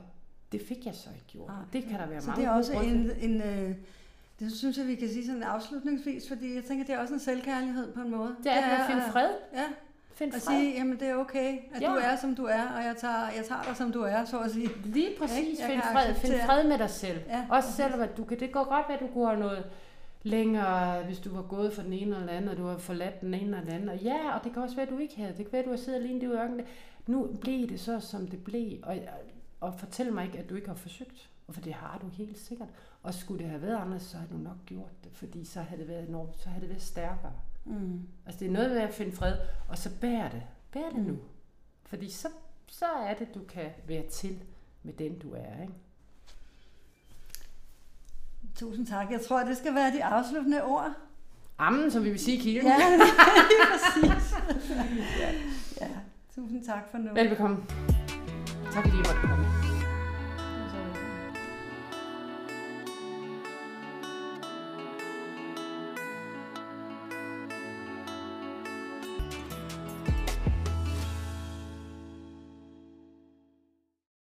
det 0.52 0.60
fik 0.68 0.86
jeg 0.86 0.94
så 0.94 1.08
ikke 1.14 1.26
gjort. 1.26 1.48
Nej. 1.48 1.56
Det 1.72 1.84
kan 1.84 1.98
der 2.00 2.06
være 2.06 2.20
Så 2.20 2.26
mange 2.26 2.42
det 2.42 2.48
er 2.48 2.52
også 2.54 2.72
en, 2.72 3.10
en 3.20 3.42
øh, 3.42 3.74
det 4.40 4.52
synes 4.52 4.78
jeg, 4.78 4.86
vi 4.86 4.94
kan 4.94 5.08
sige 5.08 5.26
sådan 5.26 5.42
afslutningsvis, 5.42 6.28
fordi 6.28 6.54
jeg 6.54 6.64
tænker, 6.64 6.84
det 6.84 6.94
er 6.94 6.98
også 6.98 7.14
en 7.14 7.20
selvkærlighed 7.20 7.92
på 7.94 8.00
en 8.00 8.10
måde. 8.10 8.36
Det 8.44 8.52
er 8.52 8.60
at 8.60 8.90
finde 8.90 9.02
fred. 9.12 9.28
Ja, 9.54 9.64
Find 10.12 10.34
at 10.34 10.42
fred. 10.42 10.56
sige, 10.56 10.74
jamen 10.74 11.00
det 11.00 11.08
er 11.08 11.14
okay, 11.14 11.58
at 11.74 11.82
Ja. 11.82 11.86
du 11.90 11.94
er, 11.94 12.16
som 12.16 12.34
du 12.34 12.44
er, 12.44 12.62
og 12.68 12.84
jeg 12.84 12.94
tager, 13.00 13.28
jeg 13.36 13.44
tager 13.48 13.62
dig, 13.62 13.76
som 13.76 13.92
du 13.92 14.02
er, 14.02 14.24
så 14.24 14.38
at 14.40 14.50
sige. 14.50 14.68
Lige 14.84 15.10
præcis. 15.18 15.60
Jeg 15.60 15.68
Find 15.70 15.82
fred. 15.82 16.14
Find 16.14 16.34
fred 16.46 16.68
med 16.68 16.78
dig 16.78 16.90
selv. 16.90 17.18
Ja, 17.28 17.46
Også 17.50 17.68
præcis. 17.68 17.76
selvom 17.76 18.00
at 18.00 18.16
du 18.16 18.24
kan, 18.24 18.40
det 18.40 18.52
går 18.52 18.64
godt 18.64 18.88
være, 18.88 18.96
at 18.96 19.00
du 19.08 19.12
kunne 19.12 19.26
have 19.26 19.40
noget 19.40 19.64
længere, 20.22 21.04
hvis 21.04 21.18
du 21.18 21.30
var 21.34 21.42
gået 21.42 21.72
for 21.72 21.82
den 21.82 21.92
ene 21.92 22.02
eller 22.02 22.18
den 22.20 22.28
anden, 22.28 22.50
og 22.50 22.56
du 22.56 22.64
har 22.66 22.78
forladt 22.78 23.20
den 23.20 23.34
ene 23.34 23.44
eller 23.44 23.60
den 23.60 23.68
anden. 23.70 23.88
Og 23.88 23.98
ja, 23.98 24.36
og 24.38 24.44
det 24.44 24.52
kan 24.52 24.62
også 24.62 24.76
være, 24.76 24.86
at 24.86 24.92
du 24.92 24.98
ikke 24.98 25.16
havde. 25.16 25.30
Det 25.36 25.36
kan 25.44 25.52
være, 25.52 25.60
at 25.62 25.64
du 25.66 25.70
har 25.70 25.76
siddet 25.76 25.98
alene 26.00 26.20
i 26.20 26.26
ørkenen. 26.26 26.66
Nu 27.06 27.26
blev 27.40 27.68
det 27.68 27.80
så, 27.80 28.00
som 28.00 28.26
det 28.26 28.44
blev. 28.44 28.78
Og, 28.82 28.96
og 29.60 29.74
fortæl 29.74 30.12
mig 30.12 30.24
ikke, 30.24 30.38
at 30.38 30.50
du 30.50 30.54
ikke 30.54 30.68
har 30.68 30.74
forsøgt. 30.74 31.30
Og 31.46 31.54
for 31.54 31.60
det 31.60 31.72
har 31.74 31.98
du 31.98 32.08
helt 32.08 32.38
sikkert. 32.38 32.68
Og 33.02 33.14
skulle 33.14 33.42
det 33.42 33.50
have 33.50 33.62
været 33.62 33.76
anderledes, 33.76 34.02
så 34.02 34.16
havde 34.16 34.32
du 34.32 34.38
nok 34.38 34.56
gjort 34.66 35.04
det. 35.04 35.12
Fordi 35.12 35.44
så 35.44 35.60
havde 35.60 35.80
det 35.80 35.88
været 35.88 36.08
enormt, 36.08 36.38
så 36.40 36.48
havde 36.48 36.60
det 36.60 36.68
været 36.70 36.82
stærkere. 36.82 37.32
Mm. 37.64 38.02
Altså 38.26 38.40
det 38.40 38.48
er 38.48 38.52
noget 38.52 38.70
med 38.70 38.78
at 38.80 38.94
finde 38.94 39.12
fred, 39.12 39.34
og 39.68 39.78
så 39.78 39.90
bær 40.00 40.28
det. 40.28 40.42
Bær 40.72 40.88
det 40.94 40.98
Mm. 40.98 41.04
nu. 41.04 41.18
Fordi 41.84 42.10
så, 42.10 42.28
så 42.66 42.84
er 43.06 43.14
det, 43.14 43.34
du 43.34 43.40
kan 43.48 43.70
være 43.86 44.06
til 44.06 44.38
med 44.82 44.92
den, 44.92 45.18
du 45.18 45.32
er. 45.32 45.62
Ikke? 45.62 45.72
Tusind 48.58 48.86
tak. 48.86 49.10
Jeg 49.10 49.20
tror, 49.20 49.40
det 49.40 49.56
skal 49.56 49.74
være 49.74 49.92
de 49.92 50.04
afsluttende 50.04 50.62
ord. 50.64 50.92
Ammen, 51.58 51.90
som 51.90 52.04
vi 52.04 52.10
vil 52.10 52.18
sige 52.18 52.36
i 52.36 52.40
kirken. 52.40 52.70
Ja, 52.70 52.76
præcis. 53.70 54.34
ja. 55.80 55.86
Tusind 56.34 56.64
tak 56.66 56.90
for 56.90 56.98
nu. 56.98 57.14
Velbekomme. 57.14 57.56
Tak 58.72 58.84
fordi 58.84 58.96
I 58.96 58.98
måtte 58.98 59.20
komme. 59.20 59.57